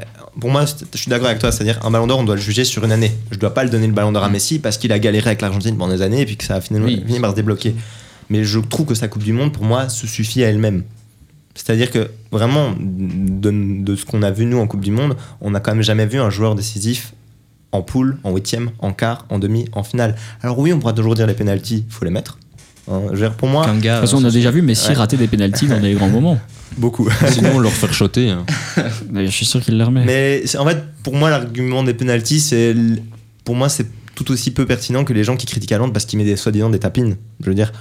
pour 0.40 0.50
moi, 0.50 0.64
je 0.66 0.98
suis 0.98 1.08
d'accord 1.10 1.26
avec 1.28 1.38
toi, 1.38 1.52
c'est-à-dire 1.52 1.84
un 1.84 1.90
ballon 1.90 2.06
d'or, 2.06 2.18
on 2.18 2.24
doit 2.24 2.34
le 2.34 2.40
juger 2.40 2.64
sur 2.64 2.84
une 2.84 2.92
année. 2.92 3.12
Je 3.30 3.38
dois 3.38 3.54
pas 3.54 3.64
le 3.64 3.70
donner 3.70 3.86
le 3.86 3.92
ballon 3.92 4.12
d'or 4.12 4.24
à 4.24 4.28
Messi 4.28 4.58
parce 4.58 4.78
qu'il 4.78 4.92
a 4.92 4.98
galéré 4.98 5.28
avec 5.30 5.42
l'Argentine 5.42 5.76
pendant 5.76 5.92
des 5.94 6.02
années 6.02 6.20
et 6.22 6.26
puis 6.26 6.36
que 6.36 6.44
ça 6.44 6.56
a 6.56 6.60
finalement 6.60 6.86
Oui. 6.88 7.02
fini 7.06 7.20
par 7.20 7.30
se 7.30 7.36
débloquer. 7.36 7.74
Mais 8.30 8.42
je 8.44 8.58
trouve 8.58 8.86
que 8.86 8.94
sa 8.94 9.08
Coupe 9.08 9.22
du 9.22 9.32
Monde, 9.32 9.52
pour 9.52 9.64
moi, 9.64 9.88
se 9.88 10.06
suffit 10.06 10.42
à 10.44 10.48
elle-même. 10.48 10.84
C'est-à-dire 11.54 11.90
que 11.90 12.10
vraiment, 12.32 12.74
de, 12.78 13.50
de 13.84 13.96
ce 13.96 14.04
qu'on 14.04 14.22
a 14.22 14.30
vu 14.30 14.44
nous 14.46 14.58
en 14.58 14.66
Coupe 14.66 14.80
du 14.80 14.90
Monde, 14.90 15.16
on 15.40 15.50
n'a 15.52 15.60
quand 15.60 15.72
même 15.74 15.82
jamais 15.84 16.06
vu 16.06 16.18
un 16.18 16.30
joueur 16.30 16.54
décisif 16.54 17.12
en 17.70 17.82
poule, 17.82 18.18
en 18.24 18.32
huitième, 18.32 18.70
en 18.78 18.92
quart, 18.92 19.26
en 19.30 19.38
demi, 19.38 19.66
en 19.72 19.82
finale. 19.82 20.16
Alors 20.42 20.58
oui, 20.58 20.72
on 20.72 20.78
pourra 20.78 20.92
toujours 20.92 21.14
dire 21.14 21.26
les 21.26 21.34
pénalties, 21.34 21.84
il 21.88 21.92
faut 21.92 22.04
les 22.04 22.10
mettre. 22.10 22.38
Hein, 22.90 23.00
je 23.06 23.10
veux 23.12 23.16
dire, 23.28 23.34
pour 23.34 23.48
moi, 23.48 23.64
Kanga, 23.64 23.96
De 23.96 24.00
toute 24.00 24.10
façon, 24.10 24.22
on 24.22 24.28
a 24.28 24.30
déjà 24.30 24.50
vu 24.50 24.60
Messi 24.62 24.88
Ouais. 24.88 24.94
rater 24.94 25.16
des 25.16 25.26
pénalties 25.28 25.66
dans 25.66 25.80
des 25.80 25.94
grands 25.94 26.08
moments. 26.08 26.38
beaucoup. 26.76 27.08
Sinon, 27.30 27.58
leur 27.58 27.72
faire 27.72 27.92
shotter. 27.94 28.30
hein. 28.30 28.44
Je 29.14 29.26
suis 29.30 29.46
sûr 29.46 29.60
qu'il 29.60 29.76
les 29.78 29.84
remet. 29.84 30.04
Mais 30.04 30.42
en 30.58 30.66
fait, 30.66 30.82
pour 31.02 31.14
moi, 31.14 31.30
l'argument 31.30 31.82
des 31.82 31.94
penalties, 31.94 32.40
c'est 32.40 32.74
pour 33.44 33.54
moi, 33.54 33.68
c'est 33.68 33.86
tout 34.14 34.30
aussi 34.30 34.50
peu 34.52 34.66
pertinent 34.66 35.04
que 35.04 35.12
les 35.12 35.24
gens 35.24 35.36
qui 35.36 35.46
critiquent 35.46 35.72
Haaland 35.72 35.90
parce 35.90 36.04
qu'il 36.04 36.18
met 36.18 36.24
des 36.24 36.36
soi-disant 36.36 36.70
des 36.70 36.78
tapines. 36.78 37.16
Je 37.40 37.46
veux 37.48 37.54
dire, 37.54 37.72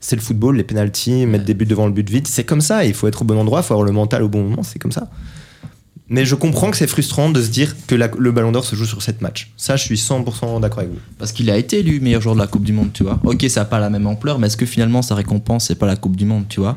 c'est 0.00 0.16
le 0.16 0.22
football, 0.22 0.56
les 0.56 0.64
penalties, 0.64 1.26
mettre 1.26 1.44
des 1.44 1.54
buts 1.54 1.64
devant 1.66 1.86
le 1.86 1.92
but 1.92 2.08
vite, 2.08 2.26
c'est 2.28 2.44
comme 2.44 2.60
ça. 2.60 2.84
Il 2.84 2.94
faut 2.94 3.08
être 3.08 3.22
au 3.22 3.24
bon 3.24 3.38
endroit, 3.38 3.60
il 3.60 3.64
faut 3.66 3.74
avoir 3.74 3.86
le 3.86 3.92
mental 3.92 4.22
au 4.22 4.28
bon 4.28 4.42
moment, 4.42 4.62
c'est 4.62 4.78
comme 4.78 4.92
ça. 4.92 5.08
Mais 6.10 6.26
je 6.26 6.34
comprends 6.34 6.70
que 6.70 6.76
c'est 6.76 6.86
frustrant 6.86 7.30
de 7.30 7.40
se 7.40 7.48
dire 7.48 7.74
que 7.86 7.94
la- 7.94 8.10
le 8.18 8.30
Ballon 8.30 8.52
d'Or 8.52 8.64
se 8.64 8.76
joue 8.76 8.84
sur 8.84 9.00
7 9.02 9.22
matchs. 9.22 9.50
Ça, 9.56 9.76
je 9.76 9.84
suis 9.84 9.96
100% 9.96 10.60
d'accord 10.60 10.80
avec 10.80 10.90
vous. 10.92 10.98
Parce 11.18 11.32
qu'il 11.32 11.48
a 11.50 11.56
été 11.56 11.78
élu 11.78 11.98
meilleur 12.00 12.20
joueur 12.20 12.34
de 12.34 12.40
la 12.40 12.46
Coupe 12.46 12.64
du 12.64 12.72
Monde, 12.74 12.90
tu 12.92 13.02
vois. 13.04 13.18
Ok, 13.24 13.44
ça 13.48 13.60
n'a 13.60 13.64
pas 13.64 13.78
la 13.80 13.88
même 13.88 14.06
ampleur, 14.06 14.38
mais 14.38 14.48
est-ce 14.48 14.58
que 14.58 14.66
finalement 14.66 15.00
sa 15.00 15.14
récompense, 15.14 15.66
c'est 15.68 15.74
pas 15.76 15.86
la 15.86 15.96
Coupe 15.96 16.16
du 16.16 16.26
Monde, 16.26 16.44
tu 16.48 16.60
vois 16.60 16.76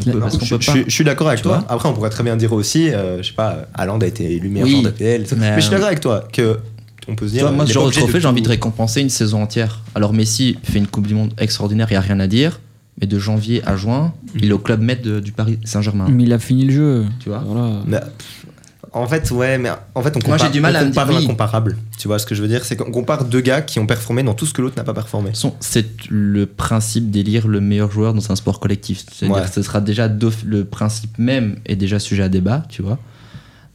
On 0.00 0.10
peut- 0.10 0.18
parce 0.18 0.36
qu'on 0.36 0.44
je, 0.44 0.54
peut 0.56 0.60
je 0.60 0.66
pas- 0.66 0.72
suis- 0.72 0.84
je 0.86 0.90
suis 0.90 1.04
d'accord 1.04 1.28
avec 1.28 1.38
Tu 1.38 1.44
toi. 1.44 1.64
Après, 1.68 1.88
on 1.88 1.92
pourrait 1.92 2.10
très 2.10 2.24
bien 2.24 2.34
dire 2.36 2.52
aussi, 2.52 2.90
euh, 2.90 3.18
je 3.22 3.28
sais 3.28 3.34
pas, 3.34 3.66
Haaland 3.74 4.00
a 4.00 4.06
été 4.06 4.24
élu 4.32 4.48
meilleur 4.48 4.66
Oui, 4.66 4.72
joueur 4.80 4.84
d'APL. 4.84 5.24
Mais, 5.36 5.50
mais, 5.50 5.54
je 5.54 5.60
suis 5.60 5.68
euh, 5.68 5.70
d'accord 5.70 5.86
avec 5.86 6.00
toi 6.00 6.26
que 6.32 6.58
on 7.06 7.14
peut 7.14 7.28
se 7.28 7.34
dire. 7.34 7.52
moi, 7.52 7.66
ce 7.68 7.72
genre 7.72 7.86
de 7.86 7.92
trophée, 7.92 8.20
j'ai 8.20 8.26
envie 8.26 8.42
de 8.42 8.48
récompenser 8.48 9.00
une 9.00 9.10
saison 9.10 9.42
entière. 9.42 9.82
Alors 9.94 10.12
Messi 10.12 10.56
fait 10.64 10.78
une 10.78 10.88
Coupe 10.88 11.06
du 11.06 11.14
Monde 11.14 11.32
extraordinaire, 11.38 11.86
il 11.90 11.92
n'y 11.92 11.98
a 11.98 12.00
rien 12.00 12.18
à 12.18 12.26
dire. 12.26 12.58
Mais 13.00 13.06
de 13.08 13.18
janvier 13.18 13.62
à 13.66 13.76
juin, 13.76 14.14
il 14.36 14.46
est 14.50 14.52
au 14.52 14.58
club 14.58 14.80
maître 14.80 15.02
de- 15.02 15.18
du 15.20 15.32
Paris 15.32 15.58
Saint-Germain. 15.64 16.06
Mais 16.10 16.22
il 16.24 16.32
a 16.32 16.38
fini 16.38 16.64
le 16.64 16.72
jeu. 16.72 17.04
Tu 17.20 17.28
vois 17.28 17.42
Voilà. 17.44 17.80
Mais, 17.86 17.98
pff, 17.98 18.46
en 18.92 19.08
fait, 19.08 19.28
ouais, 19.32 19.58
mais 19.58 19.70
en 19.96 20.02
fait, 20.02 20.10
on 20.16 20.20
Moi, 20.20 20.34
compare, 20.36 20.38
j'ai 20.46 20.52
du 20.52 20.60
mal 20.60 20.76
on 20.76 20.78
à 20.78 20.84
compare 20.84 21.10
l'incomparable. 21.10 21.76
Tu 21.98 22.06
vois 22.06 22.20
ce 22.20 22.26
que 22.26 22.36
je 22.36 22.42
veux 22.42 22.46
dire? 22.46 22.64
C'est 22.64 22.76
qu'on 22.76 22.92
compare 22.92 23.24
deux 23.24 23.40
gars 23.40 23.62
qui 23.62 23.80
ont 23.80 23.86
performé 23.86 24.22
dans 24.22 24.34
tout 24.34 24.46
ce 24.46 24.54
que 24.54 24.62
l'autre 24.62 24.76
n'a 24.76 24.84
pas 24.84 24.94
performé. 24.94 25.30
C'est 25.58 25.86
le 26.08 26.46
principe 26.46 27.10
d'élire 27.10 27.48
le 27.48 27.60
meilleur 27.60 27.90
joueur 27.90 28.14
dans 28.14 28.30
un 28.30 28.36
sport 28.36 28.60
collectif. 28.60 29.04
C'est-à-dire 29.12 29.36
Ouais. 29.38 29.42
que 29.42 29.50
ce 29.52 29.62
sera 29.62 29.80
déjà 29.80 30.06
le 30.06 30.64
principe 30.64 31.18
même 31.18 31.56
est 31.66 31.74
déjà 31.74 31.98
sujet 31.98 32.22
à 32.22 32.28
débat, 32.28 32.62
tu 32.68 32.82
vois. 32.82 33.00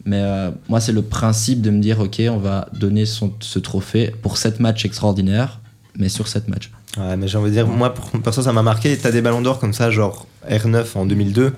Mais 0.05 0.21
euh, 0.21 0.51
moi, 0.69 0.79
c'est 0.79 0.93
le 0.93 1.01
principe 1.01 1.61
de 1.61 1.71
me 1.71 1.81
dire, 1.81 1.99
ok, 1.99 2.21
on 2.31 2.37
va 2.37 2.69
donner 2.79 3.05
son- 3.05 3.33
ce 3.41 3.59
trophée 3.59 4.13
pour 4.21 4.37
sept 4.37 4.61
matchs 4.61 4.85
extraordinaires, 4.85 5.59
mais 5.97 6.07
sur 6.07 6.29
sept 6.29 6.47
matchs. 6.47 6.71
Ouais, 6.97 7.17
mais 7.17 7.27
j'ai 7.27 7.37
envie 7.37 7.49
de 7.49 7.55
dire, 7.55 7.67
moi, 7.67 7.93
pour, 7.93 8.09
perso, 8.21 8.41
ça 8.41 8.51
m'a 8.51 8.63
marqué. 8.63 8.97
T'as 8.97 9.11
des 9.11 9.21
ballons 9.21 9.41
d'or 9.41 9.59
comme 9.59 9.73
ça, 9.73 9.91
genre 9.91 10.27
R9 10.49 10.85
en 10.95 11.05
2002. 11.05 11.53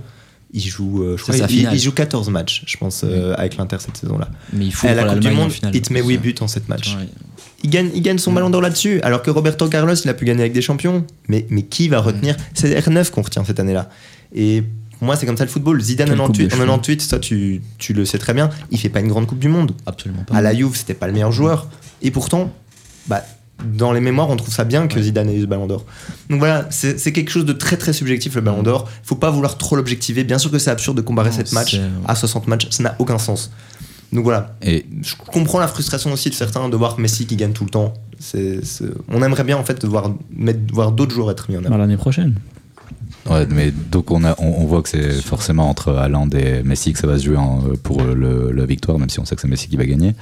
Il 0.54 0.62
joue, 0.62 1.04
euh, 1.04 1.16
je 1.16 1.24
crois, 1.24 1.36
il, 1.50 1.80
joue 1.80 1.94
14 1.94 2.30
matchs, 2.30 2.64
je 2.68 2.76
pense, 2.76 3.04
euh, 3.06 3.34
avec 3.38 3.56
l'Inter 3.56 3.78
cette 3.80 3.96
saison-là. 3.96 4.28
Mais 4.52 4.66
il 4.66 4.74
faut 4.74 4.88
À 4.88 4.94
la 4.94 5.06
Coupe 5.06 5.20
du 5.20 5.32
Monde, 5.32 5.50
finale. 5.50 5.74
il 5.74 5.82
te 5.82 5.94
met 5.94 6.04
8 6.04 6.16
Ça. 6.16 6.22
buts 6.22 6.36
en 6.42 6.48
7 6.50 6.68
matchs. 6.68 6.98
Ouais. 6.98 7.08
Il 7.64 7.70
gagne, 7.70 7.90
il 7.96 8.02
gagne 8.02 8.18
son 8.18 8.34
ballon 8.34 8.50
d'or 8.50 8.60
là-dessus, 8.60 9.00
alors 9.02 9.22
que 9.22 9.32
Roberto 9.32 9.70
Carlos, 9.70 9.96
il 9.96 10.10
a 10.10 10.14
pu 10.14 10.26
gagner 10.26 10.42
avec 10.42 10.52
des 10.52 10.62
champions. 10.62 11.06
Mais, 11.30 11.46
mais 11.50 11.64
qui 11.64 11.88
va 11.88 12.02
retenir 12.02 12.36
C'est 12.54 12.78
R9 12.78 13.12
qu'on 13.12 13.22
retient 13.22 13.46
cette 13.46 13.62
année-là. 13.62 13.88
Et 14.36 14.64
moi, 15.00 15.16
c'est 15.16 15.26
comme 15.26 15.38
ça 15.38 15.46
le 15.46 15.50
football. 15.50 15.80
Zidane 15.80 16.10
Quelle 16.10 16.20
en 16.20 16.28
coupe 16.28 16.38
de 16.38 16.44
98, 16.44 16.54
en 16.54 16.58
cheveux. 16.58 16.98
98, 16.98 17.02
ça 17.02 17.20
tu, 17.20 17.62
tu 17.78 17.94
le 17.94 18.04
sais 18.04 18.18
très 18.18 18.34
bien, 18.34 18.50
il 18.72 18.80
fait 18.80 18.90
pas 18.90 19.00
une 19.00 19.08
grande 19.08 19.28
Coupe 19.28 19.40
du 19.40 19.48
Monde. 19.48 19.72
Absolument 19.86 20.24
pas. 20.24 20.36
À 20.36 20.42
la 20.42 20.54
Juve, 20.54 20.76
c'était 20.76 20.94
pas 20.94 21.08
le 21.08 21.14
meilleur 21.14 21.32
joueur. 21.32 21.68
Et 22.02 22.12
pourtant, 22.12 22.52
bah, 23.08 23.24
dans 23.66 23.92
les 23.94 24.00
mémoires, 24.02 24.30
on 24.30 24.36
trouve 24.36 24.54
ça 24.54 24.64
bien 24.64 24.88
que 24.88 25.02
Zidane 25.02 25.30
ait 25.30 25.36
eu 25.36 25.42
ce 25.42 25.46
ballon 25.46 25.68
d'or. 25.68 25.86
Donc 26.30 26.40
voilà, 26.40 26.68
c'est 26.70 27.12
quelque 27.12 27.30
chose 27.32 27.46
de 27.46 27.54
très 27.54 27.78
très 27.78 27.94
subjectif 27.94 28.36
le 28.36 28.42
ballon 28.42 28.64
d'or. 28.64 28.90
Faut 29.04 29.16
pas 29.16 29.30
vouloir 29.32 29.58
trop 29.58 29.76
l'objectiver. 29.76 30.24
Bien 30.24 30.38
sûr 30.38 30.52
que 30.52 30.60
c'est 30.60 30.72
absurde 30.72 30.98
de 30.98 31.02
comparer 31.02 31.30
Non, 31.30 31.36
7 31.38 31.54
matchs 31.54 31.72
c'est- 31.76 31.82
à 32.08 32.16
60 32.16 32.48
matchs, 32.48 32.68
ça 32.70 32.84
n'a 32.84 32.96
aucun 33.00 33.18
sens. 33.18 33.52
Donc 34.14 34.24
voilà, 34.26 34.56
Et 34.62 34.86
je 35.02 35.16
comprends 35.16 35.60
la 35.60 35.68
frustration 35.70 36.12
aussi 36.12 36.30
de 36.30 36.36
certains 36.36 36.68
de 36.68 36.76
voir 36.76 37.00
Messi 37.00 37.26
qui 37.26 37.38
gagne 37.38 37.54
tout 37.54 37.64
le 37.64 37.70
temps. 37.70 37.94
On 39.10 39.24
aimerait 39.24 39.44
bien 39.46 39.58
en 39.58 39.64
fait 39.64 39.84
voir, 39.86 40.12
mettre, 40.36 40.60
voir 40.74 40.92
d'autres 40.92 41.14
joueurs 41.16 41.32
être 41.32 41.50
mis 41.50 41.56
en 41.58 41.62
avant. 41.62 41.70
Bah, 41.70 41.78
L'année 41.78 41.98
prochaine. 41.98 42.36
Ouais, 43.30 43.46
mais 43.50 43.72
donc 43.92 44.10
on, 44.10 44.24
a, 44.24 44.36
on, 44.40 44.48
on 44.62 44.66
voit 44.66 44.82
que 44.82 44.90
c'est 44.90 45.12
forcément 45.22 45.70
entre 45.70 45.94
Haaland 45.94 46.30
et 46.32 46.64
Messi 46.64 46.92
que 46.92 46.98
ça 47.00 47.06
va 47.08 47.20
se 47.20 47.24
jouer 47.26 47.38
en- 47.38 47.62
pour 47.84 48.02
le, 48.02 48.52
la 48.52 48.66
victoire, 48.66 48.98
même 48.98 49.10
si 49.10 49.20
on 49.20 49.26
sait 49.26 49.36
que 49.36 49.42
c'est 49.42 49.48
Messi 49.48 49.68
qui 49.68 49.78
va 49.78 49.86
gagner. 49.86 50.16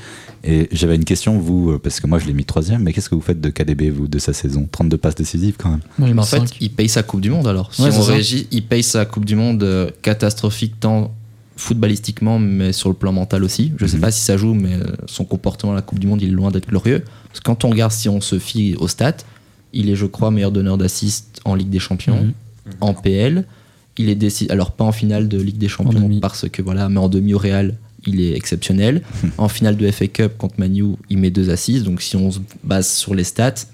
Et 0.43 0.67
j'avais 0.73 0.95
une 0.95 1.05
question, 1.05 1.39
vous, 1.39 1.71
euh, 1.71 1.79
parce 1.81 1.99
que 2.01 2.07
moi 2.07 2.19
je 2.19 2.25
l'ai 2.27 2.33
mis 2.33 2.43
troisième, 2.45 2.83
mais 2.83 2.91
qu'est-ce 2.91 3.09
que 3.09 3.15
vous 3.15 3.21
faites 3.21 3.39
de 3.39 3.49
KDB, 3.49 3.89
vous, 3.89 4.07
de 4.09 4.19
sa 4.19 4.33
saison? 4.33 4.67
32 4.69 4.97
passes 4.97 5.15
décisives 5.15 5.55
quand 5.57 5.69
même. 5.69 5.79
J'ai 5.97 6.13
Mais 6.13 6.19
en 6.21 6.23
fait, 6.25 6.41
il 6.59 6.71
paye 6.71 6.89
sa 6.89 7.01
Coupe 7.03 7.21
du 7.21 7.29
Monde 7.29 7.47
alors. 7.47 7.73
Si 7.73 7.81
Ouais, 7.81 7.87
on 7.87 7.91
c'est 7.91 8.01
ça. 8.07 8.11
régit, 8.13 8.47
il 8.51 8.63
paye 8.65 8.83
sa 8.83 9.05
Coupe 9.05 9.25
du 9.25 9.35
Monde 9.35 9.63
euh, 9.63 9.89
catastrophique 10.01 10.75
tant 10.81 11.11
footballistiquement, 11.55 12.39
mais 12.39 12.73
sur 12.73 12.89
le 12.89 12.95
plan 12.95 13.11
mental 13.11 13.43
aussi. 13.43 13.71
Je 13.77 13.85
sais 13.85 13.95
Mhm. 13.97 14.01
pas 14.01 14.11
si 14.11 14.21
ça 14.21 14.37
joue, 14.37 14.53
mais 14.53 14.73
euh, 14.75 14.83
son 15.07 15.25
comportement 15.25 15.73
à 15.73 15.75
la 15.75 15.81
Coupe 15.81 15.99
du 15.99 16.07
Monde, 16.07 16.21
il 16.21 16.29
est 16.29 16.31
loin 16.31 16.51
d'être 16.51 16.67
glorieux. 16.67 17.03
Parce 17.27 17.39
que 17.39 17.43
quand 17.45 17.63
on 17.65 17.69
regarde, 17.69 17.91
si 17.91 18.07
on 18.09 18.21
se 18.21 18.39
fie 18.39 18.75
aux 18.79 18.87
stats, 18.87 19.17
il 19.73 19.89
est, 19.89 19.95
je 19.95 20.05
crois, 20.05 20.31
meilleur 20.31 20.51
donneur 20.51 20.77
d'assists 20.77 21.41
en 21.45 21.55
Ligue 21.55 21.69
des 21.69 21.79
Champions, 21.79 22.27
Mhm. 22.65 22.73
en 22.81 22.93
PL. 22.93 23.45
Il 23.97 24.09
est 24.09 24.15
décidé, 24.15 24.51
alors 24.51 24.71
pas 24.71 24.85
en 24.85 24.91
finale 24.91 25.27
de 25.27 25.41
Ligue 25.41 25.57
des 25.57 25.67
Champions 25.67 26.09
parce 26.21 26.47
que 26.47 26.61
voilà, 26.61 26.87
mais 26.87 26.99
en 26.99 27.09
demi 27.09 27.33
au 27.33 27.37
Real, 27.37 27.75
il 28.05 28.21
est 28.21 28.33
exceptionnel. 28.35 29.01
en 29.37 29.49
finale 29.49 29.75
de 29.75 29.89
FA 29.91 30.07
Cup 30.07 30.37
contre 30.37 30.55
Manu, 30.57 30.95
il 31.09 31.17
met 31.17 31.31
deux 31.31 31.49
assists. 31.49 31.83
Donc 31.83 32.01
si 32.01 32.15
on 32.15 32.31
se 32.31 32.39
base 32.63 32.89
sur 32.89 33.13
les 33.13 33.25
stats, 33.25 33.65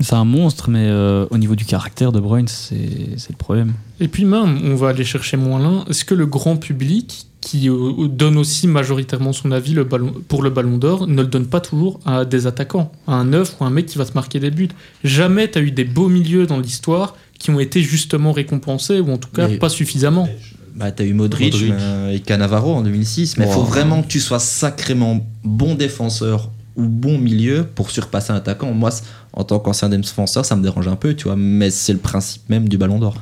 C'est 0.00 0.14
un 0.14 0.24
monstre, 0.24 0.70
mais 0.70 0.86
euh, 0.88 1.26
au 1.30 1.38
niveau 1.38 1.54
du 1.54 1.66
caractère 1.66 2.10
de 2.10 2.18
Bruyne, 2.18 2.48
c'est 2.48 3.18
c'est 3.18 3.30
le 3.30 3.36
problème. 3.36 3.74
Et 4.00 4.08
puis 4.08 4.24
même, 4.24 4.58
on 4.64 4.74
va 4.74 4.88
aller 4.88 5.04
chercher 5.04 5.36
moins 5.36 5.58
loin. 5.58 5.84
Est-ce 5.88 6.04
que 6.04 6.14
le 6.14 6.26
grand 6.26 6.56
public, 6.56 7.26
qui 7.46 7.68
euh, 7.68 8.08
donne 8.08 8.38
aussi 8.38 8.66
majoritairement 8.66 9.32
son 9.32 9.52
avis 9.52 9.72
le 9.72 9.84
ballon, 9.84 10.12
pour 10.26 10.42
le 10.42 10.50
ballon 10.50 10.78
d'or, 10.78 11.06
ne 11.06 11.22
le 11.22 11.28
donne 11.28 11.46
pas 11.46 11.60
toujours 11.60 12.00
à 12.04 12.24
des 12.24 12.48
attaquants, 12.48 12.90
à 13.06 13.14
un 13.14 13.24
neuf 13.24 13.56
ou 13.60 13.64
un 13.64 13.70
mec 13.70 13.86
qui 13.86 13.98
va 13.98 14.04
te 14.04 14.14
marquer 14.14 14.40
des 14.40 14.50
buts 14.50 14.68
Jamais 15.04 15.48
tu 15.48 15.58
as 15.58 15.62
eu 15.62 15.70
des 15.70 15.84
beaux 15.84 16.08
milieux 16.08 16.46
dans 16.46 16.58
l'histoire 16.58 17.16
qui 17.46 17.50
ont 17.52 17.60
été 17.60 17.80
justement 17.80 18.32
récompensés, 18.32 18.98
ou 18.98 19.10
en 19.12 19.18
tout 19.18 19.28
cas 19.32 19.46
Mais- 19.46 19.58
pas 19.58 19.68
suffisamment. 19.68 20.28
Bah, 20.74 20.90
t'as 20.90 21.04
eu 21.04 21.12
Modric, 21.14 21.54
Modric. 21.54 21.72
euh, 21.72 22.10
et 22.12 22.18
Cannavaro 22.20 22.74
en 22.74 22.82
2006, 22.82 23.38
mais 23.38 23.44
il 23.44 23.48
Wow. 23.48 23.54
faut 23.54 23.62
vraiment 23.62 24.02
que 24.02 24.08
tu 24.08 24.18
sois 24.20 24.40
sacrément 24.40 25.24
bon 25.44 25.74
défenseur 25.76 26.50
ou 26.74 26.82
bon 26.86 27.18
milieu 27.18 27.64
pour 27.74 27.90
surpasser 27.92 28.32
un 28.32 28.36
attaquant. 28.36 28.72
Moi, 28.72 28.90
en 29.32 29.44
tant 29.44 29.58
qu'ancien 29.60 29.88
défenseur, 29.88 30.44
ça 30.44 30.56
me 30.56 30.62
dérange 30.62 30.88
un 30.88 30.96
peu, 30.96 31.14
tu 31.14 31.24
vois, 31.24 31.36
mais 31.36 31.70
c'est 31.70 31.92
le 31.94 31.98
principe 32.00 32.42
même 32.50 32.68
du 32.68 32.76
ballon 32.78 32.98
d'or. 32.98 33.14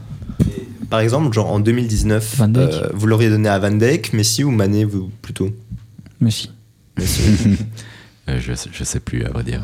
Par 0.90 1.00
exemple, 1.00 1.32
genre 1.34 1.50
en 1.52 1.60
2019, 1.60 2.34
Van 2.38 2.48
Dijk. 2.48 2.58
euh, 2.72 2.88
vous 2.94 3.06
l'auriez 3.06 3.28
donné 3.28 3.48
à 3.50 3.58
Van 3.58 3.70
Dijk, 3.72 4.14
Messi 4.14 4.42
ou 4.42 4.50
Mané, 4.50 4.84
vous 4.84 5.10
plutôt? 5.22 5.50
Messi. 6.20 6.50
Messi. 6.98 7.20
Euh, 8.28 8.38
je, 8.40 8.54
sais- 8.54 8.70
je 8.72 8.84
sais 8.84 9.00
plus, 9.00 9.24
à 9.24 9.28
vrai 9.28 9.42
dire. 9.44 9.60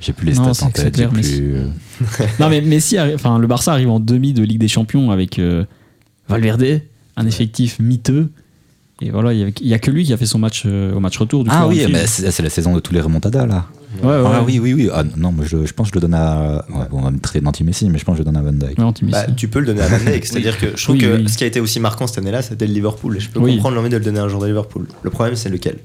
J'ai 0.00 0.12
plus 0.12 0.26
les 0.26 0.34
Non, 0.34 0.54
stats 0.54 0.66
en 0.66 0.70
tête. 0.70 0.94
clair, 0.94 1.10
plus, 1.10 1.24
euh, 1.40 1.66
Non, 2.38 2.48
mais 2.48 2.60
Messi, 2.60 2.96
enfin, 3.00 3.38
le 3.38 3.46
Barça 3.46 3.72
arrive 3.72 3.90
en 3.90 3.98
demi 4.00 4.32
de 4.32 4.42
Ligue 4.44 4.60
des 4.60 4.68
Champions 4.68 5.10
avec 5.10 5.38
euh, 5.38 5.64
Valverde, 6.28 6.80
un 7.16 7.26
effectif 7.26 7.78
miteux. 7.80 8.30
Et 9.00 9.10
voilà, 9.10 9.32
il 9.32 9.40
y 9.40 9.42
avait- 9.42 9.54
il 9.60 9.66
y 9.66 9.74
a 9.74 9.80
que 9.80 9.90
lui 9.90 10.04
qui 10.04 10.12
a 10.12 10.16
fait 10.16 10.26
son 10.26 10.38
match 10.38 10.62
euh, 10.64 10.94
au 10.94 11.00
match 11.00 11.18
retour. 11.18 11.42
Du 11.42 11.50
Ah 11.52 11.62
coup, 11.64 11.70
oui, 11.70 11.84
mais 11.90 12.06
c'est 12.06 12.42
la 12.42 12.50
saison 12.50 12.72
de 12.74 12.78
tous 12.80 12.94
les 12.94 13.00
remontadas 13.00 13.46
là. 13.46 13.66
Ouais, 14.02 14.08
ouais, 14.08 14.22
Ah 14.24 14.38
ouais. 14.42 14.44
oui, 14.46 14.58
oui, 14.60 14.74
oui. 14.74 14.88
Ah, 14.94 15.02
non, 15.16 15.32
mais 15.32 15.44
je, 15.44 15.66
je 15.66 15.72
pense 15.74 15.88
que 15.90 15.94
je 15.94 15.96
le 15.96 16.02
donne 16.08 16.14
à. 16.14 16.64
ouais, 16.70 16.86
bon, 16.88 16.98
on 16.98 17.02
va 17.02 17.10
me 17.10 17.18
traiter 17.18 17.44
d'anti-Messi, 17.44 17.90
mais 17.90 17.98
je 17.98 18.04
pense 18.04 18.14
que 18.16 18.22
je 18.22 18.28
le 18.28 18.32
donne 18.32 18.36
à 18.36 18.42
Van 18.42 18.86
anti-Messi. 18.86 19.12
bah, 19.12 19.26
tu 19.36 19.48
peux 19.48 19.58
le 19.58 19.66
donner 19.66 19.82
à 19.82 19.88
Van 19.88 19.98
Dijk, 19.98 20.24
c'est-à-dire 20.24 20.56
que 20.56 20.76
je 20.76 20.82
trouve 20.84 20.94
Oui, 20.96 21.02
que 21.02 21.16
oui. 21.16 21.28
ce 21.28 21.36
qui 21.36 21.42
a 21.44 21.46
été 21.48 21.58
aussi 21.60 21.80
marquant 21.80 22.06
cette 22.06 22.18
année-là, 22.18 22.42
c'était 22.42 22.66
le 22.66 22.72
Liverpool. 22.72 23.16
Et 23.16 23.20
je 23.20 23.28
peux 23.28 23.40
Oui. 23.40 23.54
comprendre 23.56 23.74
l'envie 23.76 23.90
de 23.90 23.96
le 23.96 24.04
donner 24.04 24.20
à 24.20 24.22
un 24.24 24.28
joueur 24.28 24.42
de 24.42 24.46
Liverpool. 24.46 24.86
Le 25.02 25.10
problème, 25.10 25.34
c'est 25.36 25.50
lequel? 25.50 25.76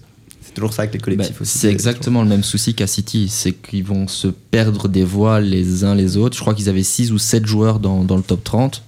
Toujours 0.58 0.74
ça 0.74 0.82
avec 0.84 0.93
les 0.93 0.99
Bah, 0.99 1.05
collectifs 1.05 1.41
aussi. 1.41 1.58
c'est 1.58 1.72
exactement 1.72 2.22
le 2.24 2.28
même 2.30 2.43
souci 2.43 2.74
qu'à 2.74 2.88
City, 2.88 3.30
c'est 3.30 3.53
qu'ils 3.53 3.84
vont 3.86 4.08
se 4.08 4.28
perdre 4.28 4.88
des 4.89 5.03
voix 5.03 5.39
les 5.39 5.84
uns 5.84 5.95
les 5.95 6.18
autres. 6.18 6.36
Je 6.36 6.41
crois 6.41 6.53
qu'ils 6.53 6.70
avaient 6.70 6.84
6 6.84 7.12
ou 7.12 7.18
7 7.18 7.45
joueurs 7.45 7.80
dans, 7.80 8.03
dans 8.03 8.18
le 8.18 8.24
top 8.24 8.43
30. 8.43 8.84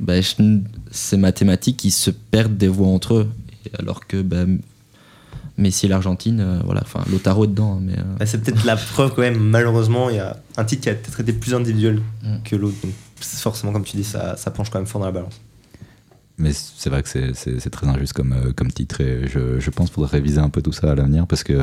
Bah, 0.00 0.14
c'est 0.90 1.16
mathématique, 1.16 1.84
ils 1.84 1.90
se 1.92 2.10
perdent 2.10 2.56
des 2.56 2.68
voix 2.68 2.88
entre 2.88 3.14
eux. 3.14 3.28
Alors 3.78 4.06
que 4.06 4.20
bah, 4.22 4.44
Messi 5.56 5.86
et 5.86 5.88
l'Argentine, 5.88 6.40
euh, 6.40 6.58
voilà, 6.64 6.80
enfin, 6.84 7.04
Lotaro 7.10 7.44
est 7.44 7.48
dedans, 7.48 7.74
hein, 7.76 7.80
mais. 7.82 7.92
euh, 7.98 8.02
Bah, 8.18 8.26
c'est 8.26 8.42
peut-être 8.42 8.64
la 8.64 8.76
preuve 8.76 9.12
quand 9.14 9.22
même, 9.22 9.38
malheureusement, 9.38 10.10
il 10.10 10.16
y 10.16 10.18
a 10.18 10.36
un 10.56 10.64
titre 10.64 10.82
qui 10.82 10.88
a 10.90 10.94
peut-être 10.94 11.20
été 11.20 11.32
plus 11.32 11.54
individuel 11.54 12.00
Mm. 12.24 12.36
que 12.44 12.56
l'autre. 12.56 12.74
Donc 12.82 12.92
forcément, 13.20 13.72
comme 13.72 13.84
tu 13.84 13.96
dis, 13.96 14.04
ça, 14.04 14.36
ça 14.36 14.50
penche 14.50 14.68
quand 14.70 14.78
même 14.78 14.86
fort 14.86 15.00
dans 15.00 15.06
la 15.06 15.12
balance. 15.12 15.40
Mais 16.36 16.50
c'est 16.52 16.90
vrai 16.90 17.02
que 17.02 17.08
c'est- 17.08 17.70
très 17.70 17.86
injuste 17.86 18.12
comme, 18.12 18.32
euh, 18.32 18.52
comme 18.54 18.72
titre 18.72 19.00
et 19.00 19.28
je, 19.28 19.60
je 19.60 19.70
pense 19.70 19.86
qu'il 19.86 19.94
faudrait 19.94 20.16
réviser 20.18 20.40
un 20.40 20.48
peu 20.48 20.62
tout 20.62 20.72
ça 20.72 20.90
à 20.90 20.94
l'avenir 20.96 21.28
parce 21.28 21.44
que 21.44 21.56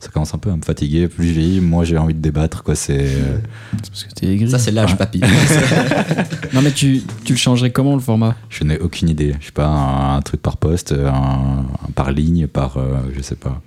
ça 0.00 0.08
commence 0.10 0.34
un 0.34 0.38
peu 0.38 0.50
à 0.50 0.56
me 0.56 0.62
fatiguer. 0.62 1.06
Plus 1.08 1.28
je 1.28 1.32
vieillis, 1.32 1.60
moi 1.60 1.84
j'ai 1.84 1.98
envie 1.98 2.14
de 2.14 2.20
débattre. 2.20 2.62
quoi. 2.62 2.74
C'est 2.74 3.06
parce 3.88 4.04
que 4.04 4.14
t'es 4.14 4.26
aigri. 4.28 4.50
Ça, 4.50 4.58
c'est 4.58 4.70
l'âge, 4.70 4.96
papy. 4.96 5.20
Non, 6.54 6.62
mais 6.62 6.72
tu, 6.72 7.02
tu 7.24 7.32
le 7.34 7.38
changerais 7.38 7.70
comment 7.72 7.94
le 7.94 8.00
format? 8.00 8.36
Je 8.48 8.64
n'ai 8.64 8.78
aucune 8.78 9.10
idée. 9.10 9.34
Je 9.40 9.46
sais 9.46 9.52
pas, 9.52 9.66
un, 9.66 10.16
un 10.16 10.22
truc 10.22 10.40
par 10.40 10.56
poste, 10.56 10.92
un, 10.92 11.66
un 11.86 11.90
par 11.94 12.10
ligne, 12.12 12.46
par. 12.46 12.78
euh, 12.78 12.96
je 13.14 13.20
sais 13.20 13.36
pas. 13.36 13.60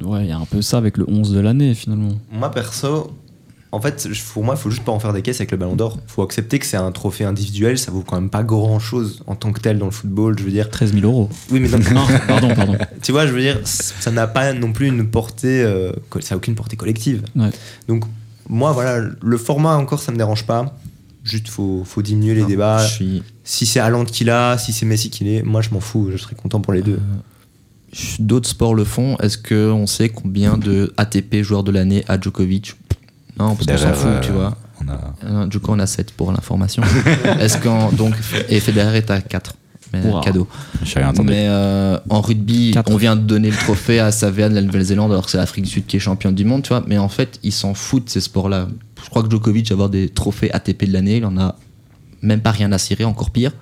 Ouais, 0.00 0.24
il 0.26 0.28
y 0.28 0.32
a 0.32 0.38
un 0.38 0.44
peu 0.44 0.62
ça 0.62 0.78
avec 0.78 0.96
le 0.96 1.04
11 1.10 1.32
de 1.32 1.40
l'année 1.40 1.74
finalement. 1.74 2.12
Moi, 2.30 2.50
perso, 2.52 3.10
en 3.70 3.80
fait, 3.80 4.08
pour 4.32 4.44
moi, 4.44 4.54
il 4.56 4.60
faut 4.60 4.70
juste 4.70 4.84
pas 4.84 4.92
en 4.92 4.98
faire 4.98 5.12
des 5.12 5.20
caisses 5.22 5.36
avec 5.40 5.50
le 5.50 5.56
ballon 5.58 5.76
d'or. 5.76 5.98
Il 6.06 6.10
faut 6.10 6.22
accepter 6.22 6.58
que 6.58 6.64
c'est 6.66 6.76
un 6.78 6.90
trophée 6.92 7.24
individuel, 7.24 7.78
ça 7.78 7.90
vaut 7.90 8.02
quand 8.02 8.16
même 8.18 8.30
pas 8.30 8.42
grand 8.42 8.78
chose 8.78 9.22
en 9.26 9.34
tant 9.34 9.52
que 9.52 9.60
tel 9.60 9.78
dans 9.78 9.84
le 9.86 9.90
football. 9.92 10.38
Je 10.38 10.44
veux 10.44 10.50
dire, 10.50 10.70
13 10.70 10.94
000 10.94 11.04
euros. 11.04 11.28
oui, 11.50 11.60
mais 11.60 11.68
non, 11.68 11.78
Non, 11.94 12.06
pardon, 12.26 12.54
pardon. 12.54 12.76
tu 13.02 13.12
vois, 13.12 13.26
je 13.26 13.32
veux 13.32 13.40
dire, 13.40 13.60
ça 13.64 14.10
n'a 14.10 14.26
pas 14.26 14.52
non 14.54 14.72
plus 14.72 14.86
une 14.88 15.06
portée, 15.08 15.62
euh, 15.62 15.92
ça 16.20 16.34
a 16.34 16.36
aucune 16.38 16.54
portée 16.54 16.76
collective. 16.76 17.22
Ouais. 17.36 17.50
Donc, 17.88 18.04
moi, 18.48 18.72
voilà, 18.72 19.06
le 19.20 19.36
format 19.36 19.76
encore, 19.76 20.00
ça 20.00 20.12
me 20.12 20.16
dérange 20.16 20.44
pas. 20.46 20.74
Juste, 21.24 21.48
faut, 21.48 21.82
faut 21.84 22.00
diminuer 22.00 22.34
les 22.34 22.40
Non, 22.42 22.46
débats. 22.48 22.78
suis- 22.86 23.22
Si 23.44 23.66
c'est 23.66 23.80
Haaland 23.80 24.06
qui 24.06 24.24
l'a, 24.24 24.56
si 24.56 24.72
c'est 24.72 24.86
Messi 24.86 25.10
qui 25.10 25.24
l'est, 25.24 25.42
moi, 25.42 25.60
je 25.60 25.68
m'en 25.70 25.80
fous. 25.80 26.08
Je 26.10 26.16
serais 26.16 26.34
content 26.34 26.60
pour 26.60 26.72
les 26.72 26.80
deux. 26.80 26.98
je- 27.92 28.16
D'autres 28.22 28.48
sports 28.48 28.74
le 28.74 28.84
font. 28.84 29.18
Est-ce 29.18 29.36
qu'on 29.36 29.86
sait 29.86 30.08
combien 30.08 30.56
de 30.56 30.94
ATP 30.96 31.42
joueurs 31.42 31.64
de 31.64 31.70
l'année 31.70 32.02
à 32.08 32.18
Djokovic? 32.18 32.74
Non, 33.38 33.54
parce 33.54 33.66
qu'on 33.66 33.78
s'en 33.78 33.94
fout, 33.94 34.06
euh, 34.06 34.20
tu 34.20 34.32
vois. 34.32 34.56
On 34.82 34.88
a... 34.88 35.14
Euh, 35.24 35.50
Djoko 35.50 35.72
en 35.72 35.78
a 35.78 35.86
7 35.86 36.12
pour 36.12 36.32
l'information. 36.32 36.82
Est-ce 37.40 37.58
qu'en 37.58 37.92
donc 37.92 38.14
et 38.48 38.60
Federer 38.60 38.98
est 38.98 39.10
à 39.10 39.20
4 39.20 39.54
mais 39.92 40.02
cadeau. 40.22 40.46
J'ai 40.82 40.98
rien 40.98 41.08
entendu. 41.10 41.30
Mais 41.30 41.46
euh, 41.48 41.98
en 42.10 42.20
rugby, 42.20 42.72
Quatre. 42.72 42.90
on 42.90 42.96
vient 42.96 43.16
de 43.16 43.22
donner 43.22 43.50
le 43.50 43.56
trophée 43.56 44.00
à 44.00 44.12
Savea 44.12 44.48
de 44.48 44.54
la 44.54 44.62
Nouvelle-Zélande 44.62 45.12
alors 45.12 45.24
que 45.24 45.30
c'est 45.30 45.38
l'Afrique 45.38 45.64
du 45.64 45.70
Sud 45.70 45.86
qui 45.86 45.96
est 45.96 46.00
championne 46.00 46.34
du 46.34 46.44
monde, 46.44 46.62
tu 46.62 46.68
vois. 46.68 46.84
Mais 46.86 46.98
en 46.98 47.08
fait, 47.08 47.38
ils 47.42 47.52
s'en 47.52 47.74
foutent 47.74 48.06
de 48.06 48.10
ces 48.10 48.20
sports-là. 48.20 48.68
Je 49.02 49.08
crois 49.08 49.22
que 49.22 49.30
Djokovic 49.30 49.68
va 49.68 49.72
avoir 49.72 49.88
des 49.88 50.08
trophées 50.08 50.52
ATP 50.52 50.84
de 50.84 50.92
l'année, 50.92 51.16
il 51.18 51.24
en 51.24 51.38
a 51.38 51.56
même 52.22 52.40
pas 52.40 52.50
rien 52.50 52.70
à 52.72 52.78
cirer, 52.78 53.04
encore 53.04 53.30
pire. 53.30 53.52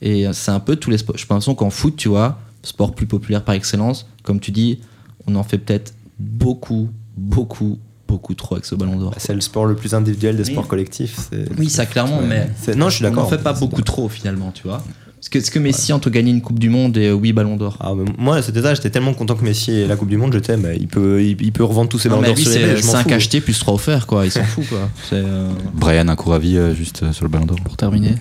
Et 0.00 0.26
euh, 0.26 0.32
c'est 0.32 0.50
un 0.50 0.60
peu 0.60 0.76
tous 0.76 0.90
les 0.90 0.98
sports. 0.98 1.16
Je 1.16 1.26
pense 1.26 1.48
qu'en 1.56 1.70
foot, 1.70 1.96
tu 1.96 2.08
vois, 2.08 2.38
sport 2.62 2.94
plus 2.94 3.06
populaire 3.06 3.44
par 3.44 3.54
excellence, 3.54 4.06
comme 4.22 4.40
tu 4.40 4.50
dis, 4.50 4.80
on 5.26 5.34
en 5.36 5.42
fait 5.44 5.58
peut-être 5.58 5.94
beaucoup, 6.18 6.90
beaucoup, 7.16 7.78
beaucoup 8.12 8.34
trop 8.34 8.54
avec 8.56 8.64
ce 8.66 8.74
ballon 8.74 8.96
d'or. 8.96 9.10
Bah, 9.10 9.16
c'est 9.18 9.34
le 9.34 9.40
sport 9.40 9.66
le 9.66 9.74
plus 9.74 9.94
individuel 9.94 10.36
des 10.36 10.44
Oui. 10.44 10.52
sports 10.52 10.68
collectifs. 10.68 11.16
c'est- 11.30 11.48
Oui, 11.58 11.68
ça 11.70 11.86
clairement, 11.86 12.20
mais 12.26 12.48
c'est- 12.60 12.74
Non, 12.76 12.88
je 12.90 12.96
suis 12.96 13.04
on 13.04 13.08
d'accord. 13.08 13.24
n'en 13.24 13.30
fait 13.30 13.42
pas 13.42 13.52
beaucoup 13.54 13.82
trop 13.82 14.08
finalement, 14.08 14.52
tu 14.52 14.64
vois. 14.64 14.82
Est-ce 15.20 15.30
que, 15.30 15.38
est-ce 15.38 15.50
que 15.52 15.60
Messi, 15.60 15.92
en 15.92 16.00
te 16.00 16.08
gagné 16.08 16.32
une 16.32 16.40
Coupe 16.42 16.58
du 16.58 16.68
Monde 16.68 16.96
et 16.96 17.08
8 17.12 17.32
ballons 17.32 17.56
d'or 17.56 17.76
Ah, 17.80 17.92
moi, 18.18 18.42
c'était 18.42 18.60
ça, 18.62 18.74
j'étais 18.74 18.90
tellement 18.90 19.14
content 19.14 19.36
que 19.36 19.44
Messi 19.44 19.70
ait 19.70 19.86
la 19.86 19.94
Coupe 19.94 20.08
du 20.08 20.16
Monde, 20.16 20.32
je 20.34 20.40
t'aime. 20.40 20.66
Il 20.80 20.88
peut, 20.88 21.22
il, 21.22 21.40
il 21.40 21.52
peut 21.52 21.62
revendre 21.62 21.88
tous 21.88 21.98
ses 22.00 22.08
ballons 22.08 22.22
d'or 22.22 22.34
lui, 22.34 22.42
sur 22.42 22.50
les 22.52 22.58
c'est 22.58 22.66
mails, 22.66 22.76
je 22.78 22.86
m'en 22.86 22.92
5 22.92 23.08
fous. 23.08 23.14
achetés 23.14 23.40
plus 23.40 23.56
3 23.58 23.74
offerts, 23.74 24.06
quoi. 24.08 24.24
Il 24.26 24.32
s'en 24.32 24.42
fout, 24.42 24.66
quoi. 24.68 24.88
C'est, 25.08 25.14
euh, 25.16 25.48
Brian, 25.74 26.08
un 26.08 26.16
court 26.16 26.34
avis 26.34 26.56
euh, 26.56 26.74
juste 26.74 27.04
euh, 27.04 27.12
sur 27.12 27.24
le 27.24 27.30
ballon 27.30 27.46
d'or 27.46 27.56
Pour 27.64 27.76
terminer. 27.76 28.16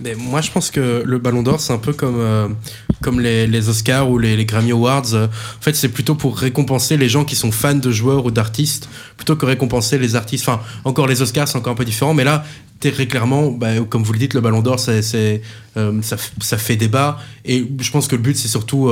Mais 0.00 0.14
moi, 0.14 0.40
je 0.40 0.50
pense 0.50 0.70
que 0.70 1.02
le 1.04 1.18
Ballon 1.18 1.42
d'Or, 1.42 1.60
c'est 1.60 1.72
un 1.72 1.78
peu 1.78 1.92
comme, 1.92 2.18
euh, 2.18 2.48
comme 3.02 3.20
les, 3.20 3.46
les 3.46 3.68
Oscars 3.68 4.10
ou 4.10 4.18
les, 4.18 4.44
Grammy 4.44 4.72
Awards. 4.72 5.14
Euh, 5.14 5.26
En 5.26 5.62
fait, 5.62 5.74
c'est 5.74 5.88
plutôt 5.88 6.14
pour 6.14 6.38
récompenser 6.38 6.96
les 6.96 7.08
gens 7.08 7.24
qui 7.24 7.34
sont 7.34 7.50
fans 7.50 7.74
de 7.74 7.90
joueurs 7.90 8.26
ou 8.26 8.30
d'artistes, 8.30 8.88
plutôt 9.16 9.36
que 9.36 9.46
récompenser 9.46 9.98
les 9.98 10.14
artistes. 10.14 10.46
Enfin, 10.48 10.60
encore 10.84 11.06
les 11.06 11.22
Oscars, 11.22 11.48
c'est 11.48 11.56
encore 11.56 11.72
un 11.72 11.76
peu 11.76 11.84
différent, 11.84 12.12
mais 12.12 12.24
là, 12.24 12.44
très 12.80 13.06
clairement, 13.06 13.50
bah, 13.50 13.80
comme 13.88 14.02
vous 14.02 14.12
le 14.12 14.18
dites, 14.18 14.34
le 14.34 14.40
Ballon 14.40 14.60
d'Or, 14.60 14.78
c'est, 14.78 15.40
euh, 15.76 16.02
ça, 16.02 16.16
ça 16.40 16.58
fait 16.58 16.76
débat. 16.76 17.18
Et 17.44 17.66
je 17.80 17.90
pense 17.90 18.06
que 18.06 18.16
le 18.16 18.22
but, 18.22 18.36
c'est 18.36 18.48
surtout. 18.48 18.90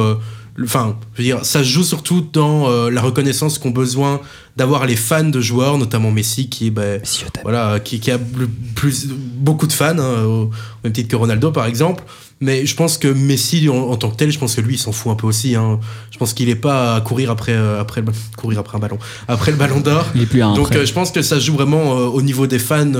Enfin, 0.63 0.97
je 1.15 1.19
veux 1.19 1.25
dire, 1.25 1.45
ça 1.45 1.61
se 1.61 1.69
joue 1.69 1.83
surtout 1.83 2.21
dans 2.33 2.69
euh, 2.69 2.91
la 2.91 3.03
reconnaissance 3.03 3.59
qu'ont 3.59 3.71
besoin 3.71 4.21
d'avoir 4.57 4.87
les 4.87 4.95
fans 4.95 5.25
de 5.25 5.41
joueurs, 5.41 5.79
notamment 5.79 6.13
Messi, 6.13 6.49
qui, 6.49 6.71
bah, 6.71 6.99
voilà, 7.43 7.81
qui, 7.81 7.99
qui 7.99 8.11
a 8.11 8.19
le 8.19 8.49
plus, 8.75 9.09
beaucoup 9.09 9.67
de 9.67 9.73
fans, 9.73 9.99
hein, 9.99 10.23
au 10.25 10.51
même 10.85 10.93
titre 10.93 11.09
que 11.09 11.17
Ronaldo 11.17 11.51
par 11.51 11.67
exemple. 11.67 12.05
Mais 12.41 12.67
je 12.67 12.75
pense 12.75 12.99
que 12.99 13.09
Messi 13.09 13.69
en, 13.69 13.75
en 13.77 13.97
tant 13.97 14.11
que 14.11 14.17
tel, 14.17 14.31
je 14.31 14.39
pense 14.39 14.55
que 14.55 14.61
lui, 14.61 14.75
il 14.75 14.79
s'en 14.79 14.93
fout 14.93 15.13
un 15.13 15.15
peu 15.15 15.27
aussi. 15.27 15.55
hein. 15.55 15.79
Je 16.11 16.19
pense 16.19 16.33
qu'il 16.35 16.49
est 16.49 16.55
pas 16.57 16.97
à 16.97 17.01
courir 17.01 17.31
après, 17.31 17.53
euh, 17.53 17.81
après, 17.81 18.01
le, 18.03 18.13
courir 18.37 18.59
après 18.59 18.77
un 18.77 18.81
ballon, 18.81 18.99
après 19.29 19.51
le 19.51 19.57
ballon 19.57 19.81
d'or. 19.81 20.07
Il 20.15 20.23
est 20.23 20.27
plus 20.27 20.43
à 20.43 20.49
un 20.49 20.55
Donc 20.55 20.75
euh, 20.75 20.85
je 20.85 20.93
pense 20.93 21.11
que 21.11 21.23
ça 21.23 21.39
joue 21.39 21.55
vraiment 21.55 21.93
euh, 21.99 22.07
au 22.07 22.23
niveau 22.23 22.47
des 22.47 22.59
fans 22.59 22.93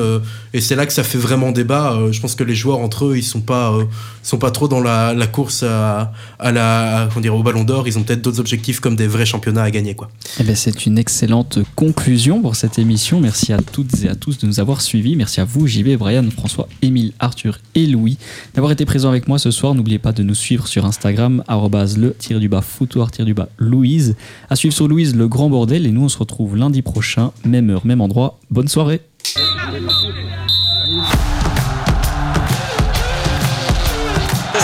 et 0.53 0.61
c'est 0.61 0.77
là 0.77 0.87
que 0.87 0.93
ça 0.93 1.03
fait 1.05 1.19
vraiment 1.19 1.51
débat. 1.53 1.99
Je 2.11 2.21
pense 2.21 2.35
que 2.35 2.45
les 2.45 2.55
joueurs 2.55 2.79
entre 2.79 3.07
eux, 3.07 3.17
ils 3.17 3.23
sont 3.23 3.41
pas, 3.41 3.75
sont 4.23 4.39
pas 4.39 4.51
trop 4.51 4.69
dans 4.69 4.81
la, 4.81 5.13
la 5.15 5.27
course 5.27 5.63
à, 5.63 6.13
à 6.39 6.53
la, 6.53 7.03
à, 7.03 7.07
comment 7.09 7.21
dire, 7.21 7.35
au 7.35 7.43
ballon 7.43 7.65
d'or. 7.65 7.87
Ils 7.87 7.99
ont 7.99 8.03
peut-être 8.03 8.23
d'autres 8.23 8.41
objectifs 8.41 8.81
comme 8.81 8.97
des 8.97 9.07
vrais 9.07 9.27
championnats 9.27 9.63
à 9.65 9.71
gagner, 9.71 9.95
quoi. 9.95 10.09
Eh 10.41 10.45
ben, 10.45 10.57
c'est 10.57 10.87
une 10.87 10.99
excellente 10.99 11.59
conclusion 11.77 12.41
pour 12.41 12.57
cette 12.57 12.79
émission. 12.79 13.21
Merci 13.21 13.53
à 13.53 13.59
toutes 13.59 14.03
et 14.05 14.09
à 14.09 14.15
tous 14.15 14.39
de 14.39 14.47
nous 14.47 14.61
avoir 14.61 14.81
suivis. 14.81 15.17
Merci 15.17 15.41
à 15.41 15.45
vous, 15.45 15.67
JB, 15.67 15.97
Brian, 15.99 16.25
François, 16.31 16.69
Émile, 16.83 17.13
Arthur 17.19 17.59
et 17.75 17.87
Louis 17.87 18.19
d'avoir 18.55 18.73
été 18.73 18.85
présents 18.85 19.09
avec 19.11 19.24
moi 19.29 19.39
ce 19.39 19.51
soir. 19.51 19.75
N'oubliez 19.75 19.99
pas 19.99 20.13
de 20.13 20.23
nous 20.23 20.35
suivre 20.35 20.67
sur 20.67 20.85
Instagram, 20.85 21.43
arrobase 21.49 21.97
le 21.99 22.15
tir 22.15 22.41
du 22.41 22.49
bas 22.49 22.61
foutoir 22.61 23.11
tir 23.11 23.25
du 23.25 23.35
bas 23.35 23.49
Louise. 23.59 24.17
À 24.51 24.57
suivre 24.57 24.75
sur 24.75 24.89
Louise 24.89 25.15
le 25.15 25.29
grand 25.29 25.49
bordel. 25.49 25.87
Et 25.87 25.91
nous, 25.91 26.05
on 26.05 26.09
se 26.09 26.19
retrouve 26.19 26.57
lundi 26.57 26.83
prochain, 26.83 27.33
même 27.45 27.71
heure, 27.71 27.87
même 27.87 28.01
endroit. 28.01 28.39
Bonne 28.51 28.69
soirée. 28.69 29.01
C'est 29.23 29.41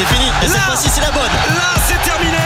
fini. 0.07 0.27
Et 0.43 0.47
cette 0.47 0.61
fois-ci, 0.61 0.89
c'est 0.89 1.01
la 1.01 1.11
bonne. 1.11 1.23
Là, 1.23 1.75
c'est 1.87 2.03
terminé. 2.09 2.37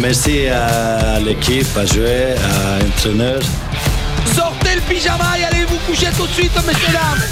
Merci 0.00 0.48
à 0.48 1.20
l'équipe, 1.20 1.76
à 1.76 1.86
jouer, 1.86 2.34
à 2.34 2.80
l'entraîneur. 2.80 3.40
Sortez 4.34 4.74
le 4.74 4.80
pyjama 4.82 5.38
et 5.38 5.44
allez 5.44 5.64
vous 5.64 5.78
coucher 5.86 6.08
tout 6.16 6.26
de 6.26 6.32
suite, 6.32 6.52
messieurs 6.66 6.92
dames. 6.92 7.22